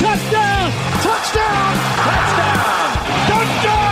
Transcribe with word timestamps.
Touchdown. 0.00 0.72
Touchdown. 1.02 1.76
Touchdown. 2.08 2.88
Touchdown. 3.28 3.90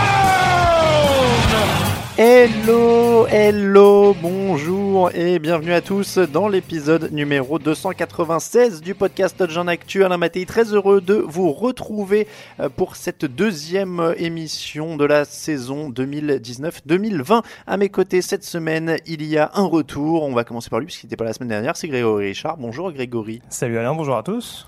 Hello, 2.17 3.27
hello, 3.27 4.15
bonjour 4.19 5.11
et 5.13 5.37
bienvenue 5.37 5.71
à 5.71 5.81
tous 5.81 6.17
dans 6.17 6.47
l'épisode 6.47 7.11
numéro 7.11 7.59
296 7.59 8.81
du 8.81 8.95
podcast 8.95 9.37
Touchdown 9.37 9.69
Actu. 9.69 10.03
Alain 10.03 10.17
Mattei, 10.17 10.47
très 10.47 10.73
heureux 10.73 10.99
de 10.99 11.13
vous 11.13 11.51
retrouver 11.51 12.25
euh, 12.59 12.69
pour 12.69 12.95
cette 12.95 13.25
deuxième 13.25 14.15
émission 14.17 14.97
de 14.97 15.05
la 15.05 15.25
saison 15.25 15.91
2019-2020. 15.91 17.43
À 17.67 17.77
mes 17.77 17.89
côtés 17.89 18.23
cette 18.23 18.43
semaine, 18.43 18.97
il 19.05 19.23
y 19.23 19.37
a 19.37 19.51
un 19.53 19.65
retour. 19.65 20.23
On 20.23 20.33
va 20.33 20.43
commencer 20.43 20.71
par 20.71 20.79
lui 20.79 20.87
puisqu'il 20.87 21.05
n'était 21.05 21.17
pas 21.17 21.25
la 21.25 21.33
semaine 21.33 21.49
dernière. 21.49 21.77
C'est 21.77 21.87
Grégory 21.87 22.29
Richard. 22.29 22.57
Bonjour 22.57 22.91
Grégory. 22.91 23.43
Salut 23.49 23.77
Alain, 23.77 23.93
bonjour 23.93 24.17
à 24.17 24.23
tous. 24.23 24.65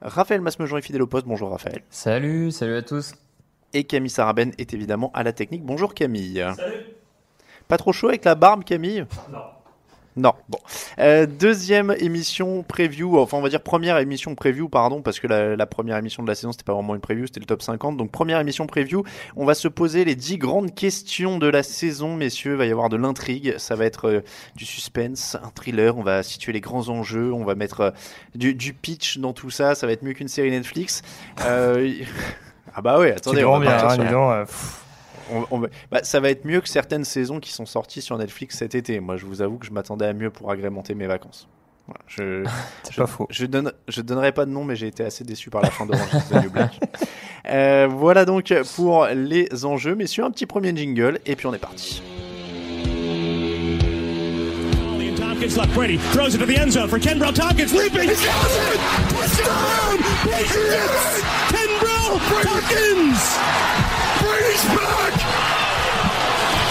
Raphaël 0.00 0.40
Masmejean 0.40 0.76
est 0.76 0.82
fidèle 0.82 1.02
au 1.02 1.06
poste. 1.06 1.26
Bonjour 1.26 1.50
Raphaël. 1.50 1.82
Salut, 1.90 2.50
salut 2.52 2.76
à 2.76 2.82
tous. 2.82 3.14
Et 3.72 3.84
Camille 3.84 4.10
Saraben 4.10 4.52
est 4.58 4.72
évidemment 4.72 5.10
à 5.14 5.22
la 5.22 5.32
technique. 5.32 5.64
Bonjour 5.64 5.94
Camille. 5.94 6.44
Salut. 6.56 6.86
Pas 7.66 7.76
trop 7.76 7.92
chaud 7.92 8.08
avec 8.08 8.24
la 8.24 8.34
barbe 8.34 8.64
Camille? 8.64 9.04
Non. 9.30 9.40
Non, 10.18 10.32
bon. 10.48 10.58
Euh, 10.98 11.26
deuxième 11.26 11.94
émission 12.00 12.64
preview, 12.64 13.18
enfin 13.18 13.36
on 13.36 13.40
va 13.40 13.48
dire 13.48 13.60
première 13.60 13.98
émission 13.98 14.34
preview, 14.34 14.68
pardon, 14.68 15.00
parce 15.00 15.20
que 15.20 15.28
la, 15.28 15.54
la 15.54 15.66
première 15.66 15.96
émission 15.96 16.24
de 16.24 16.28
la 16.28 16.34
saison 16.34 16.50
c'était 16.50 16.64
pas 16.64 16.74
vraiment 16.74 16.96
une 16.96 17.00
preview, 17.00 17.26
c'était 17.26 17.38
le 17.38 17.46
top 17.46 17.62
50. 17.62 17.96
Donc 17.96 18.10
première 18.10 18.40
émission 18.40 18.66
preview, 18.66 19.04
on 19.36 19.44
va 19.44 19.54
se 19.54 19.68
poser 19.68 20.04
les 20.04 20.16
10 20.16 20.38
grandes 20.38 20.74
questions 20.74 21.38
de 21.38 21.46
la 21.46 21.62
saison, 21.62 22.16
messieurs. 22.16 22.52
Il 22.52 22.58
va 22.58 22.66
y 22.66 22.72
avoir 22.72 22.88
de 22.88 22.96
l'intrigue, 22.96 23.54
ça 23.58 23.76
va 23.76 23.84
être 23.84 24.08
euh, 24.08 24.20
du 24.56 24.64
suspense, 24.64 25.36
un 25.40 25.50
thriller, 25.50 25.96
on 25.96 26.02
va 26.02 26.24
situer 26.24 26.52
les 26.52 26.60
grands 26.60 26.88
enjeux, 26.88 27.32
on 27.32 27.44
va 27.44 27.54
mettre 27.54 27.80
euh, 27.80 27.90
du, 28.34 28.54
du, 28.54 28.72
pitch 28.72 29.18
dans 29.18 29.32
tout 29.32 29.50
ça, 29.50 29.76
ça 29.76 29.86
va 29.86 29.92
être 29.92 30.02
mieux 30.02 30.14
qu'une 30.14 30.28
série 30.28 30.50
Netflix. 30.50 31.02
Ah 32.74 32.82
bah 32.82 32.98
ouais, 33.00 33.10
attendez, 33.10 33.44
on 33.44 33.58
va 33.58 33.60
bien, 33.60 33.88
hein, 33.88 33.96
disons, 33.96 34.44
on, 35.32 35.46
on, 35.50 35.68
bah, 35.90 36.00
ça 36.02 36.20
va 36.20 36.30
être 36.30 36.44
mieux 36.44 36.60
que 36.60 36.68
certaines 36.68 37.04
saisons 37.04 37.40
qui 37.40 37.52
sont 37.52 37.66
sorties 37.66 38.02
sur 38.02 38.18
Netflix 38.18 38.56
cet 38.58 38.74
été. 38.74 39.00
Moi, 39.00 39.16
je 39.16 39.26
vous 39.26 39.42
avoue 39.42 39.58
que 39.58 39.66
je 39.66 39.72
m'attendais 39.72 40.06
à 40.06 40.12
mieux 40.12 40.30
pour 40.30 40.50
agrémenter 40.50 40.94
mes 40.94 41.06
vacances. 41.06 41.48
Voilà, 41.86 42.00
je, 42.06 42.44
C'est 42.82 42.96
pas 42.96 43.06
faux. 43.06 43.26
Je, 43.30 43.46
donne, 43.46 43.72
je 43.88 44.02
donnerai 44.02 44.32
pas 44.32 44.44
de 44.44 44.50
nom, 44.50 44.64
mais 44.64 44.76
j'ai 44.76 44.86
été 44.86 45.04
assez 45.04 45.24
déçu 45.24 45.50
par 45.50 45.62
la 45.62 45.70
fin 45.70 45.86
d'Orange 45.86 46.12
is 46.14 46.28
the 46.28 46.42
New 46.42 46.50
Black. 46.50 46.78
Euh, 47.46 47.88
voilà 47.90 48.26
donc 48.26 48.52
pour 48.76 49.06
les 49.06 49.64
enjeux, 49.64 49.94
messieurs. 49.94 50.24
Un 50.24 50.30
petit 50.30 50.44
premier 50.44 50.76
jingle, 50.76 51.18
et 51.24 51.34
puis 51.34 51.46
on 51.46 51.54
est 51.54 51.58
parti. 51.58 52.02
Tompkins 55.38 55.56
left 55.56 55.72
Brady 55.72 55.98
throws 56.12 56.34
it 56.34 56.38
to 56.38 56.46
the 56.46 56.58
end 56.58 56.72
zone 56.72 56.88
for 56.88 56.98
Ken 56.98 57.18
Brown 57.18 57.32
Tompkins 57.32 57.72
leaping. 57.72 58.08
He's 58.08 58.20
got 58.20 58.50
it! 58.50 58.80
Touchdown! 59.08 59.98
Patriots! 60.28 61.22
Ken 61.48 61.78
Brown 61.78 62.18
Tompkins. 62.42 63.97
Brady's 64.58 64.78
back! 64.78 65.12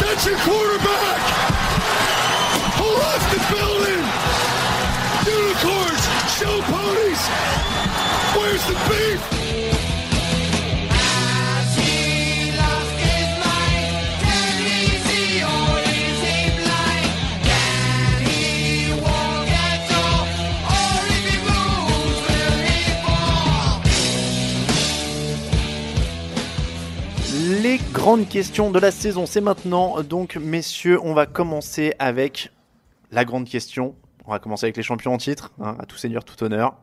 That's 0.01 0.25
your 0.25 0.37
quarterback! 0.39 1.19
Who 2.75 2.89
left 2.99 3.31
the 3.31 3.39
building? 3.55 4.03
Unicorns! 5.25 6.03
Show 6.37 6.61
ponies! 6.63 7.27
Where's 8.35 8.65
the 8.65 8.73
beef? 8.89 9.46
Les 27.67 27.79
grandes 27.91 28.29
questions 28.29 28.71
de 28.71 28.79
la 28.79 28.91
saison, 28.91 29.25
c'est 29.25 29.41
maintenant. 29.41 30.01
Donc, 30.01 30.37
messieurs, 30.37 31.01
on 31.03 31.13
va 31.13 31.25
commencer 31.25 31.93
avec 31.99 32.49
la 33.11 33.25
grande 33.25 33.43
question. 33.43 33.93
On 34.25 34.31
va 34.31 34.39
commencer 34.39 34.67
avec 34.67 34.77
les 34.77 34.83
champions 34.83 35.13
en 35.13 35.17
titre, 35.17 35.51
hein, 35.59 35.75
à 35.77 35.85
tout 35.85 35.97
seigneur, 35.97 36.23
tout 36.23 36.41
honneur. 36.45 36.75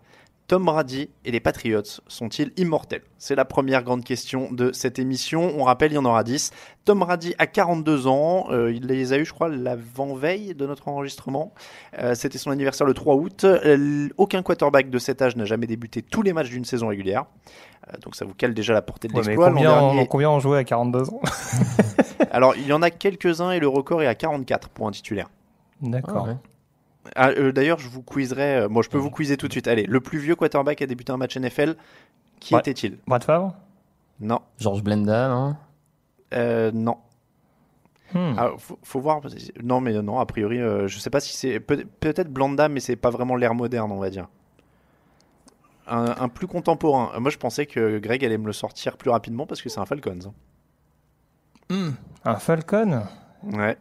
Tom 0.46 0.66
Brady 0.66 1.08
et 1.24 1.30
les 1.30 1.40
Patriots 1.40 1.80
sont-ils 2.06 2.52
immortels? 2.58 3.00
C'est 3.16 3.34
la 3.34 3.46
première 3.46 3.82
grande 3.82 4.04
question 4.04 4.52
de 4.52 4.72
cette 4.72 4.98
émission. 4.98 5.52
On 5.56 5.64
rappelle, 5.64 5.92
il 5.92 5.94
y 5.94 5.98
en 5.98 6.04
aura 6.04 6.22
10. 6.22 6.50
Tom 6.84 6.98
Brady 7.00 7.34
a 7.38 7.46
42 7.46 8.06
ans. 8.06 8.46
Euh, 8.50 8.70
il 8.70 8.86
les 8.86 9.14
a 9.14 9.18
eu, 9.18 9.24
je 9.24 9.32
crois, 9.32 9.48
l'avant-veille 9.48 10.54
de 10.54 10.66
notre 10.66 10.88
enregistrement. 10.88 11.54
Euh, 11.98 12.14
C'était 12.14 12.36
son 12.36 12.50
anniversaire 12.50 12.86
le 12.86 12.92
3 12.92 13.14
août. 13.14 13.44
Euh, 13.44 14.08
aucun 14.18 14.42
quarterback 14.42 14.90
de 14.90 14.98
cet 14.98 15.22
âge 15.22 15.34
n'a 15.34 15.46
jamais 15.46 15.66
débuté 15.66 16.02
tous 16.02 16.20
les 16.20 16.34
matchs 16.34 16.50
d'une 16.50 16.66
saison 16.66 16.88
régulière. 16.88 17.24
Euh, 17.88 17.96
donc 18.02 18.14
ça 18.14 18.26
vous 18.26 18.34
cale 18.34 18.52
déjà 18.52 18.74
la 18.74 18.82
portée 18.82 19.08
de 19.08 19.14
Ouais, 19.14 19.22
l'exploit. 19.22 19.48
Combien, 19.48 19.70
dernier- 19.70 20.06
combien 20.08 20.28
on 20.30 20.40
jouait 20.40 20.58
à 20.58 20.64
42 20.64 21.08
ans? 21.08 21.20
Alors, 22.30 22.54
il 22.56 22.66
y 22.66 22.72
en 22.74 22.82
a 22.82 22.90
quelques-uns 22.90 23.52
et 23.52 23.60
le 23.60 23.68
record 23.68 24.02
est 24.02 24.06
à 24.06 24.14
44 24.14 24.68
pour 24.68 24.86
un 24.88 24.90
titulaire. 24.90 25.30
D'accord. 25.80 26.24
Ah 26.26 26.30
ouais. 26.32 26.36
Ah, 27.16 27.28
euh, 27.30 27.52
D'ailleurs, 27.52 27.78
je 27.78 27.88
vous 27.88 28.02
quizerai. 28.02 28.56
euh, 28.60 28.68
moi, 28.68 28.82
je 28.82 28.88
peux 28.88 28.98
vous 28.98 29.10
quizer 29.10 29.36
tout 29.36 29.46
de 29.48 29.52
suite. 29.52 29.68
Allez, 29.68 29.84
le 29.84 30.00
plus 30.00 30.18
vieux 30.18 30.34
quarterback 30.36 30.80
à 30.82 30.86
débuter 30.86 31.12
un 31.12 31.16
match 31.16 31.36
NFL, 31.36 31.76
qui 32.40 32.54
Ouais. 32.54 32.60
était-il? 32.60 32.98
Brad 33.06 33.22
Favre? 33.24 33.54
Non. 34.20 34.40
George 34.58 34.82
Blenda, 34.82 35.28
non 35.28 35.56
Euh, 36.32 36.70
non. 36.72 36.96
Hmm. 38.12 38.34
Ah, 38.38 38.50
faut, 38.58 38.78
faut 38.82 39.00
voir. 39.00 39.20
Non, 39.62 39.80
mais 39.80 39.92
non, 40.02 40.18
a 40.20 40.26
priori, 40.26 40.60
euh, 40.60 40.86
je 40.88 40.98
sais 40.98 41.10
pas 41.10 41.20
si 41.20 41.36
c'est. 41.36 41.58
peut- 41.60 41.84
Peut-être 42.00 42.32
Blanda, 42.32 42.68
mais 42.68 42.80
c'est 42.80 42.96
pas 42.96 43.10
vraiment 43.10 43.34
l'ère 43.36 43.54
moderne, 43.54 43.90
on 43.92 43.98
va 43.98 44.10
dire. 44.10 44.28
Un, 45.86 46.14
un 46.18 46.28
plus 46.28 46.46
contemporain. 46.46 47.18
Moi, 47.20 47.30
je 47.30 47.36
pensais 47.38 47.66
que 47.66 47.98
Greg 47.98 48.24
allait 48.24 48.38
me 48.38 48.46
le 48.46 48.52
sortir 48.52 48.96
plus 48.96 49.10
rapidement 49.10 49.46
parce 49.46 49.60
que 49.62 49.68
c'est 49.68 49.80
un 49.80 49.84
Falcons. 49.86 50.18
hein. 51.70 51.92
Un 52.24 52.36
Falcon? 52.36 53.02
Ouais, 53.42 53.76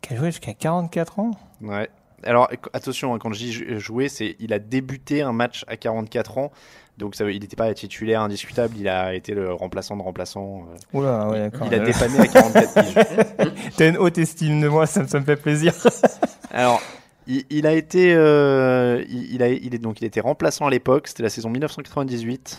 qui 0.00 0.12
a 0.12 0.16
joué 0.16 0.26
jusqu'à 0.26 0.54
44 0.54 1.18
ans? 1.18 1.30
Ouais. 1.60 1.88
Alors 2.24 2.50
attention, 2.72 3.14
hein, 3.14 3.18
quand 3.18 3.32
je 3.32 3.38
dis 3.38 3.52
jouer, 3.78 4.08
c'est 4.08 4.36
il 4.40 4.52
a 4.52 4.58
débuté 4.58 5.22
un 5.22 5.32
match 5.32 5.64
à 5.68 5.76
44 5.76 6.38
ans. 6.38 6.52
Donc 6.98 7.14
ça, 7.14 7.30
il 7.30 7.40
n'était 7.40 7.54
pas 7.54 7.72
titulaire 7.74 8.22
indiscutable, 8.22 8.74
il 8.76 8.88
a 8.88 9.14
été 9.14 9.32
le 9.32 9.52
remplaçant 9.52 9.96
de 9.96 10.02
remplaçant. 10.02 10.66
euh, 10.94 10.98
Oula, 10.98 11.28
ouais, 11.28 11.50
il 11.66 11.74
a 11.74 11.78
dépanné 11.78 12.18
à 12.18 12.26
44 12.26 12.74
piges. 12.74 13.72
T'as 13.76 13.88
une 13.88 13.96
haute 13.98 14.18
estime 14.18 14.60
de 14.60 14.66
moi, 14.66 14.86
ça, 14.86 15.02
me- 15.02 15.06
ça 15.06 15.20
me 15.20 15.24
fait 15.24 15.36
plaisir. 15.36 15.72
Alors, 16.50 16.82
il, 17.28 17.44
il 17.50 17.68
a 17.68 17.72
été, 17.74 18.12
euh, 18.16 19.04
il, 19.08 19.32
il 19.34 19.42
a, 19.44 19.48
il 19.48 19.76
est 19.76 19.78
donc 19.78 20.00
il 20.00 20.06
était 20.06 20.18
remplaçant 20.20 20.66
à 20.66 20.70
l'époque. 20.70 21.06
C'était 21.06 21.22
la 21.22 21.28
saison 21.30 21.50
1998. 21.50 22.58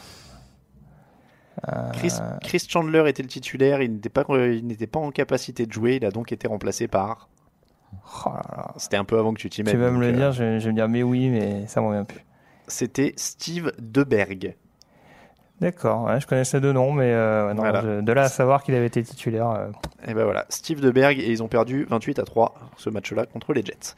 Chris, 1.91 2.13
Chris 2.41 2.63
Chandler 2.69 3.03
était 3.07 3.23
le 3.23 3.27
titulaire. 3.27 3.81
Il 3.81 3.91
n'était 3.95 4.07
pas, 4.07 4.23
euh, 4.29 4.53
il 4.55 4.65
n'était 4.65 4.87
pas 4.87 4.99
en 4.99 5.11
capacité 5.11 5.65
de 5.65 5.73
jouer. 5.73 5.97
Il 5.97 6.05
a 6.05 6.11
donc 6.11 6.31
été 6.31 6.47
remplacé 6.47 6.87
par. 6.87 7.27
Oh. 8.25 8.29
C'était 8.77 8.97
un 8.97 9.03
peu 9.05 9.17
avant 9.19 9.33
que 9.33 9.39
tu 9.39 9.49
t'y 9.49 9.63
mettes. 9.63 9.73
Tu 9.73 9.79
vas 9.79 9.91
me 9.91 9.99
le 9.99 10.07
euh, 10.07 10.11
dire, 10.11 10.31
je, 10.31 10.59
je 10.59 10.65
vais 10.65 10.71
me 10.71 10.75
dire 10.75 10.89
mais 10.89 11.03
oui, 11.03 11.29
mais 11.29 11.67
ça 11.67 11.81
m'en 11.81 11.91
vient 11.91 12.03
plus. 12.05 12.25
C'était 12.67 13.13
Steve 13.17 13.71
Deberg. 13.79 14.55
D'accord, 15.61 16.05
ouais, 16.05 16.21
je 16.21 16.25
connaissais 16.27 16.61
deux 16.61 16.71
noms, 16.71 16.93
mais 16.93 17.11
euh, 17.11 17.47
ouais, 17.47 17.53
non, 17.53 17.63
Voilà. 17.63 17.81
je- 17.81 17.99
de 18.01 18.11
là 18.13 18.23
à 18.23 18.29
savoir 18.29 18.63
qu'il 18.63 18.75
avait 18.75 18.85
été 18.85 19.03
titulaire. 19.03 19.49
euh, 19.49 19.67
Et 20.07 20.13
ben 20.13 20.23
voilà, 20.23 20.45
Steve 20.47 20.79
Deberg 20.79 21.19
et 21.19 21.29
ils 21.29 21.43
ont 21.43 21.49
perdu 21.49 21.85
28 21.89 22.17
à 22.19 22.23
3 22.23 22.55
ce 22.77 22.89
match-là 22.89 23.25
contre 23.25 23.51
les 23.51 23.61
Jets. 23.65 23.93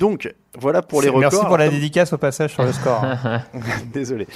Donc 0.00 0.34
voilà 0.58 0.80
pour 0.80 1.02
les 1.02 1.08
records. 1.08 1.20
Merci 1.32 1.44
pour 1.44 1.58
la 1.58 1.66
Tom- 1.66 1.74
dédicace 1.74 2.14
au 2.14 2.18
passage 2.18 2.54
sur 2.54 2.62
le 2.64 2.72
score. 2.72 3.04
Désolé. 3.92 4.26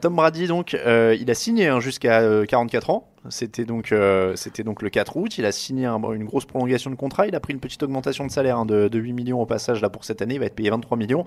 Tom 0.00 0.14
Brady, 0.14 0.46
donc, 0.46 0.74
il 0.74 1.28
a 1.28 1.34
signé 1.34 1.66
hein, 1.66 1.80
jusqu'à 1.80 2.20
euh, 2.20 2.44
44 2.46 2.90
ans. 2.90 3.08
C'était 3.28 3.64
donc, 3.64 3.92
euh, 3.92 4.34
c'était 4.36 4.64
donc 4.64 4.82
le 4.82 4.90
4 4.90 5.16
août. 5.16 5.38
Il 5.38 5.44
a 5.44 5.52
signé 5.52 5.86
un- 5.86 6.00
une 6.12 6.24
grosse 6.24 6.44
prolongation 6.44 6.90
de 6.90 6.96
contrat. 6.96 7.26
Il 7.28 7.34
a 7.36 7.40
pris 7.40 7.52
une 7.52 7.60
petite 7.60 7.82
augmentation 7.82 8.26
de 8.26 8.30
salaire 8.32 8.58
hein, 8.58 8.66
de, 8.66 8.88
de 8.88 8.98
8 8.98 9.12
millions 9.12 9.40
au 9.40 9.46
passage 9.46 9.80
là 9.80 9.90
pour 9.90 10.04
cette 10.04 10.22
année. 10.22 10.34
Il 10.34 10.40
va 10.40 10.46
être 10.46 10.56
payé 10.56 10.70
23 10.70 10.96
millions. 10.98 11.24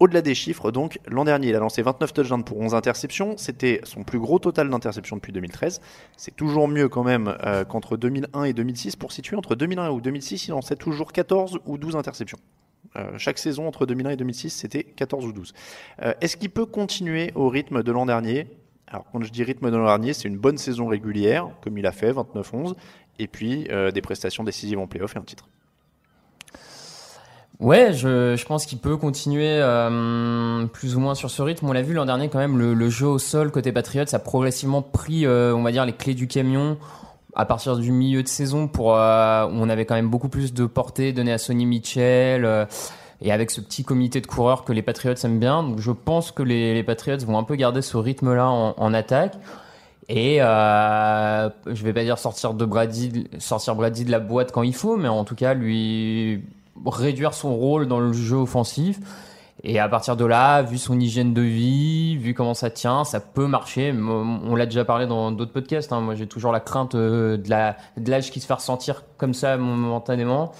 Au-delà 0.00 0.20
des 0.20 0.34
chiffres, 0.34 0.72
donc, 0.72 0.98
l'an 1.06 1.24
dernier, 1.24 1.48
il 1.50 1.54
a 1.54 1.60
lancé 1.60 1.80
29 1.80 2.12
touchdowns 2.12 2.42
pour 2.44 2.58
11 2.58 2.74
interceptions. 2.74 3.36
C'était 3.36 3.80
son 3.84 4.02
plus 4.02 4.18
gros 4.18 4.38
total 4.38 4.68
d'interceptions 4.68 5.16
depuis 5.16 5.32
2013. 5.32 5.80
C'est 6.16 6.34
toujours 6.34 6.66
mieux 6.66 6.88
quand 6.88 7.04
même 7.04 7.34
euh, 7.46 7.64
qu'entre 7.64 7.96
2001 7.96 8.44
et 8.44 8.52
2006. 8.52 8.96
Pour 8.96 9.12
situer, 9.12 9.36
entre 9.36 9.54
2001 9.54 9.90
ou 9.90 10.00
2006, 10.00 10.48
il 10.48 10.50
lançait 10.50 10.76
toujours 10.76 11.12
14 11.12 11.60
ou 11.66 11.78
12 11.78 11.94
interceptions. 11.96 12.38
Euh, 12.96 13.16
chaque 13.16 13.38
saison 13.38 13.68
entre 13.68 13.86
2001 13.86 14.10
et 14.10 14.16
2006, 14.16 14.50
c'était 14.50 14.82
14 14.82 15.24
ou 15.24 15.32
12. 15.32 15.54
Euh, 16.02 16.12
Est-ce 16.20 16.36
qu'il 16.36 16.50
peut 16.50 16.66
continuer 16.66 17.30
au 17.36 17.48
rythme 17.48 17.82
de 17.82 17.92
l'an 17.92 18.04
dernier? 18.04 18.48
Alors, 18.88 19.06
quand 19.10 19.22
je 19.22 19.30
dis 19.30 19.42
rythme 19.42 19.70
de 19.70 19.76
l'an 19.76 19.86
dernier, 19.86 20.12
c'est 20.12 20.28
une 20.28 20.36
bonne 20.36 20.58
saison 20.58 20.86
régulière, 20.86 21.48
comme 21.62 21.78
il 21.78 21.86
a 21.86 21.92
fait, 21.92 22.12
29-11, 22.12 22.74
et 23.18 23.26
puis 23.26 23.66
euh, 23.70 23.90
des 23.90 24.02
prestations 24.02 24.44
décisives 24.44 24.78
en 24.78 24.86
playoff 24.86 25.16
et 25.16 25.18
un 25.18 25.22
titre. 25.22 25.48
Ouais, 27.60 27.92
je, 27.92 28.44
pense 28.44 28.66
qu'il 28.66 28.78
peut 28.78 28.96
continuer 28.96 29.60
euh, 29.60 30.66
plus 30.66 30.96
ou 30.96 31.00
moins 31.00 31.14
sur 31.14 31.30
ce 31.30 31.42
rythme. 31.42 31.68
On 31.68 31.72
l'a 31.72 31.82
vu 31.82 31.94
l'an 31.94 32.06
dernier 32.06 32.28
quand 32.28 32.38
même, 32.38 32.58
le, 32.58 32.90
jeu 32.90 33.06
au 33.06 33.18
sol 33.18 33.50
côté 33.50 33.70
Patriots 33.70 34.12
a 34.12 34.18
progressivement 34.18 34.82
pris, 34.82 35.26
euh, 35.26 35.54
on 35.54 35.62
va 35.62 35.70
dire, 35.70 35.86
les 35.86 35.92
clés 35.92 36.14
du 36.14 36.26
camion 36.26 36.76
à 37.34 37.46
partir 37.46 37.78
du 37.78 37.92
milieu 37.92 38.22
de 38.22 38.28
saison 38.28 38.68
pour 38.68 38.88
où 38.88 38.90
on 38.94 39.68
avait 39.70 39.86
quand 39.86 39.94
même 39.94 40.10
beaucoup 40.10 40.28
plus 40.28 40.52
de 40.52 40.66
portée 40.66 41.14
donnée 41.14 41.32
à 41.32 41.38
Sonny 41.38 41.64
Mitchell 41.64 42.66
et 43.22 43.30
avec 43.30 43.50
ce 43.50 43.60
petit 43.60 43.84
comité 43.84 44.20
de 44.20 44.26
coureurs 44.26 44.64
que 44.64 44.72
les 44.72 44.82
Patriots 44.82 45.14
aiment 45.24 45.38
bien. 45.38 45.62
Donc 45.62 45.78
je 45.78 45.92
pense 45.92 46.32
que 46.32 46.42
les, 46.42 46.82
Patriots 46.82 47.18
vont 47.24 47.38
un 47.38 47.44
peu 47.44 47.54
garder 47.54 47.80
ce 47.80 47.96
rythme-là 47.96 48.48
en, 48.48 48.94
attaque. 48.94 49.34
Et 50.08 50.42
euh, 50.42 51.48
je 51.66 51.84
vais 51.84 51.92
pas 51.92 52.02
dire 52.02 52.18
sortir 52.18 52.54
de 52.54 52.64
Brady, 52.64 53.28
sortir 53.38 53.76
Brady 53.76 54.04
de 54.04 54.10
la 54.10 54.18
boîte 54.18 54.50
quand 54.50 54.62
il 54.62 54.74
faut, 54.74 54.96
mais 54.96 55.08
en 55.08 55.24
tout 55.24 55.36
cas 55.36 55.54
lui 55.54 56.42
réduire 56.84 57.34
son 57.34 57.54
rôle 57.54 57.86
dans 57.86 58.00
le 58.00 58.12
jeu 58.12 58.36
offensif. 58.36 58.98
Et 59.64 59.78
à 59.78 59.88
partir 59.88 60.16
de 60.16 60.24
là, 60.24 60.62
vu 60.62 60.76
son 60.76 60.98
hygiène 60.98 61.32
de 61.32 61.42
vie, 61.42 62.16
vu 62.16 62.34
comment 62.34 62.54
ça 62.54 62.68
tient, 62.68 63.04
ça 63.04 63.20
peut 63.20 63.46
marcher. 63.46 63.94
On 63.96 64.56
l'a 64.56 64.66
déjà 64.66 64.84
parlé 64.84 65.06
dans 65.06 65.30
d'autres 65.30 65.52
podcasts. 65.52 65.92
hein. 65.92 66.00
Moi, 66.00 66.16
j'ai 66.16 66.26
toujours 66.26 66.50
la 66.50 66.58
crainte 66.58 66.96
euh, 66.96 67.36
de 67.36 68.10
l'âge 68.10 68.32
qui 68.32 68.40
se 68.40 68.46
fait 68.46 68.54
ressentir 68.54 69.04
comme 69.18 69.34
ça 69.34 69.56
momentanément. 69.56 70.52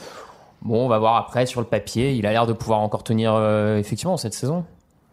Bon, 0.64 0.84
on 0.84 0.88
va 0.88 0.98
voir 0.98 1.16
après 1.16 1.46
sur 1.46 1.60
le 1.60 1.66
papier. 1.66 2.12
Il 2.14 2.26
a 2.26 2.32
l'air 2.32 2.46
de 2.46 2.52
pouvoir 2.52 2.80
encore 2.80 3.02
tenir 3.02 3.34
euh, 3.34 3.78
effectivement 3.78 4.16
cette 4.16 4.34
saison. 4.34 4.64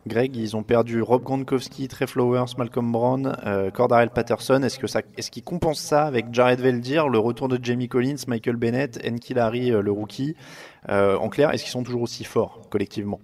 Greg, 0.08 0.36
ils 0.36 0.56
ont 0.56 0.64
perdu 0.64 1.02
Rob 1.02 1.24
Gronkowski, 1.24 1.88
Trey 1.88 2.08
Flowers, 2.08 2.46
Malcolm 2.58 2.92
Brown, 2.92 3.36
euh, 3.46 3.70
Cordarrelle 3.70 4.10
Patterson. 4.12 4.62
Est-ce 4.64 4.80
que 4.80 4.88
ça, 4.88 5.02
est-ce 5.18 5.30
qu'ils 5.30 5.44
compensent 5.44 5.82
ça 5.82 6.06
avec 6.06 6.34
Jared 6.34 6.60
Veldir, 6.60 7.10
le 7.10 7.20
retour 7.20 7.48
de 7.48 7.60
Jamie 7.62 7.90
Collins, 7.90 8.16
Michael 8.28 8.56
Bennett, 8.56 9.00
Enkil 9.06 9.38
Harry, 9.40 9.72
euh, 9.72 9.82
le 9.82 9.92
rookie? 9.92 10.36
Euh, 10.90 11.18
En 11.18 11.30
clair, 11.30 11.54
est-ce 11.54 11.64
qu'ils 11.64 11.72
sont 11.72 11.84
toujours 11.84 12.04
aussi 12.04 12.24
forts 12.24 12.62
collectivement? 12.70 13.20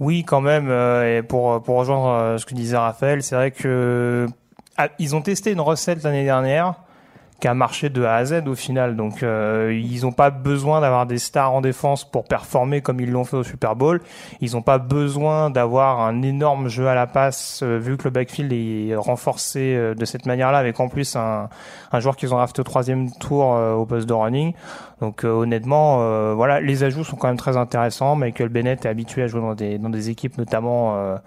Oui, 0.00 0.24
quand 0.24 0.40
même. 0.40 0.68
euh, 0.68 1.18
et 1.18 1.22
pour 1.22 1.62
pour 1.62 1.76
rejoindre 1.78 2.38
ce 2.38 2.44
que 2.46 2.54
disait 2.54 2.76
Raphaël, 2.76 3.22
c'est 3.22 3.34
vrai 3.36 3.50
que 3.50 4.26
ah, 4.76 4.88
ils 4.98 5.14
ont 5.14 5.22
testé 5.22 5.52
une 5.52 5.60
recette 5.60 6.02
l'année 6.02 6.24
dernière 6.24 6.74
qui 7.40 7.48
a 7.48 7.54
marché 7.54 7.90
de 7.90 8.04
A 8.04 8.16
à 8.16 8.24
Z 8.24 8.46
au 8.46 8.54
final. 8.54 8.96
Donc 8.96 9.22
euh, 9.22 9.78
ils 9.82 10.02
n'ont 10.02 10.12
pas 10.12 10.30
besoin 10.30 10.80
d'avoir 10.80 11.06
des 11.06 11.18
stars 11.18 11.52
en 11.52 11.60
défense 11.60 12.08
pour 12.08 12.24
performer 12.24 12.80
comme 12.80 13.00
ils 13.00 13.10
l'ont 13.10 13.24
fait 13.24 13.36
au 13.36 13.42
Super 13.42 13.76
Bowl. 13.76 14.00
Ils 14.40 14.52
n'ont 14.52 14.62
pas 14.62 14.78
besoin 14.78 15.50
d'avoir 15.50 16.00
un 16.00 16.22
énorme 16.22 16.68
jeu 16.68 16.88
à 16.88 16.94
la 16.94 17.06
passe 17.06 17.60
euh, 17.62 17.78
vu 17.78 17.96
que 17.96 18.04
le 18.04 18.10
backfield 18.10 18.52
est 18.52 18.94
renforcé 18.96 19.74
euh, 19.74 19.94
de 19.94 20.04
cette 20.04 20.26
manière-là, 20.26 20.58
avec 20.58 20.80
en 20.80 20.88
plus 20.88 21.16
un, 21.16 21.48
un 21.92 22.00
joueur 22.00 22.16
qu'ils 22.16 22.32
ont 22.32 22.36
drafté 22.36 22.60
au 22.60 22.64
troisième 22.64 23.10
tour 23.12 23.46
au 23.46 23.86
poste 23.86 24.08
de 24.08 24.14
running. 24.14 24.54
Donc 25.00 25.24
honnêtement, 25.24 26.34
voilà, 26.34 26.60
les 26.60 26.82
ajouts 26.84 27.04
sont 27.04 27.16
quand 27.16 27.28
même 27.28 27.36
très 27.36 27.56
intéressants. 27.56 28.16
Michael 28.16 28.48
Bennett 28.48 28.84
est 28.84 28.88
habitué 28.88 29.22
à 29.22 29.26
jouer 29.26 29.40
dans 29.40 29.54
des 29.54 29.78
dans 29.78 29.90
des 29.90 30.10
équipes 30.10 30.38
notamment 30.38 31.18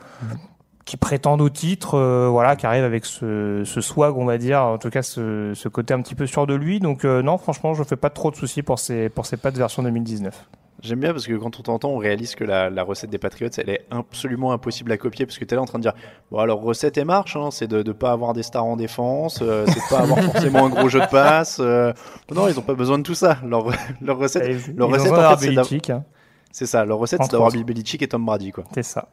qui 0.88 0.96
prétendent 0.98 1.42
au 1.42 1.50
titre, 1.50 1.96
euh, 1.96 2.28
voilà, 2.32 2.56
qui 2.56 2.66
arrivent 2.66 2.86
avec 2.86 3.06
ce, 3.06 3.62
ce 3.66 3.82
swag, 3.82 4.18
on 4.18 4.24
va 4.26 4.38
dire, 4.38 4.62
en 4.64 4.78
tout 4.78 4.90
cas 4.90 5.02
ce, 5.04 5.52
ce 5.54 5.68
côté 5.68 5.94
un 5.94 6.02
petit 6.02 6.16
peu 6.16 6.26
sûr 6.26 6.48
de 6.48 6.56
lui. 6.56 6.80
Donc 6.80 7.04
euh, 7.06 7.22
non, 7.22 7.38
franchement, 7.38 7.74
je 7.74 7.84
fais 7.84 7.98
pas 7.98 8.10
trop 8.10 8.32
de 8.32 8.38
soucis 8.38 8.64
pour 8.64 8.80
ces 8.80 9.10
pour 9.10 9.26
ces 9.26 9.36
pattes 9.38 9.58
version 9.58 9.84
2019. 9.84 10.48
J'aime 10.84 11.00
bien 11.00 11.12
parce 11.12 11.26
que 11.28 11.34
quand 11.34 11.60
on 11.60 11.64
t'entend, 11.64 11.90
on 11.90 11.98
réalise 11.98 12.36
que 12.36 12.44
la, 12.46 12.70
la 12.70 12.84
recette 12.84 13.10
des 13.10 13.18
Patriots, 13.18 13.50
elle 13.58 13.70
est 13.70 13.86
absolument 13.92 14.52
impossible 14.54 14.92
à 14.92 14.98
copier 14.98 15.26
parce 15.26 15.38
que 15.40 15.44
tu 15.44 15.54
es 15.54 15.58
là 15.58 15.62
en 15.64 15.66
train 15.66 15.80
de 15.80 15.84
dire, 15.84 15.94
bon 16.32 16.38
alors 16.38 16.62
recette 16.62 16.98
et 17.00 17.04
marche, 17.04 17.36
hein, 17.36 17.50
c'est 17.52 17.68
de 17.68 17.84
ne 17.84 17.92
pas 17.92 18.12
avoir 18.12 18.34
des 18.34 18.44
stars 18.44 18.64
en 18.64 18.78
défense, 18.78 19.40
euh, 19.42 19.66
c'est 19.68 19.80
de 19.80 19.90
pas 19.90 20.02
avoir 20.04 20.20
forcément 20.24 20.66
un 20.68 20.70
gros 20.70 20.88
jeu 20.88 21.02
de 21.02 21.08
passe. 21.08 21.58
euh, 21.60 21.92
non, 22.34 22.48
ils 22.48 22.56
n'ont 22.56 22.62
pas 22.62 22.76
besoin 22.76 22.98
de 23.00 23.04
tout 23.04 23.16
ça. 23.16 23.40
Leur, 23.46 23.66
leur 24.02 24.18
recette, 24.20 24.46
Ils- 24.68 24.76
leur 24.78 24.88
recette 24.90 25.12
en 25.12 25.36
fait, 25.36 25.54
c'est 25.66 25.92
hein. 25.92 26.04
c'est 26.52 26.66
ça. 26.68 26.86
Leur 26.86 27.00
recette, 27.00 27.20
c'est 27.24 27.32
d'avoir. 27.32 27.52
Bill 27.52 27.64
Belichick 27.66 28.02
et 28.04 28.08
Tom 28.08 28.24
Brady, 28.26 28.52
quoi. 28.52 28.64
C'est 28.76 28.84
ça. 28.84 29.10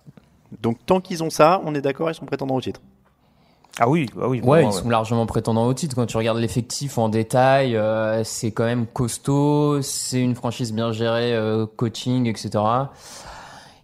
Donc 0.60 0.78
tant 0.86 1.00
qu'ils 1.00 1.22
ont 1.22 1.30
ça, 1.30 1.60
on 1.64 1.74
est 1.74 1.80
d'accord, 1.80 2.10
ils 2.10 2.14
sont 2.14 2.26
prétendants 2.26 2.54
au 2.56 2.60
titre. 2.60 2.80
Ah 3.80 3.88
oui, 3.88 4.06
bah 4.14 4.26
oui. 4.28 4.40
Ouais, 4.40 4.64
ils 4.64 4.72
sont 4.72 4.88
largement 4.88 5.26
prétendants 5.26 5.66
au 5.66 5.74
titre. 5.74 5.96
Quand 5.96 6.06
tu 6.06 6.16
regardes 6.16 6.38
l'effectif 6.38 6.96
en 6.96 7.08
détail, 7.08 7.74
euh, 7.76 8.22
c'est 8.22 8.52
quand 8.52 8.64
même 8.64 8.86
costaud. 8.86 9.82
C'est 9.82 10.20
une 10.20 10.36
franchise 10.36 10.72
bien 10.72 10.92
gérée, 10.92 11.34
euh, 11.34 11.66
coaching, 11.66 12.26
etc. 12.28 12.50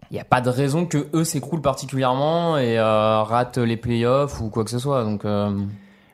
Il 0.09 0.13
n'y 0.15 0.19
a 0.19 0.23
pas 0.23 0.39
de 0.39 0.49
raison 0.49 0.85
que 0.85 1.07
eux 1.13 1.25
s'écroulent 1.25 1.61
particulièrement 1.61 2.57
et 2.57 2.79
euh, 2.79 3.21
ratent 3.23 3.57
les 3.57 3.75
playoffs 3.77 4.39
ou 4.39 4.49
quoi 4.49 4.63
que 4.63 4.69
ce 4.69 4.79
soit. 4.79 5.03
Donc, 5.03 5.25
euh, 5.25 5.49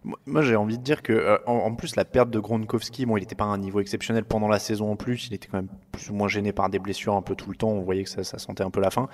Moi- 0.03 0.17
Moi, 0.25 0.41
j'ai 0.41 0.55
envie 0.55 0.77
de 0.79 0.83
dire 0.83 1.03
que, 1.03 1.13
euh, 1.13 1.37
en, 1.45 1.53
en 1.57 1.75
plus, 1.75 1.95
la 1.95 2.05
perte 2.05 2.29
de 2.31 2.39
Gronkowski, 2.39 3.05
bon, 3.05 3.17
il 3.17 3.19
n'était 3.21 3.35
pas 3.35 3.43
à 3.43 3.47
un 3.47 3.57
niveau 3.59 3.79
exceptionnel 3.79 4.23
pendant 4.23 4.47
la 4.47 4.57
saison 4.59 4.91
en 4.91 4.95
plus. 4.95 5.27
Il 5.27 5.33
était 5.35 5.47
quand 5.51 5.57
même 5.57 5.67
plus 5.91 6.09
ou 6.09 6.13
moins 6.15 6.27
gêné 6.27 6.51
par 6.51 6.69
des 6.69 6.79
blessures 6.79 7.13
un 7.15 7.21
peu 7.21 7.35
tout 7.35 7.49
le 7.51 7.55
temps. 7.57 7.69
On 7.69 7.81
voyait 7.81 8.03
que 8.05 8.09
ça, 8.09 8.23
ça 8.23 8.39
sentait 8.39 8.63
un 8.63 8.69
peu 8.71 8.79
la 8.81 8.89
fin. 8.91 9.07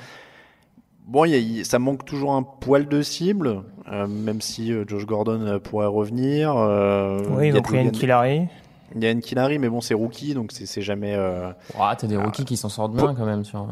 Bon, 1.05 1.25
y 1.25 1.61
a- 1.61 1.63
ça 1.63 1.79
manque 1.79 2.05
toujours 2.05 2.33
un 2.33 2.43
poil 2.43 2.87
de 2.87 3.01
cible, 3.01 3.63
euh, 3.91 4.07
même 4.07 4.41
si 4.41 4.71
euh, 4.71 4.85
Josh 4.87 5.05
Gordon 5.05 5.41
euh, 5.41 5.59
pourrait 5.59 5.85
revenir. 5.87 6.55
euh, 6.55 7.19
Oui, 7.31 7.43
il 7.43 7.45
y 7.47 7.49
ils 7.49 7.55
a 7.55 7.59
ont 7.59 7.61
pris 7.61 7.77
Logan- 7.77 7.87
Nkilari. 7.95 8.47
Il 8.95 9.03
y 9.03 9.07
a 9.07 9.13
Nkilari, 9.13 9.59
mais 9.59 9.69
bon, 9.69 9.81
c'est 9.81 9.93
rookie, 9.95 10.33
donc 10.33 10.51
c'est 10.51 10.81
jamais. 10.81 11.13
euh, 11.15 11.51
ouah, 11.77 11.95
t'as 11.95 12.07
des 12.07 12.15
rookies 12.17 12.45
qui 12.45 12.57
s'en 12.57 12.69
sortent 12.69 12.93
bien 12.95 13.13
quand 13.15 13.25
même. 13.25 13.43
Sur... 13.43 13.67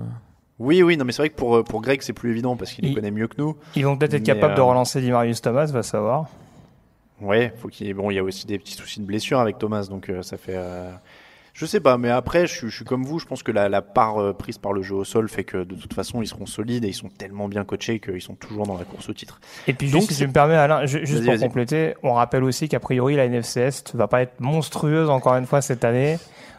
Oui, 0.60 0.82
oui, 0.84 0.98
non, 0.98 1.06
mais 1.06 1.12
c'est 1.12 1.22
vrai 1.22 1.30
que 1.30 1.36
pour, 1.36 1.64
pour 1.64 1.82
Greg, 1.82 2.02
c'est 2.02 2.14
plus 2.14 2.32
évident 2.32 2.56
parce 2.58 2.72
qu'il 2.74 2.86
les 2.86 2.94
connaît 2.94 3.12
mieux 3.12 3.28
que 3.28 3.36
nous. 3.38 3.56
Ils 3.76 3.86
vont 3.86 3.98
peut-être 3.98 4.16
être 4.16 4.24
capables 4.24 4.56
de 4.56 4.62
relancer 4.62 5.00
Dimarius 5.00 5.42
Thomas, 5.42 5.66
va 5.68 5.84
savoir. 5.84 6.26
Ouais, 7.22 7.54
faut 7.62 7.68
qu'il 7.68 7.94
bon, 7.94 8.10
il 8.10 8.16
y 8.16 8.20
a 8.20 8.24
aussi 8.24 8.48
des 8.48 8.58
petits 8.58 8.74
soucis 8.74 9.00
de 9.00 9.06
blessure 9.06 9.40
avec 9.40 9.60
Thomas, 9.60 9.86
donc 9.90 10.10
euh, 10.10 10.24
ça 10.24 10.38
fait. 10.38 10.56
Je 11.54 11.66
sais 11.66 11.80
pas, 11.82 11.98
mais 11.98 12.10
après, 12.10 12.48
je, 12.48 12.54
suis- 12.56 12.70
je 12.70 12.76
suis 12.78 12.86
comme 12.86 13.04
vous. 13.04 13.20
Je 13.20 13.26
pense 13.26 13.44
que 13.44 13.52
la, 13.52 13.68
la 13.70 13.82
part 13.82 14.22
euh, 14.22 14.34
prise 14.34 14.58
par 14.58 14.72
le 14.74 14.82
jeu 14.82 14.96
au 14.96 15.04
sol 15.04 15.28
fait 15.28 15.44
que 15.44 15.58
de 15.64 15.76
toute 15.76 15.94
façon, 15.94 16.22
ils 16.22 16.28
seront 16.28 16.46
solides 16.46 16.86
et 16.86 16.88
ils 16.88 16.94
sont 16.94 17.10
tellement 17.10 17.48
bien 17.50 17.66
coachés 17.66 18.00
qu'ils 18.00 18.22
sont 18.22 18.36
toujours 18.36 18.66
dans 18.66 18.78
la 18.78 18.86
course 18.86 19.10
au 19.10 19.14
titre. 19.14 19.40
Et 19.68 19.74
puis 19.74 19.92
Donc, 19.92 20.02
juste, 20.02 20.14
si 20.14 20.18
tu 20.20 20.28
me 20.28 20.32
permets, 20.34 20.56
Alain, 20.56 20.86
ju- 20.86 21.06
juste 21.06 21.24
pour 21.26 21.34
compléter, 21.48 21.96
on 22.04 22.14
rappelle 22.14 22.44
aussi 22.46 22.70
qu'a 22.70 22.80
priori 22.80 23.16
la 23.16 23.26
NFC 23.26 23.60
Est 23.60 23.96
va 23.96 24.08
pas 24.08 24.22
être 24.22 24.40
monstrueuse 24.40 25.10
encore 25.10 25.36
une 25.36 25.46
fois 25.46 25.62
cette 25.62 25.84
année. 25.84 26.18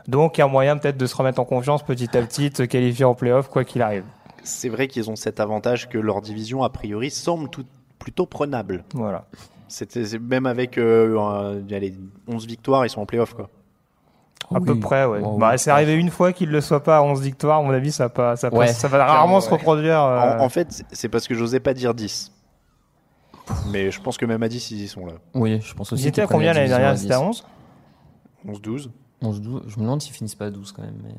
Donc 0.08 0.36
il 0.36 0.40
y 0.40 0.44
a 0.44 0.46
moyen 0.48 0.76
peut-être 0.76 0.96
de 0.98 1.06
se 1.06 1.14
remettre 1.16 1.40
en 1.40 1.44
confiance 1.44 1.82
petit 1.84 2.14
à 2.16 2.22
petit, 2.22 2.50
de 2.50 2.56
se 2.56 2.62
qualifier 2.64 3.04
en 3.04 3.14
playoff 3.14 3.48
quoi 3.48 3.64
qu'il 3.64 3.80
arrive. 3.82 4.04
C'est 4.44 4.68
vrai 4.68 4.88
qu'ils 4.88 5.08
ont 5.08 5.16
cet 5.16 5.38
avantage 5.40 5.88
que 5.88 5.96
leur 5.98 6.20
division, 6.20 6.64
a 6.64 6.68
priori, 6.70 7.10
semble 7.10 7.48
tout, 7.48 7.64
plutôt 7.98 8.26
prenable. 8.26 8.84
Voilà. 8.94 9.26
C'était 9.68 10.02
même 10.18 10.44
avec 10.46 10.76
euh, 10.76 11.62
allez, 11.70 11.94
11 12.28 12.46
victoires, 12.46 12.84
ils 12.84 12.90
sont 12.90 13.00
en 13.00 13.06
playoff, 13.06 13.32
quoi. 13.34 13.48
À 14.54 14.60
peu 14.60 14.72
Oui. 14.72 14.80
près, 14.80 15.04
ouais. 15.04 15.18
Ouais, 15.20 15.38
bah, 15.38 15.50
oui. 15.52 15.58
c'est 15.58 15.70
arrivé 15.70 15.94
une 15.94 16.10
fois 16.10 16.32
qu'il 16.32 16.48
ne 16.48 16.52
le 16.52 16.60
soit 16.60 16.82
pas 16.82 16.98
à 16.98 17.02
11 17.02 17.20
victoires. 17.20 17.60
À 17.60 17.62
mon 17.62 17.70
avis, 17.70 17.92
ça, 17.92 18.08
pas, 18.08 18.36
ça, 18.36 18.52
Ouais. 18.52 18.66
passe- 18.66 18.78
ça 18.78 18.88
va 18.88 19.04
rarement 19.04 19.40
se 19.40 19.46
Ouais. 19.50 19.56
reproduire. 19.56 20.00
euh, 20.02 20.38
En, 20.38 20.44
en 20.44 20.48
fait, 20.48 20.84
c'est 20.92 21.08
parce 21.08 21.26
que 21.28 21.34
j'osais 21.34 21.60
pas 21.60 21.74
dire 21.74 21.94
10. 21.94 22.32
Mais 23.70 23.90
je 23.90 24.00
pense 24.00 24.16
que 24.18 24.26
même 24.26 24.42
à 24.42 24.48
10, 24.48 24.70
ils 24.70 24.82
y 24.82 24.88
sont 24.88 25.04
là. 25.06 25.14
Oui, 25.34 25.60
je 25.62 25.74
pense 25.74 25.92
aussi. 25.92 26.04
Ils 26.04 26.08
étaient 26.08 26.22
à 26.22 26.26
combien 26.26 26.48
la 26.52 26.60
l'année 26.60 26.68
dernière 26.68 26.96
C'était 26.98 27.14
à 27.14 27.18
10. 27.18 27.24
11 27.24 27.44
11-12. 28.46 28.90
11, 29.22 29.40
12. 29.40 29.62
Je 29.68 29.76
me 29.76 29.82
demande 29.82 30.02
s'ils 30.02 30.12
finissent 30.14 30.34
pas 30.34 30.46
à 30.46 30.50
12 30.50 30.72
quand 30.72 30.82
même. 30.82 30.94
Mais... 31.04 31.14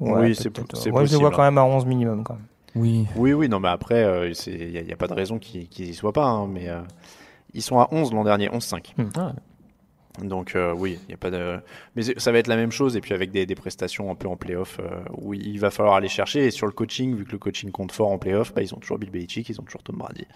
Oui, 0.00 0.34
c'est 0.34 0.50
peut-être. 0.50 0.68
po- 0.68 0.76
c'est 0.76 0.90
Moi, 0.90 1.04
je 1.04 1.10
les 1.12 1.16
vois 1.16 1.30
possible. 1.30 1.36
quand 1.36 1.42
même 1.42 1.58
à 1.58 1.64
11 1.64 1.86
minimum. 1.86 2.22
Quand 2.24 2.34
même. 2.34 2.44
Oui. 2.74 3.06
Oui, 3.16 3.32
oui, 3.32 3.48
non, 3.48 3.58
mais 3.60 3.68
après, 3.68 4.30
il 4.46 4.84
n'y 4.84 4.92
a, 4.92 4.96
pas 4.96 5.06
de 5.06 5.14
raison 5.14 5.38
qu'ils 5.38 5.68
qu'ils 5.68 5.88
y 5.88 5.94
soient 5.94 6.12
pas. 6.12 6.26
hein, 6.26 6.46
mais 6.46 6.68
euh, 6.68 6.80
ils 7.54 7.62
sont 7.62 7.78
à 7.80 7.88
11 7.92 8.12
l'an 8.12 8.24
dernier, 8.24 8.48
11-5. 8.50 8.94
Ah, 9.16 9.32
Donc 10.22 10.54
euh, 10.54 10.72
oui, 10.72 10.98
il 11.08 11.10
y 11.10 11.14
a 11.14 11.16
pas 11.16 11.30
de. 11.30 11.58
Mais 11.94 12.02
ça 12.02 12.32
va 12.32 12.38
être 12.38 12.46
la 12.46 12.56
même 12.56 12.72
chose 12.72 12.96
et 12.96 13.00
puis 13.00 13.14
avec 13.14 13.30
des, 13.30 13.46
des 13.46 13.54
prestations 13.54 14.10
un 14.10 14.14
peu 14.14 14.28
en 14.28 14.36
playoff 14.36 14.78
euh, 14.80 15.00
où 15.16 15.34
il 15.34 15.58
va 15.58 15.70
falloir 15.70 15.96
aller 15.96 16.08
chercher. 16.08 16.46
Et 16.46 16.50
sur 16.50 16.66
le 16.66 16.72
coaching, 16.72 17.14
vu 17.16 17.24
que 17.24 17.32
le 17.32 17.38
coaching 17.38 17.70
compte 17.70 17.92
fort 17.92 18.10
en 18.10 18.18
playoff, 18.18 18.54
bah, 18.54 18.62
ils 18.62 18.74
ont 18.74 18.78
toujours 18.78 18.98
Bill 18.98 19.10
Belichick, 19.10 19.48
ils 19.48 19.60
ont 19.60 19.64
toujours 19.64 19.82
Tom 19.82 19.96
Brady. 19.96 20.26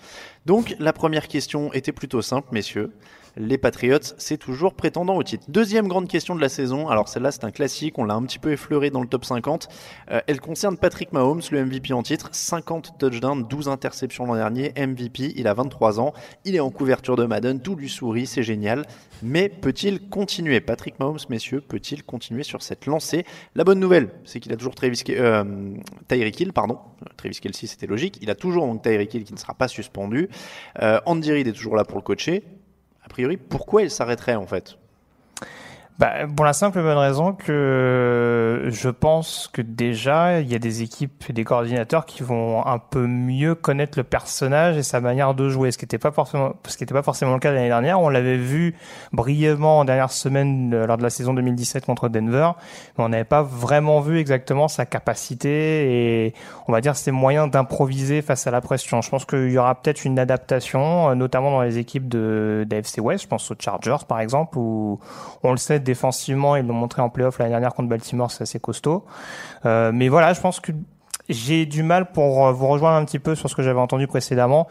Donc 0.47 0.75
la 0.79 0.93
première 0.93 1.29
question 1.29 1.73
était 1.73 1.93
plutôt 1.93 2.23
simple, 2.23 2.49
messieurs. 2.53 2.93
Les 3.37 3.59
Patriots, 3.59 3.99
c'est 4.19 4.37
toujours 4.37 4.75
prétendant 4.75 5.17
au 5.17 5.23
titre. 5.23 5.45
Deuxième 5.49 5.89
grande 5.89 6.09
question 6.09 6.35
de 6.35 6.41
la 6.41 6.49
saison. 6.49 6.89
Alors 6.89 7.09
celle-là, 7.09 7.31
c'est 7.31 7.45
un 7.45 7.51
classique. 7.51 7.99
On 7.99 8.05
l'a 8.05 8.15
un 8.15 8.23
petit 8.23 8.39
peu 8.39 8.53
effleuré 8.53 8.91
dans 8.91 9.01
le 9.01 9.07
top 9.07 9.25
50. 9.25 9.69
Euh, 10.11 10.21
elle 10.27 10.41
concerne 10.41 10.77
Patrick 10.77 11.13
Mahomes, 11.13 11.43
le 11.51 11.65
MVP 11.65 11.93
en 11.93 12.03
titre. 12.03 12.29
50 12.33 12.99
touchdowns, 12.99 13.47
12 13.49 13.69
interceptions 13.69 14.27
l'an 14.27 14.35
dernier. 14.35 14.73
MVP, 14.77 15.35
il 15.37 15.47
a 15.47 15.55
23 15.55 16.01
ans. 16.01 16.13
Il 16.45 16.57
est 16.57 16.61
en 16.61 16.71
couverture 16.71 17.17
de 17.17 17.25
Madden. 17.25 17.61
Tout 17.61 17.77
lui 17.77 17.89
sourit, 17.89 18.27
c'est 18.27 18.43
génial. 18.43 18.87
Mais 19.23 19.49
peut-il 19.49 20.09
continuer? 20.09 20.61
Patrick 20.61 20.99
Mahomes, 20.99 21.19
messieurs, 21.29 21.61
peut-il 21.61 22.03
continuer 22.03 22.43
sur 22.43 22.63
cette 22.63 22.87
lancée? 22.87 23.25
La 23.55 23.65
bonne 23.65 23.81
nouvelle, 23.81 24.11
c'est 24.25 24.41
qu'il 24.41 24.53
a 24.53 24.57
toujours 24.57 24.75
Travis 24.75 25.03
euh, 25.11 25.75
Tyreek 26.09 26.41
Hill, 26.41 26.53
pardon. 26.53 26.79
Travis 27.17 27.39
Kelsey, 27.41 27.67
c'était 27.67 27.87
logique. 27.87 28.19
Il 28.23 28.31
a 28.31 28.35
toujours 28.35 28.67
donc 28.67 28.83
Tyreek 28.83 29.15
Hill 29.15 29.25
qui 29.25 29.33
ne 29.33 29.39
sera 29.39 29.55
pas 29.55 29.69
suspendu. 29.69 30.29
Euh, 30.83 31.01
Andy 31.07 31.33
Reid 31.33 31.47
est 31.47 31.53
toujours 31.53 31.77
là 31.77 31.85
pour 31.85 31.99
le 31.99 32.03
coacher. 32.03 32.43
A 33.11 33.12
priori, 33.12 33.37
pourquoi 33.37 33.83
il 33.83 33.90
s'arrêterait 33.90 34.37
en 34.37 34.47
fait? 34.47 34.76
Bah, 36.00 36.26
pour 36.35 36.47
la 36.47 36.54
simple 36.54 36.78
et 36.78 36.83
bonne 36.83 36.97
raison 36.97 37.35
que 37.35 38.69
je 38.69 38.88
pense 38.88 39.50
que 39.52 39.61
déjà, 39.61 40.40
il 40.40 40.50
y 40.50 40.54
a 40.54 40.59
des 40.59 40.80
équipes 40.80 41.25
et 41.28 41.35
des 41.35 41.45
coordinateurs 41.45 42.07
qui 42.07 42.23
vont 42.23 42.66
un 42.66 42.78
peu 42.78 43.07
mieux 43.07 43.54
connaître 43.54 43.99
le 43.99 44.04
personnage 44.04 44.78
et 44.78 44.83
sa 44.83 45.02
manière 45.02 45.35
de 45.35 45.50
jouer, 45.50 45.71
ce 45.73 45.76
qui 45.76 45.85
n'était 45.85 45.99
pas 45.99 46.11
forcément, 46.11 46.54
ce 46.66 46.78
qui 46.78 46.85
n'était 46.85 46.95
pas 46.95 47.02
forcément 47.02 47.35
le 47.35 47.38
cas 47.38 47.52
l'année 47.52 47.69
dernière. 47.69 48.00
On 48.00 48.09
l'avait 48.09 48.38
vu 48.38 48.75
brièvement 49.12 49.80
en 49.80 49.85
dernière 49.85 50.11
semaine 50.11 50.73
euh, 50.73 50.87
lors 50.87 50.97
de 50.97 51.02
la 51.02 51.11
saison 51.11 51.35
2017 51.35 51.85
contre 51.85 52.09
Denver, 52.09 52.52
mais 52.97 53.04
on 53.04 53.11
n'avait 53.11 53.25
pas 53.25 53.42
vraiment 53.42 54.00
vu 54.00 54.19
exactement 54.19 54.69
sa 54.69 54.87
capacité 54.87 56.28
et 56.28 56.35
on 56.66 56.73
va 56.73 56.80
dire 56.80 56.97
ses 56.97 57.11
moyens 57.11 57.50
d'improviser 57.50 58.23
face 58.23 58.47
à 58.47 58.50
la 58.50 58.62
pression. 58.62 59.02
Je 59.02 59.11
pense 59.11 59.26
qu'il 59.26 59.50
y 59.50 59.59
aura 59.59 59.75
peut-être 59.75 60.07
une 60.07 60.19
adaptation, 60.19 61.11
euh, 61.11 61.14
notamment 61.14 61.50
dans 61.50 61.61
les 61.61 61.76
équipes 61.76 62.09
de 62.09 62.64
d'AFC 62.66 63.00
West. 63.00 63.25
Je 63.25 63.28
pense 63.28 63.50
aux 63.50 63.57
Chargers 63.59 64.07
par 64.09 64.21
exemple, 64.21 64.57
où 64.57 64.99
on 65.42 65.50
le 65.50 65.59
sait 65.59 65.78
défensivement, 65.90 66.56
ils 66.56 66.66
l'ont 66.66 66.75
montré 66.75 67.02
en 67.02 67.09
playoff 67.09 67.38
l'année 67.38 67.50
dernière 67.50 67.75
contre 67.75 67.88
Baltimore, 67.88 68.30
c'est 68.30 68.42
assez 68.42 68.61
costaud. 68.61 69.04
Euh, 69.66 69.90
mais 69.92 70.09
voilà, 70.09 70.32
je 70.32 70.40
pense 70.40 70.61
que 70.61 70.73
j'ai 71.28 71.66
du 71.66 71.82
mal 71.82 72.12
pour 72.12 72.47
euh, 72.47 72.52
vous 72.52 72.68
rejoindre 72.68 72.97
un 72.97 73.04
petit 73.04 73.18
peu 73.18 73.35
sur 73.35 73.50
ce 73.50 73.54
que 73.54 73.62
j'avais 73.62 73.80
entendu 73.80 74.06
précédemment. 74.06 74.68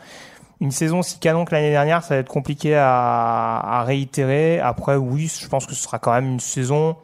Une 0.62 0.72
saison 0.72 1.02
si 1.02 1.20
canon 1.20 1.46
que 1.46 1.54
l'année 1.54 1.72
dernière, 1.72 2.04
ça 2.04 2.16
va 2.16 2.22
être 2.22 2.30
compliqué 2.30 2.76
à, 2.76 3.84
réitérer. 3.86 4.60
Après, 4.60 4.96
oui, 4.96 5.32
je 5.40 5.48
pense 5.48 5.66
que 5.66 5.74
ce 5.74 5.82
sera 5.82 6.00
quand 6.00 6.12
même 6.12 6.28
une 6.28 6.40
saison, 6.40 6.98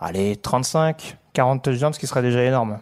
allez, 0.00 0.36
35, 0.36 1.18
40 1.32 1.62
touchdowns, 1.62 1.92
ce 1.92 1.98
qui 1.98 2.06
serait 2.06 2.22
déjà 2.22 2.42
énorme. 2.42 2.78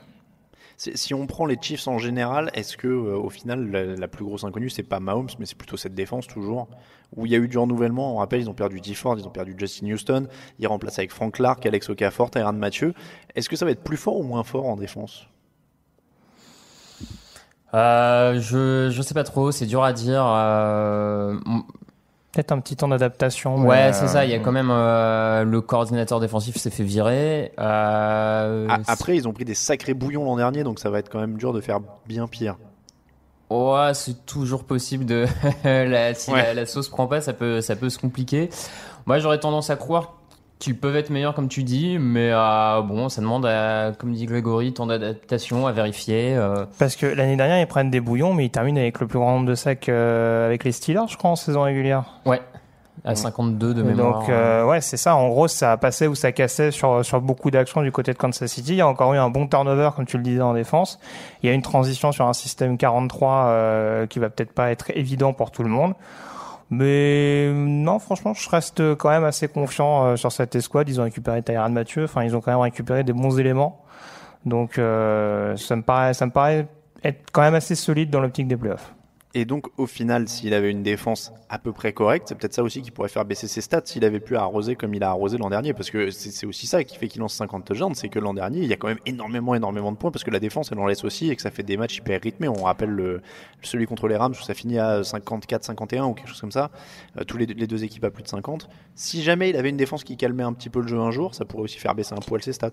Si 0.81 1.13
on 1.13 1.27
prend 1.27 1.45
les 1.45 1.59
Chiefs 1.61 1.89
en 1.89 1.99
général, 1.99 2.53
est-ce 2.55 2.77
que 2.77 2.87
euh, 2.87 3.17
au 3.17 3.31
final 3.31 3.69
la, 3.69 3.85
la 3.97 4.07
plus 4.07 4.25
grosse 4.25 4.45
inconnue 4.45 4.71
c'est 4.71 4.85
pas 4.85 5.01
Mahomes, 5.01 5.29
mais 5.41 5.45
c'est 5.45 5.59
plutôt 5.59 5.77
cette 5.77 5.95
défense 5.95 6.29
toujours 6.29 6.69
où 7.17 7.27
il 7.27 7.33
y 7.33 7.35
a 7.35 7.39
eu 7.39 7.49
du 7.49 7.59
renouvellement? 7.59 8.15
On 8.15 8.19
rappelle, 8.19 8.43
ils 8.43 8.49
ont 8.49 8.55
perdu 8.55 8.81
D 8.81 8.95
Ford, 8.95 9.19
ils 9.19 9.27
ont 9.27 9.31
perdu 9.31 9.57
Justin 9.59 9.91
Houston, 9.91 10.29
ils 10.61 10.69
remplacent 10.69 11.01
avec 11.01 11.11
Frank 11.11 11.35
Clark, 11.35 11.67
Alex 11.67 11.91
Okafor, 11.91 12.31
Tyrann 12.31 12.57
Mathieu. 12.57 12.95
Est-ce 13.35 13.49
que 13.49 13.57
ça 13.57 13.65
va 13.65 13.73
être 13.73 13.83
plus 13.83 13.97
fort 13.97 14.19
ou 14.19 14.23
moins 14.23 14.45
fort 14.45 14.67
en 14.67 14.77
défense? 14.77 15.27
Euh, 17.75 18.41
je, 18.41 18.89
je 18.91 19.03
sais 19.03 19.15
pas 19.15 19.25
trop, 19.25 19.51
c'est 19.51 19.67
dur 19.67 19.83
à 19.83 19.93
dire. 19.93 20.25
Euh, 20.25 21.39
Peut-être 22.39 22.53
un 22.53 22.61
petit 22.61 22.77
temps 22.77 22.87
d'adaptation. 22.87 23.57
ouais, 23.67 23.89
euh, 23.89 23.93
c'est 23.93 24.07
ça. 24.07 24.25
Il 24.25 24.31
y 24.31 24.35
a 24.35 24.39
quand 24.39 24.53
même 24.53 24.71
euh, 24.71 25.43
le 25.43 25.61
coordinateur 25.61 26.21
défensif 26.21 26.57
s'est 26.57 26.71
fait 26.71 26.85
virer. 26.85 27.51
Euh, 27.59 28.69
Après, 28.87 29.17
ils 29.17 29.27
ont 29.27 29.33
pris 29.33 29.45
des 29.45 29.55
sacrés 29.57 29.93
bouillons 29.93 30.25
l'an 30.25 30.37
dernier, 30.37 30.63
donc 30.63 30.79
ça 30.79 30.89
va 30.89 31.01
être 31.01 31.09
quand 31.09 31.19
même 31.19 31.37
dur 31.37 31.53
de 31.53 31.61
faire 31.61 31.81
bien 32.07 32.29
pire. 32.29 32.55
Ouais, 33.51 33.91
c'est 33.95 34.25
toujours 34.25 34.63
possible 34.63 35.05
de 35.05 35.27
la, 35.65 36.15
si 36.15 36.31
Ouais. 36.31 36.45
la, 36.45 36.55
la 36.55 36.67
sauce 36.67 36.89
prend 36.89 37.09
pas, 37.09 37.21
ça 37.21 37.33
peut 37.33 37.61
ça 37.61 37.75
peut 37.75 37.91
se 37.91 37.99
compliquer. 37.99 38.51
Moi, 39.07 39.19
j'aurais 39.19 39.41
tendance 39.41 39.69
à 39.71 39.75
croire 39.75 40.13
qu'ils 40.59 40.77
peuvent 40.77 40.97
être 40.97 41.11
meilleurs 41.11 41.35
comme 41.35 41.49
tu 41.49 41.63
dis, 41.63 41.99
mais 41.99 42.31
euh, 42.33 42.83
bon, 42.83 43.09
ça 43.09 43.21
demande 43.21 43.47
à, 43.47 43.93
comme 43.99 44.13
dit 44.13 44.27
Grégory, 44.27 44.73
temps 44.73 44.87
d'adaptation 44.87 45.67
à 45.67 45.73
vérifier. 45.73 46.35
euh. 46.37 46.65
Parce 46.79 46.97
que 46.97 47.07
l'année 47.07 47.37
dernière, 47.37 47.61
ils 47.61 47.67
prennent 47.67 47.91
des 47.91 48.01
bouillons, 48.01 48.35
mais 48.35 48.47
ils 48.47 48.51
terminent 48.51 48.81
avec 48.81 48.99
le 49.01 49.07
plus 49.07 49.19
grand 49.19 49.35
nombre 49.35 49.47
de 49.47 49.55
sacs 49.55 49.89
euh, 49.89 50.47
avec 50.47 50.65
les 50.65 50.73
Steelers, 50.73 51.07
je 51.09 51.17
crois, 51.17 51.31
en 51.31 51.37
saison 51.37 51.63
régulière. 51.63 52.05
Ouais, 52.27 52.41
à 53.05 53.15
52 53.15 53.75
de 53.75 53.83
mémoire. 53.85 54.21
Donc, 54.21 54.29
euh, 54.29 54.65
ouais, 54.67 54.81
c'est 54.81 54.97
ça. 54.97 55.15
En 55.15 55.29
gros, 55.29 55.47
ça 55.47 55.77
passait 55.77 56.09
ou 56.09 56.17
ça 56.17 56.33
cassait 56.33 56.73
sur, 56.73 57.05
sur 57.05 57.21
beaucoup 57.21 57.51
d'actions 57.53 57.83
du 57.83 57.93
côté 57.93 58.13
de 58.13 58.19
Kansas 58.19 58.51
City. 58.51 58.73
Il 58.73 58.77
y 58.77 58.81
a 58.81 58.89
encore 58.89 59.15
eu 59.15 59.19
un 59.19 59.31
bon 59.31 59.47
turnover, 59.47 59.91
comme 59.95 60.07
tu 60.07 60.17
le 60.17 60.25
disais, 60.25 60.41
en 60.43 60.55
défense. 60.55 60.99
Il 61.43 61.49
y 61.49 61.51
a 61.51 61.55
une 61.55 61.63
transition 61.63 62.11
sur 62.11 62.27
un 62.27 62.33
système 62.33 62.77
43 62.77 63.31
euh, 63.47 64.07
qui 64.07 64.19
va 64.19 64.29
peut-être 64.29 64.53
pas 64.53 64.73
être 64.73 64.91
évident 64.97 65.33
pour 65.33 65.53
tout 65.53 65.63
le 65.63 65.69
monde. 65.71 65.95
Mais 66.71 67.51
non, 67.53 67.99
franchement, 67.99 68.35
je 68.35 68.49
reste 68.49 68.95
quand 68.97 69.09
même 69.09 69.25
assez 69.25 69.49
confiant 69.49 70.05
euh, 70.05 70.17
sur 70.17 70.33
cette 70.33 70.55
escouade. 70.55 70.89
Ils 70.89 71.01
ont 71.01 71.05
récupéré 71.05 71.43
Tyrann 71.43 71.73
Mathieu. 71.73 72.05
Enfin, 72.05 72.25
ils 72.25 72.37
ont 72.37 72.41
quand 72.41 72.51
même 72.51 72.61
récupéré 72.61 73.05
des 73.05 73.15
bons 73.15 73.39
éléments. 73.39 73.85
Donc, 74.45 74.79
euh, 74.79 75.57
ça 75.57 75.77
me 75.77 75.83
paraît, 75.83 76.15
ça 76.15 76.27
me 76.27 76.31
paraît 76.31 76.69
être 77.03 77.31
quand 77.33 77.43
même 77.43 77.55
assez 77.55 77.75
solide 77.75 78.11
dans 78.11 78.21
l'optique 78.21 78.49
des 78.49 78.57
playoffs. 78.57 78.93
Et 79.35 79.45
donc, 79.45 79.67
au 79.77 79.87
final, 79.87 80.27
s'il 80.27 80.55
avait 80.55 80.71
une 80.71 80.83
défense 80.83 81.33
à 81.51 81.59
peu 81.59 81.73
près 81.73 81.93
correcte, 81.93 82.29
c'est 82.29 82.35
peut-être 82.35 82.55
ça 82.55 82.63
aussi 82.63 82.81
qui 82.81 82.91
pourrait 82.91 83.11
faire 83.11 83.27
baisser 83.27 83.47
ses 83.47 83.61
stats 83.61 83.83
s'il 83.85 84.05
avait 84.07 84.21
pu 84.21 84.37
arroser 84.37 84.75
comme 84.75 84.95
il 84.95 85.03
a 85.05 85.11
arrosé 85.11 85.37
l'an 85.37 85.51
dernier. 85.51 85.75
Parce 85.75 85.91
que 85.91 86.11
c'est 86.11 86.47
aussi 86.47 86.67
ça 86.67 86.83
qui 86.83 86.97
fait 86.97 87.09
qu'il 87.09 87.21
lance 87.21 87.35
50 87.35 87.67
touchdowns, 87.67 87.95
c'est 87.95 88.09
que 88.09 88.19
l'an 88.19 88.33
dernier, 88.33 88.61
il 88.61 88.69
y 88.69 88.73
a 88.73 88.77
quand 88.77 88.89
même 88.89 89.01
énormément, 89.05 89.55
énormément 89.55 89.93
de 89.93 89.99
points 89.99 90.11
parce 90.11 90.25
que 90.25 90.31
la 90.31 90.41
défense, 90.41 90.73
elle 90.73 90.79
en 90.79 90.87
laisse 90.87 91.05
aussi 91.05 91.31
et 91.31 91.37
que 91.37 91.43
ça 91.43 91.51
fait 91.51 91.63
des 91.63 91.77
matchs 91.77 91.99
hyper 91.99 92.21
rythmés. 92.23 92.49
On 92.49 92.63
rappelle 92.63 92.91
le, 92.91 93.21
celui 93.63 93.87
contre 93.87 94.09
les 94.09 94.17
Rams 94.17 94.33
où 94.33 94.43
ça 94.43 94.55
finit 94.55 94.79
à 94.79 95.03
54-51 95.03 96.05
ou 96.05 96.15
quelque 96.15 96.29
chose 96.29 96.41
comme 96.41 96.53
ça. 96.53 96.71
Euh, 97.19 97.25
tous 97.25 97.37
les, 97.37 97.47
les 97.47 97.67
deux 97.67 97.85
équipes 97.85 98.05
à 98.05 98.11
plus 98.11 98.23
de 98.23 98.29
50. 98.29 98.69
Si 98.95 99.23
jamais 99.23 99.51
il 99.51 99.57
avait 99.57 99.71
une 99.71 99.77
défense 99.77 100.05
qui 100.05 100.17
calmait 100.17 100.43
un 100.43 100.55
petit 100.55 100.71
peu 100.71 100.81
le 100.81 100.89
jeu 100.89 100.99
un 100.99 101.11
jour, 101.11 101.35
ça 101.35 101.45
pourrait 101.45 101.65
aussi 101.65 101.79
faire 101.79 101.95
baisser 101.95 102.15
un 102.15 102.21
poil 102.21 102.43
ses 102.43 102.55
stats. 102.55 102.71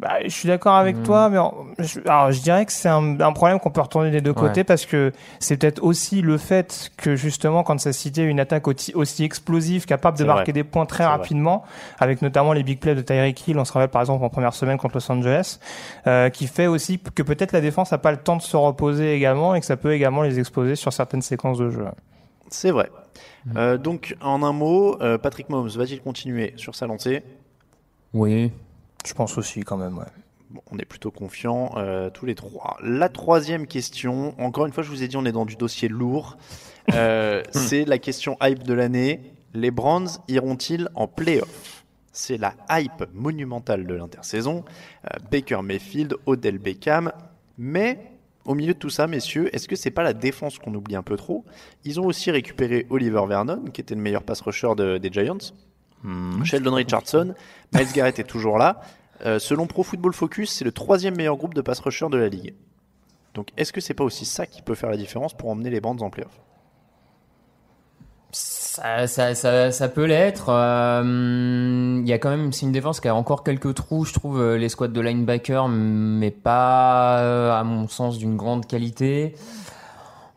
Bah, 0.00 0.18
je 0.22 0.28
suis 0.28 0.46
d'accord 0.46 0.76
avec 0.76 0.96
Hmm. 0.98 1.02
toi, 1.02 1.28
mais 1.28 1.38
je, 1.84 1.98
alors 2.06 2.30
je 2.30 2.40
dirais 2.40 2.64
que 2.64 2.70
c'est 2.70 2.88
un, 2.88 3.18
un 3.20 3.32
problème 3.32 3.58
qu'on 3.58 3.72
peut 3.72 3.80
retourner 3.80 4.12
des 4.12 4.20
deux 4.20 4.30
Ouais. 4.30 4.36
côtés 4.36 4.62
parce 4.62 4.86
que 4.86 5.10
c'est 5.40 5.56
peut-être 5.56 5.82
aussi 5.82 6.22
le 6.22 6.38
fait 6.38 6.92
que 6.96 7.16
justement 7.16 7.64
quand 7.64 7.80
ça 7.80 7.92
citait 7.92 8.22
une 8.22 8.38
attaque 8.38 8.68
aussi, 8.68 8.94
aussi 8.94 9.24
explosive, 9.24 9.86
capable 9.86 10.16
de 10.16 10.22
marquer 10.22 10.52
vrai. 10.52 10.52
des 10.52 10.62
points 10.62 10.86
très 10.86 11.02
vrai. 11.02 11.14
rapidement, 11.14 11.64
avec 11.98 12.22
notamment 12.22 12.52
les 12.52 12.62
big 12.62 12.78
plays 12.78 12.94
de 12.94 13.00
Tyreek 13.00 13.48
Hill, 13.48 13.58
on 13.58 13.64
se 13.64 13.72
rappelle 13.72 13.88
par 13.90 14.02
exemple 14.02 14.24
en 14.24 14.28
première 14.28 14.54
semaine 14.54 14.78
contre 14.78 14.94
Los 14.98 15.10
Angeles, 15.10 15.58
euh, 16.06 16.30
qui 16.30 16.46
fait 16.46 16.68
aussi 16.68 17.00
que 17.00 17.24
peut-être 17.24 17.50
la 17.50 17.60
défense 17.60 17.90
n'a 17.90 17.98
pas 17.98 18.12
le 18.12 18.18
temps 18.18 18.36
de 18.36 18.42
se 18.42 18.56
reposer 18.56 19.14
également 19.16 19.56
et 19.56 19.60
que 19.60 19.66
ça 19.66 19.76
peut 19.76 19.92
également 19.92 20.22
les 20.22 20.38
exposer 20.38 20.76
sur 20.76 20.92
certaines 20.92 21.22
séquences 21.22 21.58
de 21.58 21.70
jeu. 21.70 21.84
C'est 22.50 22.70
vrai. 22.70 22.88
Hmm. 23.46 23.58
Euh, 23.58 23.78
donc, 23.78 24.16
en 24.22 24.44
un 24.44 24.52
mot, 24.52 24.96
euh, 25.02 25.18
Patrick 25.18 25.48
Mahomes 25.50 25.68
va-t-il 25.70 26.00
continuer 26.00 26.52
sur 26.56 26.76
sa 26.76 26.86
lancée? 26.86 27.24
Oui. 28.14 28.52
Je 29.06 29.14
pense 29.14 29.38
aussi 29.38 29.60
quand 29.62 29.76
même, 29.76 29.96
ouais. 29.98 30.04
Bon, 30.50 30.60
on 30.70 30.78
est 30.78 30.84
plutôt 30.86 31.10
confiants 31.10 31.74
euh, 31.76 32.08
tous 32.10 32.24
les 32.24 32.34
trois. 32.34 32.78
La 32.82 33.08
troisième 33.10 33.66
question, 33.66 34.34
encore 34.40 34.64
une 34.66 34.72
fois, 34.72 34.82
je 34.82 34.88
vous 34.88 35.02
ai 35.02 35.08
dit, 35.08 35.16
on 35.16 35.26
est 35.26 35.32
dans 35.32 35.44
du 35.44 35.56
dossier 35.56 35.88
lourd. 35.88 36.38
Euh, 36.94 37.42
c'est 37.52 37.84
la 37.84 37.98
question 37.98 38.36
hype 38.42 38.62
de 38.62 38.72
l'année. 38.74 39.20
Les 39.54 39.70
Browns 39.70 40.08
iront-ils 40.26 40.88
en 40.94 41.06
playoff? 41.06 41.84
C'est 42.12 42.38
la 42.38 42.54
hype 42.70 43.04
monumentale 43.12 43.86
de 43.86 43.94
l'intersaison. 43.94 44.64
Euh, 45.04 45.18
Baker 45.30 45.60
Mayfield, 45.62 46.14
Odell 46.26 46.58
Beckham. 46.58 47.12
Mais 47.58 48.00
au 48.46 48.54
milieu 48.54 48.72
de 48.72 48.78
tout 48.78 48.90
ça, 48.90 49.06
messieurs, 49.06 49.54
est-ce 49.54 49.68
que 49.68 49.76
c'est 49.76 49.90
pas 49.90 50.02
la 50.02 50.14
défense 50.14 50.58
qu'on 50.58 50.74
oublie 50.74 50.96
un 50.96 51.02
peu 51.02 51.16
trop? 51.16 51.44
Ils 51.84 52.00
ont 52.00 52.06
aussi 52.06 52.30
récupéré 52.30 52.86
Oliver 52.88 53.22
Vernon, 53.28 53.64
qui 53.72 53.82
était 53.82 53.94
le 53.94 54.00
meilleur 54.00 54.22
pass 54.22 54.40
rusher 54.40 54.74
de- 54.76 54.96
des 54.96 55.10
Giants. 55.12 55.36
Sheldon 56.44 56.74
Richardson, 56.74 57.34
Miles 57.74 57.92
Garrett 57.92 58.18
est 58.18 58.24
toujours 58.24 58.58
là. 58.58 58.80
Euh, 59.26 59.38
selon 59.38 59.66
Pro 59.66 59.82
Football 59.82 60.12
Focus, 60.12 60.50
c'est 60.50 60.64
le 60.64 60.72
troisième 60.72 61.16
meilleur 61.16 61.36
groupe 61.36 61.54
de 61.54 61.60
pass 61.60 61.80
rushers 61.80 62.08
de 62.08 62.16
la 62.16 62.28
ligue. 62.28 62.54
Donc, 63.34 63.48
est-ce 63.56 63.72
que 63.72 63.80
c'est 63.80 63.94
pas 63.94 64.04
aussi 64.04 64.24
ça 64.24 64.46
qui 64.46 64.62
peut 64.62 64.74
faire 64.74 64.90
la 64.90 64.96
différence 64.96 65.36
pour 65.36 65.50
emmener 65.50 65.70
les 65.70 65.80
bandes 65.80 66.02
en 66.02 66.10
playoff? 66.10 66.40
Ça, 68.30 69.06
ça, 69.06 69.34
ça, 69.34 69.72
ça 69.72 69.88
peut 69.88 70.04
l'être. 70.04 70.50
Euh, 70.50 72.00
Il 72.00 72.08
y 72.08 72.12
a 72.12 72.18
quand 72.18 72.30
même, 72.30 72.52
c'est 72.52 72.66
une 72.66 72.72
défense 72.72 73.00
qui 73.00 73.08
a 73.08 73.14
encore 73.14 73.42
quelques 73.42 73.74
trous, 73.74 74.04
je 74.04 74.12
trouve, 74.12 74.40
euh, 74.40 74.56
les 74.56 74.68
squads 74.68 74.88
de 74.88 75.00
linebacker, 75.00 75.68
mais 75.68 76.30
pas, 76.30 77.58
à 77.58 77.64
mon 77.64 77.88
sens, 77.88 78.18
d'une 78.18 78.36
grande 78.36 78.66
qualité. 78.66 79.34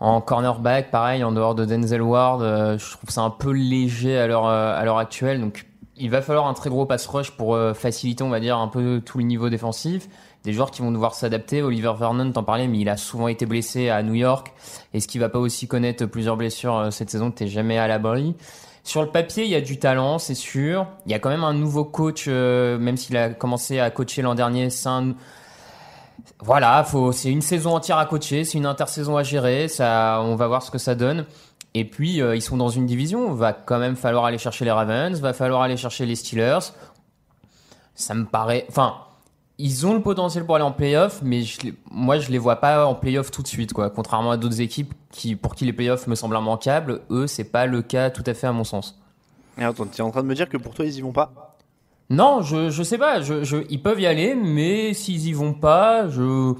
En 0.02 0.20
cornerback, 0.20 0.92
pareil, 0.92 1.24
en 1.24 1.32
dehors 1.32 1.56
de 1.56 1.64
Denzel 1.64 2.02
Ward, 2.02 2.42
euh, 2.42 2.78
je 2.78 2.92
trouve 2.92 3.10
ça 3.10 3.22
un 3.22 3.30
peu 3.30 3.52
léger 3.52 4.18
à 4.18 4.28
l'heure 4.28 4.48
euh, 4.48 4.76
à 4.76 4.84
l'heure 4.84 4.98
actuelle. 4.98 5.40
Donc, 5.40 5.68
il 5.96 6.10
va 6.10 6.24
falloir 6.24 6.48
un 6.48 6.54
très 6.56 6.72
gros 6.72 6.88
pass 6.88 7.06
rush 7.06 7.32
pour 7.32 7.54
euh, 7.54 7.74
faciliter, 7.76 8.24
on 8.24 8.30
va 8.30 8.40
dire, 8.40 8.58
un 8.58 8.68
peu 8.68 9.02
tout 9.06 9.20
le 9.20 9.24
niveau 9.24 9.50
défensif. 9.50 10.10
Des 10.44 10.54
joueurs 10.54 10.72
qui 10.72 10.82
vont 10.82 10.92
devoir 10.92 11.14
s'adapter. 11.14 11.62
Oliver 11.62 11.94
Vernon, 11.98 12.32
t'en 12.32 12.44
parlais, 12.44 12.68
mais 12.68 12.80
il 12.80 12.90
a 12.90 12.98
souvent 12.98 13.28
été 13.28 13.46
blessé 13.46 13.90
à 13.90 14.02
New 14.02 14.16
York. 14.16 14.52
Est-ce 14.96 15.08
qu'il 15.08 15.22
va 15.22 15.30
pas 15.30 15.38
aussi 15.38 15.68
connaître 15.68 16.08
plusieurs 16.08 16.38
blessures 16.38 16.76
euh, 16.76 16.92
cette 16.92 17.12
saison 17.12 17.30
T'es 17.30 17.46
jamais 17.46 17.78
à 17.78 17.88
l'abri? 17.88 18.36
Sur 18.84 19.04
le 19.04 19.10
papier, 19.10 19.44
il 19.44 19.52
y 19.52 19.56
a 19.56 19.62
du 19.62 19.78
talent, 19.78 20.18
c'est 20.18 20.34
sûr. 20.34 20.88
Il 21.06 21.12
y 21.12 21.16
a 21.16 21.20
quand 21.20 21.30
même 21.30 21.44
un 21.44 21.54
nouveau 21.54 21.86
coach, 21.86 22.26
euh, 22.28 22.80
même 22.80 22.98
s'il 22.98 23.16
a 23.16 23.30
commencé 23.30 23.80
à 23.80 23.92
coacher 23.92 24.24
l'an 24.24 24.34
dernier. 24.34 24.72
C'est 24.72 24.90
Voilà, 26.40 26.84
faut, 26.84 27.12
c'est 27.12 27.32
une 27.32 27.42
saison 27.42 27.76
entière 27.76 27.98
à 27.98 28.06
coacher, 28.06 28.44
c'est 28.44 28.58
une 28.58 28.66
intersaison 28.66 29.18
à 29.18 29.24
gérer. 29.24 29.68
Ça, 29.68 30.22
on 30.24 30.36
va 30.36 30.48
voir 30.48 30.64
ce 30.64 30.72
que 30.72 30.78
ça 30.78 30.96
donne. 30.96 31.26
Et 31.74 31.86
puis, 31.86 32.22
euh, 32.22 32.36
ils 32.36 32.42
sont 32.42 32.58
dans 32.58 32.70
une 32.70 32.86
division. 32.86 33.34
Va 33.34 33.54
quand 33.54 33.80
même 33.80 33.96
falloir 33.96 34.26
aller 34.26 34.38
chercher 34.38 34.66
les 34.66 34.72
Ravens, 34.72 35.20
va 35.20 35.34
falloir 35.34 35.62
aller 35.62 35.78
chercher 35.78 36.06
les 36.06 36.16
Steelers. 36.16 36.74
Ça 37.96 38.14
me 38.14 38.26
paraît. 38.26 38.66
Enfin, 38.70 38.96
ils 39.58 39.86
ont 39.86 39.94
le 39.94 40.02
potentiel 40.02 40.46
pour 40.46 40.56
aller 40.56 40.66
en 40.66 40.72
playoff, 40.72 41.22
mais 41.24 41.44
moi, 41.92 42.18
je 42.18 42.32
les 42.32 42.40
vois 42.40 42.58
pas 42.58 42.86
en 42.86 42.96
playoff 42.96 43.30
tout 43.30 43.44
de 43.44 43.48
suite, 43.48 43.74
quoi. 43.74 43.90
Contrairement 43.90 44.32
à 44.32 44.38
d'autres 44.38 44.60
équipes 44.60 44.94
qui, 45.12 45.36
pour 45.36 45.56
qui 45.56 45.66
les 45.66 45.74
playoffs 45.74 46.08
me 46.08 46.16
semblent 46.16 46.36
immanquables, 46.36 47.02
eux, 47.12 47.28
c'est 47.28 47.44
pas 47.44 47.68
le 47.68 47.82
cas 47.82 48.10
tout 48.10 48.24
à 48.26 48.34
fait 48.34 48.48
à 48.48 48.52
mon 48.52 48.64
sens. 48.64 49.00
Et 49.60 49.64
attends, 49.64 49.86
t'es 49.86 50.02
en 50.02 50.10
train 50.10 50.24
de 50.24 50.28
me 50.28 50.36
dire 50.36 50.50
que 50.50 50.58
pour 50.58 50.74
toi, 50.74 50.86
ils 50.86 50.96
y 50.96 51.02
vont 51.02 51.12
pas? 51.12 51.51
Non, 52.12 52.42
je, 52.42 52.70
je 52.70 52.84
sais 52.84 52.98
pas. 52.98 53.22
Je, 53.22 53.44
je, 53.44 53.58
ils 53.70 53.82
peuvent 53.82 54.00
y 54.00 54.06
aller, 54.06 54.36
mais 54.36 54.94
s'ils 54.94 55.28
y 55.28 55.34
vont 55.34 55.54
pas, 55.54 56.08
je. 56.10 56.54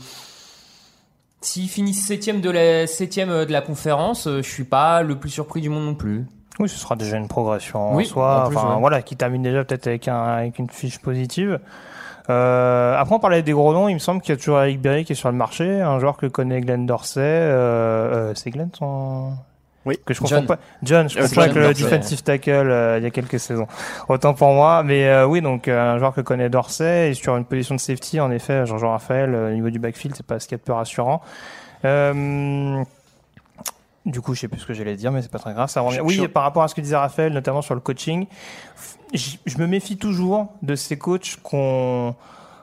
S'ils 1.42 1.68
finissent 1.70 2.06
septième 2.06 2.40
de 2.40 2.50
la 2.50 2.88
septième 2.88 3.30
de 3.46 3.52
la 3.52 3.62
conférence, 3.62 4.28
euh, 4.28 4.42
je 4.44 4.50
suis 4.50 4.64
pas 4.64 5.02
le 5.02 5.16
plus 5.20 5.30
surpris 5.30 5.60
du 5.62 5.70
monde 5.70 5.86
non 5.86 5.96
plus. 5.96 6.26
Oui, 6.60 6.70
ce 6.70 6.78
sera 6.78 6.96
déjà 6.96 7.18
une 7.18 7.28
progression 7.28 7.92
en 7.92 7.96
Oui, 7.96 8.06
soi. 8.06 8.46
en 8.46 8.48
plus, 8.50 8.58
enfin, 8.58 8.74
ouais. 8.76 8.80
voilà, 8.80 9.02
qui 9.02 9.16
termine 9.16 9.42
déjà 9.42 9.64
peut-être 9.64 9.88
avec, 9.88 10.08
un, 10.08 10.22
avec 10.22 10.60
une 10.60 10.70
fiche 10.70 11.00
positive. 11.00 11.60
Euh, 12.30 12.96
après, 12.98 13.16
on 13.16 13.20
parlait 13.20 13.42
des 13.42 13.54
gros 13.54 13.74
noms. 13.74 13.88
Il 13.88 13.96
me 13.96 14.00
semble 14.00 14.22
qu'il 14.22 14.30
y 14.34 14.38
a 14.38 14.38
toujours 14.38 14.60
Eric 14.62 14.80
Berry 14.80 15.04
qui 15.04 15.14
est 15.14 15.16
sur 15.16 15.30
le 15.32 15.36
marché, 15.38 15.82
un 15.82 15.98
joueur 16.00 16.18
que 16.18 16.28
connaît 16.28 16.62
Glenn 16.62 16.86
Dorsey. 16.86 17.20
Euh, 17.22 18.30
euh, 18.30 18.34
c'est 18.36 18.52
Glenn 18.52 18.70
son. 18.78 19.34
Oui. 19.86 19.98
Que 20.06 20.14
je 20.14 20.20
confonds 20.20 20.36
John. 20.36 20.46
pas. 20.46 20.60
John, 20.84 21.10
je 21.10 21.18
Euh, 21.18 21.22
confonds 21.24 21.34
John 21.36 21.44
avec 21.44 21.56
le 21.56 21.74
defensive 21.74 22.22
tackle 22.22 22.50
euh, 22.52 22.98
il 23.00 23.04
y 23.04 23.08
a 23.08 23.10
quelques 23.10 23.40
saisons. 23.40 23.66
Autant 24.10 24.34
pour 24.36 24.50
moi. 24.54 24.84
Mais 24.84 25.08
euh, 25.08 25.26
oui, 25.26 25.42
donc 25.42 25.68
euh, 25.68 25.94
un 25.96 25.98
joueur 25.98 26.14
que 26.14 26.22
connaît 26.22 26.50
Dorsey 26.50 27.10
et 27.10 27.14
sur 27.16 27.36
une 27.36 27.46
position 27.46 27.74
de 27.76 27.80
safety, 27.80 28.20
en 28.20 28.30
effet, 28.32 28.66
Jean-Jean 28.68 28.92
Raphaël, 28.92 29.34
euh, 29.34 29.50
au 29.50 29.54
niveau 29.54 29.70
du 29.72 29.80
backfield, 29.80 30.16
c'est 30.16 30.26
pas 30.26 30.40
ce 30.40 30.48
qu'il 30.48 30.54
y 30.54 30.56
a 30.56 30.60
de 30.60 30.64
peu 30.64 30.74
rassurant. 30.74 31.22
Euh, 31.86 32.84
du 34.06 34.22
coup, 34.22 34.34
je 34.36 34.42
sais 34.42 34.48
plus 34.48 34.60
ce 34.60 34.66
que 34.66 34.74
j'allais 34.74 34.96
dire, 34.96 35.12
mais 35.12 35.22
c'est 35.22 35.32
pas 35.32 35.40
très 35.40 35.54
grave. 35.54 35.70
Ça 35.70 35.82
revient. 35.82 36.00
Oui, 36.02 36.28
par 36.28 36.44
rapport 36.44 36.64
à 36.64 36.68
ce 36.68 36.76
que 36.76 36.82
disait 36.82 36.96
Raphaël, 36.96 37.34
notamment 37.34 37.62
sur 37.62 37.76
le 37.76 37.82
coaching, 37.82 38.26
je, 39.14 39.32
je 39.46 39.58
me 39.58 39.68
méfie 39.68 39.98
toujours 39.98 40.48
de 40.62 40.76
ces 40.76 40.98
coachs 40.98 41.38
qu'on 41.44 42.16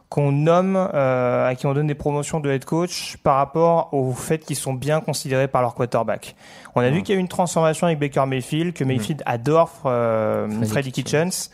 qu'on 0.09 0.33
nomme, 0.33 0.77
euh, 0.77 1.49
à 1.49 1.55
qui 1.55 1.67
on 1.67 1.75
donne 1.75 1.87
des 1.87 1.95
promotions 1.95 2.41
de 2.41 2.51
head 2.51 2.65
coach 2.65 3.19
par 3.23 3.37
rapport 3.37 3.93
au 3.93 4.13
fait 4.13 4.39
qu'ils 4.39 4.57
sont 4.57 4.73
bien 4.73 5.01
considérés 5.01 5.49
par 5.49 5.61
leur 5.61 5.75
quarterback. 5.75 6.35
On 6.75 6.81
a 6.81 6.89
vu 6.89 7.03
qu'il 7.03 7.15
y 7.15 7.17
a 7.17 7.19
eu 7.19 7.21
une 7.21 7.29
transformation 7.29 7.87
avec 7.87 7.99
Baker 7.99 8.25
Mayfield, 8.27 8.73
que 8.73 8.85
Mayfield 8.85 9.23
adore 9.27 9.83
euh, 9.85 10.49
Freddy 10.65 10.93
Kitchens. 10.93 11.31
Kitchens. 11.31 11.51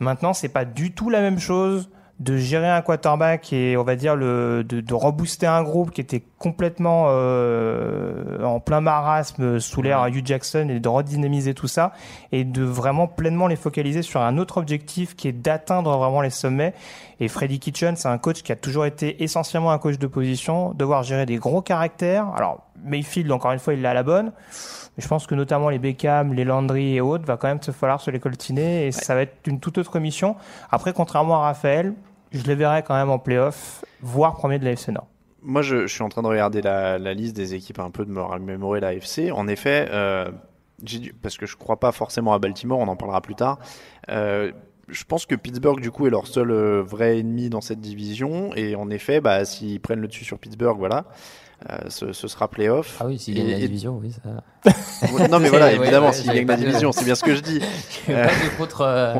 Maintenant, 0.00 0.32
c'est 0.32 0.48
pas 0.48 0.64
du 0.64 0.92
tout 0.92 1.10
la 1.10 1.20
même 1.20 1.38
chose 1.38 1.88
de 2.22 2.36
gérer 2.36 2.68
un 2.68 2.82
quarterback 2.82 3.52
et 3.52 3.76
on 3.76 3.82
va 3.82 3.96
dire 3.96 4.14
le 4.14 4.62
de, 4.64 4.80
de 4.80 4.94
rebooster 4.94 5.46
un 5.46 5.62
groupe 5.62 5.90
qui 5.90 6.00
était 6.00 6.22
complètement 6.38 7.06
euh, 7.08 8.42
en 8.44 8.60
plein 8.60 8.80
marasme 8.80 9.58
sous 9.58 9.82
l'ère 9.82 10.06
Hugh 10.06 10.24
Jackson 10.24 10.68
et 10.70 10.78
de 10.78 10.88
redynamiser 10.88 11.52
tout 11.54 11.66
ça 11.66 11.92
et 12.30 12.44
de 12.44 12.62
vraiment 12.62 13.08
pleinement 13.08 13.48
les 13.48 13.56
focaliser 13.56 14.02
sur 14.02 14.20
un 14.20 14.38
autre 14.38 14.58
objectif 14.58 15.16
qui 15.16 15.26
est 15.28 15.32
d'atteindre 15.32 15.96
vraiment 15.96 16.20
les 16.20 16.30
sommets. 16.30 16.74
Et 17.18 17.26
Freddy 17.26 17.58
Kitchen 17.58 17.96
c'est 17.96 18.08
un 18.08 18.18
coach 18.18 18.42
qui 18.42 18.52
a 18.52 18.56
toujours 18.56 18.86
été 18.86 19.24
essentiellement 19.24 19.72
un 19.72 19.78
coach 19.78 19.98
de 19.98 20.06
position 20.06 20.74
devoir 20.74 21.02
gérer 21.02 21.26
des 21.26 21.36
gros 21.36 21.60
caractères. 21.60 22.28
Alors 22.36 22.60
Mayfield 22.84 23.32
encore 23.32 23.50
une 23.50 23.58
fois 23.58 23.74
il 23.74 23.82
l'a 23.82 23.90
à 23.90 23.94
la 23.94 24.04
bonne. 24.04 24.32
Mais 24.96 25.02
je 25.02 25.08
pense 25.08 25.26
que 25.26 25.34
notamment 25.34 25.70
les 25.70 25.78
Beckham, 25.78 26.34
les 26.34 26.44
Landry 26.44 26.96
et 26.96 27.00
autres, 27.00 27.24
va 27.24 27.38
quand 27.38 27.48
même 27.48 27.62
se 27.62 27.70
falloir 27.70 28.00
se 28.00 28.10
les 28.10 28.20
coltiner 28.20 28.86
et 28.86 28.92
ça 28.92 29.14
va 29.14 29.22
être 29.22 29.46
une 29.46 29.58
toute 29.58 29.78
autre 29.78 29.98
mission. 29.98 30.36
Après, 30.70 30.92
contrairement 30.92 31.36
à 31.36 31.46
Raphaël, 31.46 31.94
je 32.32 32.42
les 32.44 32.54
verrai 32.54 32.82
quand 32.82 32.94
même 32.94 33.10
en 33.10 33.18
playoff, 33.18 33.84
voire 34.00 34.34
premier 34.34 34.58
de 34.58 34.64
la 34.64 34.72
FC 34.72 34.92
Nord. 34.92 35.06
Moi, 35.42 35.62
je, 35.62 35.86
suis 35.88 36.02
en 36.02 36.08
train 36.08 36.22
de 36.22 36.28
regarder 36.28 36.62
la, 36.62 36.98
liste 37.14 37.34
des 37.34 37.54
équipes 37.54 37.80
un 37.80 37.90
peu 37.90 38.04
de 38.04 38.10
me 38.10 38.22
remémorer 38.22 38.80
la 38.80 38.94
FC. 38.94 39.32
En 39.32 39.48
effet, 39.48 39.88
euh, 39.90 40.30
dû- 40.82 41.12
parce 41.20 41.36
que 41.36 41.46
je 41.46 41.56
crois 41.56 41.80
pas 41.80 41.90
forcément 41.90 42.32
à 42.32 42.38
Baltimore, 42.38 42.78
on 42.78 42.88
en 42.88 42.96
parlera 42.96 43.20
plus 43.20 43.34
tard. 43.34 43.58
Euh, 44.08 44.52
je 44.88 45.04
pense 45.04 45.26
que 45.26 45.34
Pittsburgh, 45.34 45.80
du 45.80 45.90
coup, 45.90 46.06
est 46.06 46.10
leur 46.10 46.26
seul 46.26 46.50
euh, 46.50 46.82
vrai 46.82 47.18
ennemi 47.18 47.48
dans 47.48 47.60
cette 47.60 47.80
division. 47.80 48.54
Et 48.54 48.76
en 48.76 48.88
effet, 48.90 49.20
bah, 49.20 49.44
s'ils 49.44 49.80
prennent 49.80 50.00
le 50.00 50.08
dessus 50.08 50.24
sur 50.24 50.38
Pittsburgh, 50.38 50.78
voilà, 50.78 51.06
euh, 51.70 51.76
ce, 51.88 52.12
ce 52.12 52.28
sera 52.28 52.48
playoff. 52.48 52.96
Ah 53.00 53.06
oui, 53.06 53.18
s'ils 53.18 53.36
Et- 53.36 53.40
gagnent 53.40 53.50
la 53.52 53.56
et- 53.58 53.60
division, 53.60 53.98
oui, 54.02 54.12
ça. 54.12 55.28
Non, 55.28 55.38
mais 55.38 55.48
voilà, 55.48 55.72
évidemment, 55.72 56.08
ouais, 56.08 56.12
j'avais 56.24 56.44
gagnent 56.44 56.48
la 56.48 56.56
division, 56.66 56.92
c'est 56.92 57.04
bien 57.04 57.14
ce 57.14 57.22
que 57.24 57.34
je 57.34 57.40
dis. 57.40 57.60
Pas 58.06 58.28
d'autre, 58.58 58.80
euh, 58.82 59.14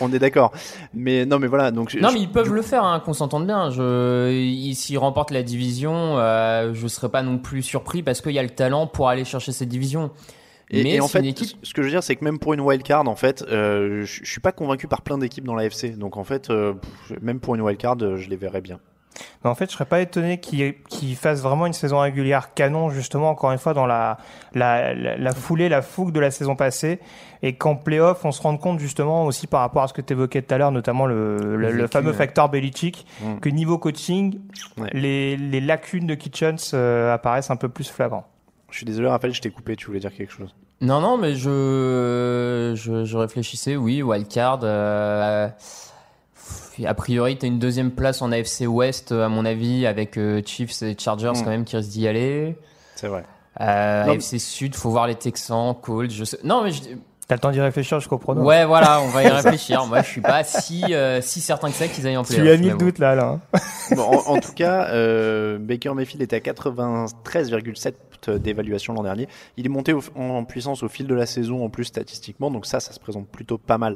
On 0.00 0.12
est 0.12 0.18
d'accord. 0.18 0.52
Mais 0.94 1.26
non, 1.26 1.38
mais 1.38 1.46
voilà, 1.46 1.70
donc. 1.70 1.94
Non, 1.94 2.08
je- 2.08 2.14
mais 2.14 2.20
ils 2.20 2.30
peuvent 2.30 2.52
le 2.52 2.62
faire, 2.62 2.84
hein, 2.84 3.00
qu'on 3.04 3.12
s'entende 3.12 3.46
bien. 3.46 3.70
Je, 3.70 4.30
ils- 4.32 4.74
s'ils 4.74 4.98
remportent 4.98 5.30
la 5.30 5.42
division, 5.42 6.18
euh, 6.18 6.72
je 6.74 6.86
serais 6.88 7.08
pas 7.08 7.22
non 7.22 7.38
plus 7.38 7.62
surpris 7.62 8.02
parce 8.02 8.20
qu'il 8.20 8.32
y 8.32 8.38
a 8.38 8.42
le 8.42 8.50
talent 8.50 8.86
pour 8.86 9.08
aller 9.08 9.24
chercher 9.24 9.52
cette 9.52 9.68
division. 9.68 10.10
Et, 10.68 10.82
mais 10.82 10.94
et 10.94 11.00
en 11.00 11.06
fait, 11.06 11.24
équipe. 11.24 11.56
ce 11.62 11.72
que 11.74 11.82
je 11.82 11.86
veux 11.86 11.92
dire, 11.92 12.02
c'est 12.02 12.16
que 12.16 12.24
même 12.24 12.40
pour 12.40 12.52
une 12.52 12.60
wild 12.60 12.82
card, 12.82 13.06
en 13.08 13.14
fait, 13.14 13.44
euh, 13.48 14.00
je 14.04 14.24
je 14.24 14.28
suis 14.30 14.40
pas 14.40 14.50
convaincu 14.50 14.88
par 14.88 15.02
plein 15.02 15.16
d'équipes 15.16 15.44
dans 15.44 15.54
la 15.54 15.64
FC. 15.66 15.90
Donc 15.90 16.16
en 16.16 16.24
fait, 16.24 16.50
euh, 16.50 16.72
pff, 16.72 17.22
même 17.22 17.38
pour 17.38 17.54
une 17.54 17.60
wild 17.60 17.78
card, 17.78 17.96
euh, 18.02 18.16
je 18.16 18.28
les 18.28 18.34
verrais 18.36 18.60
bien. 18.62 18.80
Mais 19.44 19.50
en 19.50 19.54
fait, 19.54 19.66
je 19.70 19.74
serais 19.74 19.84
pas 19.84 20.00
étonné 20.00 20.38
qu'ils 20.38 20.74
qu'ils 20.88 21.16
fassent 21.16 21.42
vraiment 21.42 21.66
une 21.66 21.72
saison 21.72 22.00
régulière 22.00 22.54
canon, 22.54 22.90
justement, 22.90 23.30
encore 23.30 23.52
une 23.52 23.58
fois, 23.58 23.74
dans 23.74 23.86
la, 23.86 24.18
la, 24.54 24.94
la, 24.94 25.16
la 25.16 25.32
foulée, 25.32 25.68
la 25.68 25.82
fougue 25.82 26.12
de 26.12 26.20
la 26.20 26.30
saison 26.30 26.56
passée. 26.56 27.00
Et 27.42 27.54
qu'en 27.54 27.76
playoff, 27.76 28.24
on 28.24 28.32
se 28.32 28.40
rende 28.42 28.60
compte, 28.60 28.78
justement, 28.80 29.24
aussi 29.26 29.46
par 29.46 29.60
rapport 29.60 29.82
à 29.82 29.88
ce 29.88 29.92
que 29.92 30.00
tu 30.00 30.14
évoquais 30.14 30.42
tout 30.42 30.54
à 30.54 30.58
l'heure, 30.58 30.72
notamment 30.72 31.06
le, 31.06 31.56
le, 31.56 31.86
fameux 31.86 32.12
facteur 32.12 32.48
Belichick, 32.48 33.06
Mm. 33.22 33.38
que 33.40 33.48
niveau 33.50 33.78
coaching, 33.78 34.40
Ouais. 34.78 34.88
les, 34.92 35.36
les 35.36 35.60
lacunes 35.60 36.06
de 36.06 36.14
Kitchens 36.14 36.70
euh, 36.74 37.12
apparaissent 37.14 37.50
un 37.50 37.56
peu 37.56 37.68
plus 37.68 37.88
flagrants. 37.90 38.26
Je 38.70 38.78
suis 38.78 38.86
désolé, 38.86 39.08
Raphaël, 39.08 39.32
je 39.34 39.40
t'ai 39.40 39.50
coupé. 39.50 39.76
Tu 39.76 39.86
voulais 39.86 40.00
dire 40.00 40.12
quelque 40.12 40.32
chose 40.32 40.54
Non, 40.80 41.00
non, 41.00 41.18
mais 41.18 41.34
je, 41.36 42.72
je, 42.74 43.04
je 43.04 43.16
réfléchissais. 43.16 43.76
Oui, 43.76 44.02
wildcard. 44.02 44.60
Euh, 44.64 45.48
a 46.84 46.94
priori, 46.94 47.36
t'as 47.38 47.46
une 47.46 47.58
deuxième 47.58 47.90
place 47.90 48.22
en 48.22 48.32
AFC 48.32 48.66
West, 48.66 49.12
à 49.12 49.28
mon 49.28 49.44
avis, 49.44 49.86
avec 49.86 50.18
euh, 50.18 50.42
Chiefs 50.44 50.82
et 50.82 50.96
Chargers 50.98 51.32
Mm. 51.34 51.44
quand 51.44 51.50
même 51.50 51.64
qui 51.64 51.76
risquent 51.76 51.90
d'y 51.90 52.06
aller. 52.06 52.56
C'est 52.96 53.08
vrai. 53.08 53.24
Euh, 53.60 54.04
AFC 54.04 54.38
Sud, 54.38 54.74
faut 54.74 54.90
voir 54.90 55.06
les 55.06 55.14
Texans, 55.14 55.74
Colts. 55.80 56.10
Je 56.10 56.24
sais... 56.24 56.38
Non, 56.44 56.62
mais 56.62 56.72
je... 56.72 56.82
T'as 57.28 57.34
le 57.34 57.40
temps 57.40 57.50
d'y 57.50 57.60
réfléchir 57.60 57.98
jusqu'au 57.98 58.18
prono. 58.18 58.42
ouais, 58.44 58.64
voilà, 58.64 59.00
on 59.00 59.08
va 59.08 59.24
y 59.24 59.28
réfléchir. 59.42 59.84
Moi, 59.86 60.00
je 60.02 60.06
suis 60.06 60.20
pas 60.20 60.44
si 60.44 60.94
euh, 60.94 61.20
si 61.20 61.40
certain 61.40 61.68
que 61.70 61.74
ça 61.74 61.88
qu'ils 61.88 62.06
aillent 62.06 62.16
en 62.16 62.22
playoff. 62.22 62.44
Tu 62.46 62.50
as 62.52 62.56
mis 62.56 62.70
le 62.70 62.76
doute 62.76 62.98
là, 63.00 63.14
là. 63.16 63.40
hein. 63.54 63.58
Bon, 63.96 64.02
en, 64.04 64.34
en 64.34 64.38
tout 64.40 64.52
cas, 64.52 64.88
euh, 64.90 65.58
Baker 65.58 65.92
Mayfield 65.94 66.22
était 66.22 66.36
à 66.36 66.40
93,7 66.40 68.38
d'évaluation 68.38 68.92
l'an 68.94 69.02
dernier. 69.02 69.28
Il 69.56 69.66
est 69.66 69.68
monté 69.68 69.92
au- 69.92 70.02
en 70.16 70.44
puissance 70.44 70.82
au 70.82 70.88
fil 70.88 71.06
de 71.06 71.14
la 71.14 71.26
saison, 71.26 71.64
en 71.64 71.68
plus 71.68 71.84
statistiquement. 71.84 72.50
Donc 72.50 72.66
ça, 72.66 72.80
ça 72.80 72.92
se 72.92 73.00
présente 73.00 73.28
plutôt 73.28 73.58
pas 73.58 73.78
mal 73.78 73.94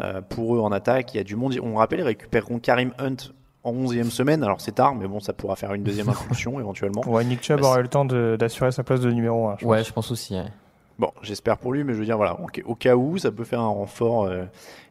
euh, 0.00 0.20
pour 0.20 0.54
eux 0.56 0.60
en 0.60 0.72
attaque. 0.72 1.14
Il 1.14 1.16
y 1.16 1.20
a 1.20 1.24
du 1.24 1.36
monde. 1.36 1.56
On 1.62 1.74
rappelle, 1.76 2.00
ils 2.00 2.04
récupéreront 2.04 2.58
Karim 2.58 2.92
Hunt 2.98 3.32
en 3.64 3.72
11e 3.72 4.10
semaine. 4.10 4.42
Alors 4.42 4.60
c'est 4.60 4.72
tard, 4.72 4.94
mais 4.94 5.06
bon, 5.06 5.20
ça 5.20 5.32
pourra 5.32 5.56
faire 5.56 5.72
une 5.74 5.82
deuxième 5.84 6.08
impulsion 6.10 6.58
éventuellement. 6.60 7.02
Ouais, 7.06 7.24
Nick 7.24 7.42
Chubb 7.44 7.60
Bah, 7.60 7.68
aurait 7.68 7.80
eu 7.80 7.84
le 7.84 7.88
temps 7.88 8.04
d'assurer 8.04 8.72
sa 8.72 8.82
place 8.82 9.00
de 9.00 9.10
numéro 9.10 9.48
1. 9.48 9.56
Ouais, 9.62 9.84
je 9.84 9.92
pense 9.92 10.10
aussi. 10.10 10.34
ouais. 10.34 10.44
Bon, 10.98 11.10
j'espère 11.22 11.58
pour 11.58 11.72
lui, 11.72 11.84
mais 11.84 11.94
je 11.94 11.98
veux 11.98 12.04
dire, 12.04 12.16
voilà, 12.16 12.38
au, 12.40 12.74
cas 12.74 12.94
où, 12.96 13.18
ça 13.18 13.32
peut 13.32 13.44
faire 13.44 13.60
un 13.60 13.68
renfort. 13.68 14.24
euh, 14.24 14.44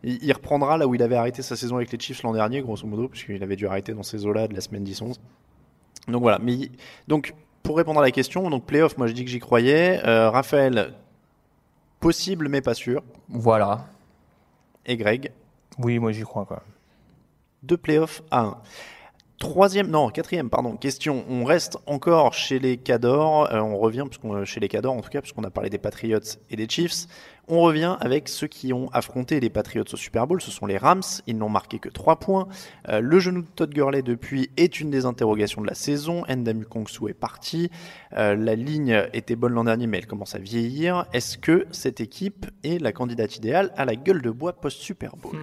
il, 0.04 0.24
il 0.24 0.34
reprendra 0.34 0.78
là 0.78 0.88
où 0.88 0.96
il 0.96 1.02
avait 1.04 1.16
arrêté 1.16 1.42
sa 1.42 1.56
saison 1.56 1.76
avec 1.78 1.92
les 1.92 2.00
Chiefs 2.00 2.24
l'an 2.24 2.34
dernier, 2.34 2.62
grosso 2.62 2.86
modo, 2.88 3.08
puisqu'il 3.08 3.42
avait 3.44 3.56
dû 3.56 3.68
arrêter 3.68 3.94
dans 3.94 4.04
ces 4.04 4.26
eaux-là 4.26 4.48
de 4.48 4.54
la 4.56 4.62
semaine 4.62 4.84
10-11. 4.84 5.16
Donc 6.08 6.22
voilà, 6.22 6.40
mais 6.40 6.70
donc 7.08 7.36
pour 7.64 7.78
répondre 7.78 8.00
à 8.00 8.04
la 8.04 8.12
question, 8.12 8.50
donc 8.50 8.66
playoff, 8.66 8.98
moi 8.98 9.06
je 9.08 9.14
dis 9.14 9.24
que 9.24 9.30
j'y 9.30 9.40
croyais. 9.40 10.02
Euh, 10.06 10.32
Raphaël, 10.32 10.94
possible 12.00 12.50
mais 12.50 12.62
pas 12.62 12.74
sûr. 12.74 13.04
Voilà. 13.30 13.86
Et 14.88 14.98
Greg, 14.98 15.32
Oui, 15.78 16.00
moi 16.00 16.12
j'y 16.12 16.24
crois 16.24 16.46
quoi. 16.46 16.64
deux 17.62 17.78
playoffs 17.78 18.24
à 18.32 18.42
un. 18.42 18.58
Troisième, 19.42 19.88
non, 19.88 20.12
quatrième, 20.12 20.52
pardon, 20.52 20.78
question. 20.78 21.26
On 21.28 21.46
reste 21.46 21.80
encore 21.88 22.32
chez 22.32 22.60
les 22.60 22.78
Cadors. 22.78 23.52
Euh, 23.52 23.60
on 23.60 23.80
revient, 23.80 24.04
puisqu'on, 24.08 24.46
chez 24.46 24.60
les 24.60 24.68
Cadors 24.68 24.94
en 24.94 25.02
tout 25.02 25.10
cas, 25.10 25.20
puisqu'on 25.20 25.44
a 25.44 25.50
parlé 25.50 25.72
des 25.72 25.80
Patriots 25.80 26.20
et 26.52 26.56
des 26.56 26.70
Chiefs. 26.70 27.08
On 27.48 27.62
revient 27.62 27.98
avec 28.02 28.30
ceux 28.30 28.46
qui 28.46 28.72
ont 28.72 28.88
affronté 28.94 29.40
les 29.40 29.50
Patriots 29.50 29.84
au 29.92 29.98
Super 29.98 30.28
Bowl. 30.28 30.44
Ce 30.44 30.52
sont 30.52 30.68
les 30.68 30.78
Rams. 30.78 31.02
Ils 31.26 31.40
n'ont 31.40 31.50
marqué 31.50 31.80
que 31.80 31.90
3 31.90 32.18
points. 32.18 32.48
Euh, 32.88 33.02
le 33.02 33.20
genou 33.20 33.42
de 33.42 33.48
Todd 33.48 33.74
Gurley, 33.74 34.04
depuis, 34.04 34.52
est 34.58 34.80
une 34.80 34.92
des 34.92 35.08
interrogations 35.08 35.62
de 35.62 35.68
la 35.68 35.74
saison. 35.74 36.24
Ndamu 36.30 36.66
Kongsu 36.66 37.10
est 37.10 37.16
parti. 37.16 37.72
Euh, 38.14 38.36
la 38.36 38.54
ligne 38.54 39.08
était 39.12 39.36
bonne 39.36 39.54
l'an 39.54 39.64
dernier, 39.64 39.88
mais 39.88 39.98
elle 39.98 40.08
commence 40.08 40.36
à 40.36 40.40
vieillir. 40.40 41.08
Est-ce 41.14 41.40
que 41.40 41.66
cette 41.72 42.00
équipe 42.00 42.46
est 42.64 42.80
la 42.80 42.92
candidate 42.92 43.38
idéale 43.38 43.74
à 43.76 43.86
la 43.86 43.96
gueule 43.96 44.22
de 44.22 44.30
bois 44.30 44.54
post-Super 44.54 45.16
Bowl? 45.16 45.36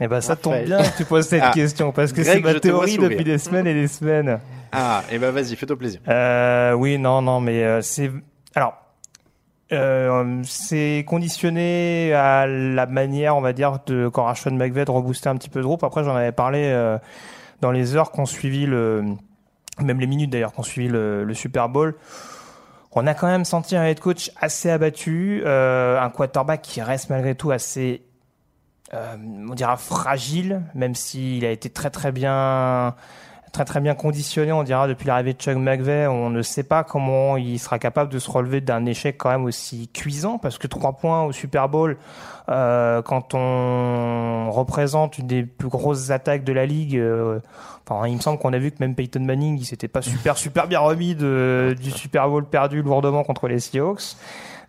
Eh 0.00 0.06
ben, 0.06 0.20
ça 0.20 0.36
tombe 0.36 0.62
bien 0.64 0.82
que 0.82 0.96
tu 0.96 1.04
poses 1.04 1.26
cette 1.26 1.42
Ah, 1.48 1.50
question 1.52 1.92
parce 1.92 2.12
que 2.12 2.22
c'est 2.22 2.40
ma 2.40 2.58
théorie 2.60 2.98
depuis 2.98 3.24
des 3.24 3.38
semaines 3.38 3.66
et 3.66 3.74
des 3.74 3.88
semaines. 3.88 4.38
Ah, 4.72 5.02
et 5.10 5.18
ben 5.18 5.30
vas-y, 5.30 5.56
fais-toi 5.56 5.76
plaisir. 5.76 6.00
Euh, 6.08 6.72
oui, 6.72 6.98
non, 6.98 7.22
non, 7.22 7.40
mais 7.40 7.64
euh, 7.64 7.80
c'est 7.80 8.10
alors 8.54 8.74
euh, 9.72 10.42
c'est 10.44 11.04
conditionné 11.06 12.12
à 12.14 12.46
la 12.46 12.86
manière, 12.86 13.36
on 13.36 13.40
va 13.40 13.52
dire, 13.52 13.78
de 13.86 14.08
quand 14.08 14.24
Rashon 14.24 14.52
McVeigh 14.52 14.84
de 14.84 14.90
rebooster 14.90 15.28
un 15.28 15.36
petit 15.36 15.50
peu 15.50 15.60
de 15.60 15.64
groupe. 15.64 15.84
Après, 15.84 16.04
j'en 16.04 16.14
avais 16.14 16.32
parlé 16.32 16.64
euh, 16.66 16.98
dans 17.60 17.70
les 17.70 17.96
heures 17.96 18.10
qu'on 18.10 18.24
suivi 18.24 18.66
le, 18.66 19.04
même 19.82 20.00
les 20.00 20.06
minutes 20.06 20.30
d'ailleurs 20.30 20.52
qu'on 20.52 20.62
suivi 20.62 20.88
le, 20.88 21.24
le 21.24 21.34
Super 21.34 21.68
Bowl. 21.68 21.96
On 22.92 23.06
a 23.06 23.14
quand 23.14 23.26
même 23.26 23.44
senti 23.44 23.76
un 23.76 23.84
head 23.84 24.00
coach 24.00 24.30
assez 24.40 24.70
abattu, 24.70 25.42
un 25.46 26.10
quarterback 26.10 26.62
qui 26.62 26.82
reste 26.82 27.10
malgré 27.10 27.34
tout 27.34 27.50
assez 27.52 28.02
euh, 28.94 29.16
on 29.50 29.54
dira 29.54 29.76
fragile, 29.76 30.62
même 30.74 30.94
s'il 30.94 31.44
a 31.44 31.50
été 31.50 31.70
très 31.70 31.90
très 31.90 32.12
bien 32.12 32.94
très 33.52 33.64
très 33.64 33.80
bien 33.80 33.94
conditionné, 33.94 34.52
on 34.52 34.62
dira 34.62 34.88
depuis 34.88 35.06
l'arrivée 35.06 35.32
de 35.32 35.38
Chuck 35.40 35.56
McVeigh, 35.56 36.06
on 36.06 36.30
ne 36.30 36.42
sait 36.42 36.62
pas 36.62 36.84
comment 36.84 37.36
il 37.36 37.58
sera 37.58 37.78
capable 37.78 38.12
de 38.12 38.18
se 38.18 38.30
relever 38.30 38.60
d'un 38.60 38.84
échec 38.86 39.16
quand 39.18 39.30
même 39.30 39.44
aussi 39.44 39.88
cuisant, 39.88 40.38
parce 40.38 40.58
que 40.58 40.66
trois 40.66 40.92
points 40.92 41.24
au 41.24 41.32
Super 41.32 41.68
Bowl, 41.68 41.96
euh, 42.50 43.02
quand 43.02 43.34
on 43.34 44.50
représente 44.50 45.18
une 45.18 45.26
des 45.26 45.44
plus 45.44 45.68
grosses 45.68 46.10
attaques 46.10 46.44
de 46.44 46.52
la 46.52 46.66
ligue, 46.66 46.96
euh, 46.96 47.40
enfin 47.88 48.06
il 48.06 48.16
me 48.16 48.20
semble 48.20 48.38
qu'on 48.38 48.52
a 48.52 48.58
vu 48.58 48.70
que 48.70 48.76
même 48.80 48.94
Peyton 48.94 49.20
Manning, 49.20 49.58
il 49.58 49.64
s'était 49.64 49.88
pas 49.88 50.02
super 50.02 50.36
super 50.36 50.66
bien 50.66 50.80
remis 50.80 51.14
de, 51.14 51.74
du 51.80 51.90
Super 51.90 52.28
Bowl 52.28 52.44
perdu 52.44 52.82
lourdement 52.82 53.24
contre 53.24 53.48
les 53.48 53.60
Seahawks. 53.60 54.16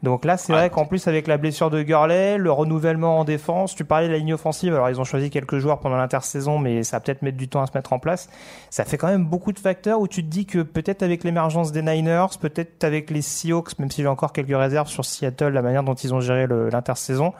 Donc 0.01 0.23
là, 0.23 0.37
c'est 0.37 0.53
vrai 0.53 0.69
qu'en 0.69 0.85
plus 0.85 1.07
avec 1.09 1.27
la 1.27 1.37
blessure 1.37 1.69
de 1.69 1.83
Gurley, 1.83 2.37
le 2.37 2.51
renouvellement 2.51 3.19
en 3.19 3.25
défense, 3.25 3.75
tu 3.75 3.83
parlais 3.83 4.07
de 4.07 4.13
la 4.13 4.19
ligne 4.19 4.33
offensive, 4.33 4.73
alors 4.73 4.89
ils 4.89 5.01
ont 5.01 5.03
choisi 5.03 5.29
quelques 5.29 5.59
joueurs 5.59 5.79
pendant 5.79 5.97
l'intersaison, 5.97 6.57
mais 6.57 6.83
ça 6.83 6.97
va 6.97 7.01
peut-être 7.01 7.21
mettre 7.21 7.37
du 7.37 7.49
temps 7.49 7.61
à 7.61 7.67
se 7.67 7.73
mettre 7.75 7.91
en 7.91 7.99
place. 7.99 8.29
Ça 8.69 8.85
fait 8.85 8.97
quand 8.97 9.07
même 9.07 9.25
beaucoup 9.25 9.51
de 9.51 9.59
facteurs 9.59 9.99
où 9.99 10.07
tu 10.07 10.23
te 10.23 10.29
dis 10.29 10.45
que 10.45 10.59
peut-être 10.59 11.03
avec 11.03 11.25
l'émergence 11.25 11.73
des 11.73 11.81
Niners, 11.81 12.27
peut-être 12.39 12.85
avec 12.85 13.09
les 13.09 13.21
Seahawks, 13.21 13.77
même 13.77 13.91
si 13.91 14.01
j'ai 14.01 14.07
encore 14.07 14.31
quelques 14.31 14.55
réserves 14.55 14.87
sur 14.87 15.03
Seattle, 15.03 15.49
la 15.49 15.61
manière 15.61 15.83
dont 15.83 15.95
ils 15.95 16.13
ont 16.13 16.21
géré 16.21 16.47
l'intersaison, 16.47 17.33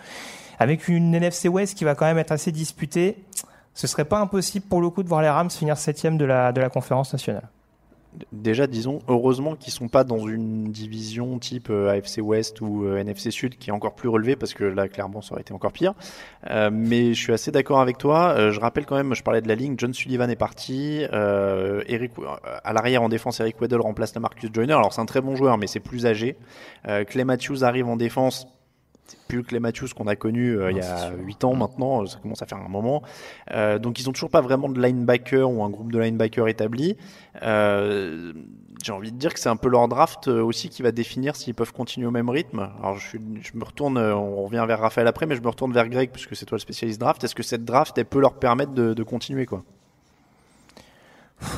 avec 0.60 0.89
une 0.89 1.15
NFC 1.15 1.48
West 1.48 1.78
qui 1.78 1.86
va 1.86 1.95
quand 1.95 2.06
même 2.06 2.17
être 2.17 2.34
assez 2.34 2.52
disputée, 2.52 3.24
ce 3.74 3.88
serait 3.88 4.04
pas 4.04 4.19
impossible 4.19 4.65
pour 4.65 4.82
le 4.82 4.89
coup 4.89 5.02
de 5.02 5.08
voir 5.08 5.22
les 5.22 5.30
Rams 5.30 5.50
finir 5.50 5.78
septième 5.78 6.17
de 6.17 6.26
la, 6.26 6.52
de 6.52 6.60
la 6.60 6.69
conférence 6.69 7.13
nationale. 7.13 7.48
Déjà, 8.32 8.65
disons, 8.65 9.00
heureusement 9.08 9.56
qu'ils 9.56 9.72
sont 9.72 9.88
pas 9.88 10.04
dans 10.04 10.28
une 10.28 10.72
division 10.72 11.38
type 11.38 11.69
euh, 11.69 11.91
AFC 11.91 12.17
West 12.24 12.60
ou 12.60 12.84
euh, 12.86 12.98
NFC 12.98 13.30
Sud 13.30 13.58
qui 13.58 13.69
est 13.69 13.74
encore 13.74 13.93
plus 13.93 14.10
relevée 14.10 14.36
parce 14.36 14.56
que 14.56 14.63
là, 14.63 14.88
clairement, 14.88 15.22
ça 15.22 15.34
aurait 15.34 15.41
été 15.41 15.54
encore 15.54 15.72
pire. 15.72 15.93
Euh, 16.50 16.72
mais 16.74 17.13
je 17.13 17.19
suis 17.22 17.34
assez 17.34 17.52
d'accord 17.52 17.80
avec 17.82 18.00
toi. 18.00 18.34
Euh, 18.36 18.52
je 18.52 18.60
rappelle 18.60 18.88
quand 18.88 18.95
même, 18.95 19.13
je 19.13 19.22
parlais 19.22 19.41
de 19.41 19.48
la 19.48 19.54
ligne, 19.54 19.76
John 19.78 19.93
Sullivan 19.93 20.30
est 20.30 20.36
parti. 20.36 21.06
Eric, 21.12 22.13
à 22.63 22.74
l'arrière 22.74 23.04
en 23.04 23.10
défense, 23.10 23.39
Eric 23.41 23.62
Weddle 23.62 23.82
remplace 23.82 24.15
la 24.15 24.22
Marcus 24.22 24.50
Joyner. 24.52 24.74
Alors 24.74 24.91
c'est 24.91 25.02
un 25.02 25.06
très 25.06 25.22
bon 25.22 25.36
joueur, 25.36 25.58
mais 25.60 25.67
c'est 25.67 25.80
plus 25.80 26.08
âgé. 26.08 26.36
Clay 26.84 27.24
Matthews 27.24 27.63
arrive 27.63 27.88
en 27.88 27.95
défense. 27.95 28.48
Plus 29.28 29.38
le 29.38 29.43
Clay 29.43 29.60
Matthews 29.60 29.89
qu'on 29.95 30.08
a 30.08 30.15
connu 30.15 30.58
euh, 30.58 30.72
il 30.72 30.78
y 30.78 30.82
a 30.82 31.12
8 31.12 31.43
ans 31.43 31.56
maintenant, 31.56 32.06
ça 32.06 32.19
commence 32.19 32.41
à 32.41 32.45
faire 32.45 32.58
un 32.58 32.69
moment. 32.69 33.02
Euh, 33.52 33.80
donc 33.80 34.00
ils 34.00 34.10
ont 34.10 34.12
toujours 34.13 34.30
pas 34.30 34.41
vraiment 34.41 34.69
de 34.69 34.82
linebacker 34.82 35.50
ou 35.50 35.63
un 35.63 35.69
groupe 35.69 35.91
de 35.91 36.00
linebacker 36.00 36.48
établi. 36.48 36.98
Euh, 37.43 38.34
J'ai 38.84 38.91
envie 38.91 39.12
de 39.12 39.17
dire 39.17 39.34
que 39.34 39.39
c'est 39.39 39.50
un 39.50 39.56
peu 39.56 39.69
leur 39.69 39.88
draft 39.88 40.28
aussi 40.28 40.69
qui 40.69 40.82
va 40.82 40.91
définir 40.91 41.36
s'ils 41.36 41.56
peuvent 41.56 41.74
continuer 41.74 42.08
au 42.08 42.12
même 42.12 42.30
rythme. 42.30 42.69
Alors 42.80 42.98
je, 42.98 43.08
suis, 43.08 43.19
je 43.41 43.58
me 43.58 43.63
retourne, 43.63 43.98
on 43.98 44.43
revient 44.43 44.65
vers 44.67 44.80
Raphaël 44.80 45.08
après, 45.08 45.26
mais 45.26 45.36
je 45.36 45.41
me 45.41 45.48
retourne 45.50 45.74
vers 45.74 45.88
Greg 45.89 46.12
puisque 46.12 46.36
c'est 46.36 46.45
toi 46.45 46.56
le 46.58 46.62
spécialiste 46.62 47.00
draft. 47.00 47.24
Est-ce 47.24 47.36
que 47.36 47.43
cette 47.43 47.65
draft 47.65 47.98
elle 47.98 48.06
peut 48.06 48.19
leur 48.19 48.34
permettre 48.39 48.74
de, 48.74 48.93
de 48.93 49.04
continuer 49.04 49.45
quoi? 49.45 49.63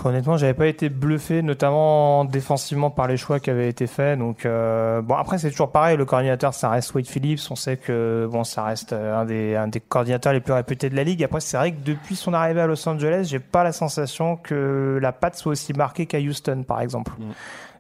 Honnêtement, 0.06 0.38
j'avais 0.38 0.54
pas 0.54 0.67
été 0.67 0.89
bluffé, 0.89 1.41
notamment 1.41 2.24
défensivement 2.26 2.91
par 2.91 3.08
les 3.08 3.17
choix 3.17 3.39
qui 3.39 3.50
avaient 3.50 3.67
été 3.67 3.88
faits. 3.88 4.20
Donc 4.20 4.46
euh, 4.46 5.02
bon, 5.02 5.15
après 5.15 5.39
c'est 5.39 5.50
toujours 5.50 5.72
pareil. 5.72 5.98
Le 5.98 6.06
coordinateur, 6.06 6.54
ça 6.54 6.70
reste 6.70 6.94
Wade 6.94 7.08
Phillips. 7.08 7.39
On 7.50 7.56
sait 7.56 7.78
que 7.78 8.28
bon, 8.32 8.44
ça 8.44 8.63
reste 8.63 8.94
euh, 8.94 9.20
un 9.20 9.26
des 9.26 9.56
un 9.56 9.67
des 9.67 9.80
coordinateurs 9.80 10.34
les 10.34 10.39
plus 10.39 10.54
réputés 10.54 10.89
de 10.89 10.96
la 10.96 11.04
ligue. 11.04 11.24
Après, 11.24 11.39
c'est 11.39 11.58
vrai 11.58 11.72
que 11.72 11.82
depuis 11.84 12.15
son 12.15 12.34
arrivée 12.34 12.62
à 12.62 12.67
Los 12.67 12.88
Angeles, 12.88 13.28
j'ai 13.30 13.39
pas 13.39 13.63
la 13.63 13.72
sensation 13.72 14.36
que 14.36 15.00
la 15.02 15.12
patte 15.12 15.36
soit 15.36 15.54
aussi 15.54 15.74
marquée 15.74 16.06
qu'à 16.06 16.20
Houston, 16.20 16.63
par 16.67 16.82
exemple. 16.82 17.13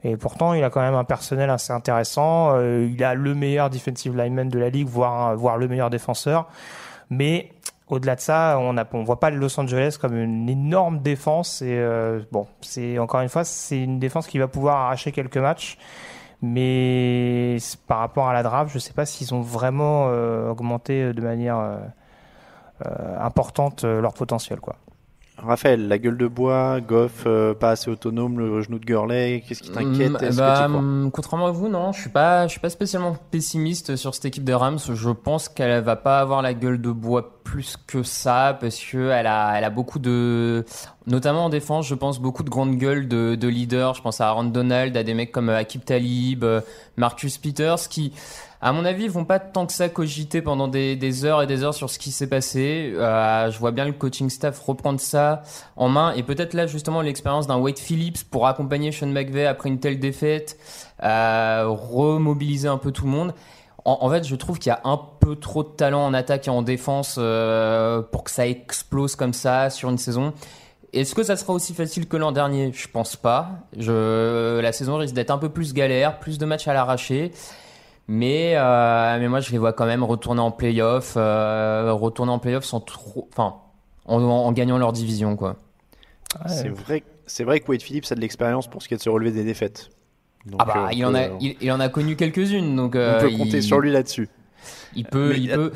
Et 0.03 0.17
pourtant, 0.17 0.53
il 0.55 0.63
a 0.63 0.71
quand 0.71 0.81
même 0.81 0.95
un 0.95 1.03
personnel 1.03 1.51
assez 1.51 1.71
intéressant. 1.71 2.55
Euh, 2.55 2.89
il 2.91 3.03
a 3.03 3.13
le 3.13 3.35
meilleur 3.35 3.69
defensive 3.69 4.17
lineman 4.17 4.49
de 4.49 4.57
la 4.57 4.69
ligue, 4.69 4.87
voire 4.87 5.35
voire 5.35 5.57
le 5.57 5.67
meilleur 5.67 5.91
défenseur. 5.91 6.47
Mais 7.11 7.51
au-delà 7.91 8.15
de 8.15 8.21
ça, 8.21 8.57
on 8.57 8.75
on 8.93 9.03
voit 9.03 9.19
pas 9.19 9.29
Los 9.29 9.59
Angeles 9.59 9.97
comme 9.99 10.15
une 10.15 10.49
énorme 10.49 10.99
défense. 10.99 11.61
Et 11.61 11.77
euh, 11.77 12.21
bon, 12.31 12.47
c'est 12.61 12.97
encore 12.97 13.19
une 13.19 13.29
fois, 13.29 13.43
c'est 13.43 13.79
une 13.83 13.99
défense 13.99 14.27
qui 14.27 14.39
va 14.39 14.47
pouvoir 14.47 14.77
arracher 14.77 15.11
quelques 15.11 15.37
matchs. 15.37 15.77
Mais 16.41 17.57
par 17.87 17.99
rapport 17.99 18.29
à 18.29 18.33
la 18.33 18.43
draft, 18.43 18.71
je 18.73 18.79
sais 18.79 18.93
pas 18.93 19.05
s'ils 19.05 19.33
ont 19.35 19.41
vraiment 19.41 20.07
euh, 20.07 20.49
augmenté 20.49 21.13
de 21.13 21.21
manière 21.21 21.57
euh, 21.57 23.17
importante 23.19 23.83
leur 23.83 24.13
potentiel. 24.13 24.59
Raphaël, 25.37 25.87
la 25.87 25.97
gueule 25.97 26.17
de 26.17 26.27
bois, 26.27 26.81
Goff, 26.81 27.23
euh, 27.25 27.53
pas 27.53 27.71
assez 27.71 27.89
autonome, 27.89 28.37
le 28.37 28.61
genou 28.61 28.77
de 28.77 28.85
Gurley, 28.85 29.43
qu'est-ce 29.47 29.63
qui 29.63 29.71
t'inquiète 29.71 30.15
Hum, 30.15 30.17
Est-ce 30.21 30.37
bah, 30.37 30.67
contrairement 31.11 31.47
à 31.47 31.51
vous, 31.51 31.67
non, 31.67 31.91
je 31.93 32.01
suis 32.01 32.09
pas, 32.09 32.45
je 32.45 32.51
suis 32.51 32.59
pas 32.59 32.69
spécialement 32.69 33.15
pessimiste 33.31 33.95
sur 33.95 34.13
cette 34.13 34.25
équipe 34.25 34.43
des 34.43 34.53
Rams. 34.53 34.77
Je 34.93 35.09
pense 35.09 35.49
qu'elle 35.49 35.81
va 35.81 35.95
pas 35.95 36.19
avoir 36.19 36.41
la 36.41 36.53
gueule 36.53 36.79
de 36.79 36.91
bois 36.91 37.41
plus 37.43 37.75
que 37.87 38.03
ça 38.03 38.55
parce 38.59 38.79
que 38.79 39.09
elle 39.09 39.25
a, 39.25 39.57
elle 39.57 39.63
a 39.63 39.69
beaucoup 39.71 39.99
de, 39.99 40.63
notamment 41.07 41.45
en 41.45 41.49
défense, 41.49 41.87
je 41.87 41.95
pense 41.95 42.19
beaucoup 42.19 42.43
de 42.43 42.49
grandes 42.49 42.75
gueules 42.75 43.07
de, 43.07 43.33
de 43.35 43.47
leaders. 43.47 43.95
Je 43.95 44.01
pense 44.01 44.21
à 44.21 44.27
Aaron 44.27 44.43
Donald, 44.43 44.95
à 44.95 45.03
des 45.03 45.15
mecs 45.15 45.31
comme 45.31 45.49
Akib 45.49 45.83
Talib, 45.83 46.43
euh, 46.43 46.61
Marcus 46.97 47.37
Peters, 47.39 47.87
qui, 47.89 48.13
à 48.63 48.73
mon 48.73 48.85
avis, 48.85 49.07
vont 49.07 49.25
pas 49.25 49.39
tant 49.39 49.65
que 49.65 49.73
ça 49.73 49.89
cogiter 49.89 50.43
pendant 50.43 50.67
des, 50.67 51.25
heures 51.25 51.41
et 51.41 51.47
des 51.47 51.63
heures 51.63 51.73
sur 51.73 51.89
ce 51.89 51.97
qui 51.97 52.11
s'est 52.11 52.27
passé. 52.27 52.93
Euh, 52.95 53.49
je 53.49 53.57
vois 53.57 53.71
bien 53.71 53.85
le 53.85 53.91
coaching 53.91 54.29
staff 54.29 54.59
reprendre 54.59 54.99
ça 54.99 55.41
en 55.75 55.89
main 55.89 56.13
et 56.13 56.21
peut-être 56.21 56.53
là 56.53 56.67
justement 56.67 57.01
l'expérience 57.01 57.47
d'un 57.47 57.57
Wade 57.57 57.79
Phillips 57.79 58.23
pour 58.29 58.45
accompagner 58.45 58.91
Sean 58.91 59.07
McVay 59.07 59.47
après 59.47 59.69
une 59.69 59.79
telle 59.79 59.99
défaite, 59.99 60.59
euh, 61.01 61.65
remobiliser 61.67 62.67
un 62.67 62.77
peu 62.77 62.91
tout 62.91 63.05
le 63.05 63.11
monde. 63.11 63.33
En, 63.83 63.97
en 64.01 64.09
fait, 64.11 64.27
je 64.27 64.35
trouve 64.35 64.59
qu'il 64.59 64.69
y 64.69 64.73
a 64.73 64.81
un 64.83 64.99
peu 65.19 65.35
trop 65.35 65.63
de 65.63 65.69
talent 65.69 66.05
en 66.05 66.13
attaque 66.13 66.47
et 66.47 66.51
en 66.51 66.61
défense 66.61 67.15
euh, 67.17 68.03
pour 68.03 68.23
que 68.23 68.29
ça 68.29 68.47
explose 68.47 69.15
comme 69.15 69.33
ça 69.33 69.71
sur 69.71 69.89
une 69.89 69.97
saison. 69.97 70.33
Est-ce 70.93 71.15
que 71.15 71.23
ça 71.23 71.35
sera 71.35 71.53
aussi 71.53 71.73
facile 71.73 72.07
que 72.07 72.17
l'an 72.17 72.31
dernier? 72.31 72.71
Je 72.73 72.87
pense 72.87 73.15
pas. 73.15 73.49
Je, 73.75 74.59
la 74.59 74.71
saison 74.71 74.97
risque 74.97 75.15
d'être 75.15 75.31
un 75.31 75.39
peu 75.39 75.49
plus 75.49 75.73
galère, 75.73 76.19
plus 76.19 76.37
de 76.37 76.45
matchs 76.45 76.67
à 76.67 76.73
l'arracher. 76.73 77.31
Mais, 78.07 78.53
euh, 78.55 79.17
mais 79.19 79.27
moi, 79.27 79.39
je 79.39 79.51
les 79.51 79.57
vois 79.57 79.73
quand 79.73 79.85
même 79.85 80.03
retourner 80.03 80.41
en 80.41 80.51
playoff, 80.51 81.13
euh, 81.17 81.93
retourner 81.93 82.31
en 82.31 82.39
playoff 82.39 82.65
sans 82.65 82.79
trop, 82.81 83.27
enfin, 83.31 83.55
en, 84.05 84.21
en 84.21 84.51
gagnant 84.51 84.77
leur 84.77 84.91
division, 84.91 85.35
quoi. 85.35 85.55
C'est 86.47 86.69
vrai, 86.69 87.03
c'est 87.25 87.43
vrai 87.43 87.59
que 87.59 87.69
Wade 87.69 87.81
Phillips 87.81 88.11
a 88.11 88.15
de 88.15 88.21
l'expérience 88.21 88.67
pour 88.67 88.81
ce 88.81 88.87
qui 88.87 88.93
est 88.93 88.97
de 88.97 89.01
se 89.01 89.09
relever 89.09 89.31
des 89.31 89.43
défaites. 89.43 89.89
Donc, 90.45 90.59
ah 90.63 90.65
bah, 90.65 90.85
euh, 90.87 90.93
il 90.93 91.05
en 91.05 91.13
a, 91.13 91.27
il, 91.39 91.55
il 91.61 91.71
en 91.71 91.79
a 91.79 91.89
connu 91.89 92.15
quelques-unes, 92.15 92.75
donc 92.75 92.95
on 92.95 93.19
peut 93.19 93.29
compter 93.37 93.57
il- 93.57 93.63
sur 93.63 93.79
lui 93.79 93.91
là-dessus. 93.91 94.27
Il 94.95 95.05
peut, 95.05 95.29
Mais- 95.31 95.39
il 95.39 95.51
peut. 95.51 95.71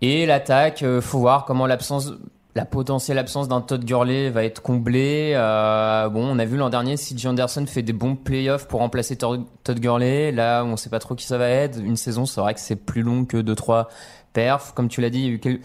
Et 0.00 0.26
l'attaque, 0.26 0.84
faut 1.00 1.18
voir 1.18 1.44
comment 1.44 1.66
l'absence, 1.66 2.12
la 2.54 2.64
potentielle 2.64 3.18
absence 3.18 3.48
d'un 3.48 3.60
Todd 3.60 3.84
Gurley 3.84 4.30
va 4.30 4.44
être 4.44 4.62
comblée. 4.62 5.32
Euh, 5.34 6.08
bon, 6.08 6.24
on 6.24 6.38
a 6.38 6.44
vu 6.44 6.56
l'an 6.56 6.70
dernier 6.70 6.96
si 6.96 7.16
Anderson 7.26 7.64
fait 7.66 7.82
des 7.82 7.92
bons 7.92 8.14
playoffs 8.14 8.68
pour 8.68 8.80
remplacer 8.80 9.16
Todd 9.16 9.44
Gurley. 9.68 10.30
Là, 10.30 10.62
on 10.64 10.76
sait 10.76 10.90
pas 10.90 11.00
trop 11.00 11.14
qui 11.16 11.26
ça 11.26 11.36
va 11.38 11.48
être. 11.48 11.78
Une 11.80 11.96
saison, 11.96 12.26
c'est 12.26 12.40
vrai 12.40 12.54
que 12.54 12.60
c'est 12.60 12.76
plus 12.76 13.02
long 13.02 13.24
que 13.24 13.38
deux 13.38 13.56
trois 13.56 13.88
perfs. 14.32 14.72
Comme 14.72 14.88
tu 14.88 15.00
l'as 15.00 15.10
dit, 15.10 15.18
il 15.20 15.24
y 15.26 15.28
a 15.28 15.32
eu 15.32 15.40
quel- 15.40 15.60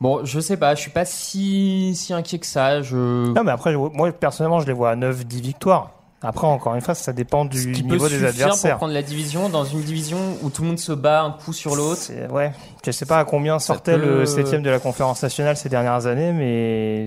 Bon, 0.00 0.24
je 0.24 0.40
sais 0.40 0.56
pas, 0.56 0.74
je 0.74 0.80
suis 0.80 0.90
pas 0.90 1.04
si 1.04 1.94
inquiet 2.10 2.38
que 2.38 2.46
ça. 2.46 2.80
Non, 2.80 3.44
mais 3.44 3.50
après, 3.52 3.74
moi 3.76 4.10
personnellement, 4.12 4.60
je 4.60 4.66
les 4.66 4.72
vois 4.72 4.92
à 4.92 4.96
9-10 4.96 5.42
victoires. 5.42 5.90
Après, 6.22 6.46
encore 6.46 6.74
une 6.74 6.82
fois, 6.82 6.94
ça 6.94 7.14
dépend 7.14 7.46
du 7.46 7.58
Ce 7.62 7.68
qui 7.68 7.82
niveau 7.82 8.04
peut 8.04 8.10
des 8.10 8.16
suffire 8.16 8.28
adversaires. 8.28 8.70
pour 8.72 8.78
prendre 8.80 8.92
la 8.92 9.02
division 9.02 9.48
dans 9.48 9.64
une 9.64 9.80
division 9.80 10.18
où 10.42 10.50
tout 10.50 10.60
le 10.62 10.68
monde 10.68 10.78
se 10.78 10.92
bat 10.92 11.22
un 11.22 11.30
coup 11.30 11.54
sur 11.54 11.74
l'autre. 11.76 12.00
Ouais, 12.30 12.52
je 12.84 12.90
sais 12.90 13.06
pas 13.06 13.18
à 13.20 13.24
combien 13.24 13.58
sortait 13.58 13.98
peut- 13.98 14.18
le 14.20 14.26
septième 14.26 14.62
de 14.62 14.68
la 14.68 14.78
conférence 14.80 15.22
nationale 15.22 15.56
ces 15.56 15.70
dernières 15.70 16.06
années, 16.06 16.32
mais 16.32 17.06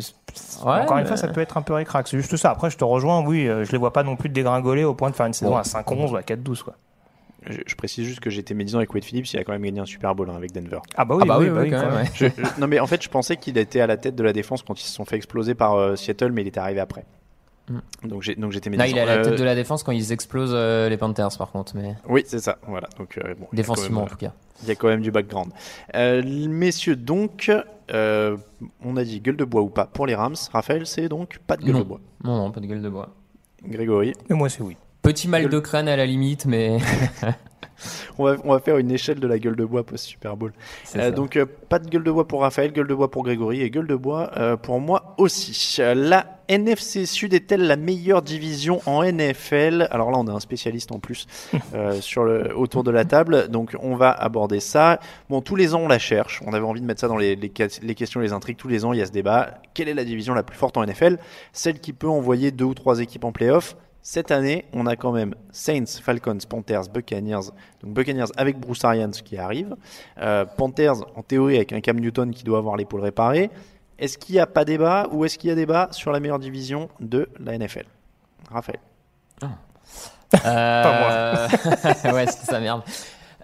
Ouais, 0.66 0.80
encore 0.82 0.98
une 0.98 1.06
fois, 1.06 1.16
ça 1.18 1.28
peut 1.28 1.42
être 1.42 1.58
un 1.58 1.62
peu 1.62 1.74
récrac. 1.74 2.08
C'est 2.08 2.18
juste 2.18 2.36
ça. 2.38 2.50
Après, 2.50 2.72
je 2.72 2.78
te 2.78 2.84
rejoins. 2.84 3.24
Oui, 3.24 3.48
euh, 3.48 3.64
je 3.66 3.72
les 3.72 3.78
vois 3.78 3.94
pas 3.94 4.02
non 4.02 4.16
plus 4.16 4.30
dégringoler 4.30 4.84
au 4.84 4.96
point 4.96 5.12
de 5.12 5.16
faire 5.16 5.28
une 5.28 5.34
saison 5.34 5.52
Bon. 5.52 5.58
à 5.58 5.64
5-11 5.64 6.12
ou 6.12 6.16
à 6.16 6.24
4-12, 6.24 6.64
quoi. 6.64 6.74
Je, 7.46 7.58
je 7.68 7.76
précise 7.76 8.08
juste 8.08 8.20
que 8.22 8.30
j'étais 8.32 8.54
médisant 8.56 8.78
avec 8.80 8.92
Wade 8.96 9.04
Phillips, 9.04 9.32
il 9.34 9.38
a 9.40 9.44
quand 9.44 9.52
même 9.52 9.62
gagné 9.62 9.80
un 9.82 9.86
Super 9.86 10.16
Bowl 10.16 10.28
hein, 10.30 10.36
avec 10.38 10.54
Denver. 10.54 10.80
Ah 10.96 11.04
bah 11.06 11.16
oui, 11.16 11.22
Ah 11.24 11.28
bah 11.28 11.38
oui, 11.40 11.50
oui, 11.50 11.52
bah 11.52 11.60
oui, 11.60 11.66
oui, 11.66 11.72
quand 11.72 11.82
quand 11.82 11.86
même, 11.88 11.96
même. 11.96 12.04
ouais. 12.06 12.12
Je- 12.16 12.26
je- 12.42 12.62
non 12.62 12.68
mais 12.68 12.80
en 12.80 12.88
fait 12.88 13.04
je 13.04 13.10
pensais 13.10 13.36
qu'il 13.36 13.58
était 13.58 13.82
à 13.82 13.86
la 13.88 13.98
tête 13.98 14.16
de 14.16 14.24
la 14.24 14.32
défense 14.32 14.64
quand 14.64 14.80
ils 14.80 14.86
se 14.86 14.94
sont 14.94 15.04
fait 15.04 15.18
exploser 15.18 15.54
par 15.54 15.76
euh, 15.76 15.98
Seattle 15.98 16.32
mais 16.32 16.42
il 16.44 16.48
était 16.48 16.62
arrivé 16.62 16.80
après. 16.80 17.04
Donc 18.04 18.22
j'ai 18.24 18.36
donc 18.36 18.52
j'étais 18.52 18.70
Non, 18.70 18.78
médisant. 18.78 18.96
il 18.96 19.00
est 19.00 19.02
à 19.02 19.06
la 19.06 19.22
Euh, 19.22 19.24
tête 19.24 19.40
de 19.40 19.44
la 19.44 19.56
défense 19.56 19.84
quand 19.84 19.94
ils 19.94 20.12
explosent 20.12 20.52
euh, 20.54 20.90
les 20.90 20.98
Panthers, 20.98 21.38
par 21.38 21.52
contre. 21.52 21.76
Mais 21.76 21.96
Oui 22.10 22.24
c'est 22.28 22.40
ça 22.40 22.58
voilà 22.68 22.90
donc 22.98 23.18
euh, 23.18 23.34
bon, 23.40 23.48
il 23.54 23.56
a 23.56 23.62
défensivement, 23.62 24.04
en 24.04 24.06
tout 24.08 24.18
cas. 24.18 24.28
euh, 24.28 24.60
Il 24.64 24.68
y 24.68 24.72
a 24.72 24.76
quand 24.76 24.90
même 24.90 25.02
du 25.02 25.12
background. 25.12 25.52
Euh, 25.96 26.22
messieurs 26.50 26.98
donc 26.98 27.50
euh, 27.94 28.36
on 28.84 28.98
a 28.98 29.04
dit 29.06 29.22
gueule 29.22 29.38
de 29.38 29.46
bois 29.46 29.62
ou 29.62 29.70
pas 29.70 29.86
pour 29.86 30.06
les 30.08 30.16
Rams. 30.16 30.36
Raphaël 30.52 30.86
c'est 30.86 31.08
donc 31.08 31.40
pas 31.48 31.56
de 31.56 31.64
gueule 31.64 31.74
Non. 31.74 31.80
de 31.80 31.86
bois. 31.86 32.02
Non, 32.24 32.36
non, 32.38 32.52
pas 32.52 32.60
de 32.60 32.66
gueule 32.66 32.82
de 32.82 32.90
bois. 32.90 33.10
Grégory 33.66 34.14
Et 34.30 34.34
moi, 34.34 34.50
c'est 34.50 34.62
oui. 34.62 34.76
Petit 35.02 35.28
mal 35.30 35.48
de 35.50 35.60
crâne 35.60 35.88
à 35.88 35.96
la 35.96 36.06
limite, 36.06 36.46
mais 36.46 36.78
on 38.18 38.24
va, 38.26 38.36
on 38.44 38.52
va 38.54 38.60
faire 38.60 38.78
une 38.78 38.92
échelle 38.92 39.20
de 39.20 39.28
la 39.28 39.40
gueule 39.40 39.56
de 39.56 39.66
bois 39.66 39.86
post 39.86 40.06
Super 40.06 40.36
Bowl. 40.38 40.54
Euh, 40.96 41.12
donc 41.12 41.36
euh, 41.38 41.46
pas 41.70 41.80
de 41.80 41.90
gueule 41.90 42.04
de 42.04 42.12
bois 42.12 42.28
pour 42.28 42.42
Raphaël, 42.42 42.72
gueule 42.72 42.88
de 42.88 42.94
bois 42.94 43.10
pour 43.12 43.24
Grégory 43.24 43.62
et 43.62 43.70
gueule 43.70 43.88
de 43.88 43.96
bois 43.96 44.32
euh, 44.38 44.56
pour 44.58 44.80
moi 44.80 45.16
aussi. 45.18 45.78
Euh, 45.80 45.94
La 45.94 46.33
NFC 46.48 47.06
Sud 47.06 47.34
est-elle 47.34 47.68
la 47.68 47.76
meilleure 47.76 48.22
division 48.22 48.82
en 48.86 49.04
NFL 49.04 49.88
Alors 49.92 50.12
là 50.12 50.18
on 50.20 50.28
a 50.28 50.32
un 50.32 50.40
spécialiste 50.40 50.92
en 50.92 51.00
plus 51.00 51.28
euh, 51.74 52.00
sur 52.02 52.24
le, 52.24 52.56
autour 52.58 52.84
de 52.84 52.92
la 52.92 53.06
table, 53.06 53.48
donc 53.50 53.76
on 53.80 53.96
va 53.96 54.12
aborder 54.12 54.60
ça. 54.60 55.00
Bon 55.30 55.42
tous 55.42 55.56
les 55.56 55.74
ans 55.76 55.82
on 55.82 55.88
la 55.88 56.00
cherche, 56.00 56.42
on 56.46 56.54
avait 56.54 56.66
envie 56.66 56.82
de 56.82 56.86
mettre 56.86 57.02
ça 57.02 57.08
dans 57.08 57.18
les, 57.18 57.36
les 57.36 57.50
questions, 57.50 58.20
les 58.20 58.34
intrigues, 58.34 58.58
tous 58.58 58.68
les 58.68 58.86
ans 58.86 58.94
il 58.94 59.00
y 59.00 59.02
a 59.02 59.06
ce 59.06 59.12
débat. 59.12 59.62
Quelle 59.74 59.90
est 59.90 59.94
la 59.94 60.06
division 60.06 60.34
la 60.34 60.44
plus 60.44 60.58
forte 60.58 60.78
en 60.78 60.86
NFL 60.86 61.18
Celle 61.52 61.80
qui 61.80 61.94
peut 61.94 62.10
envoyer 62.10 62.52
deux 62.52 62.66
ou 62.66 62.74
trois 62.74 63.00
équipes 63.00 63.24
en 63.24 63.32
playoff 63.32 63.76
cette 64.06 64.32
année, 64.32 64.66
on 64.74 64.86
a 64.86 64.98
quand 64.98 65.14
même 65.14 65.34
Saints, 65.54 65.86
Falcons, 66.04 66.40
Panthers, 66.50 66.90
Buccaneers. 66.94 67.54
Donc 67.82 67.94
Buccaneers 67.94 68.26
avec 68.36 68.60
Bruce 68.60 68.84
Arians 68.84 69.12
qui 69.12 69.38
arrive. 69.38 69.78
Euh, 70.18 70.44
Panthers 70.44 71.06
en 71.16 71.24
théorie 71.24 71.56
avec 71.56 71.72
un 71.72 71.80
Cam 71.80 71.98
Newton 71.98 72.32
qui 72.32 72.44
doit 72.44 72.58
avoir 72.58 72.76
l'épaule 72.76 73.00
réparée. 73.00 73.50
Est-ce 74.00 74.18
qu'il 74.18 74.36
n'y 74.36 74.40
a 74.42 74.48
pas 74.48 74.66
débat 74.66 75.08
ou 75.12 75.24
est-ce 75.26 75.38
qu'il 75.38 75.50
y 75.50 75.54
a 75.54 75.56
débat 75.56 75.88
sur 75.92 76.12
la 76.12 76.20
meilleure 76.20 76.40
division 76.40 76.90
de 77.00 77.30
la 77.40 77.58
NFL 77.58 77.86
Raphaël. 78.52 78.80
Euh... 80.46 81.48
ouais, 82.12 82.26
c'est 82.26 82.46
ça, 82.46 82.60
merde. 82.60 82.82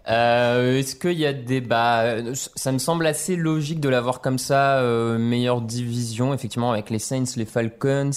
Euh, 0.07 0.79
Est-ce 0.79 0.95
qu'il 0.95 1.19
y 1.19 1.25
a 1.27 1.33
débat? 1.33 2.01
Euh, 2.01 2.33
Ça 2.55 2.71
me 2.71 2.79
semble 2.79 3.05
assez 3.05 3.35
logique 3.35 3.79
de 3.79 3.89
l'avoir 3.89 4.21
comme 4.21 4.39
ça, 4.39 4.77
euh, 4.79 5.19
meilleure 5.19 5.61
division, 5.61 6.33
effectivement, 6.33 6.71
avec 6.71 6.89
les 6.89 6.97
Saints, 6.97 7.25
les 7.37 7.45
Falcons. 7.45 8.09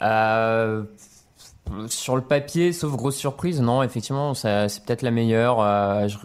Euh, 0.00 0.84
sur 1.88 2.16
le 2.16 2.22
papier, 2.22 2.72
sauf 2.72 2.92
grosse 2.96 3.16
surprise, 3.16 3.60
non, 3.60 3.82
effectivement, 3.82 4.32
c'est 4.34 4.68
peut-être 4.86 5.02
la 5.02 5.10
meilleure. 5.10 5.60
euh, 5.60 6.08
je- 6.08 6.16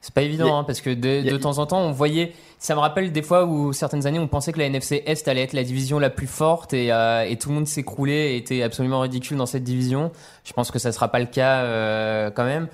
c'est 0.00 0.14
pas 0.14 0.22
évident, 0.22 0.56
a- 0.56 0.60
hein, 0.60 0.64
parce 0.64 0.80
que 0.80 0.90
de, 0.90 1.20
y 1.22 1.28
a- 1.28 1.32
de 1.32 1.36
temps 1.36 1.58
en 1.58 1.66
temps, 1.66 1.80
on 1.82 1.92
voyait. 1.92 2.32
Ça 2.58 2.74
me 2.74 2.80
rappelle 2.80 3.12
des 3.12 3.22
fois 3.22 3.44
où 3.44 3.72
certaines 3.72 4.06
années, 4.06 4.18
on 4.18 4.28
pensait 4.28 4.52
que 4.52 4.58
la 4.58 4.64
NFC 4.64 5.02
Est 5.06 5.28
allait 5.28 5.42
être 5.42 5.52
la 5.52 5.62
division 5.62 5.98
la 5.98 6.08
plus 6.10 6.26
forte 6.26 6.72
et, 6.72 6.90
euh, 6.90 7.22
et 7.28 7.36
tout 7.36 7.50
le 7.50 7.54
monde 7.54 7.68
s'écroulait 7.68 8.32
et 8.32 8.36
était 8.38 8.62
absolument 8.62 9.00
ridicule 9.00 9.36
dans 9.36 9.46
cette 9.46 9.64
division. 9.64 10.10
Je 10.44 10.52
pense 10.52 10.70
que 10.70 10.78
ça 10.78 10.90
sera 10.90 11.08
pas 11.08 11.18
le 11.18 11.26
cas 11.26 11.62
euh, 11.62 12.30
quand 12.30 12.44
même. 12.44 12.68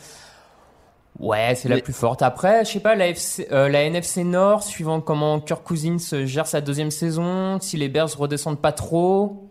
Ouais, 1.19 1.55
c'est 1.57 1.69
la 1.69 1.77
Mais- 1.77 1.83
plus 1.83 1.93
forte. 1.93 2.23
Après, 2.23 2.65
je 2.65 2.71
sais 2.71 2.81
pas, 2.81 2.95
la, 2.95 3.09
FC, 3.09 3.47
euh, 3.53 3.69
la 3.69 3.83
NFC 3.83 4.25
Nord, 4.25 4.63
suivant 4.63 5.01
comment 5.01 5.41
Kirk 5.41 5.63
Cousins 5.63 6.25
gère 6.25 6.47
sa 6.47 6.61
deuxième 6.61 6.91
saison, 6.91 7.59
si 7.61 7.77
les 7.77 7.89
Bears 7.89 8.17
redescendent 8.17 8.61
pas 8.61 8.73
trop, 8.73 9.51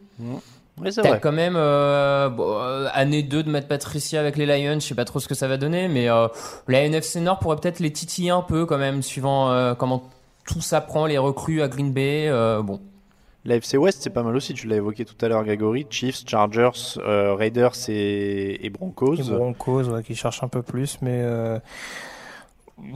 c'est 0.90 1.02
T'as 1.04 1.20
quand 1.20 1.32
même 1.32 1.56
euh, 1.56 2.30
bon, 2.30 2.58
euh, 2.60 2.88
année 2.94 3.22
2 3.22 3.44
de 3.44 3.50
Matt 3.52 3.68
Patricia 3.68 4.20
avec 4.20 4.38
les 4.38 4.46
Lions, 4.46 4.80
je 4.80 4.88
sais 4.88 4.96
pas 4.96 5.06
trop 5.06 5.20
ce 5.20 5.28
que 5.28 5.36
ça 5.36 5.48
va 5.48 5.58
donner, 5.58 5.88
mais 5.88 6.10
euh, 6.10 6.28
la 6.68 6.84
NFC 6.84 7.20
Nord 7.20 7.40
pourrait 7.40 7.58
peut-être 7.58 7.80
les 7.80 7.92
titiller 7.92 8.32
un 8.32 8.42
peu 8.42 8.66
quand 8.66 8.78
même, 8.80 9.04
suivant 9.04 9.76
comment 9.76 10.04
tout 10.46 10.62
s'apprend, 10.62 11.06
les 11.06 11.18
recrues 11.18 11.62
à 11.62 11.68
Green 11.68 11.92
Bay. 11.92 12.28
euh, 12.28 12.62
bon, 12.62 12.80
La 13.46 13.56
FC 13.56 13.78
West, 13.78 14.02
c'est 14.04 14.10
pas 14.10 14.24
mal 14.24 14.36
aussi. 14.36 14.54
Tu 14.54 14.68
l'as 14.68 14.78
évoqué 14.78 15.06
tout 15.06 15.16
à 15.24 15.28
l'heure, 15.28 15.44
Grégory. 15.44 15.88
Chiefs, 15.90 16.24
Chargers, 16.28 16.98
euh, 17.00 17.34
Raiders 17.36 17.76
et, 17.90 18.66
et 18.66 18.70
Broncos. 18.70 19.16
Les 19.16 19.24
Broncos, 19.24 19.84
ouais, 19.90 20.04
qui 20.04 20.16
cherchent 20.16 20.44
un 20.44 20.48
peu 20.48 20.62
plus, 20.62 20.98
mais 21.02 21.22
euh, 21.22 21.60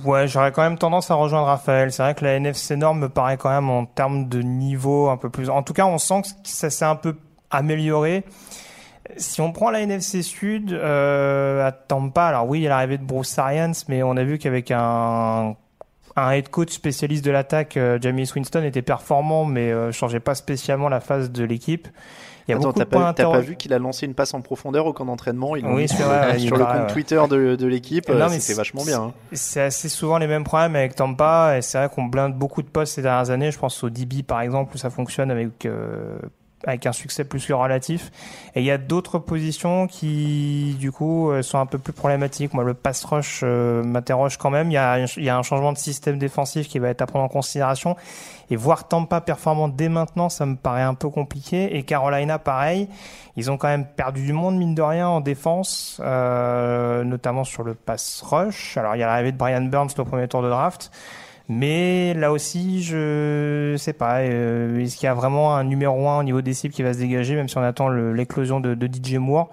ouais, 0.04 0.28
j'aurais 0.28 0.52
quand 0.52 0.62
même 0.64 0.78
tendance 0.78 1.10
à 1.12 1.16
rejoindre 1.16 1.48
Raphaël. 1.48 1.92
C'est 1.92 2.04
vrai 2.04 2.16
que 2.16 2.24
la 2.24 2.36
NFC 2.36 2.76
Nord 2.76 2.96
me 2.96 3.10
paraît 3.10 3.38
quand 3.38 3.50
même 3.50 3.70
en 3.70 3.86
termes 3.86 4.28
de 4.28 4.42
niveau 4.42 5.10
un 5.10 5.18
peu 5.18 5.30
plus. 5.30 5.50
En 5.50 5.64
tout 5.64 5.74
cas, 5.74 5.86
on 5.86 5.98
sent 5.98 6.22
que 6.22 6.28
ça 6.50 6.70
s'est 6.70 6.86
un 6.86 6.96
peu 6.96 7.16
amélioré. 7.52 8.24
Si 9.18 9.40
on 9.40 9.52
prend 9.52 9.70
la 9.70 9.82
NFC 9.82 10.24
Sud, 10.24 10.74
euh, 10.74 11.66
à 11.68 11.72
Tampa, 11.72 12.24
alors 12.26 12.48
oui, 12.48 12.60
il 12.60 12.64
y 12.64 12.66
a 12.66 12.70
l'arrivée 12.70 12.98
de 12.98 13.04
Bruce 13.04 13.38
Arians, 13.38 13.72
mais 13.88 14.02
on 14.02 14.18
a 14.18 14.24
vu 14.24 14.40
qu'avec 14.40 14.72
un 14.72 15.56
un 16.16 16.32
head 16.32 16.50
coach 16.50 16.72
spécialiste 16.72 17.26
de 17.26 17.32
l'attaque, 17.32 17.78
euh, 17.78 17.98
Jamie 18.02 18.30
Winston 18.36 18.64
était 18.64 18.82
performant, 18.82 19.46
mais 19.46 19.72
euh, 19.72 19.92
changeait 19.92 20.20
pas 20.20 20.36
spécialement 20.36 20.88
la 20.90 21.00
phase 21.02 21.32
de 21.32 21.44
l'équipe. 21.44 21.88
Il 22.48 22.52
y 22.52 22.54
a 22.54 22.58
Attends, 22.58 22.68
beaucoup 22.68 22.80
t'as 22.80 22.86
de 22.86 22.90
points 22.92 23.00
pas, 23.02 23.06
t'as 23.06 23.06
pas 23.06 23.12
d'interrogation. 23.24 23.50
vu 23.50 23.56
qu'il 23.58 23.74
a 23.74 23.80
lancé 23.80 24.06
une 24.06 24.14
passe 24.14 24.34
en 24.36 24.42
profondeur 24.42 24.86
au 24.86 24.94
camp 24.94 25.06
d'entraînement? 25.06 25.56
Ils 25.56 25.66
Oui, 25.66 25.88
c'est 25.88 26.04
vrai, 26.04 26.38
sur 26.40 26.56
le 26.58 26.64
compte 26.66 26.76
ouais. 26.76 26.88
Twitter 26.94 27.22
de, 27.28 27.56
de 27.56 27.66
l'équipe. 27.68 28.08
Euh, 28.10 28.28
C'était 28.30 28.40
c'est- 28.40 28.54
vachement 28.54 28.86
bien. 28.86 29.02
hein. 29.02 29.14
C'est 29.34 29.62
assez 29.62 29.90
souvent 29.90 30.20
les 30.20 30.28
mêmes 30.28 30.44
problèmes 30.44 30.76
avec 30.76 30.94
Tampa, 30.96 31.56
et 31.58 31.62
c'est 31.64 31.80
vrai 31.80 31.90
qu'on 31.90 32.04
blinde 32.06 32.36
beaucoup 32.36 32.62
de 32.62 32.68
postes 32.68 32.94
ces 32.94 33.02
dernières 33.02 33.32
années. 33.32 33.50
Je 33.52 33.58
pense 33.58 33.84
au 33.84 33.90
DB 33.90 34.22
par 34.22 34.42
exemple, 34.42 34.76
où 34.76 34.78
ça 34.78 34.92
fonctionne 34.92 35.32
avec 35.32 35.66
euh, 35.66 36.18
avec 36.66 36.86
un 36.86 36.92
succès 36.92 37.24
plus 37.24 37.46
que 37.46 37.54
relatif. 37.54 38.12
Et 38.56 38.62
il 38.62 38.66
y 38.66 38.72
a 38.72 38.78
d'autres 38.78 39.20
positions 39.20 39.88
qui, 39.88 40.76
du 40.80 40.92
coup, 40.92 41.32
euh, 41.32 41.42
sont 41.42 41.60
un 41.60 41.66
peu 41.66 41.78
plus 41.78 41.94
problématiques. 41.94 42.54
Moi, 42.54 42.64
le 42.64 42.74
pass 42.74 43.04
rush 43.06 43.42
euh, 43.44 43.84
m'interroge 43.84 44.38
quand 44.38 44.50
même. 44.50 44.72
Il 44.72 44.74
y, 44.74 44.78
a, 44.78 45.00
il 45.00 45.24
y 45.24 45.30
a 45.30 45.38
un 45.38 45.44
changement 45.44 45.74
de 45.74 45.78
système 45.78 46.18
défensif 46.18 46.68
qui 46.68 46.80
va 46.80 46.90
être 46.90 47.02
à 47.02 47.06
prendre 47.06 47.26
en 47.26 47.30
considération. 47.30 47.96
Et 48.50 48.56
voir 48.56 48.88
Tampa 48.88 49.22
performant 49.22 49.68
dès 49.68 49.90
maintenant, 49.90 50.30
ça 50.30 50.46
me 50.46 50.56
paraît 50.56 50.84
un 50.84 50.94
peu 50.94 51.10
compliqué. 51.10 51.78
Et 51.78 51.84
Carolina, 51.84 52.40
pareil. 52.40 52.88
Ils 53.38 53.52
ont 53.52 53.58
quand 53.58 53.68
même 53.68 53.86
perdu 53.86 54.26
du 54.26 54.34
monde, 54.34 54.56
mine 54.58 54.76
de 54.76 54.82
rien, 54.82 55.08
en 55.10 55.20
défense, 55.20 56.00
euh, 56.04 57.04
notamment 57.04 57.44
sur 57.44 57.64
le 57.64 57.74
pass 57.74 58.22
rush. 58.22 58.78
Alors, 58.78 58.96
il 58.96 59.00
y 59.00 59.04
a 59.04 59.08
l'arrivée 59.08 59.32
de 59.32 59.38
Brian 59.38 59.62
Burns 59.62 59.90
au 59.98 60.06
premier 60.06 60.28
tour 60.28 60.42
de 60.42 60.50
draft. 60.50 60.92
Mais 61.48 62.14
là 62.16 62.32
aussi, 62.32 62.82
je 62.84 63.76
sais 63.78 63.94
pas. 63.94 64.20
euh, 64.22 64.80
Est-ce 64.80 64.96
qu'il 64.98 65.06
y 65.06 65.10
a 65.10 65.14
vraiment 65.14 65.56
un 65.56 65.64
numéro 65.64 66.08
un 66.10 66.20
au 66.20 66.24
niveau 66.24 66.42
des 66.42 66.54
cibles 66.54 66.74
qui 66.74 66.82
va 66.84 66.94
se 66.94 66.98
dégager, 67.00 67.36
même 67.36 67.48
si 67.48 67.58
on 67.58 67.62
attend 67.64 67.90
l'éclosion 67.90 68.60
de, 68.60 68.74
de 68.74 68.88
DJ 68.88 69.16
Moore 69.16 69.50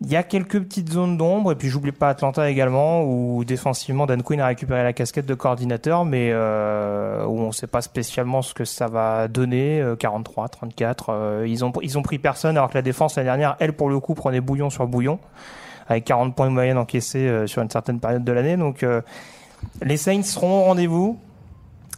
Il 0.00 0.10
y 0.10 0.16
a 0.16 0.22
quelques 0.22 0.58
petites 0.60 0.90
zones 0.90 1.16
d'ombre, 1.18 1.52
et 1.52 1.54
puis 1.54 1.68
j'oublie 1.68 1.92
pas 1.92 2.08
Atlanta 2.08 2.48
également, 2.50 3.02
où 3.04 3.44
défensivement 3.44 4.06
Dan 4.06 4.22
Quinn 4.22 4.40
a 4.40 4.46
récupéré 4.46 4.82
la 4.82 4.92
casquette 4.94 5.26
de 5.26 5.34
coordinateur, 5.34 6.04
mais 6.06 6.30
euh, 6.32 7.24
où 7.26 7.40
on 7.40 7.52
sait 7.52 7.66
pas 7.66 7.82
spécialement 7.82 8.40
ce 8.40 8.54
que 8.54 8.64
ça 8.64 8.86
va 8.88 9.28
donner. 9.28 9.80
euh, 9.82 9.96
43, 9.96 10.48
34, 10.48 11.10
euh, 11.10 11.44
ils 11.46 11.62
ont 11.64 11.72
ils 11.82 11.98
ont 11.98 12.02
pris 12.02 12.18
personne, 12.18 12.56
alors 12.56 12.70
que 12.70 12.74
la 12.74 12.82
défense 12.82 13.16
l'année 13.16 13.28
dernière, 13.28 13.56
elle 13.60 13.74
pour 13.74 13.90
le 13.90 14.00
coup 14.00 14.14
prenait 14.14 14.40
bouillon 14.40 14.70
sur 14.70 14.86
bouillon, 14.86 15.18
avec 15.88 16.04
40 16.04 16.34
points 16.34 16.46
de 16.48 16.52
moyenne 16.52 16.78
encaissés 16.78 17.26
euh, 17.28 17.46
sur 17.46 17.60
une 17.62 17.70
certaine 17.70 18.00
période 18.00 18.24
de 18.24 18.32
l'année. 18.32 18.56
Donc 18.56 18.82
euh, 18.82 19.00
les 19.82 19.96
Saints 19.96 20.22
seront 20.22 20.60
au 20.60 20.64
rendez-vous. 20.64 21.18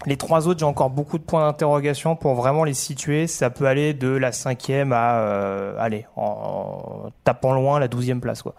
Les 0.06 0.16
trois 0.16 0.46
autres, 0.46 0.60
j'ai 0.60 0.64
encore 0.64 0.90
beaucoup 0.90 1.18
de 1.18 1.24
points 1.24 1.46
d'interrogation 1.46 2.14
pour 2.14 2.34
vraiment 2.34 2.62
les 2.64 2.74
situer. 2.74 3.26
Ça 3.26 3.50
peut 3.50 3.66
aller 3.66 3.94
de 3.94 4.08
la 4.08 4.30
cinquième 4.32 4.92
à, 4.92 5.18
euh, 5.20 5.74
allez, 5.78 6.06
en 6.16 7.10
tapant 7.24 7.52
loin 7.52 7.80
la 7.80 7.88
douzième 7.88 8.20
place, 8.20 8.42
quoi. 8.42 8.54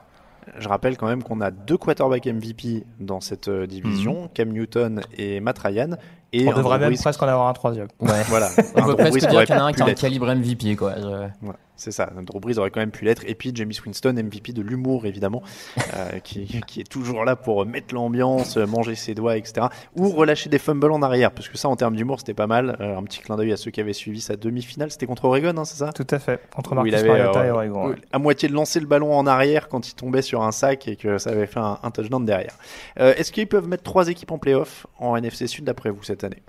Je 0.58 0.68
rappelle 0.68 0.98
quand 0.98 1.08
même 1.08 1.22
qu'on 1.24 1.42
a 1.42 1.52
deux 1.52 1.78
quarterbacks 1.78 2.26
MVP 2.26 2.84
dans 3.00 3.22
cette 3.22 3.48
euh, 3.50 3.68
division, 3.68 4.30
Cam 4.34 4.50
Newton 4.50 5.02
et 5.18 5.40
Matt 5.40 5.60
Ryan. 5.60 5.92
Et 6.34 6.44
Mhm. 6.44 6.50
On 6.50 6.58
devrait 6.58 6.80
même 6.80 6.96
presque 6.98 7.22
en 7.24 7.28
avoir 7.28 7.48
un 7.48 7.54
troisième. 7.54 7.88
ouais. 8.02 8.24
Voilà. 8.28 8.50
On 8.76 8.84
peut 8.84 8.96
presque 8.96 9.20
dire 9.30 9.46
qu'il 9.46 9.56
y 9.56 9.58
en 9.58 9.62
a 9.62 9.68
un 9.68 9.72
qui 9.74 9.82
a 9.82 9.86
un 9.86 9.88
l'être. 9.88 10.02
calibre 10.02 10.28
MVP, 10.28 10.76
quoi. 10.76 10.94
Je- 10.98 11.46
Ouais, 11.48 11.54
c'est 11.80 11.92
ça. 11.92 12.12
Drew 12.24 12.40
Brees 12.40 12.58
aurait 12.60 12.72
quand 12.72 12.80
même 12.82 12.92
pu 12.92 13.06
l'être. 13.06 13.24
Et 13.26 13.36
puis 13.36 13.52
James 13.56 13.72
Winston, 13.86 14.14
MVP 14.14 14.54
de 14.54 14.62
l'humour, 14.62 15.06
évidemment, 15.06 15.42
euh, 15.96 16.20
qui, 16.20 16.62
qui 16.68 16.82
est 16.82 16.90
toujours 16.90 17.26
là 17.26 17.36
pour 17.36 17.66
mettre 17.66 17.94
l'ambiance, 17.94 18.58
manger 18.58 18.96
ses 18.96 19.16
doigts, 19.16 19.38
etc. 19.38 19.68
Ou 19.96 20.10
relâcher 20.10 20.50
des 20.50 20.60
fumbles 20.60 20.92
en 20.92 21.02
arrière, 21.02 21.32
parce 21.32 21.50
que 21.50 21.58
ça, 21.58 21.68
en 21.70 21.76
termes 21.76 21.96
d'humour, 21.96 22.20
c'était 22.20 22.34
pas 22.34 22.48
mal. 22.48 22.78
Euh, 22.80 22.98
un 22.98 23.04
petit 23.04 23.20
clin 23.20 23.38
d'œil 23.38 23.52
à 23.52 23.58
ceux 23.58 23.72
qui 23.72 23.82
avaient 23.82 23.94
suivi 23.94 24.22
sa 24.22 24.36
demi-finale. 24.36 24.92
C'était 24.92 25.06
contre 25.06 25.26
Oregon, 25.26 25.54
hein, 25.58 25.66
c'est 25.66 25.78
ça? 25.78 25.92
Tout 25.94 26.08
à 26.10 26.20
fait. 26.20 26.42
Il 26.58 26.76
Marcus 26.76 26.94
avait 26.94 27.08
Mariota 27.08 27.40
euh, 27.40 27.46
et 27.46 27.52
Oregon. 27.52 27.88
ouais. 27.90 27.96
à 28.12 28.20
moitié 28.20 28.50
de 28.50 28.54
lancer 28.54 28.80
le 28.80 28.86
ballon 28.86 29.14
en 29.14 29.26
arrière 29.28 29.68
quand 29.70 29.88
il 29.88 29.94
tombait 29.96 30.22
sur 30.22 30.44
un 30.44 30.52
sac 30.52 30.88
et 30.88 30.96
que 30.96 31.18
ça 31.18 31.32
avait 31.32 31.48
fait 31.48 31.60
un, 31.60 31.80
un 31.82 31.92
touchdown 31.92 32.26
derrière. 32.26 32.54
Euh, 33.00 33.14
Est-ce 33.16 33.32
qu'ils 33.32 33.48
peuvent 33.48 33.68
mettre 33.68 33.84
trois 33.84 34.08
équipes 34.10 34.32
en 34.32 34.38
playoff 34.38 34.86
en 35.00 35.16
NFC 35.16 35.48
Sud 35.48 35.66
d'après 35.66 35.90
vous 35.90 36.04
cette 36.04 36.24
année? 36.24 36.42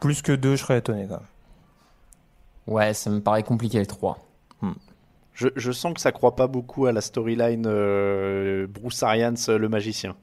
Plus 0.00 0.22
que 0.22 0.32
deux, 0.32 0.56
je 0.56 0.62
serais 0.62 0.78
étonné 0.78 1.06
quand 1.08 1.16
même. 1.16 1.26
Ouais, 2.66 2.94
ça 2.94 3.10
me 3.10 3.20
paraît 3.20 3.42
compliqué 3.42 3.78
le 3.78 3.86
3. 3.86 4.18
Je, 5.34 5.48
je 5.56 5.72
sens 5.72 5.94
que 5.94 6.00
ça 6.00 6.12
croit 6.12 6.36
pas 6.36 6.46
beaucoup 6.46 6.84
à 6.86 6.92
la 6.92 7.00
storyline 7.00 7.64
euh, 7.66 8.66
Bruce 8.68 9.02
Arians, 9.02 9.32
euh, 9.48 9.58
le 9.58 9.68
magicien. 9.68 10.14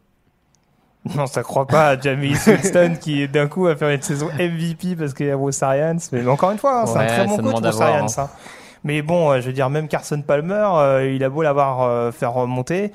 Non, 1.15 1.25
ça 1.27 1.43
croit 1.43 1.65
pas 1.65 1.89
à 1.91 1.99
Jamie 1.99 2.35
Winston 2.47 2.95
qui 3.01 3.27
d'un 3.27 3.47
coup 3.47 3.63
va 3.63 3.75
faire 3.75 3.89
une 3.89 4.01
saison 4.01 4.27
MVP 4.37 4.95
parce 4.97 5.13
qu'il 5.13 5.25
y 5.27 5.31
a 5.31 5.37
Bruce 5.37 5.63
Arians. 5.63 5.97
Mais 6.11 6.27
encore 6.27 6.51
une 6.51 6.57
fois, 6.57 6.81
hein, 6.81 6.85
c'est 6.85 6.97
un 6.97 7.01
Ouais, 7.01 7.07
très 7.07 7.23
bon 7.25 7.29
ça 7.31 7.35
coach, 7.37 7.45
demande 7.45 7.65
à 7.65 7.69
Bruce 7.71 7.81
Arians. 7.81 8.05
hein. 8.17 8.23
hein. 8.23 8.29
Mais 8.83 9.01
bon, 9.01 9.31
euh, 9.31 9.41
je 9.41 9.47
veux 9.47 9.53
dire, 9.53 9.69
même 9.69 9.87
Carson 9.87 10.21
Palmer, 10.21 10.67
euh, 10.75 11.11
il 11.11 11.23
a 11.23 11.29
beau 11.29 11.41
l'avoir 11.41 11.81
euh, 11.83 12.11
fait 12.11 12.25
remonter. 12.25 12.91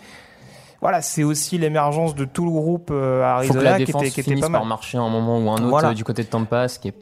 Voilà, 0.83 1.01
c'est 1.03 1.25
aussi 1.25 1.57
l'émergence 1.59 2.15
de 2.15 2.25
tout 2.27 2.45
le 2.45 2.51
groupe 2.51 2.91
euh, 2.93 3.21
Faut 3.43 3.55
que 3.55 3.59
Arizona 3.59 3.63
la 3.63 3.77
qui 3.79 3.85
défense 3.87 4.03
était, 4.03 4.11
qui 4.13 4.21
était 4.21 4.31
finisse 4.31 4.43
pas 4.45 4.49
mal. 4.51 4.61
par 4.61 4.67
marcher 4.69 4.99
à 4.99 5.01
un 5.01 5.09
moment 5.11 5.39
ou 5.39 5.49
un 5.51 5.55
autre 5.55 5.69
Voilà. 5.69 5.89
euh, 5.89 5.95
du 5.95 6.05
côté 6.05 6.23
de 6.23 6.29
Tampa, 6.29 6.69
ce 6.69 6.79
qui 6.79 6.89
est 6.89 6.95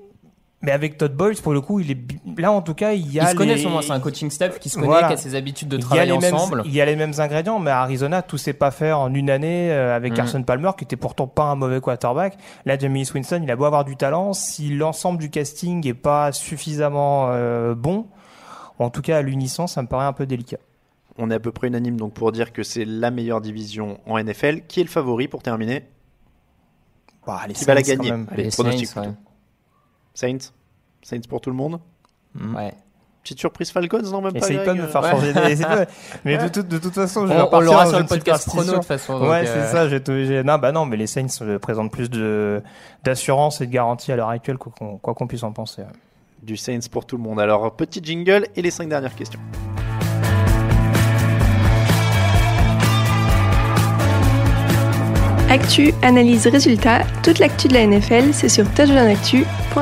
Mais 0.65 0.71
avec 0.71 0.97
Todd 0.97 1.13
Bowles, 1.15 1.35
pour 1.43 1.53
le 1.53 1.61
coup, 1.61 1.81
il 1.81 1.91
est 1.91 1.99
là 2.39 2.53
en 2.53 2.63
tout 2.63 2.75
cas, 2.75 2.93
il 2.93 3.13
y 3.13 3.19
a 3.19 3.25
il 3.25 3.29
se 3.31 3.35
connaît 3.35 3.57
les- 3.57 3.67
au 3.67 3.69
moins, 3.69 3.83
c'est 3.83 3.91
un 3.91 3.99
coaching 3.99 4.31
staff 4.31 4.61
qui 4.61 4.69
se 4.69 4.77
connaît, 4.77 4.87
Voilà. 4.87 5.09
qui 5.09 5.15
a 5.15 5.17
ses 5.17 5.35
habitudes 5.35 5.67
de 5.69 5.79
Il 5.79 5.85
les 6.01 6.19
mêmes- 6.19 6.35
ensemble. 6.35 6.63
il 6.65 6.73
y 6.73 6.81
a 6.81 6.85
les 6.87 6.95
mêmes 6.95 7.13
ingrédients, 7.19 7.59
mais 7.59 7.73
à 7.73 7.81
Arizona, 7.81 8.23
tout 8.23 8.39
s'est 8.39 8.53
pas 8.53 8.71
fait 8.71 8.93
en 8.93 9.13
une 9.13 9.29
année 9.29 9.73
euh, 9.73 9.97
avec 9.97 10.13
Mhm. 10.13 10.17
Carson 10.19 10.43
Palmer, 10.45 10.71
qui 10.79 10.85
était 10.85 10.95
pourtant 10.97 11.27
pas 11.27 11.45
un 11.45 11.57
mauvais 11.57 11.81
quarterback. 11.81 12.39
Là, 12.65 12.79
Jamie 12.79 13.05
Winston, 13.13 13.41
il 13.43 13.51
a 13.51 13.57
beau 13.57 13.65
avoir 13.65 13.85
du 13.85 13.97
talent, 13.97 14.33
si 14.35 14.71
l'ensemble 14.73 15.19
du 15.19 15.31
casting 15.31 15.85
est 15.87 15.95
pas 15.95 16.31
suffisamment 16.31 17.27
euh, 17.31 17.75
bon, 17.75 18.07
en 18.79 18.89
tout 18.89 19.03
cas 19.03 19.19
à 19.19 19.23
l'unisson, 19.23 19.67
ça 19.67 19.83
me 19.83 19.89
paraît 19.89 20.07
un 20.07 20.13
peu 20.13 20.27
délicat. 20.27 20.59
On 21.19 21.29
est 21.31 21.35
à 21.35 21.41
peu 21.41 21.51
près 21.51 21.67
unanime 21.67 21.97
donc 21.97 22.15
pour 22.15 22.31
dire 22.31 22.53
que 22.53 22.63
c'est 22.63 22.85
la 22.85 23.11
meilleure 23.11 23.41
division 23.41 23.99
en 24.07 24.17
NFL. 24.17 24.63
Qui 24.69 24.79
est 24.81 24.85
le 24.85 24.89
favori 24.89 25.27
pour 25.27 25.43
terminer? 25.43 25.85
Bah, 27.27 27.41
les 27.49 27.55
Qui 27.55 27.65
va 27.65 27.75
la 27.75 27.83
Saints, 27.85 27.97
gagner? 27.97 28.11
quand 28.11 28.17
même. 28.17 28.27
Allez, 28.31 28.45
Les 28.45 28.51
pronostic 28.51 28.87
Saints, 28.87 29.03
plutôt. 29.03 29.17
Saints 30.15 30.53
Saints 31.03 31.21
pour 31.29 31.41
tout 31.41 31.51
le 31.51 31.57
monde 31.57 31.81
Ouais. 32.55 32.73
Petite 33.23 33.39
surprise 33.39 33.71
Falcons, 33.71 34.03
non 34.03 34.21
même 34.21 34.33
pas 34.33 34.39
Essaye 34.41 34.57
pas 34.57 34.63
de 34.63 34.79
Greg 34.79 34.81
me 34.83 34.87
faire 34.89 35.03
Ouais. 35.03 35.11
changer 35.13 35.33
pas. 35.33 35.85
Mais 36.25 36.39
de, 36.39 36.49
toute- 36.49 36.67
de 36.67 36.79
toute 36.79 36.95
façon, 36.95 37.27
je 37.27 37.33
vais 37.33 37.39
On- 37.39 37.43
on 37.43 37.45
repartir 37.45 37.71
l'aura 37.71 37.87
sur 37.87 37.99
le 38.01 38.07
podcast 38.07 38.49
chrono, 38.49 38.71
de 38.73 38.77
toute 38.79 38.85
façon, 38.85 39.19
donc, 39.21 39.29
Ouais, 39.31 39.47
euh, 39.47 39.67
c'est 39.67 39.73
ça. 39.73 39.89
j'ai 39.89 40.43
Non, 40.43 40.59
bah 40.59 40.73
non, 40.73 40.87
mais 40.87 40.97
les 40.97 41.07
Saints 41.07 41.27
euh, 41.43 41.59
présentent 41.61 41.93
plus 41.93 42.11
de 42.11 42.63
d'assurance 43.05 43.61
et 43.61 43.67
de 43.67 43.73
garantie 43.73 44.11
à 44.11 44.17
l'heure 44.17 44.31
actuelle, 44.31 44.59
quoi 44.59 44.73
qu'on 45.15 45.27
puisse 45.29 45.45
en 45.45 45.53
penser. 45.53 45.83
Du 46.43 46.57
Saints 46.57 46.81
pour 46.91 47.07
tout 47.07 47.17
le 47.17 47.23
monde. 47.23 47.39
Alors, 47.39 47.77
petit 47.77 48.01
jingle 48.03 48.47
et 48.57 48.63
les 48.63 48.73
cinq 48.73 48.89
dernières 48.89 49.15
questions. 49.15 49.39
Actu, 55.49 55.93
analyse, 56.03 56.47
résultat, 56.47 57.03
toute 57.23 57.39
l'actu 57.39 57.69
de 57.69 57.75
la 57.75 57.87
NFL, 57.87 58.33
c'est 58.33 58.49
sur 58.49 58.65
touchdownactu.com. 58.73 59.82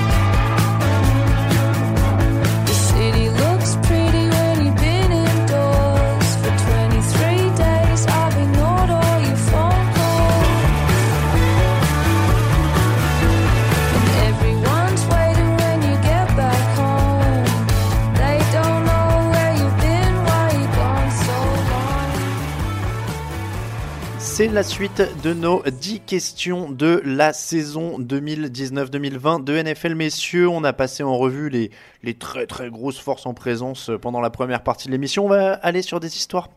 C'est 24.41 24.47
la 24.47 24.63
suite 24.63 25.03
de 25.23 25.35
nos 25.35 25.61
10 25.61 25.99
questions 25.99 26.71
de 26.71 26.99
la 27.05 27.31
saison 27.31 27.99
2019-2020 27.99 29.43
de 29.43 29.61
NFL. 29.61 29.93
Messieurs, 29.93 30.49
on 30.49 30.63
a 30.63 30.73
passé 30.73 31.03
en 31.03 31.15
revue 31.15 31.49
les, 31.49 31.69
les 32.01 32.15
très 32.15 32.47
très 32.47 32.71
grosses 32.71 32.97
forces 32.97 33.27
en 33.27 33.35
présence 33.35 33.91
pendant 34.01 34.19
la 34.19 34.31
première 34.31 34.63
partie 34.63 34.87
de 34.87 34.93
l'émission. 34.93 35.25
On 35.25 35.29
va 35.29 35.53
aller 35.53 35.83
sur 35.83 35.99
des 35.99 36.17
histoires, 36.17 36.49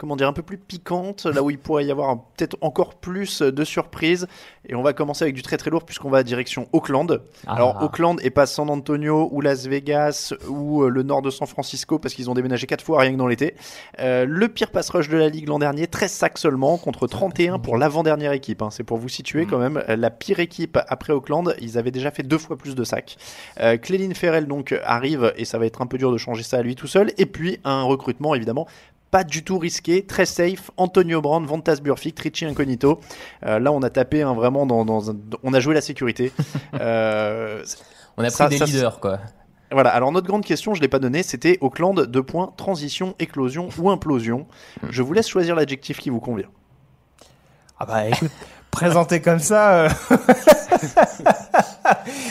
comment 0.00 0.16
dire, 0.16 0.26
un 0.28 0.32
peu 0.32 0.40
plus 0.42 0.56
piquantes, 0.56 1.26
là 1.26 1.42
où 1.42 1.50
il 1.50 1.58
pourrait 1.58 1.84
y 1.84 1.90
avoir 1.90 2.16
peut-être 2.36 2.56
encore 2.62 2.94
plus 2.94 3.42
de 3.42 3.64
surprises. 3.64 4.26
Et 4.66 4.74
on 4.74 4.80
va 4.82 4.94
commencer 4.94 5.24
avec 5.24 5.34
du 5.34 5.42
très 5.42 5.58
très 5.58 5.70
lourd 5.70 5.84
puisqu'on 5.84 6.08
va 6.08 6.22
direction 6.22 6.68
Auckland. 6.72 7.20
Ah. 7.46 7.54
Alors 7.56 7.82
Auckland 7.82 8.18
et 8.22 8.30
pas 8.30 8.46
San 8.46 8.70
Antonio 8.70 9.28
ou 9.30 9.42
Las 9.42 9.66
Vegas 9.66 10.32
ou 10.48 10.84
euh, 10.84 10.88
le 10.88 11.02
nord 11.02 11.20
de 11.20 11.28
San 11.28 11.46
Francisco 11.46 11.98
parce 11.98 12.14
qu'ils 12.14 12.30
ont 12.30 12.34
déménagé 12.34 12.66
4 12.66 12.82
fois 12.82 13.00
rien 13.00 13.12
que 13.12 13.16
dans 13.18 13.26
l'été. 13.26 13.54
Euh, 13.98 14.24
le 14.26 14.48
pire 14.48 14.70
pass 14.70 14.88
rush 14.88 15.10
de 15.10 15.18
la 15.18 15.28
ligue 15.28 15.48
l'an 15.48 15.58
dernier, 15.58 15.86
13 15.86 16.10
sacs 16.10 16.38
seulement 16.38 16.78
contre 16.78 17.06
31 17.06 17.58
pour 17.58 17.76
l'avant-dernière 17.76 18.32
équipe. 18.32 18.62
hein. 18.62 18.70
C'est 18.70 18.84
pour 18.84 18.96
vous 18.96 19.10
situer 19.10 19.44
quand 19.44 19.58
même. 19.58 19.82
Euh, 19.90 19.96
La 19.96 20.08
pire 20.08 20.40
équipe 20.40 20.78
après 20.88 21.12
Auckland, 21.12 21.54
ils 21.60 21.76
avaient 21.76 21.90
déjà 21.90 22.10
fait 22.10 22.22
deux 22.22 22.38
fois 22.38 22.56
plus 22.56 22.74
de 22.74 22.84
sacs. 22.84 23.18
Euh, 23.60 23.76
Clelin 23.76 24.14
Ferrell 24.14 24.46
donc 24.46 24.74
arrive 24.82 25.34
et 25.36 25.44
ça 25.44 25.58
va 25.58 25.66
être 25.66 25.82
un 25.82 25.86
peu 25.86 25.98
dur 25.98 26.10
de 26.10 26.16
changer 26.16 26.42
ça 26.42 26.56
à 26.56 26.62
lui 26.62 26.74
tout 26.74 26.86
seul. 26.86 27.12
Et 27.18 27.26
puis 27.26 27.60
un 27.64 27.82
recrutement 27.82 28.34
évidemment 28.34 28.66
pas 29.10 29.24
du 29.24 29.42
tout 29.44 29.58
risqué, 29.58 30.04
très 30.06 30.26
safe. 30.26 30.70
Antonio 30.76 31.20
Brown, 31.20 31.44
Vantas 31.46 31.78
Burfict, 31.82 32.18
Richie 32.20 32.46
Incognito. 32.46 33.00
Euh, 33.44 33.58
là, 33.58 33.72
on 33.72 33.82
a 33.82 33.90
tapé 33.90 34.22
hein, 34.22 34.34
vraiment 34.34 34.66
dans, 34.66 34.84
dans 34.84 35.10
un- 35.10 35.16
on 35.42 35.52
a 35.52 35.60
joué 35.60 35.74
la 35.74 35.80
sécurité. 35.80 36.32
Euh, 36.80 37.64
On 38.16 38.22
a 38.22 38.26
pris 38.26 38.34
ça- 38.36 38.48
des 38.48 38.58
ça- 38.58 38.64
leaders, 38.66 39.00
quoi. 39.00 39.18
Voilà, 39.72 39.90
alors 39.90 40.10
notre 40.10 40.26
grande 40.26 40.44
question, 40.44 40.74
je 40.74 40.80
l'ai 40.80 40.88
pas 40.88 40.98
donnée, 40.98 41.22
c'était 41.22 41.56
Auckland, 41.60 42.00
deux 42.06 42.22
points, 42.24 42.52
transition, 42.56 43.14
éclosion 43.20 43.68
ou 43.78 43.88
implosion. 43.90 44.46
Je 44.88 45.02
vous 45.02 45.12
laisse 45.12 45.28
choisir 45.28 45.54
l'adjectif 45.54 45.98
qui 45.98 46.10
vous 46.10 46.18
convient. 46.20 46.48
Ah 47.78 47.86
bah 47.86 48.08
écoute, 48.08 48.30
présenté 48.72 49.20
comme 49.20 49.38
ça, 49.38 49.82
euh, 49.84 49.88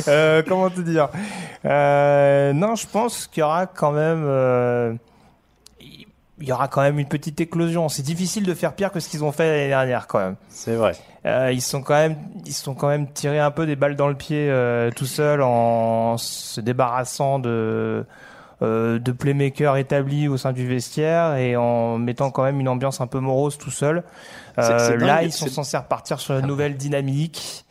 euh, 0.07 0.43
comment 0.47 0.69
te 0.69 0.81
dire? 0.81 1.09
Euh, 1.65 2.53
Non, 2.53 2.75
je 2.75 2.87
pense 2.87 3.27
qu'il 3.27 3.41
y 3.41 3.43
aura 3.43 3.67
quand 3.67 3.91
même, 3.91 4.23
euh, 4.25 4.93
il 6.41 6.47
y 6.47 6.51
aura 6.51 6.67
quand 6.67 6.81
même 6.81 6.99
une 6.99 7.07
petite 7.07 7.41
éclosion. 7.41 7.89
C'est 7.89 8.03
difficile 8.03 8.45
de 8.45 8.53
faire 8.53 8.73
pire 8.73 8.91
que 8.91 8.99
ce 8.99 9.09
qu'ils 9.09 9.23
ont 9.23 9.31
fait 9.31 9.49
l'année 9.49 9.67
dernière, 9.67 10.07
quand 10.07 10.19
même. 10.19 10.35
C'est 10.49 10.75
vrai. 10.75 10.93
Euh, 11.25 11.51
ils 11.51 11.61
sont 11.61 11.81
quand 11.81 11.95
même, 11.95 12.15
ils 12.45 12.53
sont 12.53 12.75
quand 12.75 12.87
même 12.87 13.11
tirés 13.11 13.39
un 13.39 13.51
peu 13.51 13.65
des 13.65 13.75
balles 13.75 13.95
dans 13.95 14.07
le 14.07 14.15
pied 14.15 14.47
euh, 14.49 14.89
tout 14.95 15.05
seuls 15.05 15.41
en 15.41 16.17
se 16.17 16.61
débarrassant 16.61 17.39
de 17.39 18.05
euh, 18.61 18.99
de 18.99 19.11
playmakers 19.13 19.77
établis 19.77 20.27
au 20.27 20.35
sein 20.35 20.51
du 20.51 20.67
vestiaire 20.67 21.35
et 21.35 21.55
en 21.55 21.97
mettant 21.97 22.29
quand 22.29 22.43
même 22.43 22.59
une 22.59 22.67
ambiance 22.67 22.99
un 22.99 23.07
peu 23.07 23.19
morose 23.19 23.57
tout 23.57 23.71
seul. 23.71 24.03
C'est 24.57 24.71
Euh, 24.71 24.97
là, 24.97 25.23
ils 25.23 25.31
sont 25.31 25.47
censés 25.47 25.77
repartir 25.77 26.19
sur 26.19 26.37
une 26.37 26.45
nouvelle 26.45 26.75
dynamique. 26.75 27.65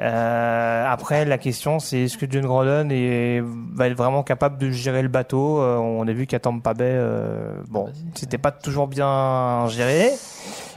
Euh, 0.00 0.84
après, 0.88 1.24
la 1.24 1.38
question, 1.38 1.78
c'est 1.78 2.04
est-ce 2.04 2.16
que 2.16 2.26
John 2.28 2.46
Gordon 2.46 2.88
est, 2.90 3.42
va 3.42 3.88
être 3.88 3.96
vraiment 3.96 4.22
capable 4.22 4.58
de 4.58 4.70
gérer 4.70 5.02
le 5.02 5.08
bateau? 5.08 5.60
Euh, 5.60 5.76
On 5.76 6.06
a 6.08 6.12
vu 6.12 6.26
qu'à 6.26 6.40
Tampa 6.40 6.74
Bay, 6.74 6.84
euh, 6.86 7.54
bon, 7.68 7.88
c'était 8.14 8.38
pas 8.38 8.50
toujours 8.50 8.88
bien 8.88 9.66
géré. 9.68 10.10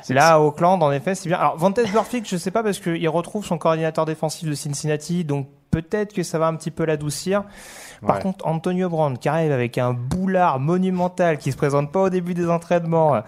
Là, 0.09 0.33
à 0.33 0.39
Auckland, 0.39 0.83
en 0.83 0.91
effet, 0.91 1.15
c'est 1.15 1.29
bien. 1.29 1.39
Alors, 1.39 1.57
Vantes 1.57 1.79
Burfict, 1.91 2.27
je 2.29 2.37
sais 2.37 2.51
pas 2.51 2.61
parce 2.61 2.79
qu'il 2.79 3.09
retrouve 3.09 3.43
son 3.45 3.57
coordinateur 3.57 4.05
défensif 4.05 4.47
de 4.47 4.53
Cincinnati, 4.53 5.23
donc 5.23 5.47
peut-être 5.71 6.13
que 6.13 6.21
ça 6.21 6.37
va 6.37 6.47
un 6.47 6.55
petit 6.55 6.71
peu 6.71 6.85
l'adoucir. 6.85 7.43
Par 8.05 8.17
Ouais. 8.17 8.21
contre, 8.21 8.45
Antonio 8.47 8.89
Brand 8.89 9.17
qui 9.17 9.27
arrive 9.29 9.51
avec 9.51 9.77
un 9.77 9.93
boulard 9.93 10.59
monumental 10.59 11.37
qui 11.37 11.51
se 11.51 11.57
présente 11.57 11.91
pas 11.91 12.01
au 12.03 12.09
début 12.09 12.33
des 12.33 12.49
entraînements, 12.49 13.21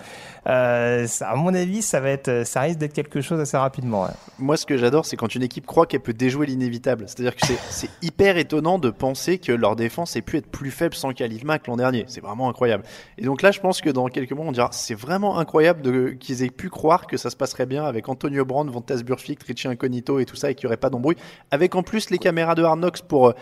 euh, 0.48 1.08
ça, 1.08 1.30
à 1.30 1.36
mon 1.36 1.54
avis, 1.54 1.82
ça 1.82 2.00
va 2.00 2.10
être, 2.10 2.44
ça 2.46 2.62
risque 2.62 2.80
d'être 2.80 2.94
quelque 2.94 3.22
chose 3.22 3.40
assez 3.40 3.58
rapidement. 3.58 4.04
ouais. 4.04 4.10
Moi, 4.40 4.56
ce 4.58 4.66
que 4.66 4.78
j'adore, 4.78 5.06
c'est 5.06 5.18
quand 5.18 5.34
une 5.36 5.44
équipe 5.44 5.66
croit 5.66 5.86
qu'elle 5.86 6.00
peut 6.02 6.14
déjouer 6.14 6.46
l'inévitable. 6.46 7.06
C'est-à-dire 7.08 7.36
que 7.36 7.46
c'est- 7.46 7.90
hyper 8.02 8.38
étonnant 8.38 8.78
de 8.80 8.90
penser 8.90 9.38
que 9.40 9.52
leur 9.52 9.76
défense 9.76 10.16
ait 10.16 10.22
pu 10.22 10.38
être 10.38 10.48
plus 10.48 10.72
faible 10.72 10.94
sans 10.96 11.12
Khalil 11.12 11.46
Mack 11.46 11.68
l'an 11.68 11.76
dernier. 11.78 12.06
C'est 12.08 12.22
vraiment 12.22 12.50
incroyable. 12.50 12.84
Et 13.18 13.26
donc 13.26 13.42
là, 13.42 13.52
je 13.52 13.60
pense 13.60 13.82
que 13.82 13.90
dans 13.90 14.08
quelques 14.08 14.32
mois, 14.32 14.46
on 14.46 14.52
dira 14.52 14.70
c'est 14.72 14.94
vraiment 14.96 15.38
incroyable 15.40 16.18
qu'ils 16.18 16.44
aient 16.44 16.50
pu 16.50 16.70
croire 16.70 17.08
que 17.08 17.18
ça 17.18 17.30
se 17.30 17.36
passerait 17.36 17.66
bien 17.66 17.84
avec 17.84 18.08
Antonio 18.10 18.46
Brand, 18.46 18.70
Vontas 18.70 19.02
Burfict, 19.04 19.44
Richie 19.44 19.68
Incognito 19.68 20.20
et 20.20 20.26
tout 20.26 20.36
ça, 20.36 20.52
et 20.52 20.56
qu'il 20.56 20.66
n'y 20.68 20.70
aurait 20.70 20.78
pas 20.78 20.90
d'embrouille. 20.90 21.18
Avec 21.52 21.76
en 21.76 21.84
plus 21.84 22.10
les 22.10 22.18
caméras 22.20 22.56
de 22.56 22.64
Arnox 22.64 23.02
pour 23.02 23.30
euh, 23.30 23.34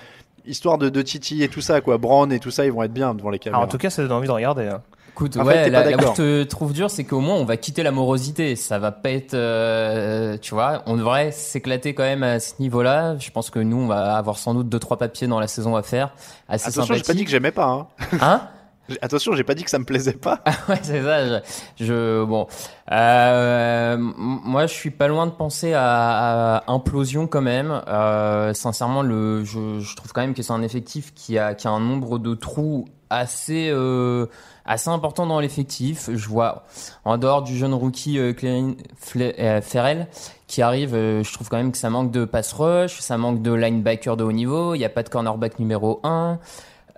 histoire 0.47 0.77
de, 0.77 0.89
de 0.89 1.01
Titi 1.01 1.43
et 1.43 1.47
tout 1.49 1.61
ça, 1.61 1.81
quoi. 1.81 1.97
Brand 1.97 2.31
et 2.31 2.39
tout 2.39 2.51
ça, 2.51 2.65
ils 2.65 2.71
vont 2.71 2.83
être 2.83 2.93
bien 2.93 3.13
devant 3.15 3.29
les 3.29 3.39
caméras. 3.39 3.59
Alors, 3.61 3.67
en 3.67 3.71
tout 3.71 3.77
cas, 3.77 3.89
ça 3.89 4.01
donne 4.03 4.11
envie 4.11 4.27
de 4.27 4.31
regarder. 4.31 4.67
hein. 4.67 4.81
Écoute, 5.15 5.37
En 5.37 5.45
ouais, 5.45 5.63
t'es 5.63 5.69
là, 5.69 5.87
où 5.97 6.01
je 6.01 6.11
te 6.11 6.43
trouve 6.43 6.73
dur, 6.73 6.89
c'est 6.89 7.05
qu'au 7.05 7.21
moins 7.21 7.35
on 7.35 7.45
va 7.45 7.55
quitter 7.55 7.83
la 7.83 7.91
morosité. 7.91 8.57
Ça 8.57 8.79
va 8.79 8.91
pas 8.91 9.11
être, 9.11 9.33
euh, 9.33 10.37
tu 10.41 10.53
vois, 10.53 10.83
on 10.87 10.97
devrait 10.97 11.31
s'éclater 11.31 11.93
quand 11.93 12.03
même 12.03 12.21
à 12.21 12.41
ce 12.41 12.55
niveau-là. 12.59 13.17
Je 13.17 13.29
pense 13.31 13.49
que 13.49 13.59
nous, 13.59 13.77
on 13.77 13.87
va 13.87 14.17
avoir 14.17 14.37
sans 14.37 14.53
doute 14.53 14.67
deux 14.67 14.77
trois 14.79 14.97
papiers 14.97 15.27
dans 15.27 15.39
la 15.39 15.47
saison 15.47 15.77
à 15.77 15.83
faire. 15.83 16.09
Assez 16.49 16.67
Attention, 16.67 16.95
j'ai 16.95 17.03
pas 17.03 17.13
dit 17.13 17.23
que 17.23 17.31
j'aimais 17.31 17.51
pas. 17.51 17.65
Hein. 17.65 17.87
Hein? 18.19 18.41
Attention, 19.01 19.33
j'ai 19.33 19.43
pas 19.43 19.55
dit 19.55 19.63
que 19.63 19.69
ça 19.71 19.79
me 19.79 19.85
plaisait 19.85 20.13
pas. 20.13 20.43
ouais, 20.69 20.79
c'est 20.83 21.01
ça. 21.01 21.39
Je, 21.79 21.85
je- 21.85 22.23
bon, 22.23 22.45
euh, 22.91 23.97
moi, 23.99 24.67
je 24.67 24.73
suis 24.73 24.91
pas 24.91 25.07
loin 25.07 25.25
de 25.25 25.31
penser 25.31 25.73
à, 25.73 26.57
à 26.57 26.71
implosion 26.71 27.25
quand 27.27 27.41
même. 27.41 27.81
Euh, 27.87 28.53
sincèrement, 28.53 29.01
le, 29.01 29.43
je, 29.43 29.79
je 29.79 29.95
trouve 29.95 30.13
quand 30.13 30.21
même 30.21 30.33
que 30.35 30.43
c'est 30.43 30.53
un 30.53 30.61
effectif 30.61 31.13
qui 31.15 31.37
a, 31.39 31.55
qui 31.55 31.67
a 31.67 31.71
un 31.71 31.79
nombre 31.79 32.19
de 32.19 32.35
trous 32.35 32.85
assez, 33.09 33.69
euh, 33.71 34.27
assez 34.65 34.89
important 34.89 35.25
dans 35.25 35.39
l'effectif. 35.39 36.09
Je 36.13 36.27
vois, 36.27 36.63
en 37.05 37.17
dehors 37.17 37.41
du 37.41 37.57
jeune 37.57 37.73
rookie 37.73 38.19
euh, 38.19 38.33
Clérin 38.33 38.73
euh, 39.17 39.61
Ferrell 39.61 40.07
qui 40.47 40.61
arrive, 40.61 40.93
euh, 40.93 41.23
je 41.23 41.33
trouve 41.33 41.49
quand 41.49 41.57
même 41.57 41.71
que 41.71 41.77
ça 41.79 41.89
manque 41.89 42.11
de 42.11 42.23
pass 42.25 42.53
rush, 42.53 42.99
ça 42.99 43.17
manque 43.17 43.41
de 43.41 43.51
linebacker 43.51 44.15
de 44.15 44.23
haut 44.23 44.31
niveau. 44.31 44.75
Il 44.75 44.77
n'y 44.79 44.85
a 44.85 44.89
pas 44.89 45.01
de 45.01 45.09
cornerback 45.09 45.57
numéro 45.57 45.99
1. 46.03 46.37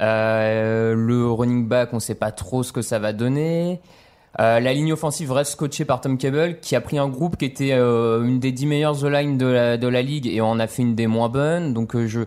Euh, 0.01 0.93
le 0.95 1.29
running 1.29 1.67
back, 1.67 1.89
on 1.93 1.99
sait 1.99 2.15
pas 2.15 2.31
trop 2.31 2.63
ce 2.63 2.71
que 2.71 2.81
ça 2.81 2.99
va 2.99 3.13
donner. 3.13 3.81
Euh, 4.39 4.59
la 4.59 4.73
ligne 4.73 4.93
offensive 4.93 5.31
reste 5.31 5.55
coachée 5.55 5.85
par 5.85 6.01
Tom 6.01 6.17
Cable, 6.17 6.59
qui 6.59 6.75
a 6.75 6.81
pris 6.81 6.99
un 6.99 7.07
groupe 7.07 7.37
qui 7.37 7.45
était 7.45 7.71
euh, 7.71 8.23
une 8.23 8.39
des 8.39 8.51
10 8.51 8.67
meilleures 8.67 9.03
O-line 9.03 9.37
de 9.37 9.47
la, 9.47 9.77
de 9.77 9.87
la 9.87 10.01
ligue 10.03 10.27
et 10.27 10.41
en 10.41 10.59
a 10.59 10.67
fait 10.67 10.83
une 10.83 10.93
des 10.95 11.07
moins 11.07 11.29
bonnes. 11.29 11.73
Donc 11.73 11.97
je 12.05 12.21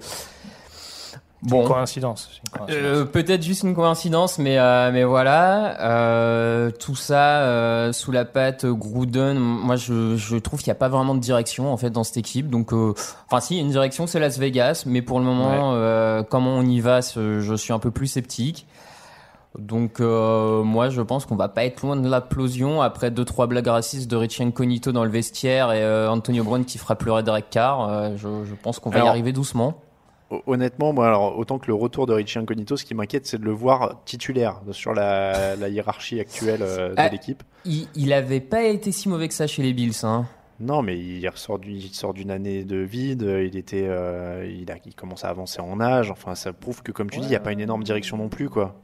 Bon. 1.42 1.62
Une 1.62 1.68
coïncidence. 1.68 2.28
euh, 2.68 3.06
peut-être 3.06 3.42
juste 3.42 3.62
une 3.62 3.74
coïncidence, 3.74 4.38
mais 4.38 4.58
euh, 4.58 4.90
mais 4.92 5.04
voilà, 5.04 5.80
euh, 5.80 6.70
tout 6.70 6.94
ça 6.94 7.40
euh, 7.40 7.92
sous 7.94 8.12
la 8.12 8.26
patte 8.26 8.66
Gruden. 8.66 9.38
Moi, 9.38 9.76
je, 9.76 10.16
je 10.16 10.36
trouve 10.36 10.60
qu'il 10.60 10.68
n'y 10.68 10.76
a 10.76 10.78
pas 10.78 10.90
vraiment 10.90 11.14
de 11.14 11.20
direction 11.20 11.72
en 11.72 11.78
fait 11.78 11.88
dans 11.88 12.04
cette 12.04 12.18
équipe. 12.18 12.50
Donc, 12.50 12.74
euh, 12.74 12.92
enfin, 13.26 13.40
si 13.40 13.58
une 13.58 13.70
direction, 13.70 14.06
c'est 14.06 14.20
Las 14.20 14.38
Vegas, 14.38 14.82
mais 14.84 15.00
pour 15.00 15.18
le 15.18 15.24
moment, 15.24 15.72
euh, 15.72 16.22
comment 16.22 16.50
on 16.50 16.62
y 16.62 16.80
va, 16.80 17.00
je 17.00 17.54
suis 17.56 17.72
un 17.72 17.78
peu 17.78 17.90
plus 17.90 18.06
sceptique. 18.08 18.66
Donc, 19.58 19.98
euh, 20.00 20.62
moi, 20.62 20.90
je 20.90 21.00
pense 21.00 21.26
qu'on 21.26 21.36
va 21.36 21.48
pas 21.48 21.64
être 21.64 21.82
loin 21.82 21.96
de 21.96 22.08
l'implosion 22.08 22.82
après 22.82 23.10
deux 23.10 23.24
trois 23.24 23.46
blagues 23.48 23.66
racistes 23.66 24.08
de 24.10 24.16
Richie 24.16 24.44
Incognito 24.44 24.92
dans 24.92 25.04
le 25.04 25.10
vestiaire 25.10 25.72
et 25.72 25.82
euh, 25.82 26.08
Antonio 26.10 26.44
Brown 26.44 26.64
qui 26.64 26.78
fera 26.78 26.94
pleurer 26.96 27.22
Derek 27.22 27.50
Carr. 27.50 27.88
Euh, 27.88 28.10
je, 28.16 28.28
je 28.44 28.54
pense 28.62 28.78
qu'on 28.78 28.90
va 28.90 28.98
y 28.98 29.08
arriver 29.08 29.32
doucement. 29.32 29.74
Hon- 30.30 30.42
Honnêtement, 30.46 30.92
moi, 30.92 31.06
alors, 31.08 31.36
autant 31.38 31.58
que 31.58 31.66
le 31.66 31.74
retour 31.74 32.06
de 32.06 32.12
Richie 32.12 32.38
Incognito, 32.38 32.76
ce 32.76 32.84
qui 32.84 32.94
m'inquiète, 32.94 33.26
c'est 33.26 33.38
de 33.38 33.44
le 33.44 33.50
voir 33.52 34.02
titulaire 34.04 34.60
sur 34.72 34.92
la, 34.94 35.56
la 35.56 35.68
hiérarchie 35.68 36.20
actuelle 36.20 36.60
euh, 36.62 36.90
de 36.90 36.94
Ah, 36.96 37.08
l'équipe. 37.08 37.42
Il, 37.64 37.88
il 37.94 38.12
avait 38.12 38.40
pas 38.40 38.62
été 38.64 38.92
si 38.92 39.08
mauvais 39.08 39.28
que 39.28 39.34
ça 39.34 39.46
chez 39.46 39.62
les 39.62 39.72
Bills, 39.72 39.92
hein. 40.04 40.26
Non, 40.62 40.82
mais 40.82 40.98
il 40.98 41.26
ressort 41.26 41.58
du- 41.58 41.72
il 41.72 41.94
sort 41.94 42.12
d'une 42.12 42.30
année 42.30 42.64
de 42.64 42.76
vide. 42.76 43.22
Il 43.22 43.56
était, 43.56 43.86
euh, 43.88 44.46
il, 44.46 44.70
a, 44.70 44.74
il 44.84 44.94
commence 44.94 45.24
à 45.24 45.28
avancer 45.30 45.60
en 45.60 45.80
âge. 45.80 46.10
Enfin, 46.10 46.34
ça 46.34 46.52
prouve 46.52 46.82
que, 46.82 46.92
comme 46.92 47.08
tu 47.08 47.18
dis, 47.20 47.26
il 47.26 47.30
n'y 47.30 47.36
a 47.36 47.40
pas 47.40 47.52
une 47.52 47.60
énorme 47.60 47.82
direction 47.82 48.18
non 48.18 48.28
plus, 48.28 48.50
quoi. 48.50 48.78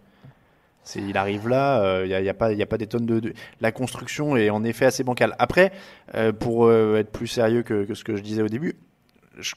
C'est, 0.82 1.00
il 1.00 1.16
arrive 1.18 1.48
là, 1.48 1.82
euh, 1.82 2.02
il 2.04 2.08
n'y 2.08 2.14
a, 2.14 2.20
il 2.20 2.24
y 2.24 2.28
a 2.30 2.34
pas, 2.34 2.52
il 2.52 2.58
y 2.58 2.62
a 2.62 2.66
pas 2.66 2.78
des 2.78 2.86
tonnes 2.86 3.04
de, 3.06 3.20
de- 3.20 3.34
La 3.60 3.72
construction 3.72 4.36
est 4.36 4.48
en 4.50 4.64
effet 4.64 4.86
assez 4.86 5.02
bancale. 5.04 5.34
Après, 5.38 5.70
euh, 6.14 6.32
pour 6.32 6.64
euh, 6.66 6.96
être 6.96 7.10
plus 7.10 7.26
sérieux 7.26 7.62
que, 7.62 7.84
que 7.84 7.94
ce 7.94 8.04
que 8.04 8.16
je 8.16 8.22
disais 8.22 8.40
au 8.42 8.48
début, 8.48 8.76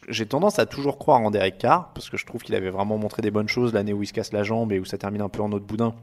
j'ai 0.10 0.26
tendance 0.26 0.60
à 0.60 0.66
toujours 0.66 0.98
croire 0.98 1.22
en 1.22 1.32
Derek 1.32 1.58
Carr 1.58 1.92
parce 1.94 2.10
que 2.10 2.18
je 2.18 2.26
trouve 2.26 2.44
qu'il 2.44 2.56
avait 2.56 2.70
vraiment 2.70 2.98
montré 2.98 3.22
des 3.22 3.32
bonnes 3.32 3.48
choses 3.48 3.74
l'année 3.74 3.94
où 3.94 4.04
il 4.04 4.08
se 4.08 4.14
casse 4.14 4.34
la 4.34 4.44
jambe 4.44 4.72
et 4.72 4.80
où 4.80 4.86
ça 4.86 4.98
termine 4.98 5.22
un 5.22 5.30
peu 5.30 5.42
en 5.42 5.52
autre 5.52 5.66
boudin 5.66 5.94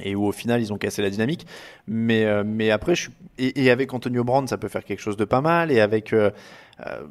et 0.00 0.14
où 0.14 0.26
au 0.26 0.32
final 0.32 0.60
ils 0.60 0.72
ont 0.72 0.78
cassé 0.78 1.02
la 1.02 1.10
dynamique. 1.10 1.46
Mais, 1.86 2.24
euh, 2.24 2.44
mais 2.46 2.70
après, 2.70 2.94
et, 3.38 3.70
avec 3.70 3.92
Antonio 3.92 4.24
Brand, 4.24 4.48
ça 4.48 4.58
peut 4.58 4.68
faire 4.68 4.84
quelque 4.84 5.00
chose 5.00 5.16
de 5.16 5.24
pas 5.24 5.40
mal. 5.40 5.70
Et 5.70 5.80
avec. 5.80 6.12
euh, 6.12 6.30
euh, 6.86 7.02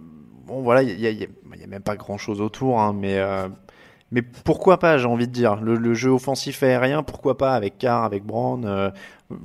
bon, 0.45 0.61
voilà, 0.61 0.83
il 0.83 0.97
n'y 0.99 1.23
a, 1.23 1.67
même 1.67 1.83
pas 1.83 1.95
grand 1.95 2.17
chose 2.17 2.41
autour, 2.41 2.79
hein, 2.79 2.93
mais. 2.93 3.19
mais 4.11 4.21
pourquoi 4.21 4.79
pas, 4.79 4.97
j'ai 4.97 5.07
envie 5.07 5.27
de 5.27 5.33
dire. 5.33 5.55
Le, 5.57 5.75
le 5.75 5.93
jeu 5.93 6.11
offensif 6.11 6.63
aérien, 6.63 7.03
pourquoi 7.03 7.37
pas, 7.37 7.53
avec 7.53 7.77
Carr, 7.77 8.03
avec 8.03 8.23
Brand. 8.23 8.93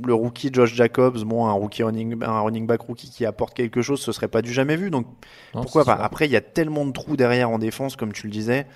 Le 0.04 0.14
rookie 0.14 0.50
Josh 0.52 0.74
Jacobs, 0.74 1.22
bon, 1.24 1.46
un, 1.46 1.52
rookie 1.52 1.82
running, 1.82 2.22
un 2.22 2.40
running 2.40 2.66
back 2.66 2.80
rookie 2.82 3.10
qui 3.10 3.24
apporte 3.26 3.54
quelque 3.54 3.82
chose, 3.82 4.00
ce 4.00 4.12
serait 4.12 4.28
pas 4.28 4.42
du 4.42 4.52
jamais 4.52 4.76
vu. 4.76 4.90
Donc 4.90 5.06
Non, 5.54 5.62
pourquoi 5.62 5.84
pas? 5.84 5.94
Après, 5.94 6.26
il 6.26 6.32
y 6.32 6.36
a 6.36 6.40
tellement 6.40 6.84
de 6.86 6.92
trous 6.92 7.16
derrière 7.16 7.50
en 7.50 7.58
défense, 7.58 7.96
comme 7.96 8.12
tu 8.12 8.26
le 8.26 8.32
disais, 8.32 8.66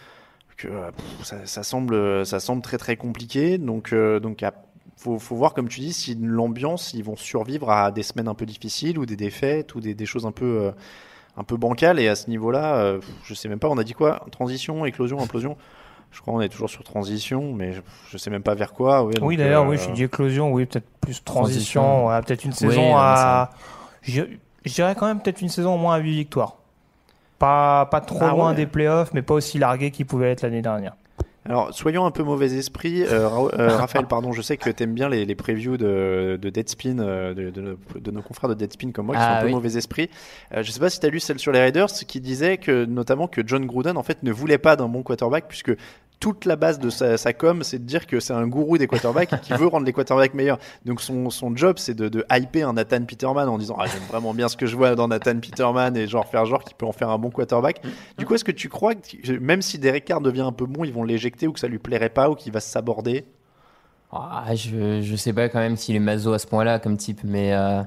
que 0.57 0.69
euh, 0.69 0.91
pff, 0.91 1.27
ça, 1.27 1.47
ça 1.47 1.63
semble, 1.63 2.25
ça 2.27 2.41
semble 2.41 2.63
très 2.63 2.79
très 2.79 2.97
compliqué. 2.97 3.59
Donc, 3.59 3.93
euh, 3.93 4.21
donc 4.21 4.43
à- 4.43 4.55
faut, 4.97 5.19
faut 5.19 5.35
voir, 5.35 5.55
comme 5.55 5.69
tu 5.69 5.81
dis, 5.81 5.93
si 5.95 6.15
l'ambiance, 6.21 6.93
ils 6.93 7.03
vont 7.03 7.17
survivre 7.17 7.71
à 7.71 7.91
des 7.91 8.03
semaines 8.03 8.29
un 8.29 8.35
peu 8.35 8.45
difficiles 8.45 8.99
ou 8.99 9.07
des 9.07 9.17
défaites 9.17 9.75
ou 9.75 9.81
des, 9.81 9.95
des 9.95 10.05
choses 10.07 10.27
un 10.27 10.33
peu, 10.33 10.45
euh, 10.45 10.71
un 11.39 11.45
peu 11.45 11.57
bancales. 11.57 11.99
Et 11.99 12.09
à 12.09 12.15
ce 12.15 12.29
niveau-là, 12.29 12.77
euh, 12.77 13.01
je 13.25 13.33
sais 13.33 13.49
même 13.49 13.59
pas, 13.59 13.69
on 13.69 13.79
a 13.79 13.85
dit 13.85 13.95
quoi? 13.95 14.27
Transition, 14.31 14.85
éclosion, 14.85 15.21
implosion? 15.23 15.57
Je 16.13 16.21
crois 16.21 16.35
qu'on 16.35 16.41
est 16.41 16.49
toujours 16.49 16.69
sur 16.71 16.83
transition, 16.83 17.53
mais 17.53 17.73
je, 17.73 17.81
je 18.11 18.19
sais 18.19 18.31
même 18.31 18.43
pas 18.43 18.55
vers 18.55 18.73
quoi. 18.73 19.05
Ouais, 19.05 19.15
Oui, 19.23 19.37
d'ailleurs, 19.37 19.65
euh, 19.65 19.69
oui, 19.69 19.77
je 19.77 19.83
suis 19.83 19.93
dit 19.93 20.05
éclosion, 20.05 20.53
oui, 20.53 20.67
peut-être 20.67 20.89
plus 21.01 21.23
transition, 21.23 21.83
Transition. 21.83 22.07
ouais, 22.09 22.23
peut-être 22.23 22.45
une 22.45 22.51
Oui, 22.51 22.57
saison 22.57 22.97
à. 22.97 23.51
Je, 24.03 24.23
je 24.65 24.75
dirais 24.75 24.95
quand 24.99 25.07
même 25.07 25.21
peut-être 25.21 25.41
une 25.41 25.49
saison 25.49 25.75
au 25.75 25.79
moins 25.79 25.95
à 25.95 25.99
8 25.99 26.11
victoires. 26.15 26.57
Pas, 27.39 27.87
pas 27.87 28.01
trop 28.01 28.19
Ah 28.23 28.31
loin 28.31 28.51
ouais. 28.51 28.57
des 28.57 28.67
playoffs, 28.67 29.15
mais 29.15 29.23
pas 29.23 29.35
aussi 29.35 29.59
largué 29.59 29.91
qu'il 29.91 30.05
pouvait 30.07 30.31
être 30.33 30.43
l'année 30.43 30.63
dernière. 30.63 30.95
Alors, 31.47 31.72
soyons 31.72 32.05
un 32.05 32.11
peu 32.11 32.22
mauvais 32.22 32.53
esprit. 32.55 33.03
Euh, 33.03 33.28
euh, 33.59 33.68
Raphaël, 33.78 34.07
pardon, 34.07 34.32
je 34.32 34.43
sais 34.43 34.57
que 34.59 34.68
tu 34.70 34.82
aimes 34.82 34.93
bien 34.95 35.09
les, 35.09 35.24
les 35.24 35.34
previews 35.34 35.76
de, 35.78 36.38
de 36.41 36.51
Deadspin, 36.51 36.99
euh, 36.99 37.32
de, 37.34 37.49
de, 37.51 37.61
nos- 37.62 37.78
de 37.99 38.11
nos 38.11 38.20
confrères 38.22 38.51
de 38.51 38.55
Deadspin 38.55 38.91
comme 38.93 39.07
moi, 39.07 39.14
qui 39.16 39.22
Ah 39.22 39.26
sont 39.26 39.36
un 39.38 39.41
peu 39.49 39.51
mauvais 39.53 39.76
esprit. 39.78 40.11
Euh, 40.55 40.62
je 40.62 40.70
sais 40.70 40.80
pas 40.80 40.91
si 40.91 41.01
tu 41.01 41.07
as 41.07 41.09
lu 41.09 41.18
celle 41.18 41.38
sur 41.38 41.51
les 41.53 41.61
Raiders, 41.61 41.86
qui 41.88 42.20
disait 42.20 42.59
que, 42.59 42.84
notamment, 42.84 43.26
que 43.26 43.41
John 43.47 43.64
Gruden, 43.66 43.97
en 43.97 44.03
fait, 44.03 44.22
ne 44.22 44.32
voulait 44.32 44.59
pas 44.59 44.76
d'un 44.76 44.88
bon 44.88 45.03
quarterback, 45.03 45.47
puisque 45.49 45.72
toute 46.21 46.45
la 46.45 46.55
base 46.57 46.79
de 46.79 46.91
sa, 46.91 47.16
sa 47.16 47.33
com, 47.33 47.62
c'est 47.62 47.79
de 47.79 47.85
dire 47.85 48.07
que 48.07 48.21
c'est 48.21 48.35
un 48.35 48.47
gourou 48.47 48.77
des 48.77 48.87
quarterbacks 48.87 49.33
et 49.33 49.41
qui 49.41 49.55
veut 49.55 49.66
rendre 49.66 49.87
les 49.87 49.93
quarterbacks 49.95 50.35
meilleurs. 50.35 50.59
Donc 50.85 51.01
son, 51.01 51.31
son 51.31 51.57
job, 51.57 51.77
c'est 51.79 51.95
de, 51.95 52.09
de 52.11 52.25
hyper 52.31 52.68
un 52.68 52.75
Nathan 52.75 53.03
Peterman 53.07 53.49
en 53.49 53.57
disant 53.57 53.77
ah, 53.81 53.87
j'aime 53.87 54.03
vraiment 54.09 54.35
bien 54.35 54.49
ce 54.49 54.57
que 54.57 54.66
je 54.66 54.77
vois 54.77 54.95
dans 54.95 55.09
Nathan 55.09 55.41
Peterman 55.41 55.97
et 55.97 56.07
genre 56.07 56.27
faire 56.27 56.45
genre 56.45 56.62
qu'il 56.62 56.77
peut 56.77 56.85
en 56.87 56.93
faire 56.93 57.09
un 57.09 57.16
bon 57.16 57.31
quarterback. 57.31 57.81
Du 58.18 58.27
coup, 58.27 58.35
est-ce 58.35 58.45
que 58.45 58.53
tu 58.53 58.68
crois 58.68 58.95
que 58.95 59.39
même 59.39 59.62
si 59.62 59.79
Derek 59.79 60.05
Carr 60.05 60.21
devient 60.21 60.43
un 60.43 60.53
peu 60.53 60.66
bon, 60.66 60.85
ils 60.85 60.93
vont 60.93 61.05
l'éjecter 61.05 61.47
ou 61.47 61.53
que 61.53 61.61
ça 61.61 61.68
lui 61.68 61.79
plairait 61.79 62.11
pas 62.11 62.29
ou 62.29 62.35
qu'il 62.35 62.53
va 62.53 62.61
s'aborder? 62.61 63.25
Ah, 64.12 64.45
je, 64.55 65.01
je 65.03 65.16
sais 65.16 65.33
pas 65.33 65.49
quand 65.49 65.61
même 65.61 65.77
s'il 65.77 65.97
est 65.97 66.01
maso 66.01 66.33
à 66.35 66.39
ce 66.39 66.47
point-là 66.47 66.81
comme 66.81 66.97
type, 66.97 67.21
mais 67.25 67.55
euh, 67.55 67.83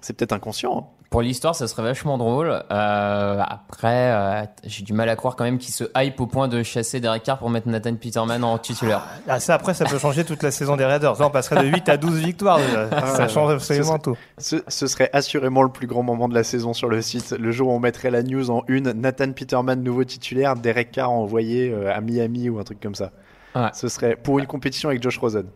C'est 0.00 0.14
peut-être 0.16 0.32
inconscient. 0.32 0.76
hein. 0.78 0.99
Pour 1.10 1.22
l'histoire, 1.22 1.56
ça 1.56 1.66
serait 1.66 1.82
vachement 1.82 2.16
drôle. 2.18 2.48
Euh, 2.70 3.42
après, 3.44 4.12
euh, 4.12 4.42
j'ai 4.64 4.84
du 4.84 4.92
mal 4.92 5.08
à 5.08 5.16
croire 5.16 5.34
quand 5.34 5.42
même 5.42 5.58
qu'il 5.58 5.74
se 5.74 5.82
hype 5.96 6.20
au 6.20 6.26
point 6.28 6.46
de 6.46 6.62
chasser 6.62 7.00
Derek 7.00 7.24
Carr 7.24 7.38
pour 7.38 7.50
mettre 7.50 7.66
Nathan 7.68 7.96
Peterman 7.96 8.44
en 8.44 8.56
titulaire. 8.58 9.02
Ah, 9.28 9.40
ça, 9.40 9.54
après, 9.54 9.74
ça 9.74 9.84
peut 9.86 9.98
changer 9.98 10.24
toute 10.24 10.42
la 10.44 10.52
saison 10.52 10.76
des 10.76 10.84
Raiders. 10.84 11.18
Là, 11.18 11.26
on 11.26 11.30
passerait 11.30 11.64
de 11.64 11.68
8 11.68 11.88
à 11.88 11.96
12 11.96 12.18
victoires 12.20 12.58
déjà. 12.58 12.88
ça 12.90 13.24
Ah, 13.24 13.28
change 13.28 13.50
ce 13.50 13.54
absolument 13.56 13.86
serait- 13.88 13.98
tout. 13.98 14.16
Ce, 14.38 14.56
ce 14.68 14.86
serait 14.86 15.10
assurément 15.12 15.62
le 15.64 15.70
plus 15.70 15.88
grand 15.88 16.04
moment 16.04 16.28
de 16.28 16.34
la 16.34 16.44
saison 16.44 16.72
sur 16.72 16.88
le 16.88 17.02
site. 17.02 17.32
Le 17.38 17.50
jour 17.50 17.68
où 17.68 17.72
on 17.72 17.80
mettrait 17.80 18.10
la 18.12 18.22
news 18.22 18.48
en 18.50 18.62
une, 18.68 18.92
Nathan 18.92 19.32
Peterman 19.32 19.82
nouveau 19.82 20.04
titulaire, 20.04 20.54
Derek 20.54 20.92
Carr 20.92 21.10
envoyé 21.10 21.70
euh, 21.72 21.92
à 21.92 22.00
Miami 22.00 22.48
ou 22.48 22.60
un 22.60 22.64
truc 22.64 22.78
comme 22.80 22.94
ça. 22.94 23.10
Ouais. 23.56 23.70
Ce 23.74 23.88
serait 23.88 24.14
pour 24.14 24.38
une 24.38 24.46
compétition 24.46 24.90
avec 24.90 25.02
Josh 25.02 25.18
Rosen. 25.18 25.46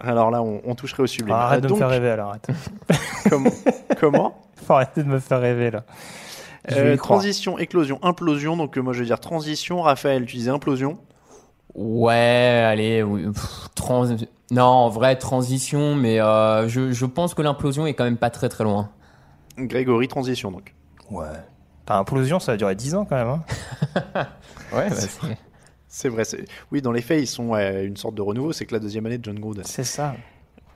Alors 0.00 0.30
là, 0.30 0.42
on, 0.42 0.60
on 0.64 0.74
toucherait 0.74 1.02
au 1.02 1.06
sublime. 1.06 1.34
Ah, 1.38 1.46
arrête 1.46 1.64
Euh, 1.64 1.68
de 1.68 1.72
me 1.72 1.78
faire 1.78 1.88
rêver 1.90 2.10
alors. 2.10 2.30
Arrête. 2.30 2.48
comment, 3.30 3.50
comment 4.00 4.38
Faut 4.66 4.74
arrêter 4.74 5.02
de 5.02 5.08
me 5.08 5.18
faire 5.18 5.40
rêver 5.40 5.70
là. 5.70 5.84
Vais 6.68 6.78
Euh, 6.78 6.96
croire. 6.96 7.18
Transition, 7.20 7.58
éclosion, 7.58 7.98
implosion. 8.02 8.56
Donc 8.56 8.76
euh, 8.76 8.80
moi 8.82 8.92
je 8.92 9.00
veux 9.00 9.06
dire 9.06 9.20
transition. 9.20 9.82
Raphaël, 9.82 10.24
tu 10.26 10.36
disais 10.36 10.50
implosion. 10.50 10.98
Ouais, 11.74 12.64
allez, 12.66 13.02
oui, 13.02 13.24
pff, 13.30 13.68
trans... 13.74 14.06
non, 14.50 14.62
en 14.64 14.88
vrai, 14.88 15.16
transition, 15.16 15.94
mais 15.94 16.20
euh, 16.20 16.66
je, 16.68 16.90
je 16.92 17.06
pense 17.06 17.34
que 17.34 17.42
l'implosion 17.42 17.86
est 17.86 17.94
quand 17.94 18.04
même 18.04 18.16
pas 18.16 18.30
très 18.30 18.48
très 18.48 18.64
loin. 18.64 18.88
Grégory, 19.56 20.08
transition 20.08 20.50
donc. 20.50 20.74
Ouais. 21.10 21.26
Implosion, 21.86 22.38
ça 22.40 22.52
va 22.52 22.58
durer 22.58 22.74
10 22.74 22.94
ans 22.96 23.04
quand 23.04 23.16
même. 23.16 23.28
Hein. 23.28 23.42
Ouais, 24.74 24.90
bah, 24.90 24.94
c'est- 24.96 25.38
C'est 25.88 26.08
vrai. 26.08 26.24
Oui, 26.70 26.82
dans 26.82 26.92
les 26.92 27.00
faits, 27.00 27.22
ils 27.22 27.26
sont 27.26 27.48
ouais, 27.48 27.84
une 27.84 27.96
sorte 27.96 28.14
de 28.14 28.22
renouveau. 28.22 28.52
C'est 28.52 28.66
que 28.66 28.74
la 28.74 28.80
deuxième 28.80 29.06
année 29.06 29.18
de 29.18 29.24
John 29.24 29.38
Gruden. 29.38 29.64
C'est 29.64 29.84
ça. 29.84 30.14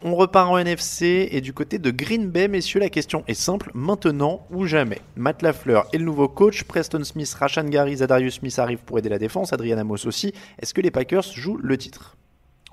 On 0.05 0.17
repart 0.17 0.51
en 0.51 0.59
NFC 0.59 1.29
et 1.31 1.41
du 1.41 1.53
côté 1.53 1.79
de 1.79 1.93
Green 1.93 2.29
Bay, 2.29 2.49
messieurs, 2.49 2.81
la 2.81 2.89
question 2.89 3.23
est 3.29 3.35
simple 3.35 3.71
maintenant 3.73 4.45
ou 4.51 4.67
jamais. 4.67 5.01
Matt 5.15 5.43
Lafleur 5.43 5.87
est 5.93 5.99
le 5.99 6.05
nouveau 6.05 6.27
coach, 6.27 6.65
Preston 6.65 7.05
Smith, 7.05 7.33
Rashan 7.39 7.67
Gary, 7.67 7.99
Zadarius 7.99 8.35
Smith 8.35 8.59
arrivent 8.59 8.83
pour 8.85 8.99
aider 8.99 9.09
la 9.09 9.21
défense, 9.21 9.53
Adrian 9.53 9.79
Amos 9.79 10.05
aussi. 10.07 10.35
Est-ce 10.59 10.75
que 10.75 10.81
les 10.81 10.91
Packers 10.91 11.23
jouent 11.23 11.59
le 11.59 11.79
titre? 11.79 12.17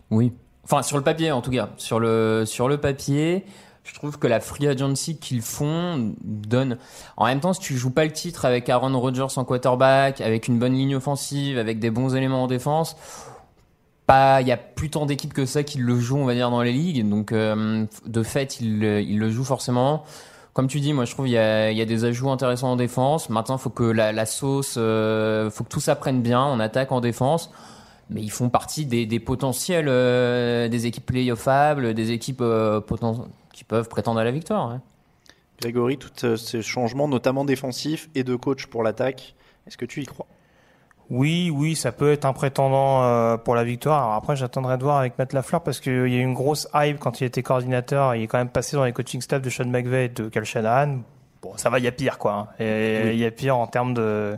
Oui. 0.09 0.33
Enfin, 0.63 0.81
sur 0.81 0.97
le 0.97 1.03
papier, 1.03 1.31
en 1.31 1.41
tout 1.41 1.51
cas. 1.51 1.69
Sur 1.77 1.99
le, 1.99 2.45
sur 2.47 2.67
le 2.67 2.79
papier, 2.79 3.45
je 3.83 3.93
trouve 3.93 4.19
que 4.19 4.27
la 4.27 4.39
free 4.39 4.67
agency 4.67 5.17
qu'ils 5.17 5.41
font 5.41 6.13
donne. 6.23 6.77
En 7.17 7.25
même 7.25 7.39
temps, 7.39 7.53
si 7.53 7.59
tu 7.59 7.75
joues 7.75 7.89
pas 7.91 8.05
le 8.05 8.11
titre 8.11 8.45
avec 8.45 8.69
Aaron 8.69 8.97
Rodgers 8.99 9.27
en 9.35 9.45
quarterback, 9.45 10.21
avec 10.21 10.47
une 10.47 10.59
bonne 10.59 10.73
ligne 10.73 10.95
offensive, 10.95 11.57
avec 11.57 11.79
des 11.79 11.89
bons 11.89 12.15
éléments 12.15 12.43
en 12.43 12.47
défense, 12.47 12.95
il 14.11 14.47
y 14.47 14.51
a 14.51 14.57
plus 14.57 14.89
tant 14.89 15.05
d'équipes 15.05 15.33
que 15.33 15.45
ça 15.45 15.63
qui 15.63 15.77
le 15.77 15.99
jouent, 15.99 16.17
on 16.17 16.25
va 16.25 16.33
dire, 16.33 16.49
dans 16.49 16.61
les 16.63 16.71
ligues. 16.71 17.07
Donc, 17.07 17.31
euh, 17.31 17.85
de 18.07 18.23
fait, 18.23 18.59
ils, 18.59 18.79
le- 18.79 19.01
ils 19.01 19.19
le 19.19 19.29
jouent 19.29 19.43
forcément. 19.43 20.03
Comme 20.53 20.67
tu 20.67 20.79
dis, 20.79 20.93
moi, 20.93 21.05
je 21.05 21.13
trouve 21.13 21.27
il 21.27 21.31
y 21.31 21.37
a, 21.37 21.71
il 21.71 21.85
des 21.85 22.05
ajouts 22.05 22.31
intéressants 22.31 22.71
en 22.71 22.75
défense. 22.75 23.29
Maintenant, 23.29 23.57
faut 23.59 23.69
que 23.69 23.83
la, 23.83 24.11
la 24.11 24.25
sauce, 24.25 24.75
euh, 24.77 25.51
faut 25.51 25.63
que 25.63 25.69
tout 25.69 25.79
ça 25.79 25.95
prenne 25.95 26.21
bien 26.21 26.41
en 26.41 26.59
attaque, 26.59 26.91
en 26.91 27.01
défense 27.01 27.51
mais 28.09 28.21
ils 28.21 28.31
font 28.31 28.49
partie 28.49 28.85
des, 28.85 29.05
des 29.05 29.19
potentiels 29.19 29.87
euh, 29.89 30.67
des 30.67 30.85
équipes 30.87 31.05
playoffables, 31.05 31.93
des 31.93 32.11
équipes 32.11 32.41
euh, 32.41 32.79
poten- 32.81 33.27
qui 33.53 33.63
peuvent 33.63 33.89
prétendre 33.89 34.19
à 34.19 34.23
la 34.23 34.31
victoire. 34.31 34.69
ouais. 34.69 34.79
Grégory, 35.61 35.97
tous 35.97 36.23
euh, 36.23 36.35
ces 36.37 36.61
changements, 36.61 37.07
notamment 37.07 37.43
défensifs 37.45 38.09
et 38.15 38.23
de 38.23 38.35
coach 38.35 38.67
pour 38.67 38.81
l'attaque, 38.81 39.35
est-ce 39.67 39.77
que 39.77 39.85
tu 39.85 40.01
y 40.01 40.05
crois? 40.05 40.25
Oui, 41.09 41.51
oui, 41.53 41.75
ça 41.75 41.91
peut 41.91 42.11
être 42.11 42.25
un 42.25 42.33
prétendant 42.33 43.03
euh, 43.03 43.35
pour 43.35 43.55
la 43.55 43.63
victoire. 43.63 44.03
Alors 44.03 44.13
après, 44.13 44.35
j'attendrai 44.35 44.77
de 44.77 44.83
voir 44.83 44.97
avec 44.99 45.17
Matt 45.17 45.33
Lafleur 45.33 45.61
parce 45.63 45.79
qu'il 45.79 45.91
y 45.91 45.95
a 45.95 46.17
eu 46.17 46.21
une 46.21 46.35
grosse 46.35 46.67
hype 46.75 46.99
quand 46.99 47.19
il 47.19 47.23
était 47.25 47.41
coordinateur. 47.41 48.13
Il 48.15 48.21
est 48.23 48.27
quand 48.27 48.37
même 48.37 48.49
passé 48.49 48.77
dans 48.77 48.85
les 48.85 48.93
coaching 48.93 49.19
staff 49.19 49.41
de 49.41 49.49
Sean 49.49 49.65
McVay 49.65 50.05
et 50.05 50.09
de 50.09 50.29
Cal 50.29 50.45
Shanahan. 50.45 50.99
Bon, 51.41 51.57
ça 51.57 51.69
va, 51.71 51.79
il 51.79 51.85
y 51.85 51.87
a 51.87 51.91
pire, 51.91 52.19
quoi. 52.19 52.33
hein. 52.33 52.47
Oui. 52.59 53.13
il 53.13 53.17
y 53.19 53.25
a 53.25 53.31
pire 53.31 53.57
en 53.57 53.65
termes 53.65 53.93
de... 53.95 54.37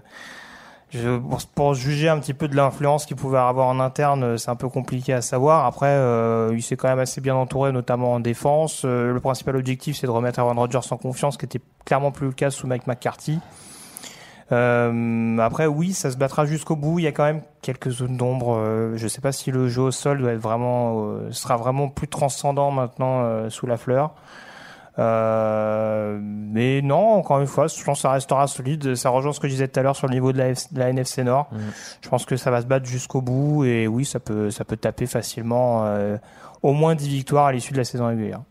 Je, 0.91 1.17
pour, 1.55 1.73
juger 1.73 2.09
un 2.09 2.19
petit 2.19 2.33
peu 2.33 2.47
de 2.47 2.55
l'influence 2.55 3.05
qu'il 3.05 3.15
pouvait 3.15 3.37
avoir 3.37 3.67
en 3.67 3.79
interne, 3.79 4.37
c'est 4.37 4.49
un 4.49 4.55
peu 4.55 4.69
compliqué 4.69 5.13
à 5.13 5.21
savoir. 5.21 5.65
Après, 5.65 5.87
euh, 5.87 6.51
il 6.53 6.61
s'est 6.61 6.75
quand 6.75 6.89
même 6.89 6.99
assez 6.99 7.21
bien 7.21 7.35
entouré, 7.35 7.71
notamment 7.71 8.13
en 8.13 8.19
défense. 8.19 8.83
Euh, 8.83 9.13
le 9.13 9.19
principal 9.19 9.55
objectif, 9.55 9.97
c'est 9.97 10.07
de 10.07 10.11
remettre 10.11 10.39
Aaron 10.39 10.55
Rodgers 10.55 10.79
en 10.91 10.97
confiance, 10.97 11.35
ce 11.35 11.39
qui 11.39 11.45
était 11.45 11.61
clairement 11.85 12.11
plus 12.11 12.27
le 12.27 12.33
cas 12.33 12.51
sous 12.51 12.67
Mike 12.67 12.87
McCarthy. 12.87 13.39
Euh, 14.51 15.37
après, 15.37 15.65
oui, 15.65 15.93
ça 15.93 16.11
se 16.11 16.17
battra 16.17 16.45
jusqu'au 16.45 16.75
bout. 16.75 16.99
Il 16.99 17.03
y 17.03 17.07
a 17.07 17.11
quand 17.11 17.23
même 17.23 17.41
quelques 17.61 17.89
zones 17.89 18.17
d'ombre. 18.17 18.55
Euh, 18.57 18.97
je 18.97 19.07
sais 19.07 19.21
pas 19.21 19.31
si 19.31 19.51
le 19.51 19.67
jeu 19.69 19.83
au 19.83 19.91
sol 19.91 20.19
doit 20.19 20.33
être 20.33 20.41
vraiment, 20.41 21.05
euh, 21.05 21.31
sera 21.31 21.55
vraiment 21.57 21.87
plus 21.87 22.07
transcendant 22.07 22.71
maintenant 22.71 23.21
euh, 23.23 23.49
sous 23.49 23.65
la 23.65 23.77
fleur. 23.77 24.13
Euh, 24.99 26.17
mais 26.21 26.81
non, 26.81 27.13
encore 27.13 27.39
une 27.39 27.47
fois, 27.47 27.67
je 27.67 27.83
pense 27.83 27.99
que 27.99 28.01
ça 28.01 28.11
restera 28.11 28.47
solide. 28.47 28.95
Ça 28.95 29.09
rejoint 29.09 29.33
ce 29.33 29.39
que 29.39 29.47
je 29.47 29.53
disais 29.53 29.67
tout 29.67 29.79
à 29.79 29.83
l'heure 29.83 29.95
sur 29.95 30.07
le 30.07 30.13
niveau 30.13 30.31
de 30.33 30.37
la, 30.37 30.51
F- 30.53 30.73
de 30.73 30.79
la 30.79 30.89
NFC 30.89 31.23
Nord. 31.23 31.49
Je 32.01 32.09
pense 32.09 32.25
que 32.25 32.35
ça 32.37 32.51
va 32.51 32.61
se 32.61 32.65
battre 32.67 32.85
jusqu'au 32.85 33.21
bout 33.21 33.63
et 33.65 33.87
oui, 33.87 34.05
ça 34.05 34.19
peut, 34.19 34.49
ça 34.51 34.65
peut 34.65 34.77
taper 34.77 35.05
facilement 35.05 35.85
euh, 35.85 36.17
au 36.61 36.73
moins 36.73 36.95
10 36.95 37.07
victoires 37.07 37.45
à 37.47 37.51
l'issue 37.51 37.73
de 37.73 37.77
la 37.77 37.83
saison 37.85 38.07
régulière. 38.07 38.41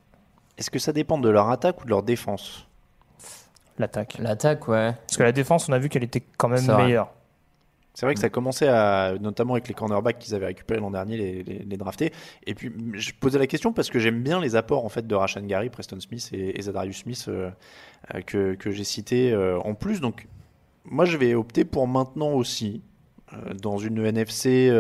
Est-ce 0.59 0.70
que 0.70 0.78
ça 0.78 0.93
dépend 0.93 1.18
de 1.18 1.28
leur 1.28 1.51
attaque 1.51 1.80
ou 1.82 1.84
de 1.84 1.91
leur 1.91 2.03
défense? 2.03 2.66
L'attaque. 3.78 4.16
L'attaque, 4.18 4.68
ouais. 4.68 4.93
Parce 5.07 5.16
que 5.16 5.22
la 5.22 5.32
défense, 5.32 5.68
on 5.68 5.72
a 5.72 5.78
vu 5.78 5.88
qu'elle 5.88 6.05
était 6.05 6.22
quand 6.36 6.49
même 6.49 6.61
meilleure. 6.76 7.09
C'est 8.01 8.07
vrai 8.07 8.15
que 8.15 8.21
ça 8.21 8.31
commençait 8.31 8.67
à, 8.67 9.13
notamment 9.21 9.53
avec 9.53 9.69
les 9.69 9.75
cornerbacks 9.75 10.19
qu'ils 10.19 10.35
avaient 10.35 10.47
récupérés 10.47 10.81
l'an 10.81 10.91
dernier, 10.91 11.19
les, 11.19 11.43
les, 11.43 11.59
les 11.59 11.77
draftés. 11.77 12.15
Et 12.47 12.55
puis, 12.55 12.73
je 12.95 13.13
posais 13.13 13.39
la 13.39 13.47
question 13.47 13.75
parce 13.75 13.91
que 13.91 13.99
j'aime 13.99 14.23
bien 14.23 14.41
les 14.41 14.57
apports 14.57 14.87
en 14.87 14.89
fait 14.89 15.07
de 15.07 15.15
Rashan 15.15 15.43
Gary, 15.43 15.69
Preston 15.69 16.01
Smith 16.01 16.31
et, 16.33 16.59
et 16.59 16.63
Zadarius 16.63 17.01
Smith 17.01 17.27
euh, 17.29 17.51
euh, 18.15 18.23
que, 18.23 18.55
que 18.55 18.71
j'ai 18.71 18.85
cités 18.85 19.33
euh, 19.33 19.59
en 19.59 19.75
plus. 19.75 20.01
Donc, 20.01 20.29
moi, 20.87 21.05
je 21.05 21.19
vais 21.19 21.35
opter 21.35 21.67
pour 21.67 21.87
maintenant 21.87 22.33
aussi 22.33 22.81
euh, 23.35 23.53
dans 23.53 23.77
une 23.77 24.03
NFC 24.03 24.73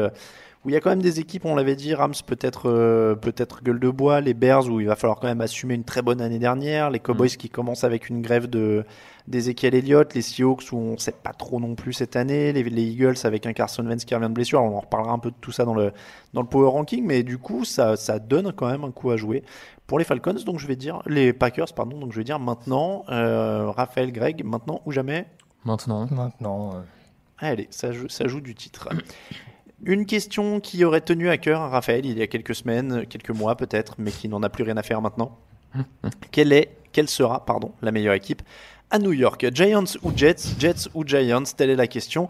où 0.64 0.68
il 0.68 0.72
y 0.72 0.76
a 0.76 0.80
quand 0.80 0.90
même 0.90 1.00
des 1.00 1.20
équipes, 1.20 1.46
on 1.46 1.54
l'avait 1.54 1.74
dit, 1.76 1.94
Rams 1.94 2.12
peut-être 2.26 2.68
euh, 2.68 3.14
peut-être 3.14 3.62
gueule 3.62 3.80
de 3.80 3.88
bois, 3.88 4.20
les 4.20 4.34
Bears 4.34 4.66
où 4.68 4.78
il 4.80 4.86
va 4.86 4.94
falloir 4.96 5.18
quand 5.18 5.26
même 5.26 5.40
assumer 5.40 5.74
une 5.74 5.84
très 5.84 6.02
bonne 6.02 6.20
année 6.20 6.38
dernière, 6.38 6.90
les 6.90 6.98
Cowboys 6.98 7.30
qui 7.30 7.48
commencent 7.48 7.84
avec 7.84 8.08
une 8.10 8.20
grève 8.20 8.46
de 8.46 8.84
d'Ezekiel 9.26 9.74
Elliott, 9.74 10.12
les 10.14 10.22
Seahawks 10.22 10.72
où 10.72 10.76
on 10.76 10.98
sait 10.98 11.12
pas 11.12 11.32
trop 11.32 11.60
non 11.60 11.74
plus 11.76 11.92
cette 11.92 12.16
année, 12.16 12.52
les, 12.52 12.62
les 12.64 12.82
Eagles 12.82 13.14
avec 13.24 13.46
un 13.46 13.52
Carson 13.52 13.86
Wentz 13.86 14.04
qui 14.04 14.14
revient 14.14 14.28
de 14.28 14.34
blessure, 14.34 14.60
on 14.62 14.76
en 14.76 14.80
reparlera 14.80 15.12
un 15.12 15.18
peu 15.18 15.30
de 15.30 15.36
tout 15.40 15.52
ça 15.52 15.64
dans 15.64 15.74
le 15.74 15.92
dans 16.34 16.42
le 16.42 16.48
power 16.48 16.68
ranking, 16.68 17.06
mais 17.06 17.22
du 17.22 17.38
coup 17.38 17.64
ça 17.64 17.96
ça 17.96 18.18
donne 18.18 18.52
quand 18.52 18.68
même 18.68 18.84
un 18.84 18.90
coup 18.90 19.10
à 19.10 19.16
jouer 19.16 19.42
pour 19.86 19.98
les 19.98 20.04
Falcons, 20.04 20.34
donc 20.44 20.58
je 20.58 20.66
vais 20.66 20.76
dire 20.76 21.00
les 21.06 21.32
Packers 21.32 21.72
pardon, 21.74 21.98
donc 21.98 22.12
je 22.12 22.18
vais 22.18 22.24
dire 22.24 22.38
maintenant 22.38 23.04
euh, 23.08 23.70
Raphaël 23.70 24.12
Greg, 24.12 24.44
maintenant 24.44 24.82
ou 24.84 24.92
jamais? 24.92 25.26
Maintenant. 25.64 26.06
Maintenant. 26.10 26.74
euh, 26.74 26.80
Allez, 27.38 27.68
ça 27.70 27.92
joue, 27.92 28.08
ça 28.08 28.26
joue 28.28 28.40
du 28.40 28.54
titre. 28.54 28.88
Une 29.84 30.04
question 30.06 30.60
qui 30.60 30.84
aurait 30.84 31.00
tenu 31.00 31.28
à 31.30 31.38
cœur 31.38 31.60
à 31.62 31.68
Raphaël 31.68 32.04
il 32.04 32.18
y 32.18 32.22
a 32.22 32.26
quelques 32.26 32.54
semaines, 32.54 33.06
quelques 33.06 33.30
mois 33.30 33.56
peut-être, 33.56 33.94
mais 33.98 34.10
qui 34.10 34.28
n'en 34.28 34.42
a 34.42 34.48
plus 34.50 34.64
rien 34.64 34.76
à 34.76 34.82
faire 34.82 35.00
maintenant. 35.00 35.38
quelle 36.30 36.52
est, 36.52 36.76
quelle 36.92 37.08
sera, 37.08 37.44
pardon, 37.46 37.72
la 37.80 37.90
meilleure 37.92 38.14
équipe 38.14 38.42
à 38.90 38.98
New 38.98 39.12
York? 39.12 39.46
Giants 39.54 39.84
ou 40.02 40.12
Jets? 40.14 40.54
Jets 40.58 40.88
ou 40.94 41.04
Giants? 41.06 41.44
Telle 41.56 41.70
est 41.70 41.76
la 41.76 41.86
question. 41.86 42.28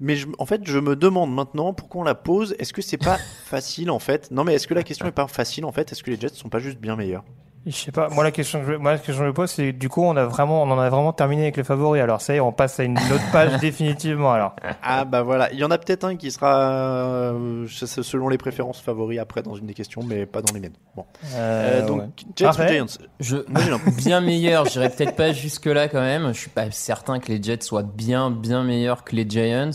Mais 0.00 0.16
je- 0.16 0.28
en 0.38 0.46
fait, 0.46 0.60
je 0.64 0.78
me 0.78 0.94
demande 0.94 1.34
maintenant 1.34 1.72
pourquoi 1.72 2.02
on 2.02 2.04
la 2.04 2.14
pose. 2.14 2.54
Est-ce 2.58 2.72
que 2.72 2.82
c'est 2.82 2.98
pas 2.98 3.18
facile 3.46 3.90
en 3.90 3.98
fait? 3.98 4.30
Non, 4.30 4.44
mais 4.44 4.54
est-ce 4.54 4.66
que 4.68 4.74
la 4.74 4.82
question 4.82 5.06
est 5.06 5.12
pas 5.12 5.26
facile 5.26 5.64
en 5.64 5.72
fait? 5.72 5.90
Est-ce 5.90 6.02
que 6.02 6.10
les 6.10 6.20
Jets 6.20 6.34
sont 6.34 6.48
pas 6.50 6.58
juste 6.60 6.78
bien 6.78 6.96
meilleurs? 6.96 7.24
Je 7.66 7.72
sais 7.76 7.92
pas. 7.92 8.08
Moi, 8.08 8.24
la 8.24 8.30
question 8.30 8.60
que 8.60 8.72
je, 8.72 8.76
moi, 8.76 8.92
la 8.92 8.98
question 8.98 9.14
que 9.14 9.18
je 9.18 9.24
me 9.24 9.32
pose, 9.32 9.50
c'est 9.50 9.72
du 9.72 9.88
coup, 9.88 10.02
on 10.02 10.16
a 10.16 10.24
vraiment, 10.24 10.62
on 10.62 10.70
en 10.70 10.78
a 10.78 10.88
vraiment 10.88 11.12
terminé 11.12 11.42
avec 11.42 11.56
les 11.56 11.64
favoris. 11.64 12.00
Alors, 12.02 12.20
ça 12.20 12.32
y 12.34 12.36
est, 12.36 12.40
on 12.40 12.52
passe 12.52 12.80
à 12.80 12.84
une 12.84 12.96
autre 12.98 13.30
page 13.32 13.58
définitivement. 13.60 14.32
Alors, 14.32 14.54
Ah 14.82 15.04
bah 15.04 15.22
voilà, 15.22 15.52
il 15.52 15.58
y 15.58 15.64
en 15.64 15.70
a 15.70 15.78
peut-être 15.78 16.04
un 16.04 16.16
qui 16.16 16.30
sera 16.30 16.70
euh, 16.70 17.66
selon 17.68 18.28
les 18.28 18.38
préférences 18.38 18.80
favoris 18.80 19.18
après 19.18 19.42
dans 19.42 19.54
une 19.54 19.66
des 19.66 19.74
questions, 19.74 20.02
mais 20.02 20.24
pas 20.26 20.40
dans 20.40 20.54
les 20.54 20.60
miennes. 20.60 20.76
Bon. 20.96 21.04
Euh, 21.34 21.82
Euh, 21.82 21.86
donc 21.86 22.00
ouais. 22.00 22.08
Jets 22.36 22.44
ou 22.44 22.48
Raphaël 22.48 22.72
Giants? 22.74 23.06
Je, 23.20 23.36
Moi, 23.48 23.62
bien 23.98 24.20
meilleur, 24.20 24.64
j'irai 24.66 24.88
peut-être 24.88 25.16
pas 25.16 25.32
jusque-là 25.32 25.88
quand 25.88 26.00
même. 26.00 26.28
Je 26.28 26.38
suis 26.38 26.50
pas 26.50 26.70
certain 26.70 27.18
que 27.18 27.28
les 27.28 27.42
Jets 27.42 27.60
soient 27.62 27.82
bien, 27.82 28.30
bien 28.30 28.64
meilleurs 28.64 29.04
que 29.04 29.14
les 29.14 29.28
Giants. 29.28 29.70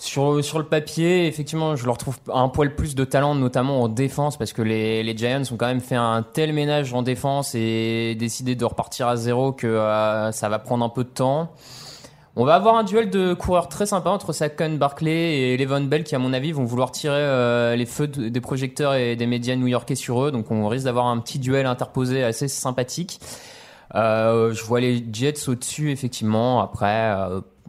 Sur, 0.00 0.44
sur 0.44 0.58
le 0.58 0.64
papier, 0.64 1.26
effectivement, 1.26 1.74
je 1.74 1.84
leur 1.84 1.98
trouve 1.98 2.16
un 2.32 2.48
poil 2.48 2.76
plus 2.76 2.94
de 2.94 3.04
talent, 3.04 3.34
notamment 3.34 3.82
en 3.82 3.88
défense, 3.88 4.36
parce 4.36 4.52
que 4.52 4.62
les, 4.62 5.02
les 5.02 5.16
Giants 5.16 5.42
ont 5.50 5.56
quand 5.56 5.66
même 5.66 5.80
fait 5.80 5.96
un 5.96 6.22
tel 6.22 6.52
ménage 6.52 6.94
en 6.94 7.02
défense 7.02 7.56
et 7.56 8.14
décidé 8.16 8.54
de 8.54 8.64
repartir 8.64 9.08
à 9.08 9.16
zéro 9.16 9.50
que 9.52 9.66
euh, 9.66 10.30
ça 10.30 10.48
va 10.48 10.60
prendre 10.60 10.84
un 10.84 10.88
peu 10.88 11.02
de 11.02 11.08
temps. 11.08 11.50
On 12.36 12.44
va 12.44 12.54
avoir 12.54 12.76
un 12.76 12.84
duel 12.84 13.10
de 13.10 13.34
coureurs 13.34 13.68
très 13.68 13.86
sympa 13.86 14.10
entre 14.10 14.32
Saquon 14.32 14.74
Barkley 14.76 15.38
et 15.40 15.56
Levon 15.56 15.80
Bell 15.80 16.04
qui, 16.04 16.14
à 16.14 16.20
mon 16.20 16.32
avis, 16.32 16.52
vont 16.52 16.64
vouloir 16.64 16.92
tirer 16.92 17.16
euh, 17.16 17.74
les 17.74 17.86
feux 17.86 18.06
de- 18.06 18.28
des 18.28 18.40
projecteurs 18.40 18.94
et 18.94 19.16
des 19.16 19.26
médias 19.26 19.56
new-yorkais 19.56 19.96
sur 19.96 20.22
eux. 20.24 20.30
Donc, 20.30 20.52
on 20.52 20.68
risque 20.68 20.84
d'avoir 20.84 21.06
un 21.06 21.18
petit 21.18 21.40
duel 21.40 21.66
interposé 21.66 22.22
assez 22.22 22.46
sympathique. 22.46 23.18
Euh, 23.96 24.52
je 24.52 24.62
vois 24.62 24.78
les 24.78 25.04
Jets 25.12 25.48
au-dessus, 25.48 25.90
effectivement. 25.90 26.60
Après, 26.62 27.12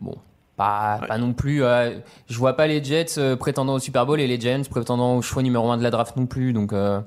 bon, 0.02 0.16
pas, 0.60 1.00
pas 1.08 1.18
non 1.18 1.32
plus. 1.32 1.64
euh, 1.64 2.00
je 2.30 2.38
vois 2.38 2.54
pas 2.54 2.68
les 2.68 2.84
Jets 2.84 3.18
euh, 3.18 3.38
prétendant 3.38 3.76
au 3.76 3.80
Super 3.80 4.06
Bowl 4.06 4.20
et 4.20 4.28
les 4.28 4.38
Giants 4.38 4.62
prétendant 4.70 5.16
au 5.16 5.22
choix 5.22 5.42
numéro 5.42 5.72
1 5.72 5.78
de 5.78 5.84
la 5.84 5.90
draft 5.90 6.18
non 6.18 6.26
plus. 6.26 6.52
Donc, 6.52 6.74
euh, 6.74 7.00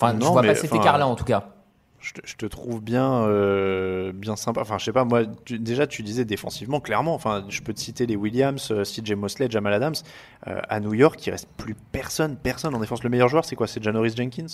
enfin, 0.00 0.16
je 0.18 0.24
vois 0.24 0.40
mais, 0.40 0.48
pas 0.48 0.54
cet 0.54 0.74
écart-là 0.74 1.06
en 1.06 1.14
tout 1.14 1.24
cas. 1.24 1.50
Je 2.00 2.14
te, 2.14 2.20
je 2.24 2.36
te 2.36 2.46
trouve 2.46 2.82
bien, 2.82 3.24
euh, 3.24 4.12
bien 4.14 4.36
sympa. 4.36 4.62
Enfin, 4.62 4.78
je 4.78 4.86
sais 4.86 4.92
pas, 4.92 5.04
moi, 5.04 5.22
tu- 5.44 5.58
déjà, 5.58 5.86
tu 5.86 6.02
disais 6.02 6.24
défensivement, 6.24 6.80
clairement. 6.80 7.14
Enfin, 7.14 7.44
je 7.48 7.60
peux 7.60 7.74
te 7.74 7.80
citer 7.80 8.06
les 8.06 8.16
Williams, 8.16 8.72
CJ 8.84 9.12
Mosley, 9.12 9.48
Jamal 9.50 9.74
Adams. 9.74 9.94
Euh, 10.46 10.60
à 10.68 10.80
New 10.80 10.94
York, 10.94 11.26
il 11.26 11.30
reste 11.30 11.48
plus 11.58 11.74
personne, 11.92 12.36
personne 12.36 12.74
en 12.74 12.80
défense. 12.80 13.02
Le 13.04 13.10
meilleur 13.10 13.28
joueur, 13.28 13.44
c'est 13.44 13.56
quoi? 13.56 13.66
C'est 13.66 13.82
Janoris 13.82 14.16
Jenkins? 14.16 14.46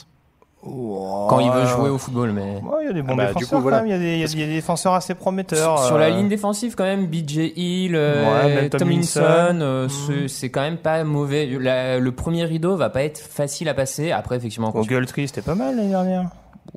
Quand 0.63 1.41
il 1.41 1.51
veut 1.51 1.65
jouer 1.67 1.89
au 1.89 1.97
football, 1.97 2.33
mais. 2.33 2.61
Ouais, 2.63 2.83
il 2.83 2.87
y 2.87 2.91
a 2.91 2.93
des 2.93 3.01
bons 3.03 3.13
Ah 3.15 3.17
bah, 3.17 3.27
du 3.29 3.35
défenseurs 3.35 3.59
coup, 3.59 3.63
voilà. 3.63 3.79
quand 3.79 3.85
même. 3.85 3.93
Il 3.93 3.93
y 3.93 3.97
a 3.97 3.99
des, 3.99 4.15
il 4.17 4.21
y 4.21 4.25
a 4.25 4.27
des- 4.27 4.33
il 4.35 4.41
y 4.41 4.43
a 4.43 4.47
des 4.47 4.53
défenseurs 4.55 4.93
assez 4.93 5.15
prometteurs. 5.15 5.79
Sur, 5.79 5.87
sur 5.89 5.99
la 5.99 6.07
euh, 6.07 6.11
ligne 6.11 6.29
défensive, 6.29 6.75
quand 6.77 6.85
même, 6.85 7.07
BJ 7.07 7.53
Hill, 7.57 7.95
euh, 7.97 8.45
Ouais, 8.45 8.69
Tomlinson, 8.69 9.23
euh, 9.23 9.89
Mhm. 9.89 10.29
c'est- 10.29 10.51
quand 10.51 10.61
même 10.61 10.77
pas 10.77 11.03
mauvais. 11.05 11.47
La- 11.59 11.99
le 11.99 12.13
premier 12.13 12.45
rideau 12.45 12.77
va 12.77 12.91
pas 12.91 13.03
être 13.05 13.19
facile 13.19 13.69
à 13.71 13.75
passer. 13.75 14.13
Après, 14.13 14.37
effectivement, 14.37 14.71
quand 14.71 14.83
tu- 14.83 14.95
Ogletree, 14.95 15.29
c'était 15.29 15.41
pas 15.43 15.55
mal 15.55 15.77
l'année 15.77 15.89
dernière. 15.89 16.25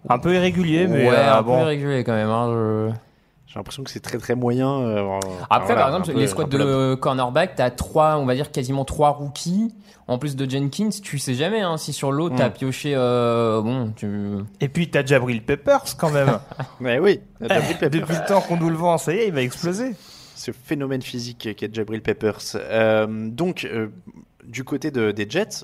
Un 0.10 0.18
peu 0.20 0.34
irrégulier, 0.34 0.88
mais 0.88 1.10
ouais, 1.10 1.16
euh, 1.16 1.34
un 1.34 1.42
bon. 1.42 1.56
peu 1.58 1.62
irrégulier 1.64 2.04
quand 2.06 2.14
même. 2.14 2.30
hein, 2.30 2.48
je- 2.52 2.92
J'ai 3.54 3.60
l'impression 3.60 3.84
que 3.84 3.92
c'est 3.92 4.00
très 4.00 4.18
très 4.18 4.34
moyen. 4.34 4.68
euh, 4.82 5.20
Après, 5.48 5.76
voilà, 5.76 5.82
par 5.82 5.88
exemple, 5.90 6.12
peu- 6.12 6.20
les 6.20 6.26
la- 6.26 6.46
de 6.58 6.96
cornerback, 6.96 7.54
t'as 7.56 7.70
trois, 7.70 8.18
on 8.18 8.26
va 8.26 8.34
dire 8.34 8.52
quasiment 8.52 8.84
trois 8.84 9.10
rookies. 9.12 9.72
En 10.08 10.18
plus 10.18 10.36
de 10.36 10.50
Jenkins, 10.50 10.90
tu 11.04 11.20
sais 11.20 11.36
jamais 11.36 11.62
hein, 11.62 11.78
si 11.78 11.94
sur 11.94 12.12
l'autre 12.12 12.36
t'as 12.36 12.50
Mm. 12.50 12.54
pioché. 12.54 12.94
euh, 12.96 13.62
bon, 13.62 13.94
tu. 13.96 14.10
Et 14.60 14.70
puis 14.70 14.90
t'as 14.90 15.06
Jabril 15.06 15.44
Peppers 15.44 15.84
quand 16.00 16.10
même. 16.10 16.40
Mais 16.80 16.98
oui, 16.98 17.20
Jabril 17.42 17.78
Peppers. 17.78 18.02
Depuis 18.02 18.16
le 18.16 18.26
temps 18.28 18.42
qu'on 18.42 18.58
nous 18.58 18.70
le 18.72 18.76
vend, 18.76 18.98
ça 18.98 19.14
y 19.14 19.18
est, 19.18 19.28
il 19.28 19.34
va 19.34 19.42
exploser. 19.42 19.92
ce 20.36 20.52
phénomène 20.52 21.02
physique 21.04 21.48
qu'est 21.56 21.74
Jabril 21.74 22.02
Peppers. 22.02 22.40
Euh, 22.56 23.06
donc, 23.30 23.66
euh, 23.72 23.88
du 24.44 24.64
côté 24.66 24.90
de- 24.92 25.12
des 25.12 25.30
Jets, 25.30 25.64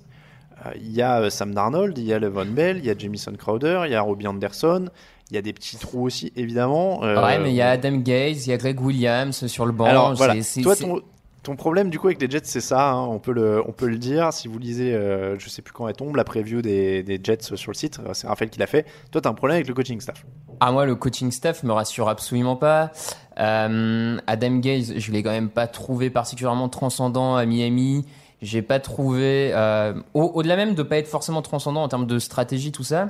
euh, 0.66 0.70
il 0.76 0.92
y 0.94 1.02
a 1.02 1.20
euh, 1.22 1.30
Sam 1.30 1.54
Darnold, 1.54 1.98
il 1.98 2.06
y 2.06 2.14
a 2.14 2.20
Levon 2.20 2.46
Bell, 2.46 2.78
il 2.78 2.86
y 2.86 2.90
a 2.90 2.98
Jamison 2.98 3.34
Crowder, 3.38 3.82
il 3.88 3.92
y 3.92 3.96
a 3.96 4.02
Robbie 4.02 4.28
Anderson, 4.28 4.86
il 5.32 5.36
y 5.36 5.38
a 5.38 5.41
des 5.41 5.53
petits 5.53 5.77
trous 5.77 6.03
aussi, 6.05 6.32
évidemment. 6.36 7.03
Euh, 7.03 7.23
Ouais, 7.23 7.39
mais 7.39 7.51
il 7.51 7.55
y 7.55 7.61
a 7.61 7.69
Adam 7.69 7.97
Gaze, 7.97 8.47
il 8.47 8.49
y 8.49 8.53
a 8.53 8.57
Greg 8.57 8.80
Williams 8.82 9.45
sur 9.47 9.65
le 9.65 9.71
banc. 9.71 9.86
Alors 9.86 10.13
voilà, 10.15 10.34
toi 10.63 10.75
ton, 10.75 11.01
ton 11.43 11.55
problème 11.55 11.89
du 11.89 11.99
coup 11.99 12.07
avec 12.07 12.21
les 12.21 12.30
Jets 12.30 12.41
c'est 12.43 12.59
ça, 12.61 12.91
hein, 12.91 13.05
on, 13.07 13.19
peut 13.19 13.32
le, 13.32 13.61
on 13.67 13.71
peut 13.71 13.88
le 13.88 13.97
dire. 13.97 14.34
Si 14.34 14.47
vous 14.47 14.59
lisez, 14.59 14.93
euh, 14.93 15.38
je 15.39 15.47
sais 15.49 15.61
plus 15.61 15.71
quand 15.71 15.88
elle 15.88 15.95
tombe, 15.95 16.15
la 16.15 16.23
preview 16.23 16.61
des, 16.61 17.01
des 17.03 17.19
Jets 17.23 17.55
sur 17.55 17.71
le 17.71 17.75
site, 17.75 17.99
euh, 17.99 18.09
c'est 18.13 18.27
Raphaël 18.27 18.49
qui 18.49 18.59
l'a 18.59 18.67
fait. 18.67 18.86
Toi 19.11 19.21
t'as 19.21 19.30
un 19.30 19.34
problème 19.34 19.55
avec 19.57 19.67
le 19.67 19.73
coaching 19.73 20.01
staff. 20.01 20.25
Ah 20.59 20.71
moi 20.71 20.86
le 20.86 20.95
coaching 20.95 21.32
staff 21.32 21.63
me 21.63 21.71
rassure 21.71 22.09
absolument 22.09 22.55
pas. 22.57 22.91
Euh, 23.39 24.17
Adam 24.27 24.57
Gaze, 24.57 24.93
je 24.97 25.11
l'ai 25.11 25.23
quand 25.23 25.30
même 25.32 25.49
pas 25.49 25.67
trouvé 25.67 26.09
particulièrement 26.09 26.69
transcendant 26.69 27.36
à 27.36 27.45
Miami. 27.45 28.05
J'ai 28.41 28.61
pas 28.61 28.80
trouvé 28.80 29.51
euh, 29.53 29.93
au- 30.13 30.32
au-delà 30.36 30.55
même 30.55 30.73
de 30.73 30.84
pas 30.84 30.97
être 30.97 31.07
forcément 31.07 31.41
transcendant 31.41 31.84
en 31.84 31.88
termes 31.88 32.07
de 32.07 32.19
stratégie 32.19 32.71
tout 32.71 32.84
ça. 32.84 33.09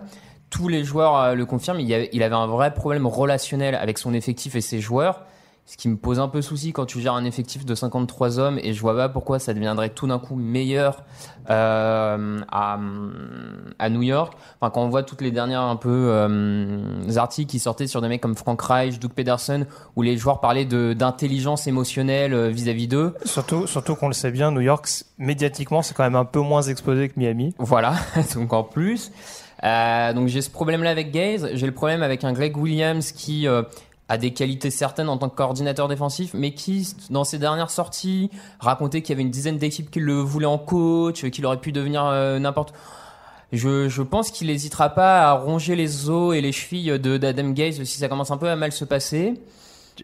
Tous 0.49 0.67
les 0.67 0.83
joueurs 0.83 1.15
euh, 1.15 1.33
le 1.35 1.45
confirment. 1.45 1.79
Il, 1.79 1.93
avait, 1.93 2.35
un 2.35 2.47
vrai 2.47 2.73
problème 2.73 3.05
relationnel 3.05 3.75
avec 3.75 3.97
son 3.97 4.13
effectif 4.13 4.55
et 4.55 4.61
ses 4.61 4.79
joueurs. 4.79 5.23
Ce 5.69 5.77
qui 5.77 5.87
me 5.87 5.97
pose 5.97 6.19
un 6.19 6.29
peu 6.29 6.41
souci 6.41 6.73
quand 6.73 6.87
tu 6.87 6.99
gères 6.99 7.13
un 7.13 7.25
effectif 7.25 7.63
de 7.63 7.75
53 7.75 8.39
hommes 8.39 8.59
et 8.63 8.73
je 8.73 8.81
vois 8.81 8.95
pas 8.95 9.07
pourquoi 9.07 9.37
ça 9.37 9.53
deviendrait 9.53 9.89
tout 9.89 10.07
d'un 10.07 10.17
coup 10.17 10.33
meilleur 10.33 11.03
euh, 11.51 12.39
à, 12.51 12.79
à 13.77 13.89
New 13.89 14.01
York. 14.01 14.33
Enfin, 14.59 14.71
quand 14.71 14.81
on 14.81 14.89
voit 14.89 15.03
toutes 15.03 15.21
les 15.21 15.29
dernières 15.29 15.61
un 15.61 15.75
peu 15.75 16.09
euh, 16.09 16.79
articles 17.17 17.51
qui 17.51 17.59
sortaient 17.59 17.85
sur 17.85 18.01
des 18.01 18.07
mecs 18.07 18.19
comme 18.19 18.35
Frank 18.35 18.59
Reich, 18.59 18.97
Doug 18.97 19.11
Pederson, 19.11 19.67
où 19.95 20.01
les 20.01 20.17
joueurs 20.17 20.41
parlaient 20.41 20.65
d'intelligence 20.65 21.67
émotionnelle 21.67 22.33
euh, 22.33 22.49
vis-à-vis 22.49 22.87
d'eux. 22.87 23.13
Surtout, 23.23 23.67
surtout 23.67 23.93
qu'on 23.93 24.07
le 24.07 24.13
sait 24.13 24.31
bien, 24.31 24.51
New 24.51 24.61
York, 24.61 24.89
médiatiquement, 25.19 25.83
c'est 25.83 25.93
quand 25.93 26.03
même 26.03 26.15
un 26.15 26.25
peu 26.25 26.39
moins 26.39 26.63
exposé 26.63 27.09
que 27.09 27.19
Miami. 27.19 27.53
Voilà, 27.59 27.93
donc 28.33 28.53
en 28.53 28.63
plus. 28.63 29.11
Euh, 29.63 30.13
donc 30.13 30.27
j'ai 30.27 30.41
ce 30.41 30.49
problème-là 30.49 30.89
avec 30.91 31.11
Gaze. 31.11 31.49
J'ai 31.53 31.65
le 31.65 31.73
problème 31.73 32.01
avec 32.03 32.23
un 32.23 32.31
Greg 32.33 32.55
Williams 32.57 33.11
qui 33.11 33.47
euh, 33.47 33.63
a 34.07 34.17
des 34.17 34.31
qualités 34.31 34.69
certaines 34.71 35.09
en 35.09 35.17
tant 35.17 35.29
que 35.29 35.35
coordinateur 35.35 35.87
défensif, 35.87 36.31
mais 36.33 36.53
qui, 36.53 36.87
dans 37.09 37.23
ses 37.23 37.37
dernières 37.39 37.69
sorties, 37.69 38.29
racontait 38.59 39.01
qu'il 39.01 39.11
y 39.11 39.15
avait 39.15 39.23
une 39.23 39.29
dizaine 39.31 39.57
d'équipes 39.57 39.91
qui 39.91 39.99
le 39.99 40.13
voulaient 40.15 40.45
en 40.45 40.57
coach, 40.57 41.25
qu'il 41.29 41.45
aurait 41.45 41.59
pu 41.59 41.71
devenir 41.71 42.05
euh, 42.05 42.39
n'importe. 42.39 42.73
Je, 43.51 43.89
je 43.89 44.01
pense 44.03 44.29
qu'il 44.31 44.47
n'hésitera 44.47 44.89
pas 44.89 45.27
à 45.29 45.33
ronger 45.33 45.75
les 45.75 46.09
os 46.09 46.35
et 46.35 46.41
les 46.41 46.51
chevilles 46.51 46.99
de 46.99 47.17
d'Adam 47.17 47.49
Gaze 47.49 47.83
si 47.83 47.97
ça 47.97 48.07
commence 48.07 48.29
un 48.31 48.37
peu 48.37 48.47
à 48.47 48.55
mal 48.55 48.71
se 48.71 48.85
passer. 48.85 49.33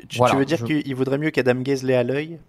Tu, 0.09 0.17
Voilà, 0.17 0.33
tu 0.33 0.39
veux 0.39 0.45
dire 0.45 0.57
je- 0.57 0.65
qu'il 0.65 0.95
vaudrait 0.95 1.19
mieux 1.19 1.29
qu'Adam 1.31 1.55
Gaze 1.61 1.83
l'ait 1.83 1.95
à 1.95 2.03
l'œil? 2.03 2.39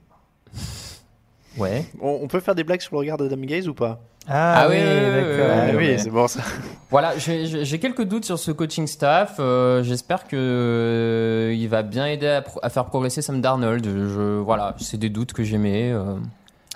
Ouais. 1.58 1.86
on, 2.00 2.18
on 2.22 2.28
peut 2.28 2.40
faire 2.40 2.54
des 2.54 2.64
blagues 2.64 2.80
sur 2.80 2.92
le 2.94 2.98
regard 3.00 3.16
d'Adam 3.18 3.36
Gaze 3.40 3.68
ou 3.68 3.74
pas? 3.74 4.00
Ah, 4.28 4.66
oui, 4.68 4.76
oui, 4.76 4.82
oui, 4.82 5.22
oui, 5.36 5.42
Ah 5.48 5.64
oui, 5.70 5.76
oui, 5.76 5.86
oui. 5.92 5.98
c'est 5.98 6.10
bon 6.10 6.26
ça. 6.26 6.40
Voilà, 6.90 7.18
j'ai- 7.18 7.78
quelques 7.80 8.04
doutes 8.04 8.24
sur 8.24 8.38
ce 8.38 8.52
coaching 8.52 8.86
staff. 8.86 9.36
Euh, 9.40 9.82
J'espère 9.82 10.26
que 10.28 10.36
euh, 10.36 11.52
il 11.54 11.68
va 11.68 11.82
bien 11.82 12.06
aider 12.06 12.28
à, 12.28 12.42
pro- 12.42 12.60
à 12.62 12.68
faire 12.70 12.84
progresser 12.84 13.22
Sam 13.22 13.40
Darnold. 13.40 13.84
Je, 13.84 14.38
voilà, 14.38 14.74
c'est 14.78 14.96
des 14.96 15.08
doutes 15.10 15.32
que 15.32 15.42
j'aimais. 15.42 15.90
euh. 15.92 16.14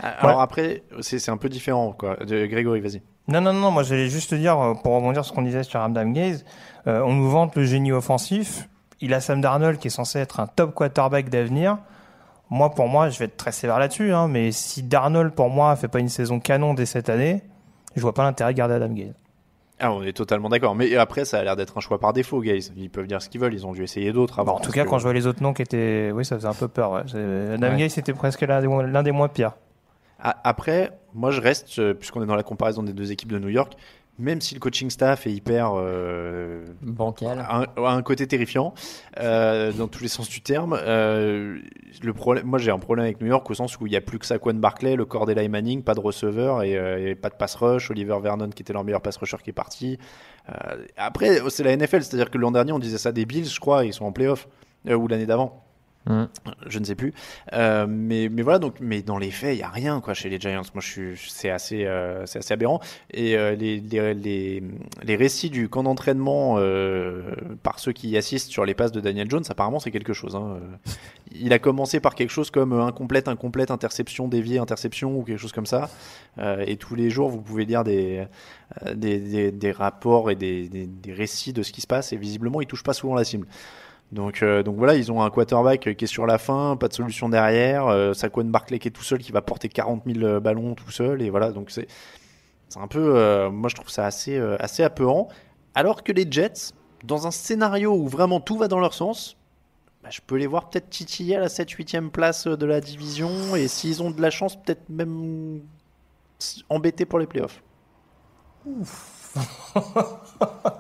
Alors 0.03 0.41
après, 0.41 0.83
c'est 1.01 1.29
un 1.29 1.37
peu 1.37 1.49
différent 1.49 1.93
quoi. 1.93 2.17
De, 2.17 2.47
Grégory, 2.47 2.81
vas-y. 2.81 3.03
Non, 3.29 3.41
non, 3.41 3.53
non, 3.53 3.71
moi 3.71 3.83
j'allais 3.85 4.09
juste 4.09 4.31
te 4.31 4.35
dire, 4.35 4.57
pour 4.83 4.95
rebondir 4.95 5.25
sur 5.25 5.33
ce 5.33 5.37
qu'on 5.37 5.43
disait 5.45 5.63
sur 5.63 5.81
Adam 5.81 6.09
Gaze, 6.11 6.45
euh, 6.87 7.03
on 7.03 7.13
nous 7.13 7.31
vante 7.31 7.55
le 7.57 7.65
génie 7.65 7.93
offensif. 7.93 8.69
Il 9.01 9.15
a 9.15 9.21
Sam 9.21 9.41
Darnold 9.41 9.79
qui 9.79 9.87
est 9.89 9.91
censé 9.91 10.19
être 10.19 10.41
un 10.41 10.47
top 10.47 10.75
quarterback 10.75 11.29
d'avenir. 11.29 11.79
Moi, 12.51 12.71
pour 12.71 12.89
moi, 12.89 13.09
je 13.11 13.19
vais 13.19 13.27
être 13.27 13.37
très 13.37 13.53
sévère 13.53 13.79
là-dessus, 13.79 14.13
hein, 14.13 14.27
mais 14.29 14.51
si 14.53 14.83
Darnold, 14.83 15.33
pour 15.33 15.49
moi, 15.51 15.75
fait 15.77 15.89
pas 15.89 16.01
une 16.01 16.09
saison 16.09 16.41
canon 16.41 16.75
dès 16.75 16.85
cette 16.87 17.09
année, 17.09 17.43
je 17.95 18.01
vois 18.03 18.13
pas 18.15 18.25
l'intérêt 18.25 18.53
de 18.53 18.59
garder 18.59 18.75
Adam 18.75 18.89
Gaze. 18.93 19.15
Ah, 19.79 19.93
on 19.93 20.03
est 20.03 20.13
totalement 20.13 20.49
d'accord. 20.51 20.75
Mais 20.75 20.95
après, 20.97 21.25
ça 21.25 21.39
a 21.39 21.45
l'air 21.45 21.57
d'être 21.57 21.79
un 21.79 21.81
choix 21.81 21.99
par 21.99 22.13
défaut, 22.13 22.41
Gaze. 22.41 22.71
Ils 22.77 22.91
peuvent 22.91 23.07
dire 23.07 23.23
ce 23.23 23.29
qu'ils 23.31 23.41
veulent. 23.41 23.55
Ils 23.55 23.67
ont 23.67 23.73
dû 23.73 23.83
essayer 23.83 24.13
d'autres 24.13 24.39
avant. 24.41 24.57
en 24.57 24.61
tout 24.61 24.73
cas, 24.73 24.85
quand 24.85 24.99
je 24.99 25.05
vois 25.05 25.15
les 25.15 25.27
autres 25.27 25.43
noms 25.43 25.55
qui 25.55 25.63
étaient, 25.63 26.11
oui, 26.13 26.25
ça 26.25 26.37
faisait 26.37 26.49
un 26.49 26.53
peu 26.55 26.69
peur. 26.69 26.91
ouais. 26.93 27.01
Adam 27.55 27.69
Ouais. 27.69 27.77
Gaze, 27.79 27.93
c'était 27.93 28.13
presque 28.13 28.43
l'un 28.43 28.61
des, 28.61 28.67
moins- 28.67 28.83
l'un 28.83 29.03
des 29.03 29.13
moins 29.13 29.29
pires. 29.29 29.53
Après, 30.23 30.91
moi 31.15 31.31
je 31.31 31.41
reste, 31.41 31.79
euh, 31.79 31.95
puisqu'on 31.95 32.23
est 32.23 32.27
dans 32.27 32.35
la 32.35 32.43
comparaison 32.43 32.83
des 32.83 32.93
deux 32.93 33.11
équipes 33.11 33.33
de 33.33 33.39
New 33.39 33.49
York, 33.49 33.73
même 34.19 34.41
si 34.41 34.55
le 34.55 34.61
coaching 34.61 34.91
staff 34.91 35.27
est 35.27 35.33
hyper 35.33 35.73
euh, 35.75 36.67
bancal, 36.83 37.39
a 37.39 37.61
un, 37.61 37.63
a 37.85 37.93
un 37.93 38.03
côté 38.03 38.27
terrifiant 38.27 38.75
euh, 39.19 39.73
dans 39.73 39.89
tous 39.89 40.03
les 40.03 40.09
sens 40.09 40.29
du 40.29 40.41
terme. 40.43 40.79
euh, 40.79 41.59
le 42.03 42.13
problème, 42.13 42.47
moi 42.47 42.59
j'ai 42.59 42.71
un 42.71 42.79
problème 42.79 43.05
avec 43.05 43.21
New 43.21 43.29
York 43.29 43.51
au 43.51 43.55
sens 43.55 43.79
où 43.81 43.87
il 43.87 43.91
n'y 43.91 43.97
a 43.97 44.01
plus 44.01 44.19
que 44.19 44.27
Saquon 44.27 44.55
Barkley, 44.55 44.97
le 44.97 45.05
corps 45.05 45.27
d'Eli 45.27 45.49
Manning, 45.49 45.83
pas 45.83 45.95
de 45.95 46.01
receveur 46.01 46.63
et, 46.63 46.73
et 47.11 47.15
pas 47.15 47.31
de 47.31 47.35
pass 47.35 47.55
rush. 47.55 47.91
Oliver 47.91 48.19
Vernon 48.23 48.51
qui 48.51 48.63
était 48.63 48.73
leur 48.73 48.85
meilleur 48.85 49.01
pass 49.01 49.17
rusher 49.17 49.39
qui 49.43 49.51
est 49.51 49.55
parti. 49.55 49.99
Après, 50.97 51.39
c'est 51.49 51.63
la 51.63 51.77
NFL, 51.77 52.03
c'est-à-dire 52.03 52.31
que 52.31 52.39
l'an 52.39 52.51
dernier 52.51 52.73
on 52.73 52.79
disait 52.81 52.99
ça 52.99 53.13
des 53.13 53.25
Bills, 53.25 53.49
je 53.49 53.61
crois, 53.61 53.85
ils 53.85 53.93
sont 53.93 54.05
en 54.05 54.13
playoff 54.13 54.49
ou 54.89 55.07
l'année 55.09 55.27
d'avant. 55.27 55.65
Je 56.67 56.79
ne 56.79 56.85
sais 56.85 56.95
plus. 56.95 57.13
Euh, 57.53 57.87
mais, 57.89 58.29
mais 58.31 58.43
voilà, 58.43 58.59
donc, 58.59 58.77
mais 58.81 59.03
dans 59.03 59.19
les 59.19 59.31
faits, 59.31 59.55
il 59.55 59.59
n'y 59.59 59.63
a 59.63 59.69
rien 59.69 60.01
quoi, 60.01 60.15
chez 60.15 60.29
les 60.29 60.41
Giants. 60.41 60.63
Moi, 60.75 60.83
c'est 61.17 61.51
assez, 61.51 61.85
euh, 61.85 62.25
assez 62.25 62.53
aberrant. 62.53 62.81
Et 63.13 63.37
euh, 63.37 63.55
les, 63.55 63.79
les, 63.81 64.15
les, 64.15 64.63
les 65.03 65.17
récits 65.17 65.51
du 65.51 65.69
camp 65.69 65.83
d'entraînement 65.83 66.57
euh, 66.59 67.35
par 67.63 67.79
ceux 67.79 67.93
qui 67.93 68.09
y 68.09 68.17
assistent 68.17 68.51
sur 68.51 68.65
les 68.65 68.75
passes 68.75 68.93
de 68.93 69.01
Daniel 69.01 69.31
Jones, 69.31 69.45
apparemment, 69.49 69.79
c'est 69.79 69.91
quelque 69.91 70.13
chose. 70.13 70.35
hein. 70.35 70.59
Il 71.33 71.53
a 71.53 71.59
commencé 71.61 72.01
par 72.01 72.15
quelque 72.17 72.31
chose 72.31 72.51
comme 72.51 72.73
incomplète, 72.73 73.29
incomplète, 73.29 73.71
interception, 73.71 74.27
déviée, 74.27 74.59
interception 74.59 75.17
ou 75.17 75.23
quelque 75.23 75.39
chose 75.39 75.53
comme 75.53 75.67
ça. 75.67 75.91
Et 76.67 76.77
tous 76.77 76.95
les 76.97 77.11
jours, 77.11 77.29
vous 77.29 77.41
pouvez 77.41 77.65
lire 77.67 77.85
des, 77.85 78.27
des, 78.95 79.53
des, 79.53 79.73
rapports 79.73 80.31
et 80.31 80.35
des, 80.35 80.69
des, 80.69 80.87
des 80.87 81.13
récits 81.13 81.53
de 81.53 81.63
ce 81.63 81.71
qui 81.71 81.83
se 81.83 81.87
passe. 81.87 82.13
Et 82.13 82.17
visiblement, 82.17 82.61
il 82.61 82.67
touche 82.67 82.83
pas 82.83 82.95
souvent 82.95 83.15
la 83.15 83.23
cible. 83.25 83.47
Donc, 84.13 84.43
euh, 84.43 84.63
donc 84.65 84.77
voilà, 84.77 84.97
ils 84.97 85.13
ont 85.13 85.23
un 85.23 85.31
quarterback 85.31 85.95
qui 85.97 86.05
est 86.05 86.09
sur 86.09 86.27
la 86.27 86.39
fin, 86.39 86.77
pas 86.77 86.89
de 86.89 86.93
solution 86.95 87.29
derrière. 87.29 87.87
Euh, 87.87 88.13
Saquon 88.13 88.45
Barkley 88.45 88.79
qui 88.81 88.89
est 88.89 88.91
tout 88.91 89.05
seul, 89.05 89.19
qui 89.21 89.31
va 89.31 89.41
porter 89.41 89.69
40 89.69 90.03
000 90.07 90.41
ballons 90.41 90.75
tout 90.75 90.91
seul. 90.91 91.23
Et 91.23 91.31
voilà, 91.31 91.53
donc 91.53 91.71
c'est 91.71 91.87
c'est 92.69 92.81
un 92.81 92.89
peu. 92.89 93.15
euh, 93.17 93.51
moi, 93.51 93.69
je 93.69 93.75
trouve 93.77 93.89
ça 93.89 94.07
assez, 94.07 94.37
euh, 94.37 94.57
assez 94.61 94.83
apeurant. 94.83 95.29
Alors 95.75 96.03
que 96.03 96.11
les 96.13 96.27
Jets, 96.31 96.73
dans 97.05 97.27
un 97.27 97.31
scénario 97.31 97.93
où 97.95 98.09
vraiment 98.09 98.41
tout 98.41 98.57
va 98.57 98.67
dans 98.69 98.81
leur 98.81 98.95
sens, 98.95 99.37
bah, 100.03 100.09
je 100.11 100.21
peux 100.27 100.37
les 100.37 100.47
voir 100.49 100.71
peut-être 100.71 100.91
titiller 100.91 101.37
à 101.37 101.41
la 101.41 101.49
7-8e 101.49 102.11
place 102.11 102.47
de 102.49 102.67
la 102.67 102.81
division. 102.81 103.55
Et 103.55 103.69
s'ils 103.69 104.03
ont 104.03 104.11
de 104.11 104.21
la 104.21 104.31
chance, 104.31 104.57
peut-être 104.57 104.89
même 104.89 105.61
embêtés 106.69 107.05
pour 107.07 107.19
les 107.21 107.27
playoffs. 107.27 107.63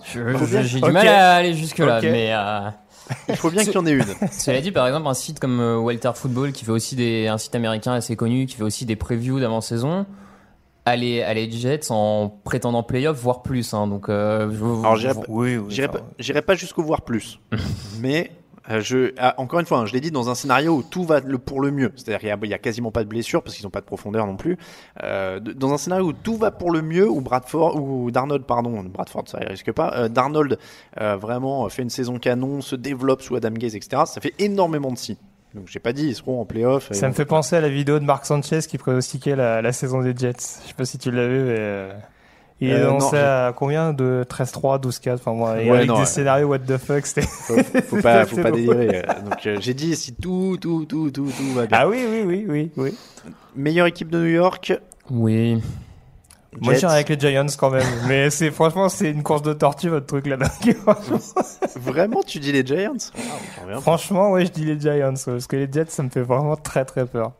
Je- 0.04 0.20
J'ai 0.62 0.80
du 0.80 0.92
mal 0.92 1.06
à 1.08 1.34
aller 1.36 1.54
jusque-là, 1.54 2.00
mais. 2.12 2.32
Il 3.28 3.36
faut 3.36 3.50
bien 3.50 3.64
qu'il 3.64 3.74
y 3.74 3.76
en 3.78 3.86
ait 3.86 3.92
une. 3.92 4.04
Cela 4.32 4.60
dit, 4.60 4.70
par 4.72 4.86
exemple, 4.86 5.06
un 5.08 5.14
site 5.14 5.38
comme 5.40 5.60
euh, 5.60 5.78
Walter 5.78 6.10
Football, 6.14 6.52
qui 6.52 6.64
fait 6.64 6.70
aussi 6.72 6.96
des, 6.96 7.26
un 7.28 7.38
site 7.38 7.54
américain 7.54 7.92
assez 7.92 8.16
connu, 8.16 8.46
qui 8.46 8.56
fait 8.56 8.62
aussi 8.62 8.86
des 8.86 8.96
previews 8.96 9.40
d'avant-saison, 9.40 10.06
aller 10.86 11.22
à 11.22 11.34
les 11.34 11.50
Jets 11.50 11.90
en 11.90 12.28
prétendant 12.44 12.82
playoff, 12.82 13.16
voire 13.20 13.42
plus. 13.42 13.74
Hein, 13.74 13.86
donc, 13.86 14.08
euh, 14.08 14.50
je- 14.52 14.64
Alors, 14.64 14.96
j'irai 14.96 15.14
pas, 15.14 15.22
pas, 15.88 16.00
j'irai 16.18 16.42
pas 16.42 16.54
jusqu'au 16.54 16.82
voir 16.82 17.02
plus. 17.02 17.38
mais 18.00 18.30
euh, 18.70 18.80
je, 18.80 19.12
ah, 19.18 19.34
encore 19.38 19.60
une 19.60 19.66
fois, 19.66 19.78
hein, 19.78 19.86
je 19.86 19.92
l'ai 19.92 20.00
dit 20.00 20.10
dans 20.10 20.30
un 20.30 20.34
scénario 20.34 20.76
où 20.76 20.82
tout 20.82 21.04
va 21.04 21.20
le, 21.20 21.38
pour 21.38 21.60
le 21.60 21.70
mieux. 21.70 21.92
C'est-à-dire 21.96 22.20
qu'il 22.20 22.28
y 22.28 22.32
a- 22.32 22.38
il 22.42 22.48
y 22.50 22.54
a, 22.54 22.58
quasiment 22.58 22.90
pas 22.90 23.02
de 23.04 23.08
blessures 23.08 23.42
parce 23.42 23.56
qu'ils 23.56 23.64
n'ont 23.64 23.70
pas 23.70 23.80
de 23.80 23.86
profondeur 23.86 24.26
non 24.26 24.36
plus. 24.36 24.56
Euh, 25.02 25.40
de- 25.40 25.52
dans 25.52 25.72
un 25.72 25.78
scénario 25.78 26.06
où 26.06 26.12
tout 26.12 26.36
va 26.36 26.50
pour 26.50 26.70
le 26.70 26.82
mieux, 26.82 27.08
où 27.08 27.20
Bradford 27.20 27.76
ou 27.80 28.10
Darnold, 28.10 28.44
pardon, 28.44 28.82
Bradford 28.84 29.24
ça 29.26 29.38
risque 29.38 29.72
pas. 29.72 29.92
euh, 29.96 30.08
Darnold 30.08 30.58
vraiment 30.96 31.68
fait 31.68 31.82
une 31.82 31.90
saison 31.90 32.18
canon, 32.18 32.60
se 32.60 32.76
développe 32.76 33.22
sous 33.22 33.36
Adam 33.36 33.50
Gaze, 33.50 33.74
etc. 33.76 34.02
Ça 34.06 34.20
fait 34.20 34.34
énormément 34.38 34.90
de 34.92 34.98
si. 34.98 35.16
Donc 35.54 35.64
j'ai 35.66 35.80
pas 35.80 35.92
dit 35.92 36.06
ils 36.06 36.14
seront 36.14 36.40
en 36.40 36.44
playoff. 36.44 36.92
Ça 36.92 37.08
me 37.08 37.12
fait 37.12 37.24
penser 37.24 37.56
à 37.56 37.60
la 37.60 37.68
vidéo 37.68 37.98
de 37.98 38.04
Marc 38.04 38.24
Sanchez 38.26 38.60
qui 38.68 38.78
pronostiquait 38.78 39.34
la, 39.34 39.60
la 39.62 39.72
saison 39.72 40.00
des 40.00 40.14
Jets. 40.16 40.34
Je 40.62 40.68
sais 40.68 40.74
pas 40.74 40.84
si 40.84 40.96
tu 40.98 41.10
l'as 41.10 41.26
vu, 41.26 41.42
mais 41.42 41.88
et 42.60 42.72
euh, 42.72 42.92
on 42.92 42.98
à 43.14 43.54
combien 43.56 43.94
de 43.94 44.24
13-3, 44.28 44.82
12-4 44.82 45.14
Enfin, 45.14 45.32
moi, 45.32 45.54
ouais, 45.54 45.86
des 45.86 45.90
euh, 45.90 46.04
scénarios 46.04 46.48
what 46.48 46.58
the 46.58 46.76
fuck, 46.76 47.06
c'était. 47.06 47.22
Faut, 47.26 47.56
faut, 47.56 48.02
pas, 48.02 48.26
faut 48.26 48.36
pas 48.36 48.50
délirer. 48.50 48.98
Euh, 48.98 49.20
donc, 49.22 49.46
euh, 49.46 49.56
j'ai 49.60 49.72
dit 49.72 49.96
si 49.96 50.14
tout, 50.14 50.58
tout, 50.60 50.84
tout, 50.84 51.10
tout, 51.10 51.24
tout 51.24 51.54
va 51.54 51.66
bien. 51.66 51.78
Ah 51.80 51.88
oui, 51.88 52.04
oui, 52.06 52.22
oui, 52.26 52.46
oui, 52.46 52.70
oui. 52.76 52.94
Meilleure 53.56 53.86
équipe 53.86 54.10
de 54.10 54.18
New 54.18 54.26
York 54.28 54.74
Oui. 55.10 55.62
Moi, 56.60 56.74
je 56.74 56.78
suis 56.78 56.86
avec 56.86 57.08
les 57.08 57.18
Giants 57.18 57.46
quand 57.58 57.70
même. 57.70 57.86
mais 58.08 58.28
c'est 58.28 58.50
franchement, 58.50 58.90
c'est 58.90 59.10
une 59.10 59.22
course 59.22 59.42
de 59.42 59.54
tortue, 59.54 59.88
votre 59.88 60.06
truc 60.06 60.26
là-bas. 60.26 60.50
vraiment, 61.76 62.22
tu 62.22 62.40
dis 62.40 62.52
les 62.52 62.66
Giants? 62.66 62.92
Ah, 63.16 63.80
franchement, 63.80 64.32
ouais, 64.32 64.44
je 64.44 64.50
dis 64.50 64.64
les 64.66 64.78
Giants. 64.78 65.14
Parce 65.24 65.46
que 65.46 65.56
les 65.56 65.68
Jets, 65.72 65.86
ça 65.88 66.02
me 66.02 66.10
fait 66.10 66.22
vraiment 66.22 66.56
très, 66.56 66.84
très 66.84 67.06
peur. 67.06 67.32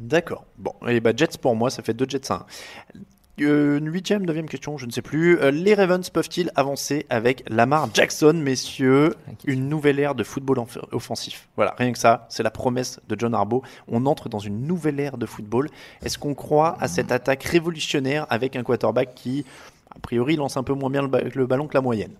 D'accord. 0.00 0.44
Bon, 0.56 0.72
et 0.88 1.00
bah 1.00 1.12
Jets 1.16 1.38
pour 1.40 1.54
moi, 1.54 1.70
ça 1.70 1.82
fait 1.82 1.94
2 1.94 2.06
Jets 2.08 2.32
à 2.32 2.34
1 2.34 2.46
huitième, 3.40 4.24
neuvième 4.24 4.48
question, 4.48 4.76
je 4.78 4.86
ne 4.86 4.90
sais 4.90 5.02
plus. 5.02 5.38
Euh, 5.40 5.50
les 5.50 5.74
Ravens 5.74 6.08
peuvent-ils 6.10 6.50
avancer 6.54 7.06
avec 7.10 7.44
Lamar 7.48 7.88
Jackson, 7.94 8.32
messieurs? 8.34 9.14
Une 9.44 9.68
nouvelle 9.68 9.98
ère 9.98 10.14
de 10.14 10.24
football 10.24 10.58
offensif. 10.92 11.48
Voilà, 11.56 11.74
rien 11.78 11.92
que 11.92 11.98
ça, 11.98 12.26
c'est 12.28 12.42
la 12.42 12.50
promesse 12.50 13.00
de 13.08 13.16
John 13.18 13.34
Harbaugh. 13.34 13.62
On 13.88 14.06
entre 14.06 14.28
dans 14.28 14.38
une 14.38 14.66
nouvelle 14.66 15.00
ère 15.00 15.18
de 15.18 15.26
football. 15.26 15.68
Est-ce 16.02 16.18
qu'on 16.18 16.34
croit 16.34 16.76
à 16.80 16.88
cette 16.88 17.12
attaque 17.12 17.44
révolutionnaire 17.44 18.26
avec 18.30 18.56
un 18.56 18.62
quarterback 18.62 19.14
qui, 19.14 19.44
a 19.94 19.98
priori, 20.00 20.36
lance 20.36 20.56
un 20.56 20.62
peu 20.62 20.74
moins 20.74 20.90
bien 20.90 21.02
le, 21.02 21.08
ba- 21.08 21.20
le 21.22 21.46
ballon 21.46 21.66
que 21.66 21.74
la 21.74 21.80
moyenne? 21.82 22.12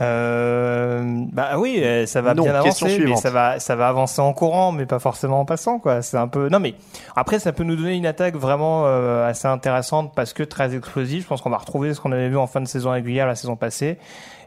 Euh, 0.00 1.02
bah 1.32 1.58
oui, 1.58 1.80
euh, 1.82 2.06
ça 2.06 2.20
va 2.22 2.34
Non, 2.34 2.44
bien 2.44 2.54
avancer, 2.54 2.98
mais 3.04 3.16
ça 3.16 3.30
va, 3.30 3.58
ça 3.58 3.76
va 3.76 3.88
avancer 3.88 4.20
en 4.20 4.32
courant, 4.32 4.72
mais 4.72 4.86
pas 4.86 4.98
forcément 4.98 5.40
en 5.40 5.44
passant, 5.44 5.78
quoi. 5.78 6.02
C'est 6.02 6.16
un 6.16 6.28
peu. 6.28 6.48
Non, 6.48 6.60
mais 6.60 6.74
après, 7.16 7.38
ça 7.38 7.52
peut 7.52 7.64
nous 7.64 7.76
donner 7.76 7.94
une 7.94 8.06
attaque 8.06 8.36
vraiment 8.36 8.84
euh, 8.86 9.28
assez 9.28 9.48
intéressante 9.48 10.12
parce 10.14 10.32
que 10.32 10.42
très 10.42 10.74
explosive. 10.74 11.22
Je 11.22 11.26
pense 11.28 11.40
qu'on 11.42 11.50
va 11.50 11.58
retrouver 11.58 11.94
ce 11.94 12.00
qu'on 12.00 12.12
avait 12.12 12.28
vu 12.28 12.36
en 12.36 12.46
fin 12.46 12.60
de 12.60 12.68
saison 12.68 12.90
régulière 12.90 13.26
la 13.26 13.34
saison 13.34 13.56
passée. 13.56 13.98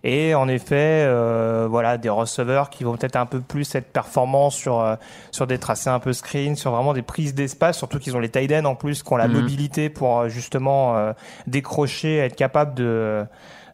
Et 0.04 0.34
en 0.34 0.48
effet, 0.48 1.04
euh, 1.06 1.68
voilà, 1.70 2.00
des 2.00 2.10
receveurs 2.10 2.72
qui 2.72 2.84
vont 2.84 2.98
peut-être 2.98 3.18
un 3.18 3.28
peu 3.28 3.40
plus 3.40 3.76
être 3.76 3.92
performants 3.92 4.50
sur 4.50 4.80
euh, 4.80 4.96
sur 5.30 5.46
des 5.46 5.60
tracés 5.60 5.92
un 5.92 6.00
peu 6.00 6.12
screen, 6.12 6.56
sur 6.56 6.72
vraiment 6.72 6.94
des 6.94 7.04
prises 7.04 7.36
d'espace. 7.36 7.78
Surtout 7.78 8.00
qu'ils 8.00 8.16
ont 8.16 8.20
les 8.20 8.30
tight 8.30 8.52
ends 8.54 8.66
en 8.66 8.76
plus, 8.76 9.04
qui 9.04 9.14
ont 9.14 9.18
la 9.18 9.28
Mhm. 9.28 9.34
mobilité 9.42 9.90
pour 9.90 10.22
euh, 10.22 10.28
justement 10.30 10.98
euh, 10.98 11.14
décrocher, 11.46 12.18
être 12.18 12.36
capable 12.36 12.74
de 12.74 13.26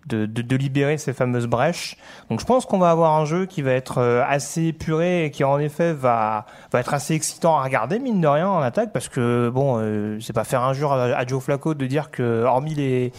de, 0.08 0.55
libérer 0.55 0.97
ces 0.97 1.14
fameuses 1.14 1.47
brèches. 1.47 1.97
Donc 2.30 2.39
je 2.39 2.45
pense 2.45 2.66
qu'on 2.66 2.80
va 2.80 2.89
avoir 2.89 3.14
un 3.16 3.26
jeu 3.26 3.45
qui 3.45 3.62
va 3.62 3.72
être 3.72 3.99
euh, 3.99 4.24
assez 4.28 4.66
épuré 4.66 5.26
et 5.26 5.32
qui 5.32 5.43
en 5.43 5.60
effet 5.60 5.93
va 5.93 6.45
va 6.72 6.80
être 6.80 6.93
assez 6.93 7.14
excitant 7.14 7.58
à 7.58 7.64
regarder 7.64 7.99
mine 7.99 8.22
de 8.22 8.28
rien 8.28 8.47
en 8.47 8.62
attaque 8.62 8.91
parce 8.91 9.10
que 9.10 9.49
bon 9.49 9.78
euh, 9.80 10.20
c'est 10.20 10.34
pas 10.34 10.43
faire 10.43 10.64
injure 10.64 10.93
à, 10.93 11.03
à 11.03 11.26
Joe 11.26 11.43
Flacco 11.43 11.74
de 11.74 11.86
dire 11.86 12.12
que 12.12 12.43
hormis 12.43 12.74
les 12.74 13.12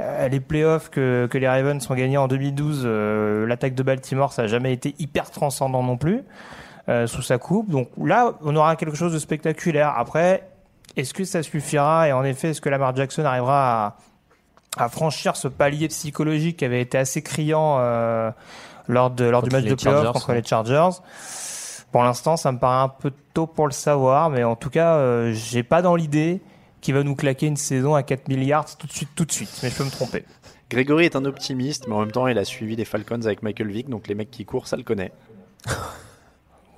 euh, 0.00 0.28
les 0.28 0.40
playoffs 0.40 0.88
que, 0.88 1.28
que 1.30 1.38
les 1.38 1.48
Ravens 1.48 1.90
ont 1.90 1.94
gagnés 1.94 2.16
en 2.16 2.26
2012, 2.26 2.82
euh, 2.84 3.46
l'attaque 3.46 3.74
de 3.74 3.82
Baltimore 3.82 4.32
ça 4.32 4.42
a 4.42 4.46
jamais 4.46 4.72
été 4.72 4.94
hyper 4.98 5.30
transcendant 5.30 5.82
non 5.82 5.96
plus 5.96 6.22
sous 7.06 7.22
sa 7.22 7.38
coupe. 7.38 7.70
Donc 7.70 7.88
là 8.02 8.32
on 8.42 8.56
aura 8.56 8.74
quelque 8.74 8.96
chose 8.96 9.12
de 9.12 9.20
spectaculaire. 9.20 9.94
Après 9.96 10.48
est-ce 10.96 11.14
que 11.14 11.22
ça 11.22 11.44
suffira 11.44 12.08
et 12.08 12.12
en 12.12 12.24
effet 12.24 12.48
est-ce 12.48 12.60
que 12.60 12.68
Lamar 12.68 12.96
Jackson 12.96 13.24
arrivera 13.24 13.86
à 13.86 13.96
à 14.76 14.88
franchir 14.88 15.36
ce 15.36 15.48
palier 15.48 15.88
psychologique 15.88 16.58
qui 16.58 16.64
avait 16.64 16.80
été 16.80 16.98
assez 16.98 17.22
criant 17.22 17.78
euh, 17.78 18.30
lors 18.88 19.10
de 19.10 19.24
lors 19.24 19.42
du 19.42 19.50
match 19.50 19.64
les 19.64 19.70
de 19.70 19.74
playoff 19.74 20.12
contre 20.12 20.30
ouais. 20.30 20.40
les 20.40 20.46
Chargers. 20.46 20.90
Pour 21.92 22.04
l'instant, 22.04 22.36
ça 22.36 22.52
me 22.52 22.58
paraît 22.58 22.84
un 22.84 22.88
peu 22.88 23.12
tôt 23.34 23.46
pour 23.46 23.66
le 23.66 23.72
savoir, 23.72 24.30
mais 24.30 24.44
en 24.44 24.54
tout 24.54 24.70
cas, 24.70 24.94
euh, 24.94 25.32
j'ai 25.32 25.64
pas 25.64 25.82
dans 25.82 25.96
l'idée 25.96 26.40
qu'il 26.80 26.94
va 26.94 27.02
nous 27.02 27.16
claquer 27.16 27.46
une 27.46 27.56
saison 27.56 27.94
à 27.94 28.02
4 28.02 28.28
milliards 28.28 28.76
tout 28.76 28.86
de 28.86 28.92
suite, 28.92 29.08
tout 29.16 29.24
de 29.24 29.32
suite. 29.32 29.50
Mais 29.62 29.70
je 29.70 29.76
peux 29.76 29.84
me 29.84 29.90
tromper. 29.90 30.24
Grégory 30.70 31.04
est 31.04 31.16
un 31.16 31.24
optimiste, 31.24 31.88
mais 31.88 31.94
en 31.94 32.00
même 32.00 32.12
temps, 32.12 32.28
il 32.28 32.38
a 32.38 32.44
suivi 32.44 32.76
les 32.76 32.84
Falcons 32.84 33.22
avec 33.24 33.42
Michael 33.42 33.70
Vick, 33.70 33.88
donc 33.88 34.06
les 34.06 34.14
mecs 34.14 34.30
qui 34.30 34.44
courent, 34.44 34.68
ça 34.68 34.76
le 34.76 34.84
connaît. 34.84 35.12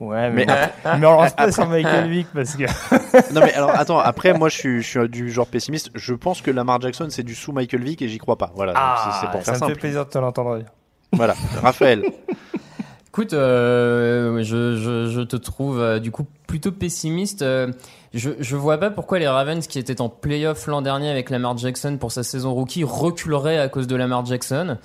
Ouais, 0.08 0.30
mais, 0.30 0.44
Mais 0.44 0.46
mais, 0.46 0.52
après- 0.52 1.06
on 1.06 1.12
lance 1.12 1.32
pas 1.34 1.42
après- 1.44 1.52
sur 1.52 1.66
Michael 1.68 2.08
Vick 2.10 2.26
parce 2.34 2.56
que. 2.56 2.64
non 3.34 3.40
mais 3.40 3.52
alors 3.54 3.70
attends, 3.70 3.98
après 3.98 4.32
moi 4.34 4.48
je 4.48 4.56
suis, 4.56 4.82
je 4.82 4.88
suis 5.00 5.08
du 5.08 5.30
genre 5.30 5.46
pessimiste. 5.46 5.90
Je 5.94 6.14
pense 6.14 6.42
que 6.42 6.50
Lamar 6.50 6.80
Jackson 6.80 7.06
c'est 7.10 7.22
du 7.22 7.34
sous 7.34 7.52
Michael 7.52 7.82
Vick 7.82 8.02
et 8.02 8.08
j'y 8.08 8.18
crois 8.18 8.36
pas. 8.36 8.50
Voilà, 8.54 8.72
donc 8.72 8.82
c'est- 9.04 9.20
c'est 9.20 9.26
Ah, 9.28 9.32
pour 9.32 9.40
ça 9.40 9.44
faire 9.44 9.54
me 9.54 9.58
simple. 9.60 9.74
fait 9.74 9.80
plaisir 9.80 10.04
de 10.04 10.10
te 10.10 10.18
l'entendre 10.18 10.56
dire. 10.58 10.66
Voilà, 11.12 11.34
Raphaël. 11.62 12.02
Écoute, 13.08 13.34
euh, 13.34 14.42
je, 14.42 14.74
je, 14.76 15.10
je 15.10 15.20
te 15.20 15.36
trouve 15.36 15.78
euh, 15.78 15.98
du 15.98 16.10
coup 16.10 16.24
plutôt 16.46 16.72
pessimiste. 16.72 17.42
Euh, 17.42 17.70
je, 18.14 18.30
je 18.40 18.56
vois 18.56 18.78
pas 18.78 18.90
pourquoi 18.90 19.18
les 19.18 19.28
Ravens, 19.28 19.66
qui 19.66 19.78
étaient 19.78 20.00
en 20.00 20.08
playoff 20.08 20.66
l'an 20.66 20.80
dernier 20.80 21.10
avec 21.10 21.28
Lamar 21.28 21.56
Jackson 21.58 21.98
pour 22.00 22.10
sa 22.10 22.22
saison 22.22 22.54
rookie, 22.54 22.84
reculeraient 22.84 23.58
à 23.58 23.68
cause 23.68 23.86
de 23.86 23.96
Lamar 23.96 24.24
Jackson. 24.24 24.78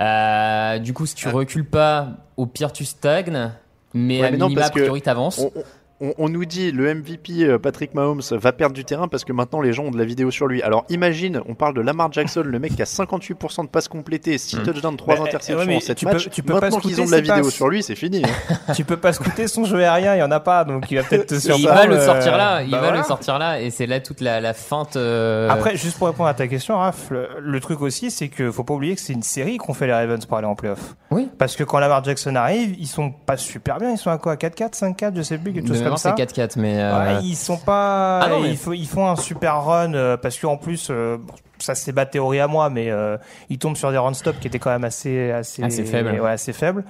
Euh, 0.00 0.78
du 0.78 0.94
coup, 0.94 1.04
si 1.04 1.14
tu 1.14 1.28
recules 1.28 1.68
pas, 1.68 2.08
au 2.38 2.46
pire 2.46 2.72
tu 2.72 2.84
stagnes, 2.86 3.50
mais 3.96 4.20
Ouais, 4.20 4.26
à 4.26 4.30
mais 4.30 4.36
non, 4.36 4.46
minima, 4.46 4.60
parce 4.62 4.70
a 4.70 4.74
que 4.74 4.80
priori 4.80 5.02
t'avances. 5.02 5.38
On, 5.40 5.52
on- 6.00 6.12
on 6.18 6.28
nous 6.28 6.44
dit 6.44 6.72
le 6.72 6.86
MVP 6.94 7.44
euh, 7.44 7.58
Patrick 7.58 7.94
Mahomes 7.94 8.20
va 8.32 8.52
perdre 8.52 8.74
du 8.74 8.84
terrain 8.84 9.08
parce 9.08 9.24
que 9.24 9.32
maintenant 9.32 9.60
les 9.60 9.72
gens 9.72 9.84
ont 9.84 9.90
de 9.90 9.98
la 9.98 10.04
vidéo 10.04 10.30
sur 10.30 10.46
lui. 10.46 10.62
Alors 10.62 10.84
imagine, 10.88 11.40
on 11.48 11.54
parle 11.54 11.74
de 11.74 11.80
Lamar 11.80 12.12
Jackson, 12.12 12.42
le 12.44 12.58
mec 12.58 12.74
qui 12.76 12.82
a 12.82 12.86
58% 12.86 13.62
de 13.64 13.68
passes 13.68 13.88
complétées, 13.88 14.36
6 14.38 14.58
touchdowns, 14.62 14.96
3 14.96 15.16
Bah, 15.16 15.22
interceptions 15.22 15.66
ouais, 15.66 15.76
en 15.76 15.80
7 15.80 15.96
tu 15.96 16.04
peux- 16.06 16.16
tu 16.16 16.42
maintenant 16.42 16.78
qu'ils 16.80 16.90
scouter 16.92 17.02
ont 17.02 17.06
de 17.06 17.10
la 17.12 17.20
vidéo 17.20 17.44
passes. 17.44 17.54
sur 17.54 17.68
lui, 17.68 17.82
c'est 17.82 17.94
fini. 17.94 18.22
hein. 18.24 18.72
tu 18.74 18.84
peux 18.84 18.96
pas 18.98 19.12
scouter 19.12 19.48
son 19.48 19.64
jeu 19.64 19.78
aérien, 19.82 20.14
il 20.16 20.18
y 20.18 20.22
en 20.22 20.30
a 20.30 20.40
pas, 20.40 20.64
donc 20.64 20.90
il 20.90 20.96
va 20.98 21.02
peut-être 21.04 21.26
te 21.26 21.34
Et 21.34 21.38
il 21.38 21.40
surprendre. 21.40 21.74
va 21.74 21.86
le 21.86 21.96
euh, 21.96 22.04
sortir 22.06 22.36
là, 22.36 22.62
il 22.62 22.70
bah 22.70 22.78
va 22.78 22.82
voilà. 22.88 22.98
le 22.98 23.04
sortir 23.04 23.38
là, 23.38 23.60
et 23.60 23.70
c'est 23.70 23.86
là 23.86 24.00
toute 24.00 24.20
la, 24.20 24.40
la 24.40 24.52
feinte. 24.54 24.96
euh, 24.96 25.48
Après, 25.48 25.76
juste 25.76 25.98
pour 25.98 26.08
répondre 26.08 26.28
à 26.28 26.34
ta 26.34 26.46
question, 26.46 26.76
Raph, 26.78 27.10
le, 27.10 27.28
le 27.40 27.60
truc 27.60 27.80
aussi, 27.80 28.10
c'est 28.10 28.28
que 28.28 28.50
faut 28.50 28.64
pas 28.64 28.74
oublier 28.74 28.94
que 28.94 29.00
c'est 29.00 29.12
une 29.14 29.22
série 29.22 29.56
qu'on 29.56 29.72
fait 29.74 29.86
les 29.86 29.92
Ravens 29.94 30.24
pour 30.26 30.36
aller 30.36 30.46
en 30.46 30.54
playoff. 30.54 30.94
Oui. 31.10 31.28
Parce 31.38 31.56
que 31.56 31.64
quand 31.64 31.78
Lamar 31.78 32.04
Jackson 32.04 32.34
arrive, 32.34 32.74
ils 32.78 32.86
sont 32.86 33.10
pas 33.12 33.36
super 33.36 33.78
bien, 33.78 33.92
ils 33.92 33.98
sont 33.98 34.10
à 34.10 34.18
quoi 34.18 34.34
4-4, 34.36 34.74
5-4, 34.76 35.16
je 35.16 35.22
sais 35.22 35.38
plus, 35.38 35.52
quelque 35.52 35.68
chose 35.68 35.82
comme 35.88 35.96
c'est 35.96 36.08
ça. 36.08 36.14
4-4, 36.14 36.58
mais. 36.58 36.80
euh, 36.80 36.98
Ouais, 37.16 37.22
ils 37.22 37.36
sont 37.36 37.56
pas. 37.58 38.20
Ah 38.20 38.28
non, 38.28 38.40
mais- 38.40 38.50
ils, 38.50 38.56
font, 38.56 38.72
ils 38.72 38.86
font 38.88 39.08
un 39.08 39.16
super 39.16 39.62
run 39.64 39.94
euh, 39.94 40.16
parce 40.16 40.38
qu'en 40.38 40.56
plus, 40.56 40.88
euh, 40.90 41.16
bon, 41.18 41.32
ça 41.58 41.74
c'est 41.74 41.92
ma 41.92 42.06
théorie 42.06 42.40
à 42.40 42.46
moi, 42.46 42.68
mais 42.70 42.90
euh, 42.90 43.16
ils 43.50 43.58
tombent 43.58 43.76
sur 43.76 43.90
des 43.90 43.98
run 43.98 44.12
stop 44.14 44.36
qui 44.40 44.46
étaient 44.48 44.58
quand 44.58 44.70
même 44.70 44.84
assez 44.84 45.30
assez 45.30 45.62
Assez 45.62 45.84
faibles. 45.84 46.20
Ouais, 46.20 46.30
assez 46.30 46.52
faibles. 46.52 46.84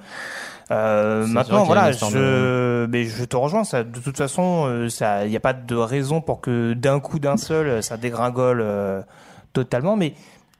Euh, 0.69 1.25
C'est 1.25 1.31
maintenant, 1.31 1.63
voilà, 1.63 1.91
je, 1.93 2.85
mais 2.87 3.05
je 3.05 3.23
te 3.23 3.37
rejoins. 3.37 3.63
Ça, 3.63 3.83
de 3.83 3.99
toute 3.99 4.17
façon, 4.17 4.65
euh, 4.67 4.89
ça, 4.89 5.23
il 5.25 5.29
n'y 5.29 5.37
a 5.37 5.39
pas 5.39 5.53
de 5.53 5.75
raison 5.75 6.19
pour 6.19 6.41
que 6.41 6.73
d'un 6.73 6.99
coup, 6.99 7.19
d'un 7.19 7.37
seul, 7.37 7.81
ça 7.81 7.95
dégringole 7.95 8.65
totalement. 9.53 9.95
Mais 9.95 10.13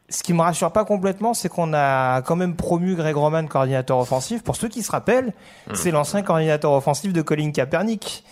ce 0.10 0.24
qui 0.24 0.34
me 0.34 0.42
rassure 0.42 0.72
pas 0.72 0.86
complètement, 0.86 1.34
c'est 1.34 1.50
qu'on 1.50 1.74
a 1.74 2.22
quand 2.22 2.36
même 2.38 2.56
promu 2.56 2.96
Greg 2.96 3.16
Roman 3.16 3.46
coordinateur 3.46 3.98
offensif. 3.98 4.42
Pour 4.44 4.56
ceux 4.56 4.70
qui 4.70 4.82
se 4.84 4.92
rappellent, 4.92 5.34
c'est 5.74 5.92
l'ancien 5.92 6.22
coordinateur 6.22 6.72
offensif 6.72 7.12
de 7.14 7.22
Colin 7.22 7.52
Kaepernick 7.52 8.24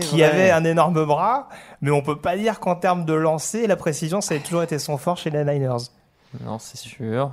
qui 0.00 0.18
vrai. 0.18 0.24
avait 0.24 0.50
un 0.50 0.64
énorme 0.64 1.04
bras, 1.04 1.48
mais 1.82 1.90
on 1.90 2.02
peut 2.02 2.18
pas 2.18 2.36
dire 2.36 2.60
qu'en 2.60 2.76
termes 2.76 3.04
de 3.04 3.12
lancer, 3.14 3.66
la 3.66 3.76
précision, 3.76 4.20
ça 4.20 4.34
a 4.34 4.38
toujours 4.38 4.62
été 4.62 4.78
son 4.78 4.96
fort 4.98 5.16
chez 5.18 5.30
les 5.30 5.44
Niners. 5.44 5.90
Non, 6.44 6.58
c'est 6.58 6.76
sûr. 6.78 7.30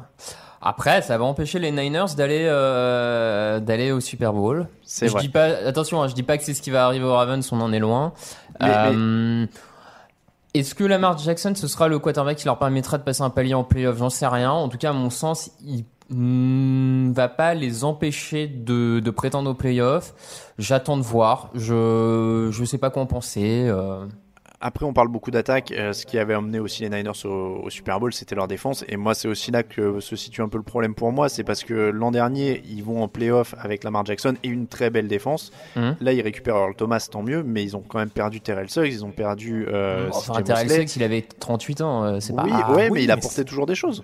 Après, 0.62 1.02
ça 1.02 1.18
va 1.18 1.26
empêcher 1.26 1.60
les 1.60 1.72
Niners 1.72 2.16
d'aller 2.18 2.46
euh, 2.50 3.60
d'aller 3.60 3.92
au 3.92 4.00
Super 4.00 4.34
Bowl. 4.34 4.68
C'est 4.84 5.08
je 5.08 5.12
vrai. 5.12 5.22
dis 5.22 5.30
pas, 5.30 5.46
attention, 5.46 6.02
hein, 6.02 6.08
je 6.08 6.14
dis 6.16 6.24
pas 6.24 6.38
que 6.38 6.44
c'est 6.44 6.54
ce 6.54 6.62
qui 6.62 6.72
va 6.72 6.86
arriver 6.86 7.06
aux 7.06 7.14
Ravens, 7.16 7.48
on 7.52 7.62
en 7.62 7.72
est 7.72 7.80
loin. 7.80 8.14
Mais- 8.60 8.68
Euh, 8.72 9.46
Est-ce 10.56 10.74
que 10.74 10.86
Lamar 10.86 11.18
Jackson, 11.18 11.54
ce 11.54 11.68
sera 11.68 11.90
le 11.90 12.00
quarterback 12.00 12.38
qui 12.38 12.46
leur 12.46 12.58
permettra 12.58 12.98
de 12.98 13.04
passer 13.04 13.24
un 13.24 13.30
palier 13.30 13.54
en 13.54 13.66
playoff? 13.66 13.98
J'en 13.98 14.10
sais 14.10 14.26
rien. 14.26 14.52
En 14.52 14.70
tout 14.70 14.78
cas, 14.78 14.92
à 14.92 14.94
mon 14.94 15.10
sens, 15.10 15.52
il 15.62 15.84
ne 16.10 17.14
va 17.14 17.28
pas 17.28 17.54
les 17.54 17.84
empêcher 17.84 18.48
de, 18.48 19.02
prétendre 19.10 19.52
aux 19.52 19.54
playoffs. 19.54 20.14
J'attends 20.58 20.96
de 20.96 21.02
voir. 21.02 21.50
Je 21.56 22.48
je 22.52 22.64
sais 22.64 22.78
pas 22.78 22.90
quoi 22.90 23.02
en 23.02 23.06
penser. 23.06 23.66
euh. 23.68 24.06
Après, 24.62 24.86
on 24.86 24.94
parle 24.94 25.10
beaucoup 25.10 25.32
d'attaque. 25.32 25.72
Euh, 25.72 25.94
ce 25.94 26.06
qui 26.06 26.18
avait 26.18 26.34
emmené 26.36 26.60
aussi 26.60 26.84
les 26.84 26.90
Niners 26.90 27.26
au, 27.26 27.62
au 27.64 27.70
Super 27.70 28.00
Bowl, 28.00 28.14
c'était 28.14 28.36
leur 28.36 28.48
défense. 28.48 28.84
Et 28.88 28.98
moi, 28.98 29.14
c'est 29.14 29.28
aussi 29.28 29.52
là 29.52 29.64
que 29.64 30.00
se 30.00 30.16
situe 30.16 30.42
un 30.42 30.48
peu 30.48 30.58
le 30.58 30.64
problème 30.64 30.96
pour 30.96 31.12
moi. 31.12 31.30
C'est 31.30 31.44
parce 31.44 31.64
que 31.64 31.74
l'an 31.74 32.12
dernier, 32.12 32.64
ils 32.70 32.84
vont 32.84 33.04
en 33.04 33.08
playoff 33.08 33.54
avec 33.60 33.84
Lamar 33.84 34.06
Jackson 34.06 34.36
et 34.44 34.48
une 34.48 34.68
très 34.68 34.90
belle 34.90 35.08
défense. 35.08 35.52
Mhm. 35.76 35.98
Là, 36.02 36.14
ils 36.14 36.22
récupèrent 36.22 36.56
Earl 36.56 36.76
Thomas, 36.76 37.08
tant 37.12 37.22
mieux. 37.22 37.44
Mais 37.44 37.64
ils 37.64 37.76
ont 37.76 37.84
quand 37.88 38.00
même 38.00 38.10
perdu 38.10 38.42
Terrell 38.42 38.70
Suggs. 38.70 38.92
Ils 38.92 39.06
ont 39.06 39.12
perdu. 39.12 39.66
Euh, 39.68 40.10
Enfin, 40.14 40.42
Terrell. 40.42 40.70
Suggs, 40.70 40.96
il 40.96 41.04
avait 41.04 41.22
38 41.22 41.82
ans. 41.82 42.04
euh, 42.04 42.20
C'est 42.20 42.34
Oui, 42.34 42.50
pas. 42.50 42.72
ouais, 42.74 42.84
oui, 42.86 42.90
mais 42.94 43.04
il 43.04 43.12
apportait 43.12 43.44
toujours 43.44 43.66
des 43.66 43.76
choses. 43.76 44.04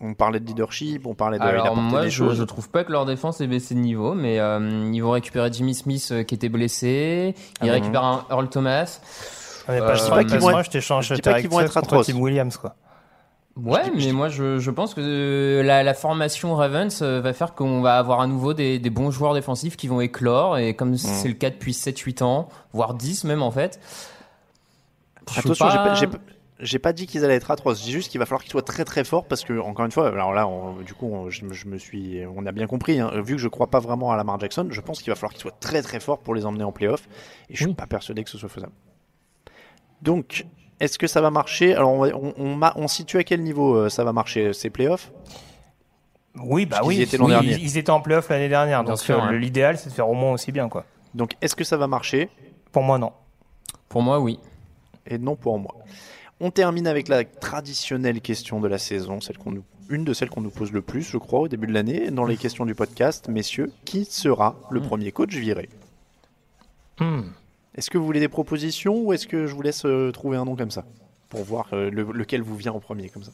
On 0.00 0.14
parlait 0.14 0.40
de 0.40 0.46
leadership, 0.46 1.06
on 1.06 1.14
parlait 1.14 1.38
de. 1.38 1.42
Alors 1.44 1.76
moi, 1.76 2.02
des 2.02 2.10
je, 2.10 2.16
choses. 2.16 2.36
je 2.38 2.42
trouve 2.42 2.68
pas 2.70 2.82
que 2.82 2.90
leur 2.90 3.06
défense 3.06 3.40
ait 3.40 3.46
baissé 3.46 3.74
de 3.74 3.80
niveau, 3.80 4.14
mais 4.14 4.40
euh, 4.40 4.90
ils 4.92 5.00
vont 5.00 5.10
récupérer 5.12 5.52
Jimmy 5.52 5.74
Smith 5.74 6.08
euh, 6.10 6.22
qui 6.24 6.34
était 6.34 6.48
blessé, 6.48 7.34
ils 7.36 7.44
Ah 7.60 7.66
bon 7.66 7.72
récupèrent 7.72 8.04
un 8.04 8.26
Earl 8.30 8.48
Thomas. 8.48 9.00
Pas, 9.66 9.94
je 9.94 10.02
dis 10.04 10.10
pas 10.10 10.16
qu'ils 10.24 10.38
vont 10.40 10.48
être- 10.50 10.56
je 11.16 11.20
pas 11.22 11.40
qu'ils 11.40 11.50
vont 11.50 11.60
être 11.60 11.74
contre 11.74 11.92
atroces. 11.94 12.06
Tim 12.06 12.18
Williams, 12.20 12.56
quoi. 12.56 12.74
Ouais, 13.54 13.82
mais 13.94 14.12
moi 14.12 14.28
je, 14.30 14.58
je 14.58 14.70
pense 14.70 14.94
que 14.94 15.00
euh, 15.02 15.62
la, 15.62 15.82
la 15.82 15.92
formation 15.92 16.54
Ravens 16.54 17.02
euh, 17.02 17.20
va 17.20 17.34
faire 17.34 17.54
qu'on 17.54 17.82
va 17.82 17.98
avoir 17.98 18.20
à 18.22 18.26
nouveau 18.26 18.54
des, 18.54 18.78
des 18.78 18.88
bons 18.88 19.10
joueurs 19.10 19.34
défensifs 19.34 19.76
qui 19.76 19.88
vont 19.88 20.00
éclore, 20.00 20.56
et 20.56 20.74
comme 20.74 20.96
c'est 20.96 21.28
le 21.28 21.34
cas 21.34 21.50
depuis 21.50 21.72
7-8 21.72 22.22
ans, 22.24 22.48
voire 22.72 22.94
10 22.94 23.24
même 23.24 23.42
en 23.42 23.50
fait. 23.50 23.78
Attention, 25.38 25.66
j'ai 25.70 25.76
pas- 25.76 25.84
pas, 25.84 25.94
j'ai 25.94 26.06
pas- 26.06 26.18
j'ai 26.60 26.78
pas 26.78 26.92
dit 26.92 27.06
qu'ils 27.06 27.24
allaient 27.24 27.34
être 27.34 27.50
atroces. 27.50 27.80
Je 27.80 27.84
dis 27.84 27.92
juste 27.92 28.10
qu'il 28.10 28.18
va 28.20 28.26
falloir 28.26 28.42
qu'ils 28.42 28.52
soient 28.52 28.62
très 28.62 28.84
très 28.84 29.04
forts 29.04 29.26
parce 29.26 29.44
que, 29.44 29.58
encore 29.58 29.84
une 29.84 29.90
fois, 29.92 30.08
alors 30.08 30.32
là, 30.32 30.46
on- 30.48 30.76
du 30.80 30.94
coup, 30.94 31.06
on- 31.12 31.28
je, 31.28 31.44
me- 31.44 31.52
je 31.52 31.66
me 31.66 31.76
suis, 31.76 32.20
on 32.36 32.46
a 32.46 32.52
bien 32.52 32.66
compris. 32.66 33.00
hein, 33.00 33.10
vu 33.22 33.34
que 33.34 33.40
je 33.40 33.48
crois 33.48 33.66
pas 33.68 33.80
vraiment 33.80 34.12
à 34.12 34.16
Lamar 34.16 34.38
Jackson, 34.40 34.66
je 34.70 34.80
pense 34.80 35.02
qu'il 35.02 35.10
va 35.10 35.14
falloir 35.16 35.32
qu'ils 35.32 35.42
soient 35.42 35.56
très 35.60 35.82
très 35.82 36.00
forts 36.00 36.18
pour 36.20 36.34
les 36.34 36.46
emmener 36.46 36.64
en 36.64 36.72
playoff. 36.72 37.06
Et 37.50 37.54
je 37.56 37.64
suis 37.64 37.74
pas 37.74 37.86
persuadé 37.86 38.24
que 38.24 38.30
ce 38.30 38.38
soit 38.38 38.48
faisable. 38.48 38.72
Donc, 40.02 40.44
est-ce 40.80 40.98
que 40.98 41.06
ça 41.06 41.20
va 41.20 41.30
marcher? 41.30 41.74
Alors, 41.74 41.92
on, 41.92 41.98
va- 42.00 42.14
on, 42.16 42.34
on, 42.36 42.56
ma- 42.56 42.72
on 42.76 42.88
situe 42.88 43.18
à 43.18 43.24
quel 43.24 43.42
niveau 43.42 43.74
euh, 43.76 43.88
ça 43.88 44.04
va 44.04 44.12
marcher 44.12 44.52
Ces 44.52 44.68
playoffs? 44.68 45.12
Oui, 46.36 46.66
bah 46.66 46.80
oui. 46.84 46.96
y 46.96 47.02
étaient 47.02 47.20
oui, 47.20 47.28
dernier. 47.30 47.52
Ils, 47.52 47.62
ils 47.62 47.78
étaient 47.78 47.90
en 47.90 48.00
playoff 48.00 48.28
l'année 48.30 48.48
dernière, 48.48 48.82
donc 48.84 48.98
sûr, 48.98 49.22
euh, 49.22 49.28
ouais. 49.28 49.38
l'idéal, 49.38 49.78
c'est 49.78 49.90
de 49.90 49.94
faire 49.94 50.08
au 50.08 50.14
moins 50.14 50.32
aussi 50.32 50.50
bien, 50.50 50.68
quoi. 50.68 50.84
Donc, 51.14 51.32
est-ce 51.42 51.54
que 51.54 51.64
ça 51.64 51.76
va 51.76 51.86
marcher? 51.86 52.30
Pour 52.72 52.82
moi, 52.82 52.98
non. 52.98 53.12
Pour 53.88 54.02
moi, 54.02 54.18
oui. 54.18 54.38
Et 55.06 55.18
non 55.18 55.36
pour 55.36 55.58
moi. 55.58 55.74
On 56.40 56.50
termine 56.50 56.86
avec 56.86 57.08
la 57.08 57.24
traditionnelle 57.24 58.20
question 58.20 58.60
de 58.60 58.66
la 58.68 58.78
saison, 58.78 59.20
celle 59.20 59.36
qu'on 59.36 59.52
nous, 59.52 59.64
une 59.90 60.04
de 60.04 60.14
celles 60.14 60.30
qu'on 60.30 60.40
nous 60.40 60.50
pose 60.50 60.72
le 60.72 60.80
plus, 60.80 61.02
je 61.02 61.18
crois, 61.18 61.40
au 61.40 61.48
début 61.48 61.66
de 61.66 61.72
l'année, 61.74 62.10
dans 62.10 62.24
les 62.24 62.36
questions 62.38 62.64
du 62.64 62.74
podcast. 62.74 63.28
Messieurs, 63.28 63.70
qui 63.84 64.04
sera 64.06 64.56
le 64.70 64.80
premier 64.80 65.12
coach 65.12 65.34
viré? 65.34 65.68
Hmm. 66.98 67.22
Est-ce 67.74 67.90
que 67.90 67.98
vous 67.98 68.04
voulez 68.04 68.20
des 68.20 68.28
propositions 68.28 68.96
ou 68.98 69.12
est-ce 69.12 69.26
que 69.26 69.46
je 69.46 69.54
vous 69.54 69.62
laisse 69.62 69.84
euh, 69.86 70.10
trouver 70.12 70.36
un 70.36 70.44
nom 70.44 70.56
comme 70.56 70.70
ça 70.70 70.84
Pour 71.28 71.42
voir 71.44 71.66
euh, 71.72 71.90
le- 71.90 72.12
lequel 72.12 72.42
vous 72.42 72.56
vient 72.56 72.72
en 72.72 72.80
premier, 72.80 73.08
comme 73.08 73.24
ça? 73.24 73.30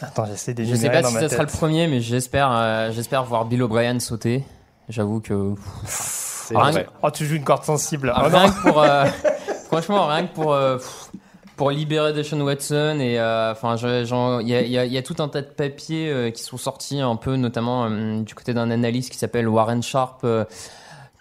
Attends, 0.00 0.26
j'essaie 0.26 0.54
de 0.54 0.62
Je 0.64 0.74
sais 0.74 0.90
pas 0.90 1.02
si 1.02 1.12
ça 1.12 1.28
sera 1.28 1.42
le 1.42 1.48
premier, 1.48 1.86
mais 1.88 2.00
j'espère, 2.00 2.50
euh, 2.52 2.90
j'espère 2.92 3.24
voir 3.24 3.44
Bill 3.46 3.62
O'Brien 3.62 3.98
sauter. 3.98 4.44
J'avoue 4.88 5.20
que. 5.20 5.54
C'est 5.86 6.54
vrai. 6.54 6.86
Oh, 7.02 7.10
tu 7.10 7.26
joues 7.26 7.34
une 7.34 7.44
corde 7.44 7.64
sensible. 7.64 8.12
Ah, 8.14 8.22
Oh, 8.26 8.30
non. 8.30 8.38
rien 8.38 8.50
que 8.50 8.62
pour, 8.62 8.80
euh, 8.82 9.04
franchement, 9.66 10.06
rien 10.06 10.26
que 10.26 10.34
pour, 10.34 10.54
euh, 10.54 10.76
pff, 10.78 11.10
pour 11.56 11.70
libérer 11.72 12.12
Deshaun 12.14 12.40
Watson 12.40 12.98
et 13.00 13.18
euh, 13.18 13.52
enfin, 13.52 13.76
je- 13.76 14.04
j'en- 14.06 14.38
il 14.38 14.48
y 14.48 14.54
a, 14.54 14.62
il 14.62 14.70
y 14.70 14.78
a- 14.78 14.84
il 14.86 14.92
y 14.92 14.96
a 14.96 15.02
tout 15.02 15.16
un 15.18 15.28
tas 15.28 15.42
de 15.42 15.48
papiers 15.48 16.08
euh, 16.10 16.30
qui 16.30 16.42
sont 16.42 16.56
sortis 16.56 17.00
un 17.00 17.16
peu, 17.16 17.34
notamment 17.36 17.84
euh, 17.90 18.22
du 18.22 18.34
côté 18.34 18.54
d'un 18.54 18.70
analyste 18.70 19.10
qui 19.12 19.18
s'appelle 19.18 19.46
Warren 19.48 19.82
Sharp. 19.82 20.20
euh, 20.24 20.44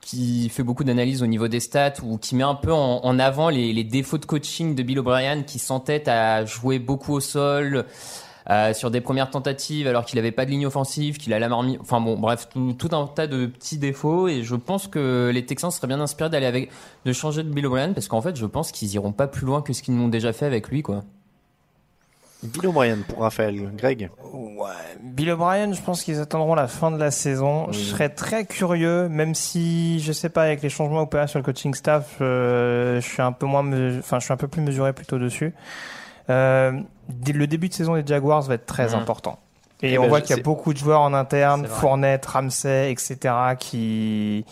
qui 0.08 0.48
fait 0.48 0.64
beaucoup 0.64 0.86
d'analyses 0.86 1.22
au 1.22 1.28
niveau 1.28 1.50
des 1.50 1.60
stats 1.60 1.96
ou 2.02 2.18
qui 2.18 2.36
met 2.36 2.44
un 2.44 2.56
peu 2.56 2.72
en, 2.72 3.20
avant 3.20 3.50
les, 3.50 3.84
défauts 3.84 4.18
de 4.18 4.26
coaching 4.26 4.74
de 4.74 4.82
Bill 4.82 5.00
O'Brien 5.00 5.44
qui 5.44 5.60
s'entête 5.60 6.08
à 6.08 6.46
jouer 6.46 6.80
beaucoup 6.80 7.12
au 7.12 7.20
sol 7.20 7.86
euh, 8.50 8.74
sur 8.74 8.90
des 8.90 9.02
premières 9.02 9.30
tentatives 9.30 9.86
alors 9.86 10.06
qu'il 10.06 10.16
n'avait 10.16 10.32
pas 10.32 10.46
de 10.46 10.52
ligne 10.52 10.66
offensive, 10.66 11.18
qu'il 11.18 11.34
a 11.34 11.40
la 11.40 11.50
marmite. 11.50 11.82
Enfin 11.82 12.00
bon, 12.00 12.18
bref, 12.18 12.48
tout, 12.48 12.72
tout 12.72 12.96
un 12.96 13.06
tas 13.06 13.28
de 13.28 13.48
petits 13.48 13.78
défauts 13.78 14.30
et 14.30 14.44
je 14.44 14.56
pense 14.56 14.88
que 14.88 15.30
les 15.34 15.46
Texans 15.46 15.72
seraient 15.72 15.88
bien 15.88 16.00
inspirés 16.00 16.30
d'aller 16.30 16.46
avec, 16.46 16.72
de 17.04 17.12
changer 17.12 17.44
de 17.44 17.50
Bill 17.50 17.68
O'Brien 17.68 17.92
parce 17.92 18.08
qu'en 18.08 18.22
fait, 18.22 18.38
je 18.38 18.46
pense 18.46 18.72
qu'ils 18.72 18.94
iront 18.94 19.12
pas 19.12 19.28
plus 19.28 19.46
loin 19.46 19.62
que 19.62 19.74
ce 19.74 19.84
qu'ils 19.84 19.98
n'ont 19.98 20.08
déjà 20.08 20.32
fait 20.32 20.46
avec 20.46 20.70
lui, 20.70 20.84
quoi. 20.84 21.04
Bill 22.44 22.68
O'Brien 22.68 22.98
pour 23.08 23.20
Raphaël. 23.24 23.56
Greg 23.76 24.10
Ouais, 24.34 24.68
Bill 25.02 25.32
O'Brien, 25.32 25.74
je 25.74 25.82
pense 25.82 26.04
qu'ils 26.04 26.20
attendront 26.20 26.54
la 26.56 26.68
fin 26.68 26.92
de 26.92 26.98
la 26.98 27.10
saison. 27.12 27.72
Je 27.72 27.80
serais 27.80 28.10
très 28.10 28.46
curieux, 28.46 29.10
même 29.10 29.34
si 29.36 30.00
je 30.02 30.12
sais 30.12 30.30
pas 30.30 30.44
avec 30.44 30.62
les 30.62 30.70
changements 30.70 31.02
opérés 31.02 31.28
sur 31.28 31.40
le 31.40 31.44
coaching 31.44 31.74
staff, 31.74 32.18
euh, 32.22 33.02
je 33.02 33.08
suis 33.08 33.22
un 33.22 33.32
peu 33.32 33.46
moins, 33.48 33.66
enfin, 34.00 34.20
je 34.20 34.26
suis 34.26 34.34
un 34.34 34.38
peu 34.38 34.48
plus 34.48 34.62
mesuré 34.62 34.94
plutôt 34.94 35.18
dessus. 35.18 35.54
Euh, 36.30 36.74
le 37.26 37.48
début 37.48 37.70
de 37.70 37.74
saison 37.74 37.96
des 37.96 38.06
Jaguars 38.06 38.42
va 38.44 38.56
être 38.56 38.66
très 38.66 38.90
Mhm. 38.90 38.96
important. 39.02 39.40
Et 39.82 39.94
Eh 39.94 39.98
on 39.98 40.04
ben, 40.04 40.10
voit 40.10 40.22
qu'il 40.22 40.36
y 40.36 40.40
a 40.40 40.44
beaucoup 40.44 40.74
de 40.74 40.78
joueurs 40.80 41.02
en 41.02 41.14
interne. 41.14 41.68
Fournette, 41.68 42.26
Ramsey, 42.26 42.92
etc., 42.92 43.34
qui 43.60 44.44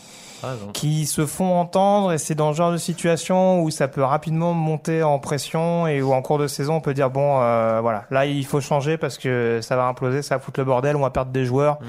Qui 0.73 1.05
se 1.05 1.25
font 1.25 1.59
entendre 1.59 2.11
et 2.13 2.17
c'est 2.17 2.35
dans 2.35 2.51
ce 2.51 2.57
genre 2.57 2.71
de 2.71 2.77
situation 2.77 3.61
où 3.61 3.69
ça 3.69 3.87
peut 3.87 4.03
rapidement 4.03 4.53
monter 4.53 5.01
en 5.03 5.19
pression 5.19 5.87
et 5.87 6.01
où 6.01 6.13
en 6.13 6.21
cours 6.21 6.37
de 6.37 6.47
saison 6.47 6.75
on 6.75 6.81
peut 6.81 6.93
dire 6.93 7.09
bon 7.09 7.41
euh, 7.41 7.79
voilà 7.81 8.05
là 8.11 8.25
il 8.25 8.45
faut 8.45 8.61
changer 8.61 8.97
parce 8.97 9.17
que 9.17 9.59
ça 9.61 9.75
va 9.75 9.85
imploser 9.85 10.21
ça 10.21 10.35
va 10.35 10.39
foutre 10.39 10.59
le 10.59 10.65
bordel 10.65 10.95
on 10.95 11.01
va 11.01 11.09
perdre 11.09 11.31
des 11.31 11.45
joueurs. 11.45 11.79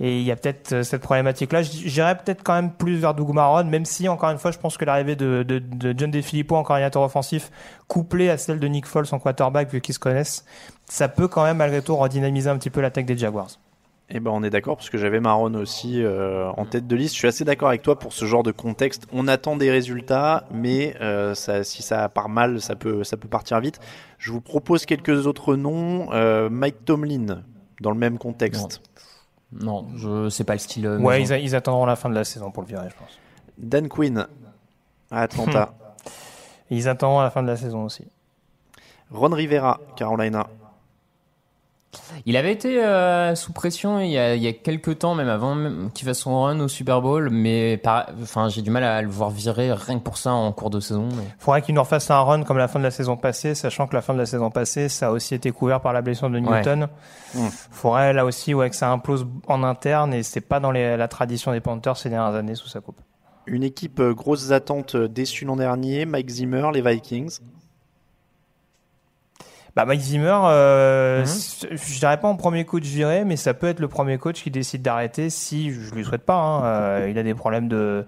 Et 0.00 0.18
il 0.18 0.24
y 0.24 0.32
a 0.32 0.36
peut-être 0.36 0.72
euh, 0.72 0.82
cette 0.82 1.02
problématique 1.02 1.52
là 1.52 1.62
j'irais 1.62 2.16
peut-être 2.16 2.42
quand 2.42 2.54
même 2.54 2.72
plus 2.72 2.96
vers 2.96 3.14
Doug 3.14 3.32
Marron 3.32 3.64
même 3.64 3.84
si 3.84 4.08
encore 4.08 4.30
une 4.30 4.38
fois 4.38 4.50
je 4.50 4.58
pense 4.58 4.76
que 4.76 4.84
l'arrivée 4.84 5.14
de, 5.14 5.44
de, 5.44 5.60
de 5.60 5.94
John 5.96 6.10
DeFilippo 6.10 6.56
en 6.56 6.64
coordinateur 6.64 7.02
offensif 7.02 7.50
couplée 7.86 8.28
à 8.28 8.36
celle 8.36 8.58
de 8.58 8.66
Nick 8.66 8.86
Foles 8.86 9.06
en 9.12 9.18
quarterback 9.18 9.70
vu 9.70 9.80
qu'ils 9.80 9.94
se 9.94 10.00
connaissent 10.00 10.44
ça 10.86 11.08
peut 11.08 11.28
quand 11.28 11.44
même 11.44 11.58
malgré 11.58 11.80
tout 11.80 11.96
redynamiser 11.96 12.50
un 12.50 12.58
petit 12.58 12.70
peu 12.70 12.80
l'attaque 12.80 13.06
des 13.06 13.16
Jaguars 13.16 13.50
Eh 14.10 14.20
ben 14.20 14.30
on 14.30 14.42
est 14.42 14.50
d'accord 14.50 14.76
parce 14.76 14.90
que 14.90 14.98
j'avais 14.98 15.18
Marron 15.18 15.54
aussi 15.54 16.02
euh, 16.02 16.50
en 16.58 16.66
tête 16.66 16.86
de 16.86 16.94
liste. 16.94 17.14
Je 17.14 17.20
suis 17.20 17.28
assez 17.28 17.44
d'accord 17.44 17.68
avec 17.68 17.80
toi 17.82 17.98
pour 17.98 18.12
ce 18.12 18.26
genre 18.26 18.42
de 18.42 18.52
contexte. 18.52 19.06
On 19.12 19.28
attend 19.28 19.56
des 19.56 19.70
résultats, 19.70 20.44
mais 20.52 20.94
euh, 21.00 21.34
ça, 21.34 21.64
si 21.64 21.82
ça 21.82 22.08
part 22.10 22.28
mal, 22.28 22.60
ça 22.60 22.76
peut, 22.76 23.02
ça 23.02 23.16
peut 23.16 23.28
partir 23.28 23.58
vite. 23.60 23.80
Je 24.18 24.30
vous 24.30 24.42
propose 24.42 24.84
quelques 24.84 25.26
autres 25.26 25.56
noms. 25.56 26.12
Euh, 26.12 26.50
Mike 26.50 26.84
Tomlin 26.84 27.42
dans 27.80 27.90
le 27.90 27.96
même 27.96 28.18
contexte. 28.18 28.82
Non, 29.52 29.86
je 29.96 30.28
sais 30.28 30.44
pas 30.44 30.52
le 30.54 30.58
style. 30.58 30.86
euh, 30.86 30.98
ouais 30.98 31.22
ils, 31.22 31.32
a- 31.32 31.38
ils 31.38 31.54
attendront 31.56 31.86
la 31.86 31.96
fin 31.96 32.10
de 32.10 32.14
la 32.14 32.24
saison 32.24 32.50
pour 32.50 32.62
le 32.62 32.68
virer 32.68 32.88
je 32.90 32.96
pense 32.96 33.18
Dan 33.56 33.88
Quinn 33.88 34.26
à 35.10 35.22
Atlanta. 35.22 35.74
ils 36.70 36.88
attendront 36.88 37.20
la 37.20 37.30
fin 37.30 37.42
de 37.42 37.46
la 37.48 37.56
saison 37.56 37.84
aussi 37.84 38.04
Ron 39.10 39.28
Rivera, 39.30 39.80
Carolina. 39.96 40.46
Il 42.26 42.36
avait 42.36 42.52
été 42.52 42.82
euh, 42.84 43.34
sous 43.34 43.52
pression 43.52 44.00
il 44.00 44.10
y, 44.10 44.18
a, 44.18 44.34
il 44.34 44.42
y 44.42 44.46
a 44.48 44.52
quelques 44.52 44.98
temps, 44.98 45.14
même 45.14 45.28
avant 45.28 45.56
qu'il 45.94 46.06
fasse 46.06 46.18
son 46.20 46.42
run 46.42 46.60
au 46.60 46.68
Super 46.68 47.00
Bowl, 47.02 47.30
mais 47.30 47.76
par- 47.76 48.06
enfin, 48.22 48.48
j'ai 48.48 48.62
du 48.62 48.70
mal 48.70 48.84
à 48.84 49.02
le 49.02 49.08
voir 49.08 49.30
virer 49.30 49.72
rien 49.72 49.98
que 49.98 50.04
pour 50.04 50.16
ça 50.18 50.32
en 50.32 50.50
cours 50.52 50.70
de 50.70 50.80
saison. 50.80 51.08
mais- 51.16 51.24
faudrait 51.38 51.62
qu'il 51.62 51.74
nous 51.74 51.82
refasse 51.82 52.10
un 52.10 52.20
run 52.20 52.42
comme 52.44 52.58
la 52.58 52.68
fin 52.68 52.78
de 52.78 52.84
la 52.84 52.90
saison 52.90 53.16
passée, 53.16 53.54
sachant 53.54 53.86
que 53.86 53.94
la 53.94 54.02
fin 54.02 54.12
de 54.14 54.18
la 54.18 54.26
saison 54.26 54.50
passée, 54.50 54.88
ça 54.88 55.08
a 55.08 55.10
aussi 55.10 55.34
été 55.34 55.50
couvert 55.50 55.80
par 55.80 55.92
la 55.92 56.02
blessure 56.02 56.30
de 56.30 56.38
Newton. 56.38 56.88
Mm. 57.34 57.38
Faudrait 57.70 58.12
là 58.12 58.24
aussi 58.24 58.54
ouais, 58.54 58.70
que 58.70 58.76
ça 58.76 58.90
implose 58.90 59.26
en 59.48 59.62
interne 59.62 60.14
et 60.14 60.22
c'est 60.22 60.40
pas 60.40 60.60
dans 60.60 60.70
les- 60.70 60.96
la 60.96 61.08
tradition 61.08 61.52
des 61.52 61.60
Panthers 61.60 61.96
ces 61.96 62.10
dernières 62.10 62.34
années 62.34 62.54
sous 62.54 62.68
sa 62.68 62.80
coupe. 62.80 63.00
Une 63.46 63.62
équipe 63.62 64.00
euh, 64.00 64.14
grosses 64.14 64.52
attentes 64.52 64.94
euh, 64.94 65.06
déçue 65.08 65.44
l'an 65.44 65.56
dernier. 65.56 66.06
Mike 66.06 66.30
Zimmer, 66.30 66.70
les 66.72 66.80
Vikings. 66.80 67.40
Bah 69.76 69.84
Mike 69.86 70.00
Zimmer, 70.02 70.38
euh, 70.44 71.22
Mhm. 71.24 71.76
je 71.76 71.98
dirais 71.98 72.20
pas 72.20 72.28
en 72.28 72.36
premier 72.36 72.64
coach 72.64 72.84
viré, 72.84 73.24
mais 73.24 73.36
ça 73.36 73.54
peut 73.54 73.66
être 73.66 73.80
le 73.80 73.88
premier 73.88 74.18
coach 74.18 74.42
qui 74.42 74.50
décide 74.52 74.82
d'arrêter 74.82 75.30
si 75.30 75.72
je 75.72 75.92
lui 75.92 76.04
souhaite 76.04 76.22
pas. 76.24 76.36
hein, 76.36 76.64
euh, 76.64 77.08
il 77.10 77.18
a 77.18 77.24
des 77.24 77.34
problèmes 77.34 77.66
de, 77.66 78.06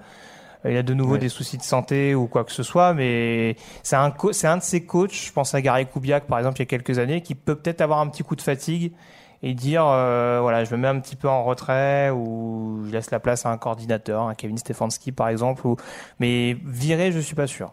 il 0.65 0.77
a 0.77 0.85
de 0.85 0.95
nouveau 0.95 1.15
Ouais. 1.15 1.19
des 1.19 1.29
soucis 1.29 1.59
de 1.59 1.63
santé 1.65 2.15
ou 2.15 2.29
quoi 2.29 2.45
que 2.45 2.53
ce 2.53 2.63
soit, 2.63 2.95
mais 2.95 3.57
c'est 3.83 3.97
un, 3.97 4.15
c'est 4.31 4.47
un 4.47 4.59
de 4.59 4.63
ces 4.63 4.85
coachs. 4.87 5.13
Je 5.13 5.33
pense 5.33 5.55
à 5.57 5.61
Gary 5.61 5.87
Kubiak 5.87 6.27
par 6.29 6.39
exemple 6.39 6.59
il 6.59 6.61
y 6.61 6.63
a 6.63 6.67
quelques 6.67 7.01
années, 7.01 7.21
qui 7.21 7.35
peut 7.35 7.57
peut-être 7.57 7.81
avoir 7.81 7.99
un 7.99 8.07
petit 8.09 8.23
coup 8.23 8.37
de 8.37 8.43
fatigue 8.43 8.93
et 9.43 9.53
dire 9.53 9.85
euh, 9.87 10.39
voilà 10.41 10.63
je 10.65 10.73
me 10.75 10.81
mets 10.81 10.89
un 10.89 11.01
petit 11.01 11.17
peu 11.17 11.29
en 11.29 11.43
retrait 11.45 12.11
ou 12.11 12.85
je 12.87 12.93
laisse 12.93 13.11
la 13.11 13.19
place 13.19 13.45
à 13.45 13.51
un 13.51 13.59
coordinateur, 13.59 14.23
un 14.23 14.35
Kevin 14.37 14.57
Stefanski 14.57 15.11
par 15.11 15.29
exemple. 15.29 15.67
Ou... 15.67 15.77
Mais 16.21 16.57
viré, 16.65 17.11
je 17.11 17.19
suis 17.19 17.35
pas 17.35 17.49
sûr. 17.49 17.73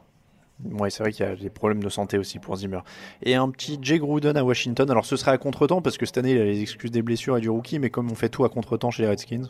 Ouais, 0.72 0.90
c'est 0.90 1.04
vrai 1.04 1.12
qu'il 1.12 1.26
y 1.26 1.30
a 1.30 1.36
des 1.36 1.50
problèmes 1.50 1.84
de 1.84 1.90
santé 1.90 2.18
aussi 2.18 2.40
pour 2.40 2.56
Zimmer. 2.56 2.80
Et 3.22 3.36
un 3.36 3.50
petit 3.50 3.80
Jay 3.82 4.00
Gruden 4.00 4.38
à 4.38 4.44
Washington. 4.44 4.90
Alors 4.90 5.06
ce 5.06 5.16
serait 5.16 5.32
à 5.32 5.38
contre-temps 5.38 5.82
parce 5.82 5.98
que 5.98 6.06
cette 6.06 6.18
année 6.18 6.32
il 6.32 6.42
a 6.42 6.46
les 6.46 6.62
excuses 6.62 6.92
des 6.92 7.02
blessures 7.02 7.38
et 7.38 7.42
du 7.42 7.50
rookie, 7.50 7.80
mais 7.80 7.90
comme 7.90 8.12
on 8.12 8.16
fait 8.16 8.30
tout 8.30 8.46
à 8.46 8.50
contre-temps 8.50 8.92
chez 8.92 9.04
les 9.04 9.10
Redskins. 9.10 9.50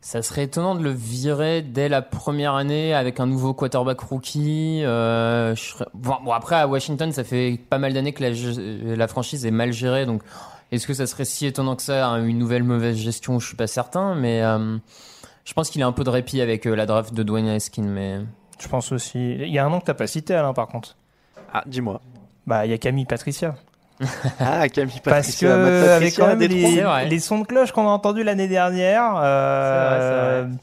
Ça 0.00 0.22
serait 0.22 0.44
étonnant 0.44 0.76
de 0.76 0.82
le 0.82 0.90
virer 0.90 1.60
dès 1.60 1.88
la 1.88 2.02
première 2.02 2.54
année 2.54 2.94
avec 2.94 3.18
un 3.18 3.26
nouveau 3.26 3.52
quarterback 3.52 3.98
rookie. 4.00 4.82
euh, 4.84 5.54
bon, 5.92 6.32
après, 6.32 6.54
à 6.54 6.68
Washington, 6.68 7.10
ça 7.10 7.24
fait 7.24 7.58
pas 7.68 7.78
mal 7.78 7.92
d'années 7.92 8.12
que 8.12 8.22
la 8.96 9.08
franchise 9.08 9.44
est 9.44 9.50
mal 9.50 9.72
gérée. 9.72 10.06
Donc, 10.06 10.22
est-ce 10.70 10.86
que 10.86 10.94
ça 10.94 11.06
serait 11.06 11.24
si 11.24 11.46
étonnant 11.46 11.74
que 11.74 11.82
ça, 11.82 12.08
hein, 12.08 12.24
une 12.24 12.38
nouvelle 12.38 12.62
mauvaise 12.62 12.96
gestion? 12.96 13.40
Je 13.40 13.48
suis 13.48 13.56
pas 13.56 13.66
certain. 13.66 14.14
Mais 14.14 14.40
euh, 14.42 14.78
je 15.44 15.52
pense 15.52 15.68
qu'il 15.68 15.82
a 15.82 15.86
un 15.86 15.92
peu 15.92 16.04
de 16.04 16.10
répit 16.10 16.40
avec 16.40 16.66
euh, 16.66 16.76
la 16.76 16.86
draft 16.86 17.12
de 17.12 17.22
Dwayne 17.24 17.48
Haskins. 17.48 17.82
Mais 17.82 18.20
Je 18.58 18.68
pense 18.68 18.92
aussi. 18.92 19.34
Il 19.34 19.48
y 19.48 19.58
a 19.58 19.64
un 19.64 19.70
nom 19.70 19.80
que 19.80 19.84
t'as 19.86 19.94
pas 19.94 20.06
cité 20.06 20.34
Alain 20.34 20.52
par 20.52 20.66
contre. 20.68 20.96
Ah, 21.52 21.62
dis-moi. 21.66 22.00
Bah 22.46 22.66
il 22.66 22.70
y 22.70 22.74
a 22.74 22.78
Camille 22.78 23.04
Patricia. 23.06 23.54
Ah, 24.40 24.68
Camille 24.68 25.00
Parce 25.02 25.26
Patricia. 25.26 25.48
que 25.48 25.80
Matt 25.80 25.88
avec 25.90 26.16
quand 26.16 26.26
même 26.28 26.38
les, 26.38 27.08
les 27.08 27.18
sons 27.18 27.40
de 27.40 27.46
cloche 27.46 27.72
qu'on 27.72 27.86
a 27.88 27.90
entendus 27.90 28.22
l'année 28.22 28.46
dernière, 28.46 29.14
euh, 29.16 30.44
vrai, 30.46 30.56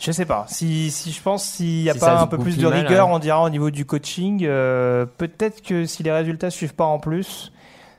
je 0.00 0.10
sais 0.12 0.24
pas. 0.24 0.46
Si, 0.48 0.90
si 0.90 1.12
je 1.12 1.22
pense 1.22 1.44
s'il 1.44 1.82
y 1.82 1.90
a 1.90 1.94
Si 1.94 2.00
pas 2.00 2.18
un 2.20 2.26
peu 2.26 2.38
plus 2.38 2.58
de 2.58 2.66
mal, 2.68 2.80
rigueur, 2.80 3.08
on 3.08 3.18
dira 3.20 3.42
au 3.42 3.50
niveau 3.50 3.70
du 3.70 3.86
coaching, 3.86 4.44
euh, 4.44 5.06
peut-être 5.06 5.62
que 5.62 5.86
si 5.86 6.02
les 6.02 6.10
résultats 6.12 6.50
suivent 6.50 6.74
pas 6.74 6.84
en 6.84 6.98
plus, 6.98 7.52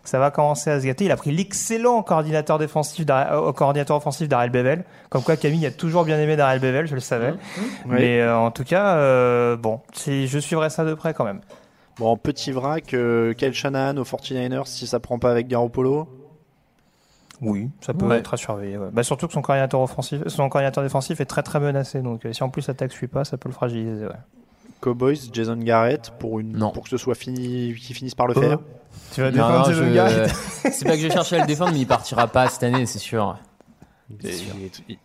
ça 0.07 0.19
va 0.19 0.31
commencer 0.31 0.69
à 0.69 0.79
se 0.79 0.85
gâter. 0.85 1.05
Il 1.05 1.11
a 1.11 1.17
pris 1.17 1.31
l'excellent 1.31 2.01
coordinateur 2.01 2.57
défensif, 2.59 3.05
d'Ar- 3.05 3.33
euh, 3.33 3.51
coordinateur 3.51 3.97
offensif 3.97 4.27
d'Ariel 4.29 4.51
Bevel. 4.51 4.83
Comme 5.09 5.21
quoi 5.21 5.35
Camille 5.35 5.65
a 5.65 5.71
toujours 5.71 6.05
bien 6.05 6.17
aimé 6.19 6.35
d'Ariel 6.35 6.61
Bevel, 6.61 6.87
je 6.87 6.95
le 6.95 7.01
savais. 7.01 7.33
Mais 7.85 8.21
euh, 8.21 8.37
en 8.37 8.51
tout 8.51 8.63
cas, 8.63 8.95
euh, 8.95 9.57
bon, 9.57 9.81
je 10.05 10.39
suivrai 10.39 10.69
ça 10.69 10.85
de 10.85 10.93
près 10.93 11.13
quand 11.13 11.25
même. 11.25 11.41
Bon, 11.97 12.15
petit 12.15 12.51
vrac, 12.51 12.93
euh, 12.93 13.33
Kyle 13.33 13.53
Shanahan 13.53 13.97
aux 13.97 14.03
49ers 14.03 14.65
si 14.65 14.87
ça 14.87 14.99
prend 14.99 15.19
pas 15.19 15.31
avec 15.31 15.47
Garoppolo? 15.47 16.07
Oui, 17.41 17.69
ça 17.81 17.93
peut 17.93 18.05
Ouais. 18.07 18.17
être 18.17 18.33
à 18.33 18.37
surveiller. 18.37 18.77
ouais. 18.77 18.87
Bah, 18.91 19.03
surtout 19.03 19.27
que 19.27 19.33
son 19.33 19.41
coordinateur 19.41 19.79
offensif, 19.81 20.21
son 20.27 20.49
coordinateur 20.49 20.83
défensif 20.83 21.19
est 21.21 21.25
très 21.25 21.43
très 21.43 21.59
menacé. 21.59 22.01
Donc 22.01 22.25
euh, 22.25 22.33
si 22.33 22.43
en 22.43 22.49
plus 22.49 22.67
l'attaque 22.67 22.91
suit 22.91 23.07
pas, 23.07 23.25
ça 23.25 23.37
peut 23.37 23.49
le 23.49 23.53
fragiliser. 23.53 24.05
Ouais. 24.05 24.11
Cowboys, 24.81 25.17
Jason 25.33 25.57
Garrett 25.57 26.11
pour 26.19 26.39
une 26.39 26.57
Non. 26.57 26.71
pour 26.71 26.83
que 26.83 26.89
ce 26.89 26.97
soit 26.97 27.15
fini, 27.15 27.73
qu'ils 27.75 27.95
finissent 27.95 28.15
par 28.15 28.27
le 28.27 28.33
faire. 28.33 28.59
Tu 29.13 29.21
vas 29.21 29.31
défendre 29.31 29.59
non, 29.59 29.63
Jason 29.65 29.85
je- 29.87 29.93
Garrett 29.93 30.29
c'est 30.71 30.85
pas 30.85 30.95
que 30.95 31.01
je 31.01 31.09
cherchais 31.09 31.37
à 31.37 31.41
le 31.41 31.47
défendre, 31.47 31.71
mais 31.73 31.79
il 31.79 31.87
partira 31.87 32.27
pas 32.27 32.47
cette 32.49 32.63
année, 32.63 32.85
c'est 32.85 32.99
sûr. 32.99 33.37
Il 34.09 34.27
est, 34.27 34.43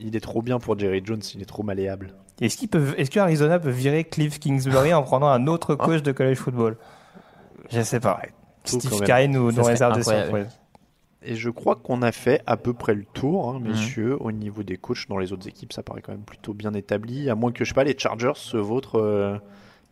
il 0.01 0.17
est 0.17 0.21
trop 0.21 0.43
bien 0.43 0.59
pour 0.59 0.79
Jerry 0.79 1.03
Jones, 1.05 1.21
il 1.35 1.43
est 1.43 1.47
trop 1.47 1.63
malléable. 1.63 2.15
Est-ce 2.41 2.57
qu'ils 2.57 2.69
peuvent, 2.69 2.95
est-ce 2.99 3.11
que 3.11 3.21
Arizona 3.21 3.59
peut 3.59 3.71
virer 3.71 4.05
Cliff 4.05 4.39
Kingsbury 4.39 4.95
en 4.95 5.03
prenant 5.03 5.29
un 5.29 5.47
autre 5.47 5.75
coach 5.75 6.03
de 6.03 6.13
college 6.13 6.39
football? 6.39 6.77
Je 7.71 7.81
sais 7.83 8.01
pas. 8.01 8.21
Tout 8.65 8.79
Steve. 8.81 9.01
Carey 9.01 9.29
nous, 9.29 9.51
nous 9.53 9.63
réserve 9.63 9.95
des 9.97 10.03
surprises. 10.03 10.49
Et 11.25 11.37
je 11.37 11.51
crois 11.51 11.77
qu'on 11.77 12.03
a 12.03 12.11
fait 12.13 12.43
à 12.47 12.57
peu 12.57 12.73
près 12.75 12.95
le 12.95 13.05
tour, 13.05 13.49
hein, 13.51 13.61
Mhm. 13.61 13.69
messieurs, 13.69 14.17
au 14.21 14.33
niveau 14.33 14.63
des 14.63 14.77
coachs 14.77 15.09
dans 15.09 15.19
les 15.19 15.33
autres 15.33 15.47
équipes. 15.49 15.73
Ça 15.73 15.83
paraît 15.83 16.03
quand 16.03 16.13
même 16.13 16.23
plutôt 16.25 16.53
bien 16.55 16.75
établi. 16.75 17.31
À 17.31 17.35
moins 17.35 17.53
que, 17.53 17.65
je 17.65 17.69
sais 17.71 17.75
pas, 17.75 17.85
les 17.85 17.97
Chargers 17.99 18.33
se 18.37 18.57
vautrent 18.57 18.99
euh, 19.01 19.39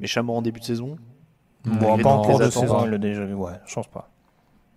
méchamment 0.01 0.37
en 0.39 0.43
début 0.43 0.61
de 0.61 0.65
saison. 0.65 0.97
Bon, 1.65 1.99
pas 1.99 2.11
en 2.11 2.23
cours 2.23 2.39
de 2.39 2.45
attentes. 2.45 2.63
saison, 2.63 2.85
il 2.85 2.91
l'a 2.91 2.99
déjà 2.99 3.25
vu. 3.25 3.35
Ouais, 3.35 3.53
je 3.67 3.75
pense 3.75 3.87
pas. 3.87 4.09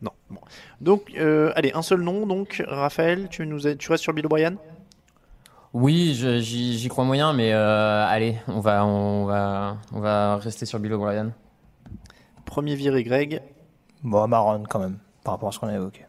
Non. 0.01 0.11
Bon. 0.29 0.41
Donc, 0.81 1.13
euh, 1.17 1.51
allez, 1.55 1.71
un 1.73 1.81
seul 1.81 2.01
nom. 2.01 2.27
Donc, 2.27 2.61
Raphaël, 2.67 3.29
tu 3.29 3.47
nous 3.47 3.65
as- 3.67 3.75
tu 3.75 3.89
restes 3.89 4.03
sur 4.03 4.13
Bill 4.13 4.25
O'Brien? 4.25 4.55
Oui, 5.73 6.13
j'y 6.13 6.77
j'y 6.77 6.87
crois 6.89 7.03
moyen, 7.03 7.33
mais 7.33 7.51
euh, 7.53 8.05
allez, 8.05 8.37
on 8.47 8.59
va, 8.59 8.85
on, 8.85 9.25
va, 9.25 9.77
on 9.91 10.01
va 10.01 10.35
rester 10.37 10.65
sur 10.67 10.77
Bill 10.79 10.93
O'Brien. 10.93 11.31
Premier 12.45 12.75
viré 12.75 13.03
Greg? 13.03 13.41
Bon, 14.03 14.27
Maron 14.27 14.63
quand 14.69 14.79
même, 14.79 14.97
par 15.23 15.33
rapport 15.35 15.49
à 15.49 15.51
ce 15.51 15.59
qu'on 15.59 15.67
a 15.67 15.73
évoqué. 15.75 16.05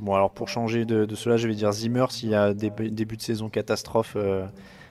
Bon, 0.00 0.14
alors 0.14 0.30
pour 0.30 0.48
changer 0.48 0.84
de, 0.84 1.12
cela, 1.14 1.36
je 1.36 1.48
vais 1.48 1.54
dire 1.54 1.72
Zimmer 1.72 2.06
s'il 2.10 2.30
y 2.30 2.34
a 2.34 2.54
des 2.54 2.70
début 2.70 3.16
de 3.16 3.22
saison 3.22 3.48
catastrophe 3.48 4.14
euh, 4.16 4.46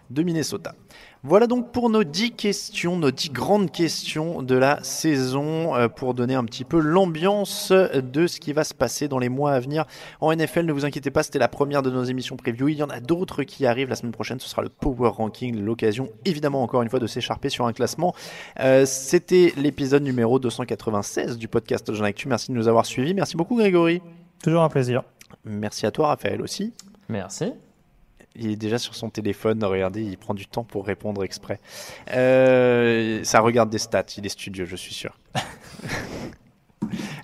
de 0.10 0.24
Minnesota. 0.24 0.76
Voilà 1.24 1.48
donc 1.48 1.72
pour 1.72 1.90
nos 1.90 2.04
10 2.04 2.32
questions, 2.32 2.98
nos 2.98 3.12
10 3.12 3.30
grandes 3.32 3.72
questions 3.72 4.42
de 4.44 4.56
la 4.56 4.82
saison 4.84 5.76
euh, 5.76 5.88
pour 5.88 6.14
donner 6.14 6.36
un 6.36 6.44
petit 6.46 6.64
peu 6.64 6.80
l'ambiance 6.80 7.72
de 7.72 8.28
ce 8.28 8.40
qui 8.40 8.54
va 8.54 8.64
se 8.64 8.74
passer 8.74 9.08
dans 9.08 9.18
les 9.18 9.30
mois 9.30 9.54
à 9.54 9.60
venir 9.60 9.86
en 10.22 10.34
NFL. 10.34 10.66
Ne 10.66 10.74
vous 10.74 10.86
inquiétez 10.86 11.10
pas, 11.10 11.24
c'était 11.24 11.40
la 11.40 11.48
première 11.48 11.82
de 11.82 11.90
nos 11.90 12.04
émissions 12.04 12.36
preview. 12.36 12.68
Il 12.68 12.78
y 12.78 12.84
en 12.84 12.90
a 12.90 13.00
d'autres 13.00 13.44
qui 13.44 13.66
arrivent 13.66 13.90
la 13.90 13.96
semaine 13.96 14.12
prochaine. 14.12 14.40
Ce 14.40 14.48
sera 14.48 14.62
le 14.62 14.70
Power 14.70 15.10
Ranking, 15.10 15.60
l'occasion 15.60 16.10
évidemment 16.26 16.64
encore 16.64 16.82
une 16.82 16.90
fois 16.90 17.00
de 17.00 17.08
s'écharper 17.08 17.50
sur 17.50 17.66
un 17.66 17.74
classement. 17.74 18.14
Euh, 18.60 18.86
c'était 18.86 19.54
l'épisode 19.58 20.04
numéro 20.04 20.38
296 20.38 21.38
du 21.38 21.48
podcast 21.48 21.94
Jean 21.94 22.06
Actu. 22.06 22.28
Merci 22.28 22.52
de 22.52 22.58
nous 22.58 22.68
avoir 22.68 22.86
suivis. 22.86 23.14
Merci 23.14 23.36
beaucoup 23.36 23.56
Grégory. 23.56 24.02
Toujours 24.44 24.64
un 24.64 24.70
plaisir. 24.70 25.04
Merci 25.44 25.86
à 25.86 25.92
toi 25.92 26.08
Raphaël 26.08 26.42
aussi. 26.42 26.74
Merci. 27.10 27.54
Il 28.36 28.52
est 28.52 28.56
déjà 28.56 28.78
sur 28.78 28.94
son 28.94 29.10
téléphone, 29.10 29.64
regardez, 29.64 30.04
il 30.04 30.18
prend 30.18 30.36
du 30.36 30.46
temps 30.46 30.64
pour 30.64 30.86
répondre 30.86 31.24
exprès. 31.24 31.60
Euh, 32.12 33.24
ça 33.24 33.40
regarde 33.40 33.70
des 33.70 33.80
stats, 33.80 34.06
il 34.18 34.26
est 34.26 34.30
studieux, 34.30 34.66
je 34.66 34.76
suis 34.76 34.94
sûr. 34.94 35.18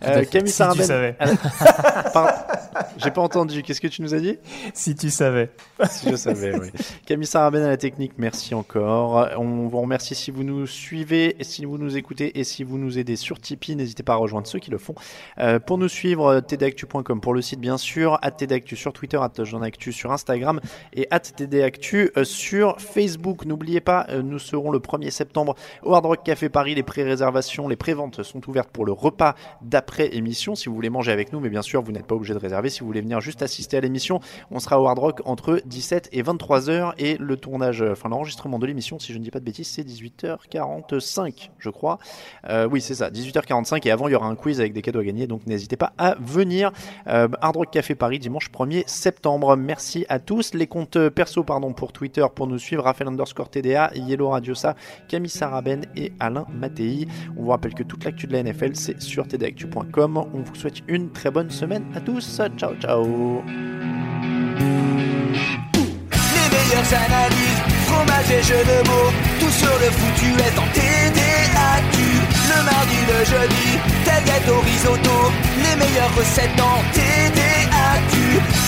à 0.02 0.10
Euh. 0.18 0.26
Camille 0.26 0.50
Si 0.52 0.58
tu 0.58 0.64
Sarabène. 0.64 0.86
savais. 0.86 1.16
Ah, 1.20 2.46
J'ai 2.98 3.12
pas 3.12 3.22
entendu, 3.22 3.64
qu'est-ce 3.64 3.82
que 3.82 3.88
tu 3.88 4.02
nous 4.02 4.14
as 4.14 4.20
dit? 4.20 4.38
Si 4.74 4.96
tu 4.96 5.10
savais. 5.10 5.50
Si 5.90 6.10
je 6.10 6.16
savais, 6.16 6.58
oui. 6.60 6.70
Camille 7.06 7.28
Sarabène 7.28 7.64
à 7.64 7.68
la 7.70 7.78
technique, 7.78 8.14
merci 8.18 8.54
encore. 8.56 9.30
On 9.38 9.68
vous 9.68 9.82
remercie 9.82 10.16
si 10.16 10.32
vous 10.32 10.44
nous 10.44 10.66
suivez, 10.68 11.36
si 11.42 11.66
vous 11.66 11.78
nous 11.78 11.98
écoutez 11.98 12.40
et 12.40 12.44
si 12.44 12.64
vous 12.64 12.78
nous 12.78 12.98
aidez 13.00 13.16
sur 13.16 13.40
Tipeee. 13.40 13.76
N'hésitez 13.76 14.04
pas 14.04 14.14
à 14.14 14.18
rejoindre 14.18 14.48
ceux 14.48 14.60
qui 14.60 14.72
le 14.72 14.78
font. 14.78 14.96
Euh, 15.40 15.60
pour 15.60 15.78
nous 15.78 15.88
suivre, 15.88 16.26
euh, 16.28 16.42
tdactu.com 16.42 17.22
pour 17.22 17.34
le 17.34 17.42
site, 17.42 17.60
bien 17.60 17.78
sûr, 17.78 18.18
at 18.22 18.32
tdactu 18.32 18.76
sur 18.76 18.94
Twitter, 18.94 19.18
at 19.18 19.32
Actu 19.64 19.92
sur 19.92 20.12
Instagram 20.12 20.60
et 20.94 21.08
at 21.12 21.20
tdactu 21.20 22.12
sur 22.24 22.80
Facebook. 22.80 23.46
N'oubliez 23.46 23.82
pas, 23.82 24.08
nous 24.24 24.40
serons 24.40 24.72
le 24.72 24.80
1er 24.80 25.10
septembre 25.10 25.56
au 25.84 25.94
Hard 25.94 26.06
Rock 26.06 26.24
Café 26.24 26.50
Paris. 26.50 26.76
Les 26.76 26.84
pré-réservations, 26.84 27.68
les 27.68 27.76
pré-ventes 27.76 28.24
sont 28.24 28.48
ouvertes 28.50 28.70
pour 28.70 28.86
le 28.86 28.92
repas 28.92 29.36
d'après 29.62 30.16
émission. 30.16 30.56
Si 30.56 30.70
vous 30.70 30.76
voulez 30.76 30.90
manger 30.90 31.12
avec 31.12 31.34
nous, 31.34 31.40
mais 31.40 31.50
bien 31.50 31.62
sûr, 31.62 31.82
vous 31.82 31.92
n'êtes 31.92 32.08
pas 32.08 32.16
obligé 32.16 32.34
de 32.34 32.40
réserver. 32.40 32.70
Si 32.70 32.82
vous 32.82 32.88
voulez 32.88 33.02
venir 33.02 33.22
juste 33.22 33.42
assister 33.42 33.78
à 33.78 33.82
l'émission, 33.82 34.20
on 34.52 34.60
sera 34.60 34.82
au 34.82 34.88
Hard 34.88 35.00
Rock 35.00 35.22
entre 35.26 35.62
17 35.66 36.10
et 36.12 36.22
23 36.22 36.70
heures 36.70 36.94
et 36.98 37.18
le 37.20 37.38
tournage, 37.38 37.82
euh, 37.82 37.94
enfin 37.94 38.10
l'enregistrement 38.10 38.60
de 38.60 38.66
l'émission, 38.66 39.00
si 39.00 39.14
je 39.14 39.18
ne 39.18 39.24
dis 39.24 39.32
pas 39.32 39.40
de 39.40 39.46
bêtises, 39.46 39.68
c'est 39.68 39.84
18h45, 39.84 41.50
je 41.60 41.70
crois. 41.70 42.00
Euh, 42.50 42.68
oui, 42.70 42.82
c'est 42.82 42.96
ça, 42.96 43.10
18h45 43.10 43.88
et 43.88 43.92
avant 43.92 44.08
il 44.08 44.12
y 44.12 44.16
aura 44.16 44.28
un 44.28 44.36
quiz 44.36 44.60
avec 44.60 44.74
des 44.74 44.82
cadeaux 44.82 45.00
à 45.00 45.04
gagner, 45.04 45.28
donc 45.28 45.46
n'hésitez 45.48 45.78
pas 45.78 45.94
à 45.98 46.16
venir. 46.20 46.72
Euh, 47.08 47.28
Hard 47.42 47.58
Rock 47.58 47.72
Café 47.72 47.96
Paris 47.96 48.20
dimanche 48.20 48.50
1er 48.52 48.84
septembre. 48.88 49.56
Merci 49.56 50.06
à 50.10 50.20
tous. 50.20 50.54
Les 50.54 50.68
comptes 50.68 51.10
perso, 51.10 51.44
pardon, 51.44 51.74
pour 51.74 51.92
Twitter 51.92 52.26
pour 52.34 52.48
nous 52.48 52.60
suivre, 52.60 52.84
Raphaël 52.84 53.10
underscore 53.10 53.50
TDA, 53.50 53.92
Yellow 53.96 54.30
Radiosa, 54.30 54.76
Camille 55.08 55.30
Saraben 55.30 55.86
et 55.96 56.14
Alain 56.20 56.46
Mattei. 56.54 57.08
On 57.38 57.44
vous 57.44 57.50
rappelle 57.50 57.74
que 57.74 57.84
toute 57.84 58.04
l'actu 58.04 58.28
de 58.28 58.34
la 58.34 58.44
NFL, 58.44 58.76
c'est 58.76 59.02
sur 59.02 59.28
On 60.34 60.40
vous 60.40 60.56
souhaite 60.56 60.82
une 60.88 61.12
très 61.12 61.30
bonne 61.30 61.50
semaine 61.50 61.84
à 61.96 62.00
tous. 62.00 62.40
Ciao, 62.58 62.74
ciao. 62.80 63.44
Les 66.34 66.48
meilleures 66.56 66.94
analyses, 66.94 67.62
fromage 67.86 68.32
et 68.32 68.44
jeux 68.44 68.64
de 68.64 68.88
mots, 68.88 69.12
tout 69.40 69.52
sur 69.52 69.68
le 69.68 69.90
foutu 69.92 70.32
est 70.40 70.58
en 70.58 70.68
TDAQ. 70.74 71.98
Le 72.50 72.60
mardi, 72.64 73.00
le 73.08 73.20
jeudi, 73.26 73.68
tel 74.06 74.24
gâteau 74.24 74.60
risotto, 74.62 75.32
les 75.58 75.76
meilleures 75.76 76.16
recettes 76.16 76.62
en 76.62 76.82
TDAQ. 76.94 77.53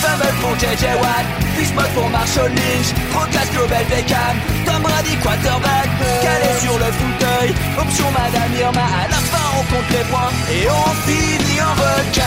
Fumble 0.00 0.34
pour 0.40 0.54
JJ 0.56 0.84
Watt, 1.00 1.26
Bismuth 1.56 1.92
pour 1.94 2.08
Marshall 2.10 2.50
Lynch, 2.50 2.94
Procast 3.12 3.52
Global 3.52 3.84
Beckham, 3.88 4.36
Tom 4.64 4.82
Brady 4.82 5.16
quarterback, 5.22 5.88
calé 6.22 6.52
sur 6.60 6.78
le 6.78 6.90
fauteuil, 6.92 7.54
option 7.78 8.10
Madame 8.12 8.52
Irma, 8.58 8.80
à 8.80 9.08
la 9.08 9.16
fin 9.16 9.46
on 9.58 9.64
compte 9.74 9.90
les 9.90 10.04
points. 10.10 10.32
Et 10.50 10.68
on 10.68 10.92
finit 11.06 11.60
en 11.60 11.74
requin. 11.74 12.26